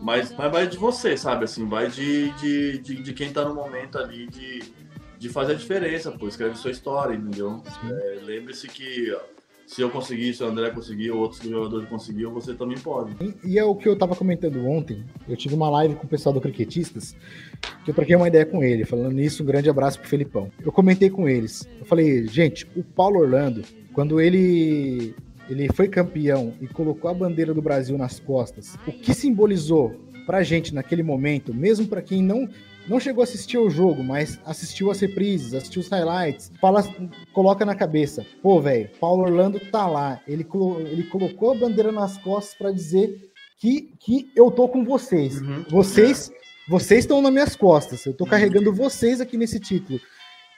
Mas, 0.00 0.34
mas 0.36 0.50
vai 0.50 0.66
de 0.66 0.76
você, 0.76 1.16
sabe? 1.16 1.44
Assim, 1.44 1.68
vai 1.68 1.88
de, 1.88 2.30
de, 2.40 2.78
de, 2.78 3.02
de 3.02 3.12
quem 3.12 3.32
tá 3.32 3.44
no 3.44 3.54
momento 3.54 3.98
ali 3.98 4.26
de, 4.26 4.72
de 5.16 5.28
fazer 5.28 5.52
a 5.52 5.56
diferença, 5.56 6.10
pô. 6.10 6.26
Escreve 6.26 6.56
sua 6.56 6.72
história, 6.72 7.14
entendeu? 7.14 7.62
É, 7.88 8.18
Lembre-se 8.22 8.66
que 8.66 9.16
se 9.66 9.80
eu 9.80 9.90
conseguir, 9.90 10.34
se 10.34 10.42
o 10.42 10.46
André 10.46 10.70
conseguiu, 10.70 11.18
outros 11.18 11.42
jogadores 11.42 11.88
conseguiu, 11.88 12.30
você 12.30 12.54
também 12.54 12.78
pode. 12.78 13.14
E 13.44 13.58
é 13.58 13.64
o 13.64 13.74
que 13.74 13.88
eu 13.88 13.96
tava 13.96 14.14
comentando 14.14 14.66
ontem. 14.66 15.04
Eu 15.28 15.36
tive 15.36 15.54
uma 15.54 15.70
live 15.70 15.94
com 15.94 16.06
o 16.06 16.08
pessoal 16.08 16.32
do 16.32 16.40
Criquetistas, 16.40 17.16
que 17.84 17.90
eu 17.90 17.94
troquei 17.94 18.16
uma 18.16 18.28
ideia 18.28 18.44
com 18.44 18.62
ele. 18.62 18.84
Falando 18.84 19.12
nisso, 19.12 19.42
um 19.42 19.46
grande 19.46 19.70
abraço 19.70 19.98
pro 19.98 20.08
Felipão. 20.08 20.50
Eu 20.64 20.72
comentei 20.72 21.08
com 21.08 21.28
eles. 21.28 21.68
Eu 21.78 21.86
falei, 21.86 22.26
gente, 22.26 22.68
o 22.76 22.82
Paulo 22.82 23.20
Orlando, 23.20 23.62
quando 23.92 24.20
ele 24.20 25.14
ele 25.48 25.68
foi 25.74 25.88
campeão 25.88 26.54
e 26.60 26.66
colocou 26.66 27.10
a 27.10 27.14
bandeira 27.14 27.52
do 27.52 27.60
Brasil 27.60 27.98
nas 27.98 28.18
costas, 28.18 28.78
o 28.86 28.92
que 28.92 29.12
simbolizou 29.12 29.94
pra 30.24 30.42
gente 30.42 30.74
naquele 30.74 31.02
momento, 31.02 31.52
mesmo 31.52 31.86
pra 31.86 32.00
quem 32.00 32.22
não 32.22 32.48
não 32.88 33.00
chegou 33.00 33.22
a 33.22 33.24
assistir 33.24 33.58
o 33.58 33.70
jogo, 33.70 34.02
mas 34.02 34.38
assistiu 34.44 34.90
as 34.90 35.00
reprises, 35.00 35.54
assistiu 35.54 35.80
os 35.80 35.88
highlights, 35.88 36.50
fala, 36.60 36.82
coloca 37.32 37.64
na 37.64 37.74
cabeça, 37.74 38.26
pô, 38.42 38.60
velho, 38.60 38.90
Paulo 39.00 39.22
Orlando 39.22 39.60
tá 39.70 39.86
lá, 39.86 40.20
ele, 40.26 40.46
ele 40.90 41.04
colocou 41.04 41.52
a 41.52 41.54
bandeira 41.54 41.92
nas 41.92 42.18
costas 42.18 42.54
pra 42.54 42.70
dizer 42.70 43.30
que, 43.58 43.94
que 44.00 44.30
eu 44.34 44.50
tô 44.50 44.68
com 44.68 44.84
vocês. 44.84 45.40
Uhum. 45.40 45.64
Vocês 45.70 46.30
vocês 46.68 47.00
estão 47.00 47.20
nas 47.20 47.32
minhas 47.32 47.56
costas, 47.56 48.06
eu 48.06 48.14
tô 48.14 48.24
carregando 48.24 48.72
vocês 48.72 49.20
aqui 49.20 49.36
nesse 49.36 49.58
título. 49.58 50.00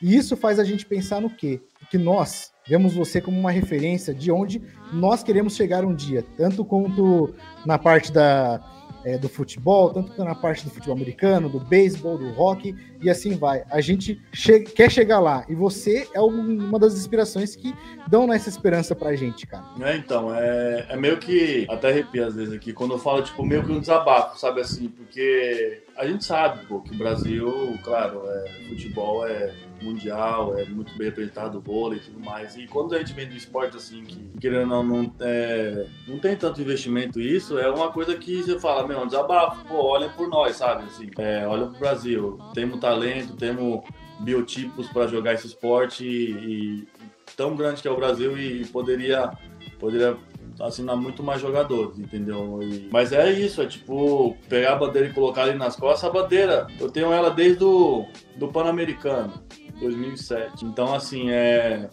E 0.02 0.14
isso 0.14 0.36
faz 0.36 0.58
a 0.58 0.64
gente 0.64 0.84
pensar 0.84 1.20
no 1.20 1.30
quê? 1.30 1.62
Que 1.90 1.96
nós 1.96 2.52
vemos 2.68 2.94
você 2.94 3.20
como 3.20 3.38
uma 3.38 3.50
referência 3.50 4.12
de 4.14 4.30
onde 4.30 4.60
nós 4.92 5.22
queremos 5.22 5.56
chegar 5.56 5.84
um 5.84 5.94
dia, 5.94 6.22
tanto 6.36 6.64
quanto 6.64 7.34
na 7.64 7.78
parte 7.78 8.12
da, 8.12 8.58
é, 9.04 9.18
do 9.18 9.28
futebol, 9.28 9.90
tanto 9.90 10.24
na 10.24 10.34
parte 10.34 10.64
do 10.64 10.70
futebol 10.70 10.94
americano, 10.94 11.48
do 11.48 11.60
beisebol, 11.60 12.16
do 12.16 12.28
hockey 12.40 12.74
e 13.00 13.10
assim 13.10 13.36
vai. 13.36 13.62
A 13.70 13.80
gente 13.80 14.20
che 14.32 14.60
quer 14.60 14.90
chegar 14.90 15.20
lá 15.20 15.44
e 15.48 15.54
você 15.54 16.08
é 16.14 16.20
uma 16.20 16.78
das 16.78 16.94
inspirações 16.94 17.54
que 17.54 17.74
dão 18.08 18.32
essa 18.32 18.48
esperança 18.48 18.94
pra 18.94 19.14
gente, 19.14 19.46
cara. 19.46 19.64
É, 19.80 19.96
então, 19.96 20.34
é, 20.34 20.86
é 20.88 20.96
meio 20.96 21.18
que. 21.18 21.66
Até 21.68 21.90
arrepio 21.90 22.26
às 22.26 22.34
vezes 22.34 22.54
aqui, 22.54 22.72
quando 22.72 22.94
eu 22.94 22.98
falo, 22.98 23.22
tipo, 23.22 23.44
meio 23.44 23.62
que 23.62 23.72
um 23.72 23.80
desabafo, 23.80 24.38
sabe 24.38 24.60
assim? 24.60 24.88
Porque 24.88 25.82
a 25.96 26.06
gente 26.06 26.24
sabe, 26.24 26.64
pô, 26.66 26.80
que 26.80 26.94
o 26.94 26.98
Brasil, 26.98 27.78
claro, 27.82 28.22
é, 28.26 28.50
futebol 28.68 29.26
é 29.26 29.52
mundial, 29.84 30.56
é 30.58 30.64
muito 30.64 30.96
bem 30.96 31.08
representado 31.08 31.58
o 31.58 31.60
vôlei 31.60 31.98
e 31.98 32.02
tudo 32.02 32.20
mais. 32.20 32.56
E 32.56 32.66
quando 32.66 32.94
a 32.94 32.98
gente 32.98 33.12
vem 33.12 33.28
do 33.28 33.36
esporte 33.36 33.76
assim, 33.76 34.04
que 34.04 34.30
querendo 34.40 34.74
ou 34.74 34.82
não, 34.82 35.02
não, 35.02 35.14
é, 35.20 35.86
não 36.08 36.18
tem 36.18 36.36
tanto 36.36 36.60
investimento 36.60 37.20
isso, 37.20 37.58
é 37.58 37.70
uma 37.70 37.92
coisa 37.92 38.16
que 38.16 38.42
você 38.42 38.58
fala, 38.58 38.86
meu, 38.86 39.00
um 39.00 39.06
desabafo, 39.06 39.64
pô, 39.66 39.76
olhem 39.84 40.10
por 40.10 40.28
nós, 40.28 40.56
sabe? 40.56 40.84
Assim, 40.84 41.10
é, 41.18 41.46
olha 41.46 41.66
pro 41.66 41.78
Brasil, 41.78 42.38
temos 42.54 42.80
talento, 42.80 43.36
temos 43.36 43.82
biotipos 44.20 44.88
para 44.88 45.06
jogar 45.06 45.34
esse 45.34 45.46
esporte 45.46 46.06
e, 46.06 46.30
e, 46.32 46.88
tão 47.36 47.54
grande 47.54 47.82
que 47.82 47.88
é 47.88 47.90
o 47.90 47.96
Brasil 47.96 48.38
e 48.38 48.64
poderia 48.66 49.32
poderia 49.78 50.16
assinar 50.60 50.96
muito 50.96 51.22
mais 51.22 51.40
jogadores, 51.40 51.98
entendeu? 51.98 52.60
E, 52.62 52.88
mas 52.92 53.12
é 53.12 53.30
isso, 53.32 53.60
é 53.60 53.66
tipo 53.66 54.36
pegar 54.48 54.72
a 54.72 54.76
bandeira 54.76 55.08
e 55.08 55.12
colocar 55.12 55.42
ali 55.42 55.54
nas 55.54 55.76
costas. 55.76 56.08
A 56.08 56.12
bandeira, 56.12 56.66
eu 56.80 56.90
tenho 56.90 57.12
ela 57.12 57.30
desde 57.30 57.64
o 57.64 58.06
do 58.36 58.48
Pan-Americano. 58.48 59.32
2007. 59.80 60.64
Então, 60.64 60.94
assim, 60.94 61.30
é. 61.30 61.88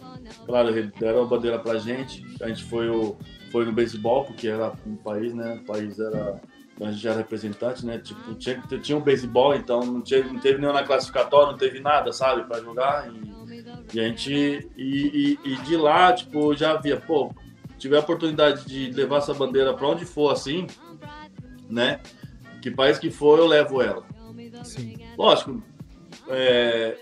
Claro, 0.46 0.72
deram 0.98 1.22
a 1.22 1.26
bandeira 1.26 1.58
pra 1.58 1.78
gente. 1.78 2.24
A 2.40 2.48
gente 2.48 2.64
foi, 2.64 2.88
o, 2.88 3.16
foi 3.50 3.64
no 3.64 3.72
beisebol, 3.72 4.24
porque 4.24 4.48
era 4.48 4.72
um 4.86 4.96
país, 4.96 5.34
né? 5.34 5.60
O 5.62 5.64
país 5.64 5.98
era. 5.98 6.40
A 6.80 6.90
gente 6.90 7.06
era 7.06 7.18
representante, 7.18 7.84
né? 7.84 7.98
Tipo, 7.98 8.34
tinha, 8.34 8.60
tinha 8.80 8.98
um 8.98 9.02
beisebol, 9.02 9.54
então 9.54 9.80
não, 9.80 10.00
tinha, 10.00 10.24
não 10.24 10.40
teve 10.40 10.58
nenhuma 10.58 10.82
classificatória, 10.82 11.52
não 11.52 11.58
teve 11.58 11.78
nada, 11.80 12.12
sabe, 12.12 12.44
pra 12.44 12.60
jogar. 12.60 13.08
E, 13.12 13.96
e 13.96 14.00
a 14.00 14.08
gente. 14.08 14.32
E, 14.76 15.38
e, 15.38 15.38
e, 15.44 15.56
de 15.62 15.76
lá, 15.76 16.12
tipo, 16.12 16.54
já 16.56 16.76
via, 16.76 16.96
pô, 16.96 17.32
tiver 17.78 17.98
a 17.98 18.00
oportunidade 18.00 18.64
de 18.64 18.90
levar 18.90 19.18
essa 19.18 19.34
bandeira 19.34 19.74
pra 19.74 19.88
onde 19.88 20.04
for 20.04 20.32
assim, 20.32 20.66
né? 21.68 22.00
Que 22.62 22.70
país 22.70 22.98
que 22.98 23.10
for, 23.10 23.38
eu 23.38 23.46
levo 23.46 23.82
ela. 23.82 24.04
Sim. 24.64 24.96
Lógico, 25.18 25.62
é, 26.28 26.96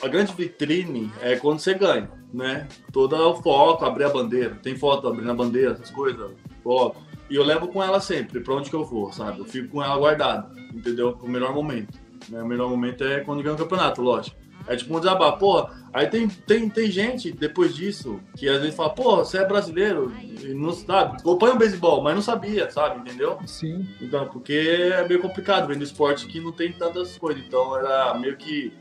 a 0.00 0.08
grande 0.08 0.32
vitrine 0.32 1.10
é 1.20 1.36
quando 1.36 1.58
você 1.58 1.74
ganha, 1.74 2.10
né? 2.32 2.68
Todo 2.92 3.14
o 3.16 3.42
foco, 3.42 3.84
abrir 3.84 4.04
a 4.04 4.10
bandeira. 4.10 4.58
Tem 4.62 4.76
foto 4.76 5.08
abrindo 5.08 5.30
a 5.30 5.34
bandeira, 5.34 5.72
essas 5.72 5.90
coisas, 5.90 6.30
foto. 6.62 6.98
E 7.28 7.36
eu 7.36 7.44
levo 7.44 7.68
com 7.68 7.82
ela 7.82 8.00
sempre, 8.00 8.40
pra 8.40 8.54
onde 8.54 8.68
que 8.68 8.76
eu 8.76 8.84
for, 8.84 9.14
sabe? 9.14 9.38
Eu 9.38 9.44
fico 9.44 9.68
com 9.68 9.82
ela 9.82 9.96
guardada, 9.96 10.50
entendeu? 10.72 11.16
O 11.22 11.28
melhor 11.28 11.54
momento. 11.54 11.98
Né? 12.28 12.42
O 12.42 12.46
melhor 12.46 12.68
momento 12.68 13.04
é 13.04 13.20
quando 13.20 13.42
ganha 13.42 13.54
o 13.54 13.58
campeonato, 13.58 14.02
lógico. 14.02 14.36
É 14.66 14.76
tipo 14.76 14.96
um 14.96 15.00
desabafo. 15.00 15.38
Pô, 15.38 15.68
aí 15.92 16.06
tem, 16.06 16.28
tem, 16.28 16.68
tem 16.68 16.90
gente 16.90 17.32
depois 17.32 17.74
disso 17.74 18.20
que 18.36 18.48
às 18.48 18.60
vezes 18.60 18.76
fala, 18.76 18.90
pô, 18.90 19.16
você 19.16 19.38
é 19.38 19.46
brasileiro 19.46 20.12
e 20.20 20.54
não 20.54 20.72
sabe, 20.72 21.16
acompanha 21.18 21.54
o 21.54 21.58
beisebol, 21.58 22.02
mas 22.02 22.14
não 22.14 22.22
sabia, 22.22 22.70
sabe? 22.70 23.00
Entendeu? 23.00 23.38
Sim. 23.46 23.88
Então, 24.00 24.28
porque 24.28 24.92
é 24.92 25.06
meio 25.06 25.20
complicado 25.20 25.66
vendo 25.66 25.82
esporte 25.82 26.26
que 26.26 26.40
não 26.40 26.52
tem 26.52 26.72
tantas 26.72 27.16
coisas. 27.16 27.42
Então 27.44 27.76
era 27.76 28.14
meio 28.14 28.36
que 28.36 28.72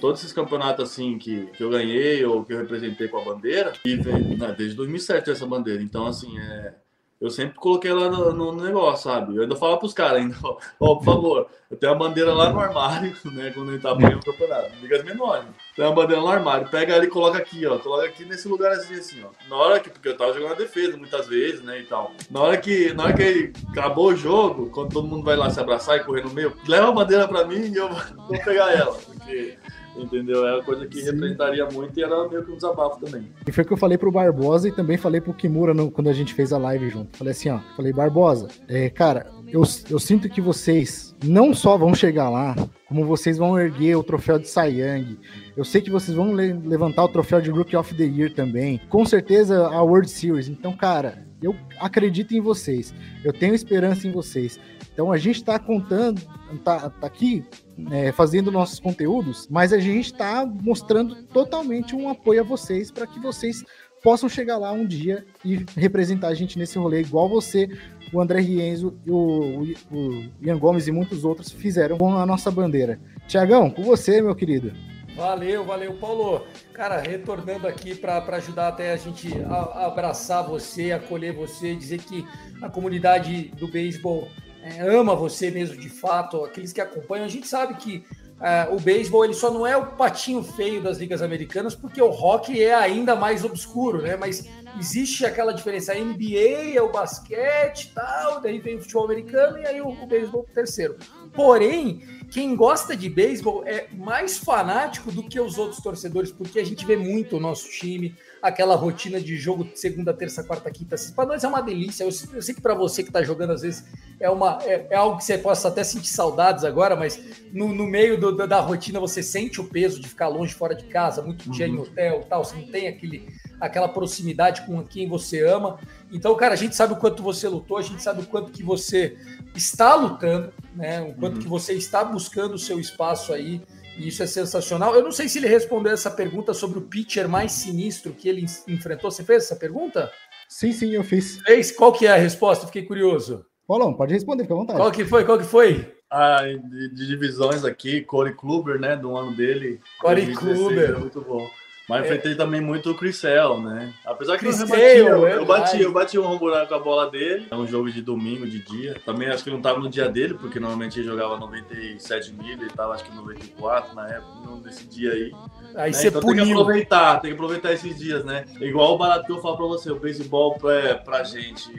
todos 0.00 0.20
esses 0.20 0.32
campeonatos 0.32 0.90
assim 0.90 1.18
que, 1.18 1.46
que 1.46 1.62
eu 1.62 1.70
ganhei 1.70 2.24
ou 2.24 2.44
que 2.44 2.52
eu 2.52 2.58
representei 2.58 3.08
com 3.08 3.18
a 3.18 3.24
bandeira, 3.24 3.72
e 3.84 3.96
né, 3.96 4.54
desde 4.56 4.76
2007 4.76 5.30
essa 5.30 5.46
bandeira. 5.46 5.82
Então, 5.82 6.06
assim, 6.06 6.38
é, 6.38 6.74
eu 7.20 7.28
sempre 7.28 7.54
coloquei 7.56 7.92
lá 7.92 8.08
no, 8.08 8.32
no 8.32 8.64
negócio, 8.64 9.10
sabe? 9.10 9.36
Eu 9.36 9.42
ainda 9.42 9.54
falo 9.54 9.76
pros 9.76 9.92
caras 9.92 10.22
ainda, 10.22 10.34
ó, 10.42 10.58
oh, 10.78 10.96
por 10.96 11.04
favor, 11.04 11.46
eu 11.70 11.76
tenho 11.76 11.92
a 11.92 11.94
bandeira 11.94 12.32
lá 12.32 12.50
no 12.50 12.58
armário, 12.58 13.14
né? 13.30 13.50
Quando 13.54 13.68
a 13.68 13.72
gente 13.72 13.82
tá 13.82 13.90
apanhando 13.90 14.22
o 14.22 14.24
campeonato. 14.24 14.70
Ligas 14.80 15.04
menores. 15.04 15.44
Tem 15.76 15.86
a 15.86 15.92
bandeira 15.92 16.22
no 16.22 16.28
armário, 16.28 16.70
pega 16.70 16.94
ela 16.94 17.04
e 17.04 17.08
coloca 17.08 17.36
aqui, 17.36 17.66
ó. 17.66 17.78
Coloca 17.78 18.06
aqui 18.06 18.24
nesse 18.24 18.48
lugar 18.48 18.72
assim, 18.72 18.94
assim, 18.94 19.22
ó. 19.22 19.28
Na 19.50 19.56
hora 19.56 19.80
que, 19.80 19.90
porque 19.90 20.08
eu 20.08 20.16
tava 20.16 20.32
jogando 20.32 20.52
a 20.52 20.56
defesa 20.56 20.96
muitas 20.96 21.28
vezes, 21.28 21.62
né? 21.62 21.80
E 21.80 21.84
tal. 21.84 22.10
Na 22.30 22.40
hora 22.40 22.56
que, 22.56 22.94
na 22.94 23.04
hora 23.04 23.12
que 23.12 23.52
acabou 23.68 24.08
o 24.08 24.16
jogo, 24.16 24.70
quando 24.70 24.94
todo 24.94 25.06
mundo 25.06 25.22
vai 25.22 25.36
lá 25.36 25.50
se 25.50 25.60
abraçar 25.60 25.98
e 25.98 26.04
correr 26.04 26.24
no 26.24 26.32
meio, 26.32 26.56
leva 26.66 26.88
a 26.88 26.92
bandeira 26.92 27.28
pra 27.28 27.44
mim 27.44 27.70
e 27.70 27.76
eu 27.76 27.90
vou 27.90 28.00
pegar 28.42 28.72
ela. 28.72 28.94
Porque 28.94 29.58
entendeu? 29.96 30.46
É 30.46 30.54
uma 30.54 30.62
coisa 30.62 30.86
que 30.86 31.00
Sim. 31.00 31.06
representaria 31.06 31.66
muito 31.66 31.98
e 31.98 32.02
era 32.02 32.28
meio 32.28 32.44
que 32.44 32.52
um 32.52 32.56
desabafo 32.56 33.04
também. 33.04 33.28
E 33.46 33.52
foi 33.52 33.64
o 33.64 33.66
que 33.66 33.72
eu 33.72 33.76
falei 33.76 33.98
pro 33.98 34.12
Barbosa 34.12 34.68
e 34.68 34.72
também 34.72 34.96
falei 34.96 35.20
pro 35.20 35.34
Kimura 35.34 35.74
no, 35.74 35.90
quando 35.90 36.08
a 36.08 36.12
gente 36.12 36.34
fez 36.34 36.52
a 36.52 36.58
live 36.58 36.88
junto. 36.90 37.16
Falei 37.16 37.32
assim, 37.32 37.50
ó, 37.50 37.58
falei, 37.76 37.92
Barbosa, 37.92 38.48
é, 38.68 38.88
cara, 38.88 39.26
eu, 39.48 39.62
eu 39.90 39.98
sinto 39.98 40.28
que 40.28 40.40
vocês 40.40 41.14
não 41.24 41.52
só 41.52 41.76
vão 41.76 41.94
chegar 41.94 42.30
lá, 42.30 42.54
como 42.88 43.04
vocês 43.04 43.38
vão 43.38 43.58
erguer 43.58 43.96
o 43.96 44.02
troféu 44.02 44.38
de 44.38 44.48
Cy 44.48 44.80
Young. 44.80 45.18
Eu 45.56 45.64
sei 45.64 45.80
que 45.80 45.90
vocês 45.90 46.16
vão 46.16 46.34
le 46.34 46.52
levantar 46.52 47.04
o 47.04 47.08
troféu 47.08 47.40
de 47.40 47.50
Rookie 47.50 47.76
of 47.76 47.94
the 47.94 48.04
Year 48.04 48.32
também. 48.32 48.80
Com 48.88 49.04
certeza 49.04 49.68
a 49.68 49.82
World 49.82 50.10
Series. 50.10 50.48
Então, 50.48 50.72
cara, 50.76 51.24
eu 51.42 51.54
acredito 51.78 52.34
em 52.34 52.40
vocês. 52.40 52.94
Eu 53.24 53.32
tenho 53.32 53.54
esperança 53.54 54.06
em 54.06 54.12
vocês. 54.12 54.58
Então 54.92 55.10
a 55.12 55.16
gente 55.16 55.36
está 55.36 55.58
contando, 55.58 56.20
tá, 56.64 56.90
tá 56.90 57.06
aqui 57.06 57.44
é, 57.90 58.12
fazendo 58.12 58.50
nossos 58.50 58.80
conteúdos, 58.80 59.46
mas 59.50 59.72
a 59.72 59.78
gente 59.78 60.06
está 60.06 60.44
mostrando 60.46 61.22
totalmente 61.24 61.94
um 61.94 62.08
apoio 62.08 62.40
a 62.40 62.44
vocês 62.44 62.90
para 62.90 63.06
que 63.06 63.20
vocês 63.20 63.64
possam 64.02 64.28
chegar 64.28 64.56
lá 64.56 64.72
um 64.72 64.86
dia 64.86 65.24
e 65.44 65.64
representar 65.76 66.28
a 66.28 66.34
gente 66.34 66.58
nesse 66.58 66.78
rolê, 66.78 67.00
igual 67.00 67.28
você, 67.28 67.68
o 68.12 68.20
André 68.20 68.40
Rienzo, 68.40 68.98
o, 69.06 69.14
o, 69.14 69.62
o 69.90 70.24
Ian 70.40 70.58
Gomes 70.58 70.88
e 70.88 70.92
muitos 70.92 71.24
outros 71.24 71.50
fizeram 71.50 71.98
com 71.98 72.16
a 72.16 72.26
nossa 72.26 72.50
bandeira. 72.50 73.00
Tiagão, 73.28 73.70
com 73.70 73.82
você, 73.82 74.20
meu 74.20 74.34
querido. 74.34 74.72
Valeu, 75.14 75.64
valeu, 75.64 75.92
Paulo. 75.94 76.46
Cara, 76.72 76.98
retornando 76.98 77.66
aqui 77.66 77.94
para 77.94 78.24
ajudar 78.36 78.68
até 78.68 78.92
a 78.92 78.96
gente 78.96 79.28
a, 79.42 79.54
a 79.54 79.86
abraçar 79.86 80.46
você, 80.46 80.92
acolher 80.92 81.34
você, 81.34 81.74
dizer 81.74 81.98
que 81.98 82.24
a 82.62 82.70
comunidade 82.70 83.52
do 83.58 83.68
beisebol 83.68 84.28
é, 84.62 84.80
ama 84.80 85.14
você 85.14 85.50
mesmo 85.50 85.76
de 85.76 85.88
fato, 85.88 86.44
aqueles 86.44 86.72
que 86.72 86.80
acompanham. 86.80 87.24
A 87.24 87.28
gente 87.28 87.48
sabe 87.48 87.74
que 87.74 88.04
é, 88.40 88.68
o 88.70 88.80
beisebol 88.80 89.24
ele 89.24 89.34
só 89.34 89.50
não 89.50 89.66
é 89.66 89.76
o 89.76 89.86
patinho 89.86 90.42
feio 90.42 90.82
das 90.82 90.98
ligas 90.98 91.20
americanas, 91.20 91.74
porque 91.74 92.00
o 92.00 92.08
rock 92.08 92.62
é 92.62 92.74
ainda 92.74 93.14
mais 93.14 93.44
obscuro, 93.44 94.00
né? 94.00 94.16
Mas 94.16 94.48
existe 94.78 95.26
aquela 95.26 95.52
diferença. 95.52 95.92
A 95.92 95.96
NBA 95.96 96.74
é 96.74 96.80
o 96.80 96.90
basquete 96.90 97.92
tal, 97.94 98.40
daí 98.40 98.58
vem 98.58 98.76
o 98.76 98.80
futebol 98.80 99.04
americano 99.04 99.58
e 99.58 99.66
aí 99.66 99.80
o, 99.80 99.88
o 99.88 100.06
beisebol 100.06 100.46
terceiro. 100.54 100.96
Porém, 101.34 102.02
quem 102.30 102.56
gosta 102.56 102.96
de 102.96 103.10
beisebol 103.10 103.62
é 103.66 103.88
mais 103.92 104.38
fanático 104.38 105.12
do 105.12 105.22
que 105.22 105.38
os 105.38 105.58
outros 105.58 105.82
torcedores, 105.82 106.32
porque 106.32 106.58
a 106.58 106.64
gente 106.64 106.86
vê 106.86 106.96
muito 106.96 107.36
o 107.36 107.40
nosso 107.40 107.68
time, 107.68 108.16
aquela 108.42 108.74
rotina 108.74 109.20
de 109.20 109.36
jogo 109.36 109.68
segunda, 109.74 110.12
terça, 110.12 110.42
quarta, 110.42 110.70
quinta. 110.70 110.96
Para 111.14 111.26
nós 111.26 111.44
é 111.44 111.48
uma 111.48 111.60
delícia. 111.60 112.04
Eu, 112.04 112.10
eu 112.32 112.42
sei 112.42 112.54
que 112.54 112.60
para 112.60 112.74
você 112.74 113.02
que 113.02 113.10
está 113.10 113.22
jogando, 113.22 113.52
às 113.52 113.62
vezes, 113.62 113.84
é, 114.18 114.28
uma, 114.30 114.58
é, 114.62 114.86
é, 114.90 114.96
algo 114.96 115.18
que 115.18 115.24
você 115.24 115.38
possa 115.38 115.68
até 115.68 115.84
sentir 115.84 116.08
saudades 116.08 116.64
agora, 116.64 116.96
mas 116.96 117.20
no, 117.52 117.74
no 117.74 117.86
meio 117.86 118.18
do, 118.18 118.36
da, 118.36 118.46
da, 118.46 118.60
rotina 118.60 118.98
você 119.00 119.22
sente 119.22 119.60
o 119.60 119.64
peso 119.64 120.00
de 120.00 120.08
ficar 120.08 120.28
longe, 120.28 120.54
fora 120.54 120.74
de 120.74 120.84
casa, 120.84 121.22
muito 121.22 121.50
dia 121.50 121.66
uhum. 121.66 121.74
em 121.74 121.78
hotel 121.78 122.26
tal. 122.28 122.44
Você 122.44 122.56
não 122.56 122.66
tem 122.66 122.88
aquele, 122.88 123.28
aquela 123.60 123.88
proximidade 123.88 124.62
com 124.62 124.82
quem 124.84 125.08
você 125.08 125.44
ama. 125.46 125.78
Então, 126.12 126.34
cara, 126.34 126.54
a 126.54 126.56
gente 126.56 126.74
sabe 126.74 126.92
o 126.92 126.96
quanto 126.96 127.22
você 127.22 127.48
lutou, 127.48 127.76
a 127.76 127.82
gente 127.82 128.02
sabe 128.02 128.22
o 128.22 128.26
quanto 128.26 128.52
que 128.52 128.62
você 128.62 129.16
está 129.54 129.94
lutando, 129.94 130.52
né? 130.74 131.00
O 131.00 131.14
quanto 131.14 131.36
uhum. 131.36 131.42
que 131.42 131.48
você 131.48 131.74
está 131.74 132.04
buscando 132.04 132.54
o 132.54 132.58
seu 132.58 132.80
espaço 132.80 133.32
aí. 133.32 133.60
Isso 133.96 134.22
é 134.22 134.26
sensacional. 134.26 134.94
Eu 134.94 135.02
não 135.02 135.12
sei 135.12 135.28
se 135.28 135.38
ele 135.38 135.48
respondeu 135.48 135.92
essa 135.92 136.10
pergunta 136.10 136.54
sobre 136.54 136.78
o 136.78 136.82
pitcher 136.82 137.28
mais 137.28 137.52
sinistro 137.52 138.12
que 138.12 138.28
ele 138.28 138.44
enfrentou. 138.68 139.10
Você 139.10 139.24
fez 139.24 139.44
essa 139.44 139.56
pergunta? 139.56 140.10
Sim, 140.48 140.72
sim, 140.72 140.90
eu 140.90 141.04
fiz. 141.04 141.38
Fez? 141.42 141.70
Qual 141.70 141.92
que 141.92 142.06
é 142.06 142.12
a 142.12 142.16
resposta? 142.16 142.66
Fiquei 142.66 142.82
curioso. 142.82 143.44
Paulão, 143.66 143.94
pode 143.94 144.12
responder, 144.12 144.42
fica 144.42 144.54
à 144.54 144.56
vontade. 144.56 144.78
Qual 144.78 144.90
que 144.90 145.04
foi? 145.04 145.24
Qual 145.24 145.38
que 145.38 145.44
foi? 145.44 145.94
Ah, 146.10 146.42
de, 146.42 146.92
de 146.92 147.06
divisões 147.06 147.64
aqui, 147.64 148.00
Corey 148.00 148.34
Kluber, 148.34 148.80
né, 148.80 148.96
do 148.96 149.16
ano 149.16 149.36
dele. 149.36 149.80
Corey 150.00 150.34
Kluber. 150.34 150.98
Muito 150.98 151.20
bom. 151.20 151.48
Mas 151.90 152.04
é. 152.04 152.06
enfrentei 152.06 152.36
também 152.36 152.60
muito 152.60 152.92
o 152.92 152.94
Crisel, 152.94 153.60
né? 153.60 153.92
Apesar 154.06 154.38
que 154.38 154.46
Chris 154.46 154.60
eu, 154.60 154.66
rebatia, 154.66 155.00
eu, 155.00 155.28
eu, 155.28 155.44
bati, 155.44 155.82
eu 155.82 155.92
bati 155.92 156.18
um 156.20 156.38
buraco 156.38 156.68
com 156.68 156.74
a 156.76 156.78
bola 156.78 157.10
dele. 157.10 157.48
É 157.50 157.56
um 157.56 157.66
jogo 157.66 157.90
de 157.90 158.00
domingo, 158.00 158.46
de 158.46 158.60
dia. 158.62 158.94
Também 159.04 159.28
acho 159.28 159.42
que 159.42 159.50
não 159.50 159.60
tava 159.60 159.80
no 159.80 159.90
dia 159.90 160.08
dele, 160.08 160.34
porque 160.34 160.60
normalmente 160.60 161.00
ele 161.00 161.08
jogava 161.08 161.36
97 161.36 162.32
mil, 162.34 162.52
ele 162.52 162.70
tava 162.70 162.94
acho 162.94 163.02
que 163.02 163.12
94 163.12 163.96
na 163.96 164.06
época, 164.06 164.30
nesse 164.64 164.86
dia 164.86 165.10
aí. 165.10 165.32
Aí 165.74 165.90
né? 165.90 165.92
você 165.92 166.08
então, 166.08 166.20
puniu. 166.20 166.44
Tem 166.44 166.54
que 166.54 166.60
aproveitar, 166.60 167.20
tem 167.20 167.30
que 167.32 167.34
aproveitar 167.34 167.72
esses 167.72 167.98
dias, 167.98 168.24
né? 168.24 168.44
Igual 168.60 168.94
o 168.94 168.98
barato 168.98 169.26
que 169.26 169.32
eu 169.32 169.40
falo 169.40 169.56
pra 169.56 169.66
você, 169.66 169.90
o 169.90 169.98
beisebol 169.98 170.56
é 170.70 170.94
pra 170.94 171.24
gente, 171.24 171.72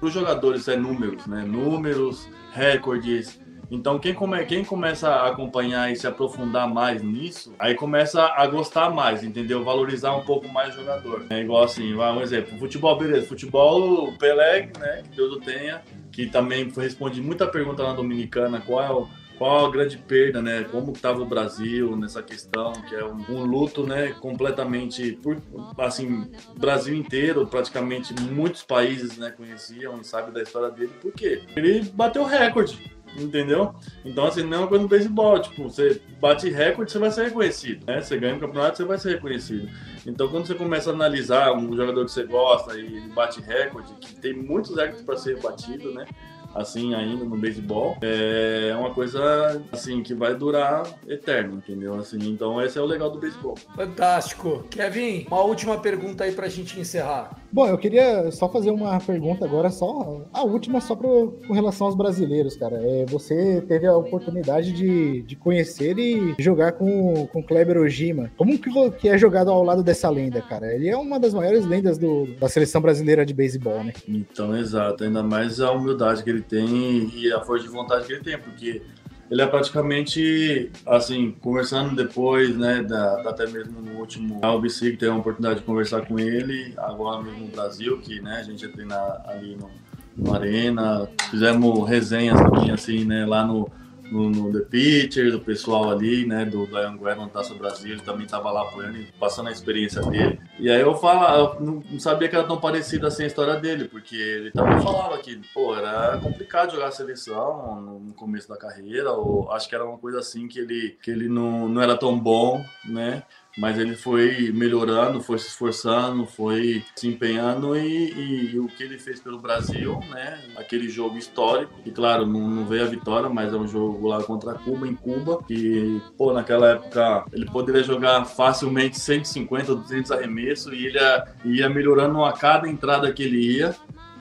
pros 0.00 0.12
jogadores 0.12 0.66
é 0.66 0.76
números, 0.76 1.28
né? 1.28 1.44
Números, 1.46 2.28
recordes, 2.52 3.38
Então, 3.74 3.98
quem, 3.98 4.14
come, 4.14 4.44
quem 4.44 4.64
começa 4.64 5.08
a 5.08 5.28
acompanhar 5.28 5.90
e 5.90 5.96
se 5.96 6.06
aprofundar 6.06 6.72
mais 6.72 7.02
nisso, 7.02 7.52
aí 7.58 7.74
começa 7.74 8.22
a 8.22 8.46
gostar 8.46 8.90
mais, 8.90 9.24
entendeu? 9.24 9.64
Valorizar 9.64 10.14
um 10.14 10.22
pouco 10.22 10.48
mais 10.48 10.74
o 10.74 10.78
jogador. 10.78 11.26
É 11.28 11.40
igual 11.40 11.64
assim, 11.64 11.92
um 11.92 12.20
exemplo, 12.20 12.56
futebol, 12.56 12.96
beleza. 12.96 13.26
Futebol, 13.26 14.12
Pelé, 14.12 14.70
né, 14.78 15.02
que 15.02 15.16
Deus 15.16 15.32
o 15.32 15.40
tenha, 15.40 15.82
que 16.12 16.26
também 16.26 16.70
responde 16.70 17.20
muita 17.20 17.48
pergunta 17.48 17.82
na 17.82 17.92
Dominicana, 17.92 18.60
qual 18.60 18.82
é 18.82 18.92
o 18.92 19.08
qual 19.36 19.66
a 19.66 19.70
grande 19.70 19.98
perda, 19.98 20.40
né? 20.40 20.64
Como 20.70 20.92
estava 20.92 21.20
o 21.20 21.26
Brasil 21.26 21.96
nessa 21.96 22.22
questão, 22.22 22.72
que 22.88 22.94
é 22.94 23.04
um, 23.04 23.20
um, 23.28 23.44
luto, 23.44 23.84
né? 23.84 24.12
Completamente, 24.20 25.18
por, 25.20 25.42
assim, 25.78 26.30
Brasil 26.56 26.94
inteiro, 26.94 27.44
praticamente 27.44 28.14
muitos 28.22 28.62
países, 28.62 29.18
né? 29.18 29.32
Conheciam 29.32 30.00
e 30.00 30.04
sabem 30.04 30.32
da 30.32 30.40
história 30.40 30.70
dele. 30.70 30.92
Por 31.00 31.12
quê? 31.12 31.42
Ele 31.56 31.82
bateu 31.92 32.24
recorde, 32.24 32.78
entendeu? 33.16 33.74
Então, 34.04 34.26
assim, 34.26 34.42
não 34.42 34.56
é 34.56 34.60
uma 34.60 34.66
coisa 34.66 34.82
no 34.82 34.88
beisebol. 34.88 35.40
Tipo, 35.40 35.64
você 35.64 36.00
bate 36.20 36.50
recorde, 36.50 36.90
você 36.90 36.98
vai 36.98 37.10
ser 37.10 37.24
reconhecido, 37.24 37.86
né? 37.86 38.00
Você 38.00 38.18
ganha 38.18 38.34
um 38.34 38.40
campeonato, 38.40 38.76
você 38.76 38.84
vai 38.84 38.98
ser 38.98 39.14
reconhecido. 39.14 39.68
Então, 40.06 40.28
quando 40.28 40.46
você 40.46 40.54
começa 40.54 40.90
a 40.90 40.94
analisar 40.94 41.52
um 41.52 41.74
jogador 41.74 42.04
que 42.04 42.10
você 42.10 42.24
gosta 42.24 42.76
e 42.78 43.00
bate 43.08 43.40
recorde, 43.40 43.92
que 44.00 44.14
tem 44.16 44.32
muitos 44.32 44.76
recordes 44.76 45.02
para 45.02 45.16
ser 45.16 45.40
batido, 45.40 45.92
né? 45.92 46.06
Assim 46.54 46.94
ainda 46.94 47.24
no 47.24 47.36
beisebol, 47.36 47.96
é 48.00 48.74
uma 48.78 48.90
coisa 48.90 49.62
assim 49.72 50.02
que 50.02 50.14
vai 50.14 50.34
durar 50.34 50.84
eterno, 51.08 51.56
entendeu? 51.56 51.94
Assim, 51.94 52.18
então 52.28 52.60
esse 52.62 52.78
é 52.78 52.80
o 52.80 52.86
legal 52.86 53.10
do 53.10 53.18
beisebol. 53.18 53.56
Fantástico. 53.74 54.64
Kevin, 54.70 55.26
uma 55.30 55.42
última 55.42 55.78
pergunta 55.78 56.24
aí 56.24 56.32
pra 56.32 56.48
gente 56.48 56.78
encerrar. 56.78 57.44
Bom, 57.52 57.68
eu 57.68 57.78
queria 57.78 58.30
só 58.32 58.48
fazer 58.48 58.70
uma 58.70 58.98
pergunta 58.98 59.44
agora, 59.44 59.70
só 59.70 60.22
a 60.32 60.42
última, 60.42 60.80
só 60.80 60.96
pro, 60.96 61.38
com 61.46 61.52
relação 61.52 61.86
aos 61.86 61.96
brasileiros, 61.96 62.56
cara. 62.56 62.76
É, 62.82 63.06
você 63.06 63.62
teve 63.68 63.86
a 63.86 63.96
oportunidade 63.96 64.72
de, 64.72 65.22
de 65.22 65.36
conhecer 65.36 65.96
e 65.98 66.34
jogar 66.38 66.72
com, 66.72 67.26
com 67.28 67.42
Kleber 67.42 67.78
Ojima. 67.78 68.30
Como 68.36 68.58
que, 68.58 68.70
que 68.98 69.08
é 69.08 69.16
jogado 69.16 69.50
ao 69.50 69.62
lado 69.62 69.82
dessa 69.82 70.10
lenda, 70.10 70.42
cara? 70.42 70.74
Ele 70.74 70.88
é 70.88 70.96
uma 70.96 71.18
das 71.20 71.32
maiores 71.32 71.64
lendas 71.64 71.96
do, 71.96 72.26
da 72.38 72.48
seleção 72.48 72.80
brasileira 72.80 73.24
de 73.24 73.32
beisebol, 73.32 73.84
né? 73.84 73.92
Então, 74.08 74.56
exato. 74.56 75.04
Ainda 75.04 75.22
mais 75.22 75.60
a 75.60 75.70
humildade 75.70 76.22
que 76.22 76.30
ele 76.30 76.42
tem 76.48 77.10
e 77.14 77.32
a 77.32 77.40
força 77.40 77.64
de 77.64 77.70
vontade 77.70 78.06
que 78.06 78.12
ele 78.12 78.22
tem, 78.22 78.38
porque 78.38 78.82
ele 79.30 79.42
é 79.42 79.46
praticamente, 79.46 80.70
assim, 80.86 81.34
conversando 81.40 81.96
depois, 81.96 82.56
né, 82.56 82.82
da, 82.82 83.22
até 83.28 83.46
mesmo 83.46 83.80
no 83.80 83.98
último 83.98 84.40
LBC, 84.42 84.92
que 84.92 84.96
teve 84.98 85.12
a 85.12 85.16
oportunidade 85.16 85.60
de 85.60 85.66
conversar 85.66 86.06
com 86.06 86.18
ele, 86.18 86.74
agora 86.76 87.22
mesmo 87.22 87.40
no 87.40 87.48
Brasil, 87.48 87.98
que, 87.98 88.20
né, 88.20 88.36
a 88.40 88.42
gente 88.42 88.62
ia 88.62 88.70
treinar 88.70 89.24
ali 89.26 89.56
no, 89.56 89.70
no 90.16 90.34
Arena, 90.34 91.08
fizemos 91.30 91.88
resenhas 91.88 92.38
também, 92.40 92.70
assim, 92.70 93.04
né, 93.04 93.24
lá 93.24 93.44
no, 93.46 93.70
no, 94.14 94.30
no 94.30 94.52
The 94.52 94.60
Pitcher, 94.60 95.32
do 95.32 95.40
pessoal 95.40 95.90
ali, 95.90 96.24
né, 96.24 96.44
do, 96.44 96.66
do 96.66 96.76
Anguera, 96.76 97.16
no 97.16 97.28
Taça 97.28 97.52
Brasil, 97.52 97.92
ele 97.92 98.02
também 98.02 98.24
estava 98.24 98.50
lá 98.52 98.62
apoiando 98.62 98.98
e 98.98 99.06
passando 99.18 99.48
a 99.48 99.52
experiência 99.52 100.00
dele. 100.02 100.38
E 100.58 100.70
aí 100.70 100.80
eu 100.80 100.94
falo, 100.94 101.56
eu 101.58 101.60
não 101.60 101.98
sabia 101.98 102.28
que 102.28 102.36
era 102.36 102.46
tão 102.46 102.60
parecida 102.60 103.08
assim 103.08 103.24
a 103.24 103.26
história 103.26 103.56
dele, 103.56 103.86
porque 103.86 104.14
ele 104.14 104.50
também 104.52 104.80
falava 104.80 105.18
que, 105.18 105.40
pô, 105.52 105.74
era 105.74 106.16
complicado 106.18 106.72
jogar 106.72 106.88
a 106.88 106.92
seleção 106.92 107.80
no 107.80 108.14
começo 108.14 108.48
da 108.48 108.56
carreira, 108.56 109.10
ou 109.10 109.50
acho 109.50 109.68
que 109.68 109.74
era 109.74 109.84
uma 109.84 109.98
coisa 109.98 110.20
assim 110.20 110.46
que 110.46 110.60
ele, 110.60 110.96
que 111.02 111.10
ele 111.10 111.28
não, 111.28 111.68
não 111.68 111.82
era 111.82 111.96
tão 111.96 112.16
bom, 112.16 112.64
né, 112.84 113.24
mas 113.56 113.78
ele 113.78 113.94
foi 113.94 114.50
melhorando, 114.52 115.20
foi 115.20 115.38
se 115.38 115.48
esforçando, 115.48 116.26
foi 116.26 116.84
se 116.94 117.08
empenhando 117.08 117.76
e, 117.76 118.12
e, 118.12 118.54
e, 118.54 118.58
o 118.58 118.66
que 118.66 118.82
ele 118.82 118.98
fez 118.98 119.20
pelo 119.20 119.38
Brasil, 119.38 119.98
né? 120.10 120.40
Aquele 120.56 120.88
jogo 120.88 121.16
histórico, 121.16 121.72
e 121.84 121.90
claro, 121.90 122.26
não, 122.26 122.48
não, 122.48 122.66
veio 122.66 122.84
a 122.84 122.88
vitória, 122.88 123.28
mas 123.28 123.52
é 123.52 123.56
um 123.56 123.68
jogo 123.68 124.06
lá 124.08 124.22
contra 124.22 124.54
Cuba, 124.54 124.86
em 124.86 124.94
Cuba, 124.94 125.42
que, 125.46 126.00
pô, 126.16 126.32
naquela 126.32 126.70
época 126.70 127.24
ele 127.32 127.46
poderia 127.46 127.82
jogar 127.82 128.24
facilmente 128.24 128.98
150, 128.98 129.74
200 129.74 130.10
arremessos 130.10 130.72
e 130.72 130.86
ele 130.86 130.98
ia, 130.98 131.24
ia 131.44 131.68
melhorando 131.68 132.24
a 132.24 132.32
cada 132.32 132.68
entrada 132.68 133.12
que 133.12 133.22
ele 133.22 133.58
ia 133.58 133.74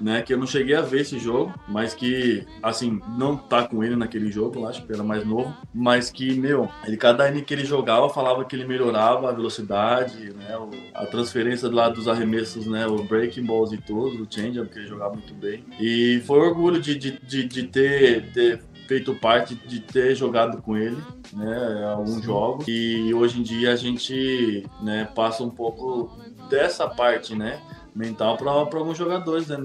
né? 0.03 0.21
Que 0.21 0.34
eu 0.34 0.38
não 0.38 0.45
cheguei 0.45 0.75
a 0.75 0.81
ver 0.81 1.01
esse 1.01 1.17
jogo, 1.17 1.53
mas 1.67 1.93
que, 1.93 2.45
assim, 2.61 3.01
não 3.17 3.38
tá 3.38 3.65
com 3.65 3.84
ele 3.84 3.95
naquele 3.95 4.30
jogo, 4.30 4.59
eu 4.59 4.67
acho 4.67 4.85
que 4.85 4.91
era 4.91 5.03
mais 5.03 5.25
novo, 5.25 5.55
mas 5.73 6.11
que, 6.11 6.35
meu, 6.35 6.69
ele 6.85 6.97
cada 6.97 7.30
inning 7.30 7.43
que 7.43 7.53
ele 7.53 7.63
jogava 7.63 8.09
falava 8.09 8.43
que 8.43 8.55
ele 8.55 8.67
melhorava 8.67 9.30
a 9.30 9.31
velocidade, 9.34 10.34
né? 10.34 10.57
O, 10.57 10.69
a 10.93 11.05
transferência 11.05 11.69
lado 11.69 11.95
dos 11.95 12.07
arremessos, 12.07 12.67
né? 12.67 12.85
O 12.85 13.03
breaking 13.03 13.45
balls 13.45 13.71
e 13.71 13.77
tudo, 13.77 14.23
o 14.23 14.27
change 14.30 14.63
que 14.65 14.80
ele 14.80 14.88
jogava 14.88 15.13
muito 15.13 15.34
bem. 15.34 15.63
E 15.80 16.21
foi 16.25 16.39
orgulho 16.39 16.81
de, 16.81 16.95
de, 16.95 17.11
de, 17.19 17.45
de 17.45 17.63
ter, 17.63 18.31
ter 18.34 18.61
feito 18.88 19.15
parte 19.15 19.55
de 19.55 19.80
ter 19.80 20.15
jogado 20.15 20.61
com 20.61 20.75
ele, 20.75 20.97
né, 21.31 21.85
alguns 21.85 22.15
Sim. 22.15 22.23
jogos. 22.23 22.65
E 22.67 23.13
hoje 23.13 23.39
em 23.39 23.43
dia 23.43 23.71
a 23.71 23.75
gente, 23.75 24.65
né, 24.81 25.09
passa 25.15 25.43
um 25.43 25.49
pouco 25.49 26.11
dessa 26.49 26.88
parte, 26.88 27.35
né, 27.35 27.61
mental 27.95 28.38
para 28.38 28.51
alguns 28.51 28.97
jogadores, 28.97 29.47
né? 29.47 29.57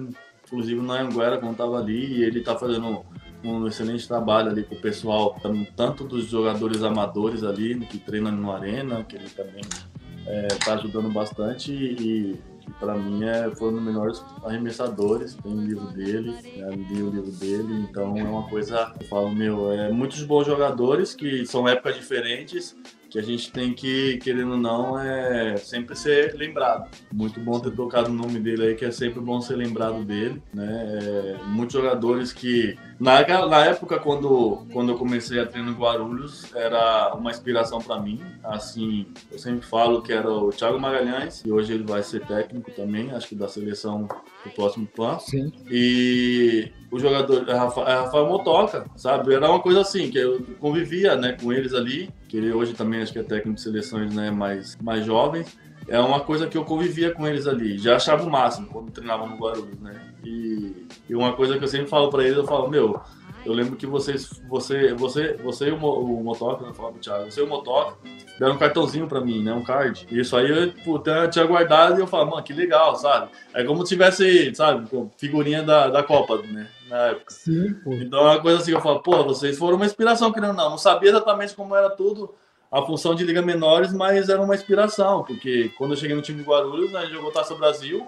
Inclusive 0.48 0.80
no 0.80 0.92
Anguera, 0.92 1.38
quando 1.38 1.52
estava 1.52 1.78
ali, 1.78 2.16
e 2.16 2.24
ele 2.24 2.40
está 2.40 2.56
fazendo 2.56 3.04
um 3.44 3.66
excelente 3.66 4.08
trabalho 4.08 4.50
ali 4.50 4.64
com 4.64 4.74
o 4.74 4.80
pessoal, 4.80 5.40
tanto 5.76 6.04
dos 6.04 6.26
jogadores 6.26 6.82
amadores 6.82 7.44
ali, 7.44 7.78
que 7.86 7.98
treinam 7.98 8.32
no 8.32 8.50
Arena, 8.50 9.04
que 9.04 9.16
ele 9.16 9.28
também 9.28 9.60
está 9.60 10.72
é, 10.72 10.74
ajudando 10.74 11.12
bastante 11.12 11.72
e, 11.72 12.32
e 12.32 12.70
para 12.78 12.94
mim 12.94 13.24
é, 13.24 13.50
foi 13.54 13.68
um 13.68 13.74
dos 13.74 13.82
melhores 13.82 14.24
arremessadores, 14.44 15.34
tem 15.34 15.52
o 15.52 15.60
livro 15.60 15.86
dele, 15.88 16.32
né, 16.32 16.70
li 16.70 17.02
o 17.02 17.10
livro 17.10 17.30
dele, 17.32 17.86
então 17.88 18.16
é 18.16 18.24
uma 18.24 18.48
coisa, 18.48 18.92
eu 19.00 19.06
falo, 19.06 19.30
meu, 19.30 19.72
é 19.72 19.90
muitos 19.90 20.22
bons 20.24 20.46
jogadores 20.46 21.14
que 21.14 21.46
são 21.46 21.68
épocas 21.68 21.96
diferentes, 21.96 22.76
que 23.10 23.18
a 23.18 23.22
gente 23.22 23.50
tem 23.50 23.72
que, 23.72 24.18
querendo 24.18 24.52
ou 24.52 24.58
não, 24.58 24.98
é 24.98 25.56
sempre 25.56 25.96
ser 25.96 26.34
lembrado. 26.34 26.90
Muito 27.12 27.40
bom 27.40 27.58
ter 27.58 27.70
tocado 27.70 28.10
o 28.10 28.14
nome 28.14 28.38
dele 28.38 28.68
aí, 28.68 28.74
que 28.74 28.84
é 28.84 28.90
sempre 28.90 29.20
bom 29.20 29.40
ser 29.40 29.56
lembrado 29.56 30.04
dele, 30.04 30.42
né? 30.52 30.88
É, 31.02 31.36
muitos 31.46 31.72
jogadores 31.72 32.32
que 32.32 32.76
na, 33.00 33.24
na 33.46 33.64
época 33.64 33.98
quando 33.98 34.66
quando 34.72 34.92
eu 34.92 34.98
comecei 34.98 35.40
a 35.40 35.46
treinar 35.46 35.72
em 35.72 35.76
Guarulhos 35.76 36.54
era 36.54 37.14
uma 37.14 37.30
inspiração 37.30 37.80
para 37.80 38.00
mim. 38.00 38.20
Assim, 38.44 39.06
eu 39.30 39.38
sempre 39.38 39.66
falo 39.66 40.02
que 40.02 40.12
era 40.12 40.30
o 40.30 40.50
Thiago 40.50 40.78
Magalhães 40.78 41.42
e 41.44 41.50
hoje 41.50 41.72
ele 41.72 41.84
vai 41.84 42.02
ser 42.02 42.26
técnico 42.26 42.70
também, 42.72 43.10
acho 43.12 43.28
que 43.28 43.34
da 43.34 43.48
seleção 43.48 44.08
do 44.44 44.50
próximo 44.54 44.86
PAN. 44.86 45.18
Sim. 45.18 45.52
E 45.70 46.70
o 46.90 46.98
jogador 46.98 47.48
é 47.48 47.54
Rafael, 47.54 47.86
é 47.86 47.94
Rafael 47.94 48.26
Motoca, 48.26 48.86
sabe? 48.96 49.34
Era 49.34 49.48
uma 49.48 49.60
coisa 49.60 49.80
assim 49.80 50.10
que 50.10 50.18
eu 50.18 50.42
convivia, 50.58 51.16
né, 51.16 51.36
com 51.40 51.52
eles 51.52 51.72
ali 51.72 52.10
que 52.28 52.36
ele 52.36 52.52
hoje 52.52 52.74
também 52.74 52.97
acho 53.02 53.12
que 53.12 53.18
é 53.18 53.22
técnico 53.22 53.54
de 53.54 53.60
seleções 53.60 54.14
né, 54.14 54.30
mais, 54.30 54.76
mais 54.76 55.04
jovens, 55.04 55.56
é 55.88 55.98
uma 55.98 56.20
coisa 56.20 56.46
que 56.46 56.56
eu 56.56 56.64
convivia 56.64 57.12
com 57.12 57.26
eles 57.26 57.46
ali. 57.46 57.78
Já 57.78 57.96
achava 57.96 58.22
o 58.24 58.30
máximo 58.30 58.68
quando 58.68 58.90
treinava 58.90 59.26
no 59.26 59.36
Guarulhos, 59.36 59.80
né? 59.80 60.00
E, 60.22 60.86
e 61.08 61.14
uma 61.14 61.32
coisa 61.32 61.56
que 61.56 61.64
eu 61.64 61.68
sempre 61.68 61.86
falo 61.86 62.10
para 62.10 62.24
eles, 62.24 62.36
eu 62.36 62.46
falo, 62.46 62.68
meu, 62.68 63.00
eu 63.44 63.54
lembro 63.54 63.76
que 63.76 63.86
vocês, 63.86 64.28
você, 64.48 64.92
você, 64.92 65.34
você 65.34 65.68
e 65.68 65.70
o, 65.70 65.76
o 65.76 66.22
Motoca, 66.22 66.66
eu 66.66 66.74
falava 66.74 66.94
pro 66.94 67.02
Thiago, 67.02 67.30
você 67.30 67.40
e 67.40 67.44
o 67.44 67.48
Motoca 67.48 67.96
deram 68.38 68.54
um 68.54 68.58
cartãozinho 68.58 69.08
para 69.08 69.22
mim, 69.22 69.42
né? 69.42 69.52
Um 69.52 69.64
card. 69.64 70.06
Isso 70.10 70.36
aí 70.36 70.50
eu 70.50 70.72
puta, 70.84 71.26
tinha 71.28 71.46
guardado 71.46 71.98
e 71.98 72.02
eu 72.02 72.06
falava, 72.06 72.30
mano, 72.30 72.42
que 72.42 72.52
legal, 72.52 72.94
sabe? 72.94 73.30
É 73.54 73.64
como 73.64 73.82
se 73.82 73.94
tivesse, 73.94 74.54
sabe, 74.54 74.86
figurinha 75.16 75.62
da, 75.62 75.88
da 75.88 76.02
Copa, 76.02 76.36
né? 76.42 76.68
Na 76.88 76.96
época. 77.06 77.32
Sim, 77.32 77.74
pô. 77.82 77.94
Então 77.94 78.20
é 78.20 78.32
uma 78.32 78.40
coisa 78.42 78.58
assim, 78.58 78.72
eu 78.72 78.80
falo, 78.80 79.00
pô, 79.00 79.24
vocês 79.24 79.56
foram 79.56 79.76
uma 79.76 79.86
inspiração, 79.86 80.32
querendo 80.32 80.52
não. 80.52 80.70
Não 80.70 80.78
sabia 80.78 81.10
exatamente 81.10 81.54
como 81.54 81.74
era 81.74 81.88
tudo 81.88 82.34
a 82.70 82.82
função 82.82 83.14
de 83.14 83.24
Liga 83.24 83.42
Menores, 83.42 83.92
mas 83.92 84.28
era 84.28 84.40
uma 84.40 84.54
inspiração, 84.54 85.24
porque 85.24 85.70
quando 85.76 85.92
eu 85.92 85.96
cheguei 85.96 86.14
no 86.14 86.22
time 86.22 86.42
de 86.42 86.48
Guarulhos, 86.48 86.92
né, 86.92 87.00
a 87.00 87.02
gente 87.02 87.14
jogou 87.14 87.30
Taça 87.30 87.54
Brasil, 87.54 88.06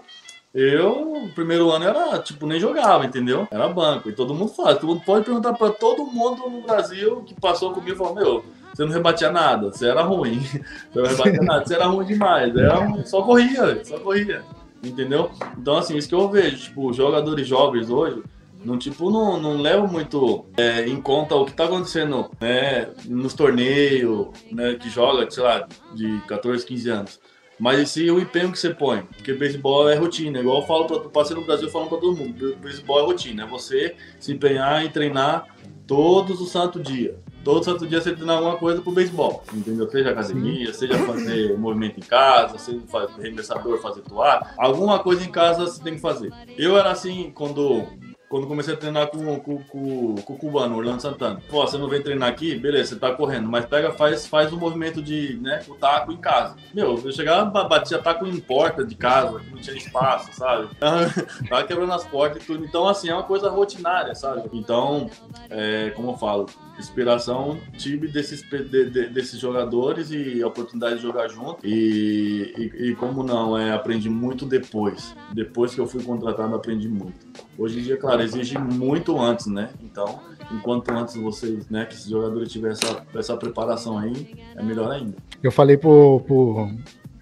eu, 0.53 1.23
no 1.23 1.29
primeiro 1.29 1.71
ano, 1.71 1.85
era, 1.85 2.19
tipo, 2.19 2.45
nem 2.45 2.59
jogava, 2.59 3.07
entendeu? 3.07 3.47
Era 3.51 3.69
banco. 3.69 4.09
E 4.09 4.13
todo 4.13 4.35
mundo 4.35 4.51
faz. 4.51 4.79
Todo 4.79 4.89
mundo 4.89 5.03
pode 5.05 5.25
perguntar 5.25 5.53
para 5.53 5.71
todo 5.71 6.05
mundo 6.05 6.51
no 6.51 6.63
Brasil 6.63 7.23
que 7.23 7.41
passou 7.41 7.73
comigo 7.73 7.97
falou, 7.97 8.15
meu, 8.17 8.45
você 8.75 8.85
não 8.85 8.93
rebatia 8.93 9.31
nada, 9.31 9.71
você 9.71 9.89
era 9.89 10.03
ruim. 10.03 10.41
Você 10.93 11.01
não 11.01 11.07
rebatia 11.07 11.43
nada, 11.43 11.67
você 11.67 11.75
era 11.75 11.87
ruim 11.87 12.07
demais. 12.07 12.57
Era. 12.57 13.05
Só 13.05 13.23
corria, 13.23 13.85
só 13.85 13.99
corria. 13.99 14.43
Entendeu? 14.83 15.31
Então, 15.57 15.77
assim, 15.77 15.97
isso 15.97 16.09
que 16.09 16.15
eu 16.15 16.29
vejo, 16.29 16.57
tipo, 16.57 16.93
jogadores 16.93 17.47
jovens 17.47 17.91
hoje, 17.91 18.23
não, 18.65 18.79
tipo, 18.79 19.11
não, 19.11 19.41
não 19.41 19.57
levam 19.61 19.89
muito 19.89 20.45
é, 20.57 20.87
em 20.87 21.01
conta 21.01 21.35
o 21.35 21.47
que 21.47 21.53
tá 21.53 21.65
acontecendo 21.65 22.31
né, 22.41 22.91
nos 23.07 23.33
torneios, 23.35 24.29
né, 24.51 24.75
que 24.75 24.91
joga, 24.91 25.31
sei 25.31 25.43
lá, 25.43 25.67
de 25.95 26.21
14, 26.27 26.67
15 26.67 26.91
anos. 26.91 27.21
Mas 27.59 27.91
sim 27.91 28.09
o 28.11 28.19
empenho 28.19 28.51
que 28.51 28.59
você 28.59 28.73
põe. 28.73 29.03
Porque 29.03 29.35
beisebol 29.35 29.89
é 29.91 29.95
rotina. 29.95 30.41
Igual 30.41 30.63
eu 30.63 30.67
falo 30.67 30.87
para 30.87 30.97
o 30.97 31.11
parceiro 31.11 31.43
no 31.43 31.47
Brasil, 31.47 31.69
falando 31.69 31.91
para 31.91 31.99
todo 31.99 32.17
mundo. 32.17 32.57
Beisebol 32.57 33.01
é 33.01 33.03
rotina. 33.03 33.43
É 33.43 33.47
você 33.47 33.95
se 34.19 34.33
empenhar 34.33 34.83
em 34.83 34.89
treinar 34.89 35.45
todos 35.87 36.41
os 36.41 36.51
santo 36.51 36.81
dia. 36.81 37.19
Todo 37.45 37.63
santo 37.63 37.87
dia 37.87 38.01
você 38.01 38.15
treinar 38.15 38.39
alguma 38.39 38.57
coisa 38.57 38.81
pro 38.81 38.93
beisebol. 38.93 39.45
Entendeu? 39.53 39.91
Seja 39.91 40.11
academia, 40.11 40.73
seja 40.73 40.99
fazer 41.01 41.57
movimento 41.59 42.01
em 42.01 42.03
casa, 42.03 42.57
seja 42.57 42.81
fazer 42.87 43.13
arremessador, 43.21 43.79
fazer 43.79 44.01
toar. 44.03 44.55
Alguma 44.57 44.99
coisa 44.99 45.23
em 45.23 45.31
casa 45.31 45.67
você 45.67 45.83
tem 45.83 45.97
que 45.97 46.01
fazer. 46.01 46.33
Eu 46.57 46.79
era 46.79 46.91
assim 46.91 47.31
quando 47.35 47.87
quando 48.31 48.47
comecei 48.47 48.75
a 48.75 48.77
treinar 48.77 49.09
com, 49.09 49.41
com, 49.41 49.59
com, 49.65 50.15
com 50.15 50.33
o 50.35 50.39
cubano, 50.39 50.77
Orlando 50.77 51.03
Santana. 51.03 51.43
Pô, 51.49 51.67
você 51.67 51.77
não 51.77 51.89
vem 51.89 52.01
treinar 52.01 52.29
aqui? 52.29 52.55
Beleza, 52.55 52.91
você 52.91 53.01
tá 53.01 53.13
correndo, 53.13 53.49
mas 53.49 53.67
pega, 53.67 53.91
faz, 53.91 54.25
faz 54.25 54.53
um 54.53 54.57
movimento 54.57 55.03
de, 55.03 55.37
né, 55.43 55.61
o 55.69 55.75
taco 55.75 56.13
em 56.13 56.17
casa. 56.17 56.55
Meu, 56.73 56.97
eu 57.05 57.11
chegava, 57.11 57.65
batia 57.65 57.99
taco 57.99 58.25
em 58.25 58.39
porta 58.39 58.87
de 58.87 58.95
casa, 58.95 59.41
que 59.41 59.51
não 59.51 59.61
tinha 59.61 59.77
espaço, 59.77 60.33
sabe? 60.33 60.69
Tava 60.79 61.65
quebrando 61.65 61.93
as 61.93 62.07
portas 62.07 62.41
e 62.41 62.47
tudo. 62.47 62.65
Então, 62.65 62.87
assim, 62.87 63.09
é 63.09 63.15
uma 63.15 63.25
coisa 63.25 63.51
rotinária, 63.51 64.15
sabe? 64.15 64.49
Então, 64.53 65.11
é, 65.51 65.91
como 65.91 66.13
eu 66.13 66.17
falo, 66.17 66.47
inspiração 66.79 67.59
tive 67.77 68.07
desses, 68.07 68.43
de, 68.43 68.91
de, 68.91 69.07
desses 69.09 69.41
jogadores 69.41 70.13
e 70.13 70.41
a 70.41 70.47
oportunidade 70.47 70.97
de 70.97 71.03
jogar 71.03 71.27
junto. 71.27 71.67
E, 71.67 72.55
e, 72.57 72.91
e, 72.91 72.95
como 72.95 73.25
não, 73.25 73.59
é, 73.59 73.73
aprendi 73.73 74.09
muito 74.09 74.47
depois. 74.47 75.17
Depois 75.33 75.75
que 75.75 75.81
eu 75.81 75.87
fui 75.89 76.01
contratado, 76.05 76.55
aprendi 76.55 76.89
muito. 76.89 77.30
Hoje 77.59 77.81
em 77.81 77.83
dia, 77.83 77.97
claro, 77.97 78.23
exige 78.23 78.59
muito 78.59 79.19
antes, 79.21 79.47
né? 79.47 79.71
Então, 79.83 80.21
enquanto 80.53 80.91
antes 80.91 81.17
vocês, 81.17 81.69
né, 81.69 81.85
que 81.85 81.95
esses 81.95 82.09
jogadores 82.09 82.51
tivessem 82.51 82.89
essa, 82.89 83.03
essa 83.15 83.37
preparação 83.37 83.99
aí, 83.99 84.35
é 84.57 84.63
melhor 84.63 84.91
ainda. 84.91 85.15
Eu 85.43 85.53
falei 85.53 85.77
pro, 85.77 86.21
pro 86.21 86.69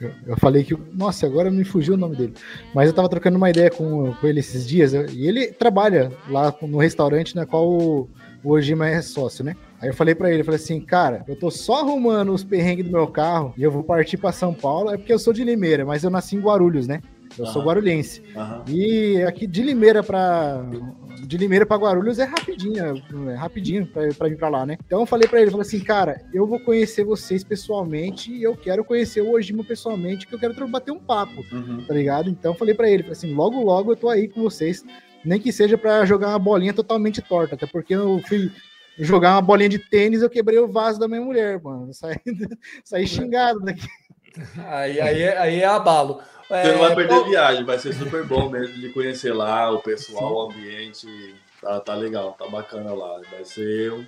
eu, 0.01 0.37
falei 0.37 0.63
que. 0.63 0.77
Nossa, 0.95 1.27
agora 1.27 1.51
me 1.51 1.65
fugiu 1.65 1.95
o 1.95 1.97
nome 1.97 2.15
dele. 2.15 2.35
Mas 2.73 2.89
eu 2.89 2.95
tava 2.95 3.09
trocando 3.09 3.37
uma 3.37 3.51
ideia 3.51 3.71
com, 3.71 4.13
com 4.15 4.27
ele 4.27 4.39
esses 4.39 4.67
dias. 4.67 4.93
E 4.93 5.27
ele 5.27 5.49
trabalha 5.49 6.13
lá 6.29 6.55
no 6.63 6.79
restaurante 6.79 7.35
na 7.35 7.45
qual 7.45 7.69
o, 7.69 8.09
o 8.45 8.53
Ojima 8.53 8.89
é 8.89 9.03
sócio, 9.03 9.45
né? 9.45 9.57
Aí 9.81 9.89
eu 9.89 9.95
falei 9.95 10.15
para 10.15 10.31
ele, 10.31 10.45
falei 10.45 10.61
assim, 10.61 10.81
cara, 10.81 11.25
eu 11.27 11.37
tô 11.37 11.51
só 11.51 11.81
arrumando 11.81 12.33
os 12.33 12.45
perrengues 12.45 12.85
do 12.85 12.93
meu 12.93 13.07
carro 13.09 13.53
e 13.57 13.63
eu 13.63 13.71
vou 13.71 13.83
partir 13.83 14.17
para 14.17 14.33
São 14.33 14.55
Paulo, 14.55 14.91
é 14.91 14.97
porque 14.97 15.13
eu 15.13 15.19
sou 15.19 15.33
de 15.33 15.45
Limeira, 15.45 15.85
mas 15.85 16.03
eu 16.03 16.11
nasci 16.11 16.37
em 16.37 16.41
Guarulhos, 16.41 16.87
né? 16.87 17.01
Eu 17.39 17.47
uhum. 17.47 17.53
sou 17.53 17.63
guarulhense. 17.63 18.23
Uhum. 18.35 18.65
E 18.67 19.23
aqui 19.23 19.47
de 19.47 19.63
Limeira 19.63 20.03
para 20.03 20.63
de 21.27 21.37
Limeira 21.37 21.67
para 21.67 21.77
Guarulhos 21.77 22.19
é 22.19 22.25
rapidinho, 22.25 23.03
é 23.31 23.35
rapidinho 23.35 23.87
para 23.87 24.29
vir 24.29 24.39
para 24.39 24.49
lá, 24.49 24.65
né? 24.65 24.79
Então 24.87 25.01
eu 25.01 25.07
falei 25.07 25.29
para 25.29 25.41
ele, 25.41 25.51
falei 25.51 25.67
assim, 25.67 25.81
cara, 25.81 26.23
eu 26.33 26.47
vou 26.47 26.61
conhecer 26.61 27.05
vocês 27.05 27.43
pessoalmente 27.43 28.33
e 28.33 28.43
eu 28.43 28.57
quero 28.57 28.85
conhecer 28.85 29.21
o 29.21 29.33
Ojima 29.33 29.65
pessoalmente, 29.65 30.27
que 30.27 30.35
eu 30.35 30.39
quero 30.39 30.55
bater 30.69 30.93
um 30.93 30.99
papo, 30.99 31.45
uhum. 31.53 31.85
tá 31.87 31.93
ligado? 31.93 32.31
Então 32.31 32.53
eu 32.53 32.59
falei 32.59 32.75
para 32.75 32.89
ele, 32.89 33.03
falei 33.03 33.17
assim, 33.17 33.35
logo 33.35 33.61
logo 33.63 33.93
eu 33.93 33.97
tô 33.97 34.09
aí 34.09 34.29
com 34.29 34.43
vocês, 34.43 34.85
nem 35.25 35.41
que 35.41 35.53
seja 35.53 35.77
para 35.77 36.05
jogar 36.07 36.29
uma 36.29 36.39
bolinha 36.39 36.73
totalmente 36.73 37.21
torta, 37.21 37.57
até 37.57 37.67
porque 37.67 37.95
eu 37.95 38.23
fui 38.27 38.51
jogar 38.99 39.35
uma 39.35 39.43
bolinha 39.43 39.69
de 39.69 39.79
tênis, 39.79 40.23
eu 40.23 40.31
quebrei 40.31 40.59
o 40.59 40.69
vaso 40.69 40.99
da 40.99 41.09
minha 41.09 41.21
mulher, 41.21 41.61
mano. 41.63 41.93
Saí, 41.93 42.17
saí 42.85 43.07
xingado 43.07 43.61
daqui. 43.61 43.87
Aí, 44.67 45.01
aí, 45.01 45.29
aí 45.29 45.61
é 45.61 45.67
abalo. 45.67 46.21
Você 46.49 46.73
não 46.73 46.79
vai 46.79 46.93
é, 46.93 46.95
perder 46.95 47.25
viagem, 47.25 47.65
vai 47.65 47.79
ser 47.79 47.93
super 47.93 48.25
bom 48.25 48.49
mesmo 48.49 48.75
de 48.77 48.89
conhecer 48.89 49.33
lá 49.35 49.71
o 49.71 49.81
pessoal, 49.81 50.35
o 50.35 50.51
ambiente. 50.51 51.07
Tá, 51.61 51.81
tá 51.81 51.95
legal, 51.95 52.35
tá 52.39 52.47
bacana 52.49 52.95
lá. 52.95 53.21
Vai 53.31 53.45
ser 53.45 53.93
um... 53.93 54.07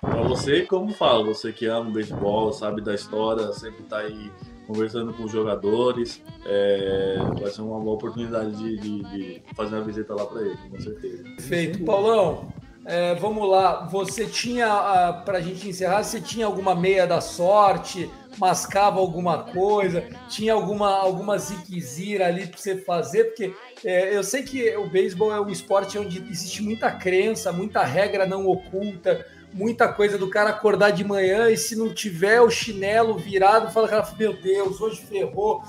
Pra 0.00 0.22
você, 0.22 0.62
como 0.62 0.94
falo, 0.94 1.26
você 1.26 1.52
que 1.52 1.66
ama 1.66 1.90
o 1.90 1.92
beisebol, 1.92 2.52
sabe 2.52 2.80
da 2.80 2.94
história, 2.94 3.52
sempre 3.52 3.82
tá 3.82 3.98
aí 3.98 4.30
conversando 4.66 5.12
com 5.12 5.24
os 5.24 5.32
jogadores. 5.32 6.22
É, 6.46 7.18
vai 7.38 7.50
ser 7.50 7.60
uma 7.60 7.78
boa 7.80 7.96
oportunidade 7.96 8.52
de, 8.56 8.78
de, 8.78 9.02
de 9.02 9.42
fazer 9.54 9.74
uma 9.76 9.84
visita 9.84 10.14
lá 10.14 10.24
para 10.24 10.40
ele, 10.40 10.56
com 10.70 10.80
certeza. 10.80 11.22
Perfeito. 11.24 11.84
Paulão, 11.84 12.48
é, 12.86 13.14
vamos 13.16 13.46
lá. 13.46 13.86
Você 13.86 14.26
tinha, 14.26 15.22
para 15.24 15.38
a 15.38 15.40
gente 15.40 15.68
encerrar, 15.68 16.02
você 16.02 16.20
tinha 16.20 16.46
alguma 16.46 16.74
meia 16.74 17.06
da 17.06 17.20
sorte? 17.20 18.08
Mascava 18.38 19.00
alguma 19.00 19.44
coisa? 19.44 20.04
Tinha 20.28 20.54
alguma, 20.54 20.90
alguma 20.90 21.38
ziquezira 21.38 22.26
ali 22.26 22.46
para 22.46 22.58
você 22.58 22.76
fazer? 22.76 23.24
Porque 23.24 23.54
é, 23.84 24.16
eu 24.16 24.22
sei 24.22 24.42
que 24.42 24.76
o 24.76 24.88
beisebol 24.88 25.32
é 25.32 25.40
um 25.40 25.48
esporte 25.48 25.98
onde 25.98 26.18
existe 26.30 26.62
muita 26.62 26.90
crença, 26.90 27.52
muita 27.52 27.82
regra 27.84 28.26
não 28.26 28.46
oculta 28.46 29.26
muita 29.52 29.88
coisa 29.88 30.16
do 30.16 30.28
cara 30.28 30.50
acordar 30.50 30.90
de 30.90 31.04
manhã 31.04 31.50
e 31.50 31.56
se 31.56 31.76
não 31.76 31.92
tiver 31.92 32.40
o 32.40 32.50
chinelo 32.50 33.18
virado, 33.18 33.72
fala, 33.72 33.88
cara, 33.88 34.08
meu 34.18 34.32
Deus, 34.32 34.80
hoje 34.80 35.00
ferrou. 35.00 35.62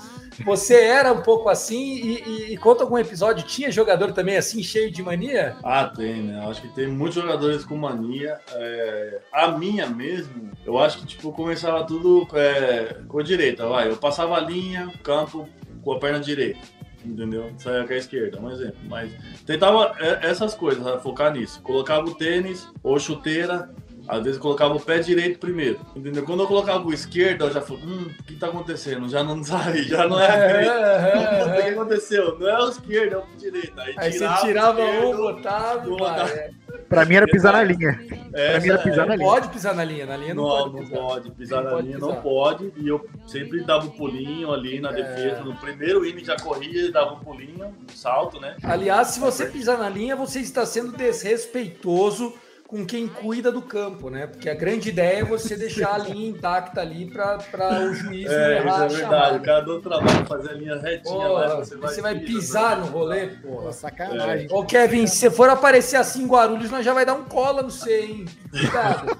Você 0.44 0.74
era 0.74 1.12
um 1.12 1.20
pouco 1.20 1.48
assim 1.48 1.94
e, 1.94 2.22
e, 2.22 2.52
e, 2.54 2.56
conta 2.56 2.84
algum 2.84 2.98
episódio. 2.98 3.46
Tinha 3.46 3.70
jogador 3.70 4.12
também 4.12 4.36
assim, 4.36 4.62
cheio 4.62 4.90
de 4.90 5.02
mania? 5.02 5.56
Ah, 5.62 5.86
tem, 5.94 6.22
né? 6.22 6.46
Acho 6.48 6.62
que 6.62 6.68
tem 6.68 6.88
muitos 6.88 7.20
jogadores 7.20 7.64
com 7.64 7.76
mania. 7.76 8.38
É... 8.52 9.20
A 9.32 9.48
minha 9.48 9.86
mesmo, 9.86 10.50
eu 10.64 10.78
acho 10.78 10.98
que 10.98 11.06
tipo, 11.06 11.32
começava 11.32 11.84
tudo 11.84 12.26
é... 12.34 12.96
com 13.06 13.18
a 13.18 13.22
direita, 13.22 13.66
vai. 13.66 13.88
Eu 13.88 13.96
passava 13.96 14.36
a 14.36 14.40
linha, 14.40 14.90
campo 15.02 15.48
com 15.82 15.92
a 15.92 15.98
perna 15.98 16.20
direita 16.20 16.81
entendeu? 17.04 17.52
Saia 17.58 17.84
com 17.84 17.92
a 17.92 17.96
esquerda, 17.96 18.40
um 18.40 18.50
exemplo. 18.50 18.76
Mas 18.88 19.12
tentava 19.46 19.94
é, 19.98 20.26
essas 20.26 20.54
coisas, 20.54 21.02
focar 21.02 21.32
nisso. 21.32 21.60
Colocava 21.62 22.06
o 22.06 22.14
tênis 22.14 22.68
ou 22.82 22.98
chuteira, 22.98 23.70
às 24.08 24.22
vezes 24.22 24.38
colocava 24.38 24.74
o 24.74 24.80
pé 24.80 24.98
direito 24.98 25.38
primeiro, 25.38 25.80
entendeu? 25.94 26.24
Quando 26.24 26.40
eu 26.40 26.46
colocava 26.46 26.84
o 26.84 26.92
esquerdo, 26.92 27.44
eu 27.44 27.52
já 27.52 27.60
falei, 27.60 27.84
hum, 27.84 28.10
o 28.18 28.22
que 28.24 28.34
tá 28.34 28.48
acontecendo? 28.48 29.08
Já 29.08 29.22
não 29.22 29.42
sai, 29.44 29.82
já 29.84 30.08
não 30.08 30.18
é 30.18 30.28
a 30.28 30.46
direita. 30.46 30.72
É, 30.72 31.44
o 31.60 31.62
que 31.62 31.68
aconteceu? 31.70 32.38
Não 32.38 32.48
é 32.48 32.64
o 32.64 32.68
esquerdo, 32.68 33.14
é 33.14 33.18
o 33.18 33.38
direito. 33.38 33.80
Aí, 33.80 33.94
Aí 33.96 34.10
tirava 34.10 34.36
você 34.36 34.46
tirava 34.46 34.82
um, 34.82 35.16
botava, 35.16 35.88
botava. 35.88 36.50
Pra 36.92 37.06
mim 37.06 37.14
era 37.14 37.26
pisar 37.26 37.54
na 37.54 37.62
linha. 37.62 37.98
pra 38.30 38.60
mim 38.60 38.68
era 38.68 38.78
pisar 38.78 39.06
na 39.06 39.16
linha. 39.16 39.28
Pode 39.30 39.48
pisar 39.48 39.74
na 39.74 39.82
linha, 39.82 40.04
na 40.04 40.14
linha 40.14 40.34
não, 40.34 40.44
não 40.44 40.72
pode. 40.72 40.90
Não 40.90 41.00
pode, 41.00 41.30
pisar 41.30 41.64
na 41.64 41.80
linha 41.80 41.98
não 41.98 42.16
pode. 42.16 42.70
E 42.76 42.86
eu 42.86 43.08
sempre 43.26 43.64
dava 43.64 43.86
um 43.86 43.90
pulinho 43.90 44.52
ali 44.52 44.78
na 44.78 44.90
é. 44.90 44.92
defesa. 44.92 45.40
No 45.40 45.56
primeiro 45.56 46.04
inning 46.04 46.22
já 46.22 46.36
corria, 46.36 46.92
dava 46.92 47.14
um 47.14 47.20
pulinho, 47.20 47.68
um 47.68 47.88
salto, 47.94 48.38
né? 48.38 48.56
Aliás, 48.62 49.08
se 49.08 49.20
você 49.20 49.46
pisar 49.46 49.78
na 49.78 49.88
linha, 49.88 50.14
você 50.14 50.40
está 50.40 50.66
sendo 50.66 50.92
desrespeitoso 50.92 52.34
com 52.72 52.86
quem 52.86 53.06
cuida 53.06 53.52
do 53.52 53.60
campo, 53.60 54.08
né? 54.08 54.26
Porque 54.26 54.48
a 54.48 54.54
grande 54.54 54.88
ideia 54.88 55.18
é 55.18 55.24
você 55.24 55.54
deixar 55.56 55.92
a 55.92 55.98
linha 55.98 56.30
intacta 56.30 56.80
ali 56.80 57.04
para 57.04 57.36
o 57.82 57.92
juiz 57.92 58.30
é, 58.30 58.56
errar 58.56 58.86
isso 58.86 58.96
é 58.96 58.98
verdade. 59.00 59.36
O 59.36 59.42
cara 59.42 59.60
do 59.60 59.82
trabalho 59.82 60.24
fazer 60.24 60.48
a 60.48 60.52
linha 60.54 60.76
retinha 60.80 61.14
porra, 61.14 61.28
lá, 61.28 61.56
você 61.56 61.76
vai, 61.76 61.94
você 61.94 62.00
vai 62.00 62.18
pisar 62.20 62.78
no 62.78 62.86
rolê, 62.86 63.26
porra. 63.26 63.72
Sacanagem. 63.72 64.48
É. 64.50 64.54
Ô, 64.54 64.64
Kevin, 64.64 65.06
se 65.06 65.16
você 65.16 65.30
for 65.30 65.50
aparecer 65.50 65.96
assim 65.96 66.22
em 66.22 66.26
Guarulhos, 66.26 66.70
nós 66.70 66.82
já 66.82 66.94
vai 66.94 67.04
dar 67.04 67.12
um 67.12 67.24
cola 67.24 67.60
no 67.60 67.70
você, 67.70 68.06
hein? 68.06 68.24
Cuidado. 68.50 69.18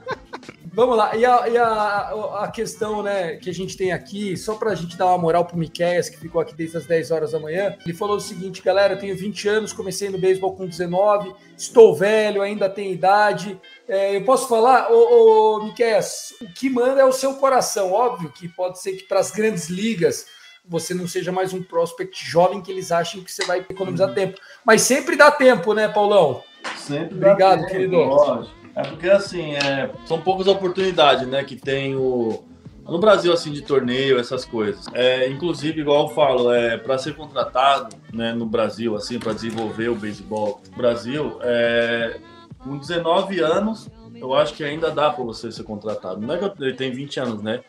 Vamos 0.75 0.97
lá, 0.97 1.15
e, 1.15 1.23
a, 1.23 1.49
e 1.49 1.59
a, 1.59 2.45
a, 2.45 2.51
questão 2.51 3.03
né, 3.03 3.37
que 3.37 3.51
a 3.51 3.53
gente 3.53 3.77
tem 3.77 3.93
aqui, 3.93 4.39
só 4.39 4.55
para 4.55 4.71
a 4.71 4.75
gente 4.75 4.97
dar 4.97 5.05
uma 5.07 5.19
moral 5.19 5.45
pro 5.45 5.59
Miquéias, 5.59 6.09
que 6.09 6.17
ficou 6.17 6.41
aqui 6.41 6.55
desde 6.55 6.79
as 6.79 6.87
10 6.87 7.11
horas 7.11 7.33
da 7.33 7.39
manhã, 7.39 7.77
ele 7.85 7.93
falou 7.93 8.17
o 8.17 8.21
seguinte, 8.21 8.63
galera, 8.63 8.95
eu 8.95 8.99
tenho 8.99 9.15
20 9.15 9.49
anos, 9.49 9.73
comecei 9.75 10.09
no 10.09 10.17
beisebol 10.17 10.57
com 10.57 10.67
19, 10.67 11.35
estou 11.59 11.95
velho, 11.95 12.41
ainda 12.41 12.71
tenho 12.71 12.91
idade, 12.91 13.61
é, 13.87 14.17
eu 14.17 14.25
posso 14.25 14.49
falar, 14.49 14.91
ô, 14.91 15.59
ô 15.59 15.65
Miquéias, 15.65 16.35
o 16.41 16.47
que 16.47 16.71
manda 16.71 17.03
é 17.03 17.05
o 17.05 17.13
seu 17.13 17.35
coração, 17.35 17.93
óbvio 17.93 18.33
que 18.33 18.49
pode 18.49 18.81
ser 18.81 18.93
que 18.93 19.05
para 19.05 19.21
as 19.21 19.31
grandes 19.31 19.69
ligas 19.69 20.25
você 20.65 20.95
não 20.95 21.07
seja 21.07 21.31
mais 21.31 21.53
um 21.53 21.63
prospect 21.63 22.25
jovem 22.25 22.63
que 22.63 22.71
eles 22.71 22.91
achem 22.91 23.23
que 23.23 23.31
você 23.31 23.45
vai 23.45 23.59
economizar 23.59 24.09
uhum. 24.09 24.15
tempo, 24.15 24.41
mas 24.65 24.81
sempre 24.81 25.17
dá 25.17 25.31
tempo, 25.31 25.75
né, 25.75 25.87
Paulão? 25.87 26.43
Sempre 26.79 27.17
Obrigado, 27.17 27.61
tempo, 27.61 27.71
querido. 27.71 27.97
Lógico. 27.97 28.62
É 28.75 28.83
porque 28.83 29.09
assim, 29.09 29.53
é, 29.55 29.91
são 30.07 30.21
poucas 30.21 30.47
oportunidades, 30.47 31.27
né, 31.29 31.45
que 31.45 31.57
tem 31.57 31.95
o 31.95 32.45
no 32.89 32.99
Brasil 32.99 33.33
assim 33.33 33.53
de 33.53 33.63
torneio, 33.63 34.19
essas 34.19 34.45
coisas. 34.45 34.87
É, 34.93 35.29
inclusive, 35.29 35.81
igual 35.81 36.09
eu 36.09 36.15
falo, 36.15 36.53
é 36.53 36.77
para 36.77 36.99
ser 36.99 37.15
contratado, 37.15 37.95
né, 38.13 38.33
no 38.33 38.45
Brasil 38.45 38.97
assim, 38.97 39.19
para 39.19 39.33
desenvolver 39.33 39.89
o 39.89 39.95
beisebol 39.95 40.61
no 40.71 40.77
Brasil, 40.77 41.39
é, 41.43 42.19
com 42.59 42.77
19 42.77 43.41
anos, 43.41 43.89
eu 44.15 44.35
acho 44.35 44.55
que 44.55 44.65
ainda 44.65 44.91
dá 44.91 45.11
para 45.11 45.25
você 45.25 45.51
ser 45.51 45.65
contratado. 45.65 46.21
Não 46.21 46.35
é 46.35 46.39
que 46.39 46.63
ele 46.63 46.75
tem 46.75 46.93
20 46.93 47.21
anos, 47.21 47.43
né? 47.43 47.61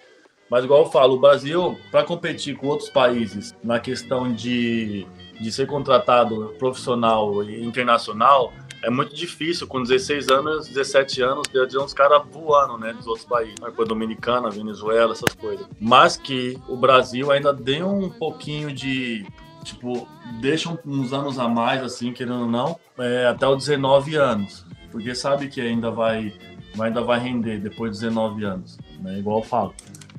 Mas 0.50 0.66
igual 0.66 0.84
eu 0.84 0.92
falo, 0.92 1.16
o 1.16 1.20
Brasil, 1.20 1.78
para 1.90 2.04
competir 2.04 2.56
com 2.56 2.68
outros 2.68 2.90
países 2.90 3.56
na 3.64 3.80
questão 3.80 4.32
de, 4.32 5.08
de 5.40 5.52
ser 5.52 5.66
contratado 5.66 6.54
profissional 6.60 7.44
e 7.44 7.64
internacional, 7.64 8.54
é 8.84 8.90
muito 8.90 9.16
difícil, 9.16 9.66
com 9.66 9.82
16 9.82 10.28
anos, 10.30 10.68
17 10.68 11.22
anos, 11.22 11.48
ter 11.48 11.78
uns 11.78 11.94
caras 11.94 12.22
voando, 12.30 12.78
né, 12.78 12.92
dos 12.92 13.08
outros 13.08 13.26
países. 13.26 13.56
Coisa 13.58 13.86
Dominicana, 13.86 14.50
Venezuela, 14.50 15.14
essas 15.14 15.34
coisas. 15.34 15.66
Mas 15.80 16.18
que 16.18 16.60
o 16.68 16.76
Brasil 16.76 17.32
ainda 17.32 17.54
deu 17.54 17.88
um 17.88 18.10
pouquinho 18.10 18.74
de, 18.74 19.26
tipo, 19.64 20.06
deixa 20.42 20.78
uns 20.86 21.14
anos 21.14 21.40
a 21.40 21.48
mais, 21.48 21.82
assim, 21.82 22.12
querendo 22.12 22.42
ou 22.42 22.50
não, 22.50 22.78
é, 22.98 23.28
até 23.28 23.48
os 23.48 23.58
19 23.60 24.18
anos. 24.18 24.66
Porque 24.92 25.16
sabe 25.16 25.48
que 25.48 25.62
ainda 25.62 25.90
vai, 25.90 26.34
ainda 26.78 27.02
vai 27.02 27.20
render 27.20 27.60
depois 27.60 27.94
de 27.94 28.02
19 28.02 28.44
anos, 28.44 28.78
né, 29.00 29.18
igual 29.18 29.40
eu 29.40 29.46
falo. 29.46 29.74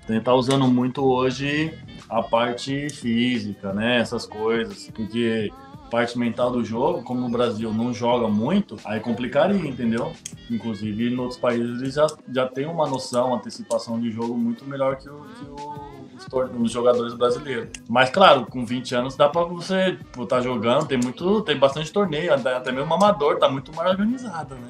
Que 0.06 0.20
tá 0.20 0.34
usando 0.34 0.66
muito 0.66 1.04
hoje 1.04 1.72
a 2.08 2.22
parte 2.22 2.88
física, 2.90 3.74
né, 3.74 3.98
essas 3.98 4.24
coisas, 4.24 4.90
porque 4.94 5.50
parte 5.90 6.18
mental 6.18 6.50
do 6.50 6.64
jogo, 6.64 7.02
como 7.02 7.20
no 7.20 7.28
Brasil 7.28 7.72
não 7.72 7.92
joga 7.92 8.28
muito, 8.28 8.76
aí 8.84 9.00
complicaria, 9.00 9.68
entendeu? 9.68 10.12
Inclusive, 10.50 11.12
em 11.12 11.18
outros 11.18 11.38
países 11.38 11.80
eles 11.80 11.94
já, 11.94 12.06
já 12.32 12.48
tem 12.48 12.66
uma 12.66 12.88
noção, 12.88 13.28
uma 13.28 13.36
antecipação 13.36 14.00
de 14.00 14.10
jogo 14.10 14.36
muito 14.36 14.64
melhor 14.64 14.96
que 14.96 15.08
o, 15.08 15.24
que 15.38 15.44
o, 15.44 16.46
nos 16.58 16.72
jogadores 16.72 17.14
brasileiros. 17.14 17.68
Mas, 17.88 18.10
claro, 18.10 18.46
com 18.46 18.64
20 18.64 18.94
anos 18.94 19.16
dá 19.16 19.28
para 19.28 19.44
você 19.44 19.98
estar 20.10 20.26
tá 20.26 20.40
jogando, 20.40 20.86
tem 20.86 20.98
muito, 20.98 21.42
tem 21.42 21.56
bastante 21.56 21.92
torneio, 21.92 22.32
até 22.32 22.72
mesmo 22.72 22.92
amador, 22.92 23.38
tá 23.38 23.48
muito 23.48 23.74
mais 23.74 23.90
organizado, 23.90 24.54
né? 24.54 24.68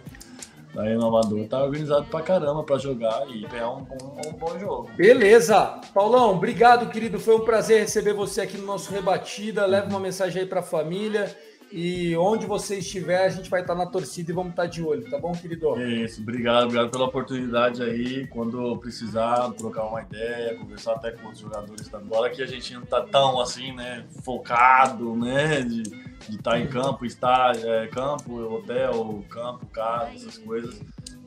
Aí 0.77 0.95
no 0.95 1.07
Amador 1.07 1.47
tá 1.47 1.63
organizado 1.63 2.07
pra 2.07 2.21
caramba 2.21 2.63
pra 2.65 2.79
jogar 2.79 3.27
e 3.29 3.47
é 3.47 3.67
um, 3.67 3.79
um, 3.79 4.29
um, 4.29 4.33
bom 4.33 4.59
jogo. 4.59 4.91
Beleza. 4.97 5.81
Paulão, 5.93 6.33
obrigado, 6.33 6.91
querido. 6.91 7.21
Foi 7.21 7.37
um 7.37 7.45
prazer 7.45 7.81
receber 7.81 8.13
você 8.13 8.41
aqui 8.41 8.59
no 8.59 8.67
nosso 8.67 8.93
Rebatida. 8.93 9.67
Leva 9.67 9.89
uma 9.89 10.01
mensagem 10.01 10.43
aí 10.43 10.49
pra 10.49 10.63
família. 10.63 11.35
E 11.77 12.17
onde 12.17 12.47
você 12.47 12.79
estiver, 12.79 13.25
a 13.25 13.29
gente 13.29 13.51
vai 13.51 13.61
estar 13.61 13.75
na 13.75 13.85
torcida 13.85 14.31
e 14.31 14.35
vamos 14.35 14.51
estar 14.51 14.67
de 14.67 14.81
olho, 14.81 15.11
tá 15.11 15.19
bom, 15.19 15.33
querido? 15.33 15.75
É 15.77 15.89
isso, 15.89 16.21
obrigado, 16.23 16.67
obrigado 16.67 16.89
pela 16.89 17.07
oportunidade 17.07 17.83
aí. 17.83 18.29
Quando 18.29 18.77
precisar 18.77 19.51
trocar 19.55 19.87
uma 19.87 20.01
ideia, 20.01 20.55
conversar 20.55 20.93
até 20.93 21.11
com 21.11 21.29
os 21.31 21.39
jogadores 21.41 21.89
da 21.89 21.99
bola, 21.99 22.31
que 22.31 22.41
a 22.41 22.47
gente 22.47 22.73
não 22.75 22.83
tá 22.83 23.01
tão 23.03 23.41
assim, 23.41 23.73
né, 23.73 24.05
focado, 24.23 25.17
né, 25.17 25.63
de, 25.63 25.83
de 26.29 26.37
estar 26.37 26.59
em 26.59 26.67
campo, 26.67 27.05
estar 27.05 27.57
é, 27.57 27.87
campo, 27.89 28.39
hotel, 28.41 29.25
campo, 29.29 29.67
casa, 29.67 30.15
essas 30.15 30.39
coisas. 30.39 30.81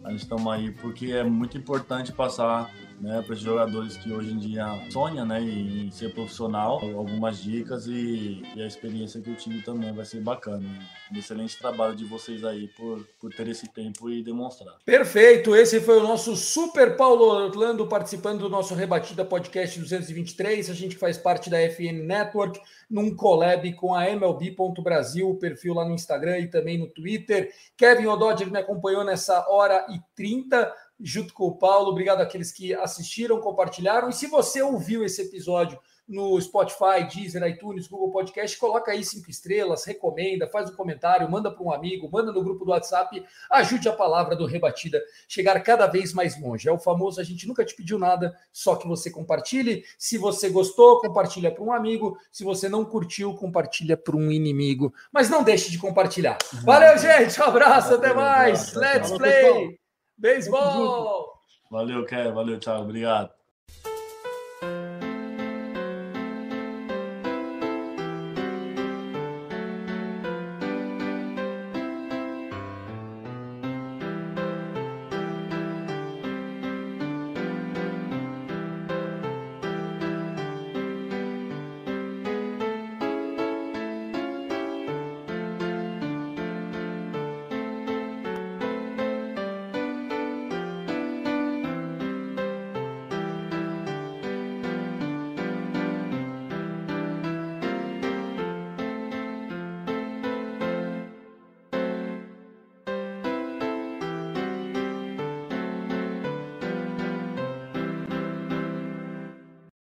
A 0.03 0.11
gente 0.11 0.21
estamos 0.21 0.51
aí 0.51 0.71
porque 0.71 1.11
é 1.11 1.23
muito 1.23 1.57
importante 1.57 2.11
passar 2.11 2.71
né, 2.99 3.21
para 3.21 3.33
os 3.33 3.39
jogadores 3.39 3.95
que 3.97 4.11
hoje 4.11 4.31
em 4.31 4.37
dia 4.37 4.65
sonham 4.91 5.25
né, 5.25 5.41
em 5.41 5.91
ser 5.91 6.13
profissional, 6.13 6.79
algumas 6.97 7.41
dicas 7.41 7.87
e, 7.87 8.43
e, 8.55 8.61
a 8.61 8.65
experiência 8.65 9.21
que 9.21 9.29
eu 9.29 9.35
tive 9.35 9.61
também 9.61 9.93
vai 9.93 10.05
ser 10.05 10.21
bacana. 10.21 10.67
Um 11.13 11.17
excelente 11.17 11.57
trabalho 11.57 11.95
de 11.95 12.05
vocês 12.05 12.43
aí 12.43 12.67
por, 12.69 13.05
por 13.19 13.33
ter 13.33 13.47
esse 13.47 13.67
tempo 13.71 14.09
e 14.09 14.23
demonstrar. 14.23 14.75
Perfeito, 14.83 15.55
esse 15.55 15.79
foi 15.79 15.97
o 15.99 16.03
nosso 16.03 16.35
Super 16.35 16.95
Paulo 16.95 17.25
Orlando 17.25 17.87
participando 17.87 18.39
do 18.39 18.49
nosso 18.49 18.73
Rebatida 18.73 19.23
Podcast 19.23 19.79
223. 19.79 20.69
A 20.69 20.73
gente 20.73 20.97
faz 20.97 21.17
parte 21.17 21.49
da 21.49 21.57
FN 21.69 22.03
Network 22.03 22.59
num 22.89 23.15
collab 23.15 23.71
com 23.73 23.93
a 23.93 24.09
MLB.Brasil, 24.09 25.35
perfil 25.35 25.75
lá 25.75 25.85
no 25.85 25.93
Instagram 25.93 26.39
e 26.39 26.47
também 26.47 26.77
no 26.77 26.87
Twitter. 26.87 27.51
Kevin 27.75 28.07
Ododger 28.07 28.51
me 28.51 28.59
acompanhou 28.59 29.03
nessa 29.03 29.47
hora 29.49 29.85
e 29.89 29.99
30 30.15 30.73
junto 30.99 31.33
com 31.33 31.45
o 31.45 31.55
Paulo. 31.55 31.89
Obrigado 31.89 32.21
àqueles 32.21 32.51
que 32.51 32.73
assistiram, 32.73 33.39
compartilharam. 33.39 34.09
E 34.09 34.13
se 34.13 34.27
você 34.27 34.61
ouviu 34.61 35.03
esse 35.03 35.21
episódio 35.21 35.79
no 36.07 36.39
Spotify, 36.39 37.05
Deezer, 37.13 37.43
iTunes, 37.43 37.87
Google 37.87 38.11
Podcast, 38.11 38.57
coloca 38.57 38.91
aí 38.91 39.03
cinco 39.03 39.29
estrelas, 39.29 39.83
recomenda, 39.83 40.47
faz 40.47 40.69
um 40.69 40.75
comentário, 40.75 41.29
manda 41.29 41.51
para 41.51 41.63
um 41.63 41.71
amigo, 41.71 42.09
manda 42.09 42.31
no 42.31 42.41
grupo 42.41 42.63
do 42.63 42.71
WhatsApp, 42.71 43.21
ajude 43.51 43.89
a 43.89 43.93
palavra 43.93 44.35
do 44.35 44.45
Rebatida 44.45 45.01
chegar 45.27 45.59
cada 45.61 45.85
vez 45.85 46.13
mais 46.13 46.39
longe. 46.41 46.69
É 46.69 46.71
o 46.71 46.79
famoso, 46.79 47.19
a 47.19 47.23
gente 47.23 47.45
nunca 47.45 47.65
te 47.65 47.75
pediu 47.75 47.99
nada, 47.99 48.33
só 48.53 48.75
que 48.77 48.87
você 48.87 49.11
compartilhe. 49.11 49.83
Se 49.97 50.17
você 50.17 50.49
gostou, 50.49 51.01
compartilha 51.01 51.51
para 51.51 51.63
um 51.63 51.73
amigo. 51.73 52.17
Se 52.31 52.45
você 52.45 52.69
não 52.69 52.85
curtiu, 52.85 53.35
compartilha 53.35 53.97
para 53.97 54.15
um 54.15 54.31
inimigo. 54.31 54.93
Mas 55.11 55.29
não 55.29 55.43
deixe 55.43 55.69
de 55.69 55.77
compartilhar. 55.77 56.37
Valeu, 56.63 56.97
gente. 56.97 57.39
Um 57.41 57.43
abraço, 57.43 57.95
até 57.95 58.13
mais. 58.13 58.73
Let's 58.73 59.11
play. 59.11 59.86
Beisebol! 60.17 61.27
Valeu, 61.69 62.05
Kevin. 62.05 62.33
Valeu, 62.33 62.59
Thiago. 62.59 62.83
Obrigado. 62.83 63.36